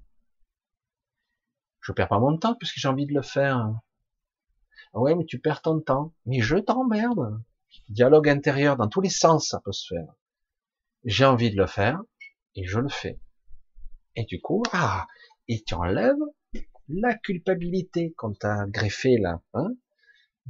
Je 1.81 1.93
perds 1.93 2.09
pas 2.09 2.19
mon 2.19 2.37
temps 2.39 2.55
puisque 2.55 2.79
j'ai 2.79 2.89
envie 2.89 3.07
de 3.07 3.15
le 3.15 3.23
faire. 3.23 3.73
Ouais, 4.95 5.15
mais 5.15 5.25
tu 5.25 5.39
perds 5.39 5.63
ton 5.63 5.81
temps. 5.81 6.15
Mais 6.27 6.41
je 6.41 6.57
t'emmerde. 6.57 7.41
Dialogue 7.89 8.29
intérieur 8.29 8.77
dans 8.77 8.89
tous 8.89 9.01
les 9.01 9.11
sens, 9.11 9.49
ça 9.49 9.61
peut 9.65 9.73
se 9.73 9.95
faire. 9.95 10.15
J'ai 11.05 11.25
envie 11.25 11.51
de 11.51 11.57
le 11.57 11.67
faire 11.67 12.01
et 12.55 12.65
je 12.65 12.79
le 12.79 12.89
fais. 12.89 13.19
Et 14.17 14.25
du 14.25 14.41
coup, 14.41 14.63
ah, 14.73 15.07
et 15.47 15.63
tu 15.63 15.75
enlèves 15.75 16.17
la 16.89 17.15
culpabilité 17.15 18.13
qu'on 18.17 18.33
t'a 18.33 18.67
greffé 18.67 19.19
là, 19.19 19.43
hein, 19.55 19.69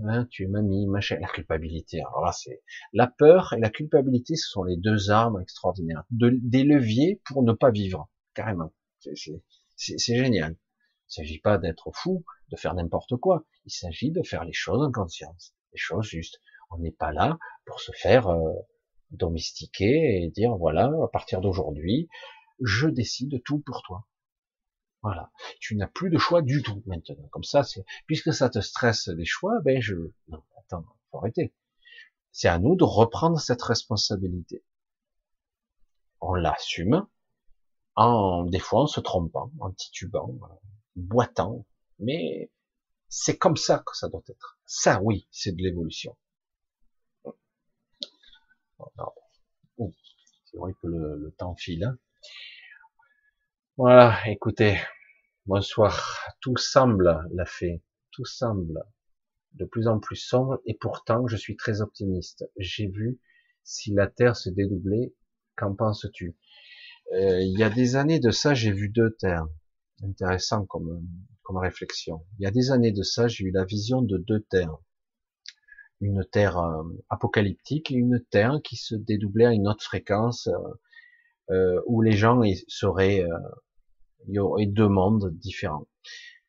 hein 0.05 0.26
tu 0.30 0.47
m'as 0.47 0.62
mis 0.62 0.86
machin, 0.86 1.18
la 1.20 1.28
culpabilité. 1.28 2.00
Alors 2.00 2.24
là, 2.24 2.32
c'est 2.32 2.62
la 2.92 3.06
peur 3.08 3.52
et 3.52 3.60
la 3.60 3.70
culpabilité, 3.70 4.36
ce 4.36 4.48
sont 4.48 4.64
les 4.64 4.76
deux 4.76 5.10
armes 5.10 5.40
extraordinaires, 5.40 6.05
des 6.10 6.64
leviers 6.64 7.20
pour 7.24 7.42
ne 7.42 7.52
pas 7.52 7.70
vivre, 7.70 8.08
carrément. 8.34 8.72
C'est 9.00 10.16
génial. 10.16 10.56
Il 11.10 11.14
s'agit 11.14 11.40
pas 11.40 11.58
d'être 11.58 11.90
fou, 11.94 12.24
de 12.50 12.56
faire 12.56 12.74
n'importe 12.74 13.16
quoi. 13.16 13.44
Il 13.64 13.72
s'agit 13.72 14.10
de 14.10 14.22
faire 14.22 14.44
les 14.44 14.52
choses 14.52 14.82
en 14.82 14.92
conscience, 14.92 15.55
les 15.72 15.78
choses 15.78 16.06
justes. 16.06 16.40
On 16.70 16.78
n'est 16.78 16.92
pas 16.92 17.12
là 17.12 17.38
pour 17.64 17.80
se 17.80 17.92
faire 17.92 18.28
euh, 18.28 18.52
domestiquer 19.10 20.22
et 20.22 20.30
dire 20.30 20.56
voilà, 20.56 20.90
à 21.02 21.08
partir 21.08 21.40
d'aujourd'hui, 21.40 22.08
je 22.60 22.88
décide 22.88 23.42
tout 23.44 23.60
pour 23.60 23.82
toi. 23.82 24.06
Voilà. 25.02 25.30
Tu 25.60 25.76
n'as 25.76 25.86
plus 25.86 26.10
de 26.10 26.18
choix 26.18 26.42
du 26.42 26.62
tout 26.62 26.82
maintenant. 26.86 27.28
Comme 27.30 27.44
ça, 27.44 27.62
puisque 28.06 28.34
ça 28.34 28.50
te 28.50 28.60
stresse 28.60 29.08
des 29.08 29.24
choix, 29.24 29.60
ben 29.64 29.80
je, 29.80 29.94
non, 30.28 30.42
attends, 30.58 30.84
faut 31.10 31.18
arrêter. 31.18 31.55
C'est 32.32 32.48
à 32.48 32.58
nous 32.58 32.76
de 32.76 32.84
reprendre 32.84 33.38
cette 33.38 33.62
responsabilité. 33.62 34.64
On 36.20 36.34
l'assume, 36.34 37.06
en, 37.94 38.44
des 38.44 38.58
fois 38.58 38.82
en 38.82 38.86
se 38.86 39.00
trompant, 39.00 39.52
en 39.60 39.70
titubant, 39.72 40.36
en 40.42 40.60
boitant, 40.97 41.64
mais 42.00 42.50
c'est 43.08 43.38
comme 43.38 43.56
ça 43.56 43.78
que 43.78 43.97
ça 43.97 44.08
doit 44.08 44.22
être. 44.28 44.58
Ça, 44.66 45.00
oui, 45.02 45.28
c'est 45.30 45.52
de 45.52 45.62
l'évolution. 45.62 46.16
C'est 49.78 50.57
vrai 50.57 50.73
que 50.81 50.86
le, 50.86 51.34
temps 51.36 51.55
file. 51.57 51.84
Hein. 51.84 51.98
Voilà, 53.76 54.18
écoutez, 54.26 54.78
bonsoir. 55.47 56.20
Tout 56.40 56.57
semble, 56.57 57.26
la 57.32 57.44
fée, 57.44 57.82
tout 58.10 58.24
semble 58.24 58.82
de 59.55 59.65
plus 59.65 59.89
en 59.89 59.98
plus 59.98 60.16
sombre 60.16 60.60
et 60.66 60.74
pourtant 60.74 61.26
je 61.26 61.36
suis 61.36 61.57
très 61.57 61.81
optimiste. 61.81 62.48
J'ai 62.57 62.89
vu 62.89 63.20
si 63.65 63.92
la 63.92 64.07
Terre 64.07 64.36
se 64.36 64.50
dédoublait, 64.50 65.15
qu'en 65.57 65.74
penses-tu? 65.74 66.36
Euh, 67.15 67.40
Il 67.40 67.58
y 67.58 67.65
a 67.65 67.70
des 67.70 67.97
années 67.97 68.20
de 68.20 68.31
ça, 68.31 68.55
j'ai 68.55 68.73
vu 68.73 68.89
deux 68.89 69.15
terres. 69.16 69.47
Intéressant 70.02 70.65
comme, 70.66 71.07
comme 71.42 71.58
réflexion. 71.58 72.24
Il 72.39 72.44
y 72.44 72.47
a 72.47 72.50
des 72.50 72.70
années 72.70 72.92
de 72.92 73.02
ça, 73.02 73.28
j'ai 73.28 73.44
eu 73.44 73.50
la 73.50 73.65
vision 73.65 74.02
de 74.02 74.16
deux 74.16 74.40
terres. 74.40 74.78
Une 76.01 76.25
terre 76.25 76.59
euh, 76.59 76.83
apocalyptique 77.09 77.91
et 77.91 77.94
une 77.94 78.25
terre 78.31 78.60
qui 78.62 78.77
se 78.77 78.94
dédoublait 78.94 79.47
à 79.47 79.52
une 79.52 79.68
autre 79.68 79.85
fréquence 79.85 80.49
euh, 81.51 81.81
où 81.86 82.02
les 82.02 82.12
gens 82.12 82.41
seraient 82.68 83.25
il 84.27 84.35
y 84.35 84.39
aurait 84.39 84.67
deux 84.67 84.89
mondes 84.89 85.31
différents. 85.35 85.86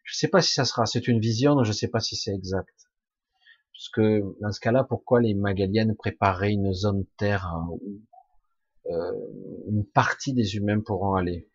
Je 0.03 0.15
ne 0.15 0.17
sais 0.17 0.27
pas 0.27 0.41
si 0.41 0.53
ça 0.53 0.65
sera, 0.65 0.85
c'est 0.85 1.07
une 1.07 1.19
vision, 1.19 1.63
je 1.63 1.69
ne 1.69 1.73
sais 1.73 1.87
pas 1.87 1.99
si 1.99 2.15
c'est 2.15 2.33
exact. 2.33 2.73
Parce 3.73 3.89
que 3.89 4.35
dans 4.41 4.51
ce 4.51 4.59
cas-là, 4.59 4.83
pourquoi 4.83 5.21
les 5.21 5.33
Magaliennes 5.33 5.95
préparaient 5.95 6.51
une 6.51 6.73
zone 6.73 7.05
terre 7.17 7.45
hein, 7.45 7.67
où 7.69 8.01
euh, 8.87 9.13
une 9.67 9.85
partie 9.85 10.33
des 10.33 10.55
humains 10.55 10.81
pourront 10.81 11.13
aller, 11.13 11.49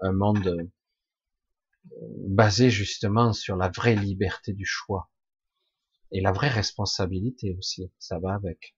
un 0.00 0.12
monde 0.12 0.46
euh, 0.46 0.64
basé 2.28 2.70
justement 2.70 3.32
sur 3.32 3.56
la 3.56 3.68
vraie 3.68 3.94
liberté 3.94 4.54
du 4.54 4.64
choix 4.64 5.10
et 6.12 6.20
la 6.20 6.32
vraie 6.32 6.48
responsabilité 6.48 7.54
aussi, 7.58 7.90
ça 7.98 8.18
va 8.18 8.34
avec. 8.34 8.76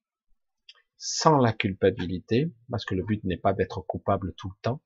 Sans 0.96 1.36
la 1.36 1.52
culpabilité, 1.52 2.52
parce 2.70 2.84
que 2.84 2.94
le 2.94 3.04
but 3.04 3.22
n'est 3.24 3.36
pas 3.36 3.52
d'être 3.52 3.80
coupable 3.82 4.32
tout 4.36 4.48
le 4.48 4.62
temps, 4.62 4.80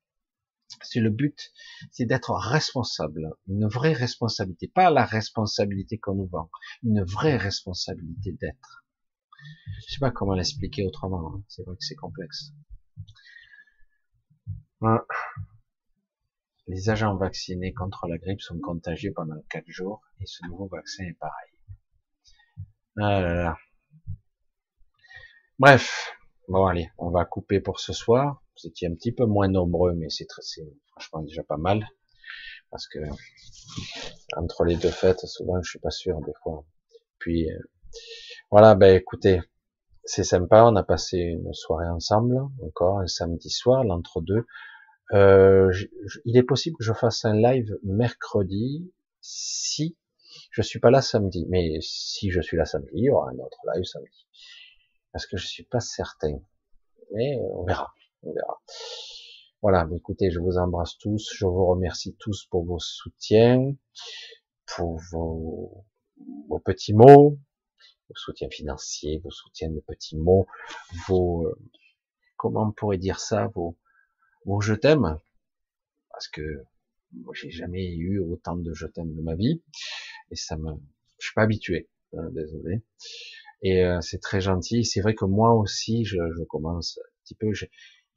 c'est 0.83 1.01
le 1.01 1.11
but, 1.11 1.53
c'est 1.93 2.07
d'être 2.07 2.33
responsable, 2.33 3.35
une 3.47 3.69
vraie 3.69 3.93
responsabilité, 3.93 4.69
pas 4.69 4.91
la 4.91 5.05
responsabilité 5.05 5.99
qu'on 5.99 6.15
nous 6.15 6.27
vend, 6.27 6.51
une 6.83 7.03
vraie 7.05 7.37
responsabilité 7.37 8.33
d'être. 8.33 8.85
Je 9.87 9.95
sais 9.95 10.01
pas 10.01 10.11
comment 10.11 10.35
l'expliquer 10.35 10.85
autrement, 10.85 11.35
hein. 11.35 11.45
c'est 11.49 11.65
vrai 11.65 11.77
que 11.77 11.85
c'est 11.85 11.95
complexe. 11.95 12.53
Les 16.67 16.91
agents 16.91 17.17
vaccinés 17.17 17.73
contre 17.73 18.07
la 18.07 18.19
grippe 18.19 18.41
sont 18.41 18.59
contagieux 18.59 19.13
pendant 19.15 19.41
quatre 19.49 19.69
jours 19.69 20.03
et 20.21 20.27
ce 20.27 20.47
nouveau 20.47 20.67
vaccin 20.69 21.05
est 21.05 21.19
pareil. 21.19 21.48
Ah. 23.01 23.57
Bref, 25.61 26.13
bon 26.49 26.67
allez, 26.67 26.91
on 26.99 27.11
va 27.11 27.25
couper 27.25 27.61
pour 27.61 27.79
ce 27.79 27.93
soir. 27.93 28.43
Vous 28.57 28.69
étiez 28.69 28.89
un 28.89 28.95
petit 28.95 29.13
peu 29.13 29.25
moins 29.25 29.47
nombreux, 29.47 29.93
mais 29.93 30.09
c'est 30.09 30.27
franchement 30.91 31.23
déjà 31.23 31.45
pas 31.45 31.59
mal. 31.59 31.89
Parce 32.71 32.89
que 32.89 32.99
entre 34.37 34.65
les 34.65 34.75
deux 34.75 34.91
fêtes, 34.91 35.25
souvent 35.27 35.63
je 35.63 35.71
suis 35.71 35.79
pas 35.79 35.93
sûr 35.93 36.21
des 36.23 36.33
fois. 36.43 36.65
Puis 37.21 37.49
euh, 37.49 37.59
voilà, 38.51 38.75
ben 38.75 38.97
écoutez, 38.97 39.41
c'est 40.03 40.25
sympa. 40.25 40.65
On 40.65 40.75
a 40.75 40.83
passé 40.83 41.19
une 41.19 41.55
soirée 41.55 41.89
ensemble, 41.89 42.37
encore 42.65 42.99
un 42.99 43.07
samedi 43.07 43.51
soir, 43.51 43.85
l'entre-deux. 43.85 44.45
Euh, 45.13 45.73
il 46.25 46.37
est 46.37 46.43
possible 46.43 46.77
que 46.77 46.85
je 46.85 46.93
fasse 46.93 47.25
un 47.25 47.35
live 47.35 47.79
mercredi 47.85 48.93
si 49.21 49.97
je 50.51 50.63
suis 50.63 50.81
pas 50.81 50.91
là 50.91 51.03
samedi. 51.03 51.47
Mais 51.49 51.79
si 51.81 52.31
je 52.31 52.41
suis 52.41 52.57
là 52.57 52.65
samedi, 52.65 52.91
il 52.95 53.05
y 53.05 53.11
aura 53.11 53.31
un 53.31 53.39
autre 53.39 53.59
live 53.75 53.85
samedi. 53.85 54.27
Parce 55.13 55.27
que 55.27 55.37
je 55.37 55.47
suis 55.47 55.65
pas 55.65 55.81
certain. 55.81 56.41
Mais 57.13 57.39
on 57.41 57.65
verra 57.65 57.93
on 58.23 58.33
verra. 58.33 58.61
Voilà, 59.63 59.89
écoutez, 59.95 60.31
je 60.31 60.39
vous 60.39 60.57
embrasse 60.57 60.97
tous, 60.99 61.33
je 61.35 61.45
vous 61.45 61.67
remercie 61.67 62.15
tous 62.19 62.47
pour 62.47 62.65
vos 62.65 62.79
soutiens, 62.79 63.75
pour 64.67 65.01
vos, 65.11 65.85
petits 66.65 66.95
mots, 66.95 67.39
vos 68.09 68.15
soutiens 68.15 68.51
financiers, 68.51 69.21
vos 69.25 69.31
soutiens 69.31 69.71
de 69.71 69.81
petits 69.81 70.17
mots, 70.17 70.47
vos, 71.09 71.47
euh, 71.47 71.59
comment 72.37 72.69
on 72.69 72.73
pourrait 72.73 72.99
dire 72.99 73.19
ça, 73.19 73.49
vos, 73.49 73.77
vos 74.45 74.61
je 74.61 74.75
t'aime, 74.75 75.19
parce 76.11 76.29
que 76.29 76.63
moi 77.13 77.35
j'ai 77.35 77.51
jamais 77.51 77.89
eu 77.89 78.21
autant 78.21 78.57
de 78.57 78.73
je 78.75 78.87
t'aime 78.87 79.15
de 79.15 79.23
ma 79.23 79.35
vie, 79.35 79.63
et 80.31 80.37
ça 80.37 80.57
me, 80.57 80.73
je 81.19 81.27
suis 81.27 81.35
pas 81.35 81.43
habitué, 81.43 81.89
hein, 82.17 82.29
désolé. 82.33 82.83
Et 83.63 83.85
euh, 83.85 84.01
c'est 84.01 84.21
très 84.21 84.41
gentil. 84.41 84.85
C'est 84.85 85.01
vrai 85.01 85.15
que 85.15 85.25
moi 85.25 85.55
aussi, 85.55 86.05
je, 86.05 86.17
je 86.37 86.45
commence 86.45 86.99
un 86.99 87.11
petit 87.25 87.35
peu. 87.35 87.53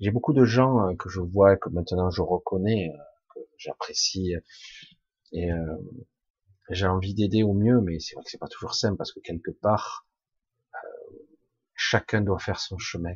J'ai 0.01 0.11
beaucoup 0.11 0.33
de 0.33 0.45
gens 0.45 0.88
euh, 0.88 0.95
que 0.95 1.09
je 1.09 1.22
vois, 1.22 1.57
que 1.57 1.69
maintenant 1.69 2.09
je 2.09 2.22
reconnais, 2.22 2.90
euh, 2.90 3.03
que 3.33 3.40
j'apprécie, 3.57 4.33
et 5.31 5.51
euh, 5.51 5.75
j'ai 6.69 6.88
envie 6.88 7.14
d'aider 7.14 7.43
au 7.43 7.53
mieux, 7.53 7.81
mais 7.81 7.99
c'est 7.99 8.15
vrai 8.15 8.23
que 8.23 8.31
c'est 8.31 8.40
pas 8.40 8.48
toujours 8.48 8.73
simple 8.73 8.98
parce 8.98 9.11
que 9.11 9.19
quelque 9.19 9.51
part, 9.51 10.07
chacun 11.75 12.22
doit 12.22 12.40
faire 12.40 12.59
son 12.59 12.77
chemin. 12.77 13.14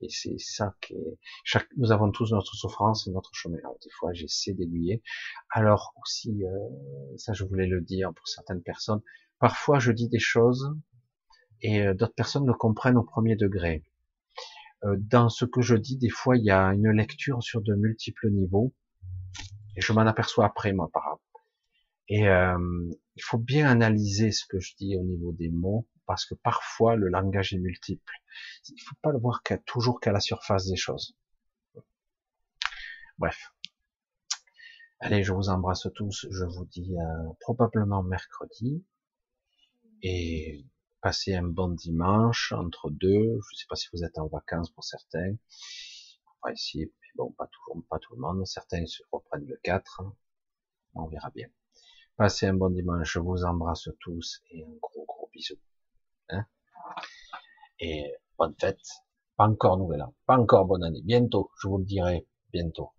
Et 0.00 0.08
c'est 0.08 0.38
ça 0.38 0.74
qui 0.80 0.94
est... 0.94 1.18
Chaque... 1.44 1.68
Nous 1.76 1.92
avons 1.92 2.10
tous 2.10 2.32
notre 2.32 2.54
souffrance 2.54 3.06
et 3.06 3.10
notre 3.10 3.34
chemin. 3.34 3.58
Alors, 3.58 3.78
des 3.82 3.90
fois, 3.90 4.12
j'essaie 4.12 4.54
d'aiguiller. 4.54 5.02
Alors 5.50 5.94
aussi, 6.02 6.42
ça 7.16 7.32
je 7.32 7.44
voulais 7.44 7.66
le 7.66 7.80
dire 7.80 8.12
pour 8.14 8.28
certaines 8.28 8.62
personnes, 8.62 9.02
parfois 9.38 9.78
je 9.78 9.92
dis 9.92 10.08
des 10.08 10.18
choses 10.18 10.72
et 11.62 11.84
d'autres 11.94 12.14
personnes 12.14 12.46
le 12.46 12.54
comprennent 12.54 12.96
au 12.96 13.02
premier 13.02 13.34
degré. 13.34 13.84
Euh, 14.84 14.96
dans 14.98 15.28
ce 15.28 15.44
que 15.44 15.60
je 15.60 15.74
dis, 15.74 15.96
des 15.96 16.10
fois, 16.10 16.36
il 16.36 16.44
y 16.44 16.50
a 16.50 16.66
une 16.68 16.90
lecture 16.90 17.42
sur 17.42 17.60
de 17.60 17.74
multiples 17.74 18.30
niveaux, 18.30 18.72
et 19.76 19.80
je 19.80 19.92
m'en 19.92 20.02
aperçois 20.02 20.46
après, 20.46 20.72
moi, 20.72 20.88
par 20.92 21.02
exemple. 21.04 21.22
Et 22.08 22.28
euh, 22.28 22.90
il 23.16 23.22
faut 23.22 23.38
bien 23.38 23.68
analyser 23.68 24.30
ce 24.30 24.44
que 24.46 24.60
je 24.60 24.74
dis 24.76 24.96
au 24.96 25.02
niveau 25.02 25.32
des 25.32 25.50
mots, 25.50 25.86
parce 26.08 26.24
que 26.24 26.34
parfois 26.34 26.96
le 26.96 27.08
langage 27.08 27.52
est 27.52 27.58
multiple. 27.58 28.14
Il 28.70 28.74
ne 28.76 28.80
faut 28.80 28.96
pas 29.02 29.12
le 29.12 29.18
voir 29.18 29.42
toujours 29.66 30.00
qu'à 30.00 30.10
la 30.10 30.20
surface 30.20 30.66
des 30.66 30.76
choses. 30.76 31.14
Bref. 33.18 33.52
Allez, 35.00 35.22
je 35.22 35.32
vous 35.34 35.50
embrasse 35.50 35.86
tous. 35.94 36.26
Je 36.30 36.44
vous 36.44 36.64
dis 36.64 36.96
euh, 36.96 37.32
probablement 37.40 38.02
mercredi. 38.02 38.82
Et 40.02 40.64
passez 41.02 41.34
un 41.34 41.42
bon 41.42 41.68
dimanche 41.68 42.52
entre 42.52 42.88
deux. 42.90 43.38
Je 43.42 43.54
ne 43.54 43.58
sais 43.58 43.66
pas 43.68 43.76
si 43.76 43.88
vous 43.92 44.02
êtes 44.02 44.18
en 44.18 44.28
vacances 44.28 44.70
pour 44.70 44.84
certains. 44.84 45.34
Enfin, 46.40 46.54
ici, 46.54 46.90
bon, 47.16 47.32
pas 47.32 47.48
toujours, 47.48 47.84
pas 47.90 47.98
tout 47.98 48.14
le 48.14 48.22
monde. 48.22 48.46
Certains 48.46 48.86
se 48.86 49.02
reprennent 49.12 49.46
le 49.46 49.60
4. 49.62 50.04
On 50.94 51.06
verra 51.06 51.28
bien. 51.30 51.48
Passez 52.16 52.46
un 52.46 52.54
bon 52.54 52.70
dimanche. 52.70 53.12
Je 53.12 53.18
vous 53.18 53.44
embrasse 53.44 53.90
tous 54.00 54.40
et 54.50 54.64
un 54.64 54.74
gros 54.80 55.04
gros 55.04 55.28
bisou. 55.34 55.56
Hein. 56.30 56.44
Et 57.80 58.12
bonne 58.38 58.54
fête. 58.60 58.80
Pas 59.36 59.46
encore 59.46 59.78
nouvel 59.78 60.02
an. 60.02 60.06
Hein. 60.06 60.14
Pas 60.26 60.38
encore 60.38 60.66
bonne 60.66 60.84
année. 60.84 61.02
Bientôt, 61.04 61.50
je 61.62 61.68
vous 61.68 61.78
le 61.78 61.84
dirai. 61.84 62.26
Bientôt. 62.52 62.92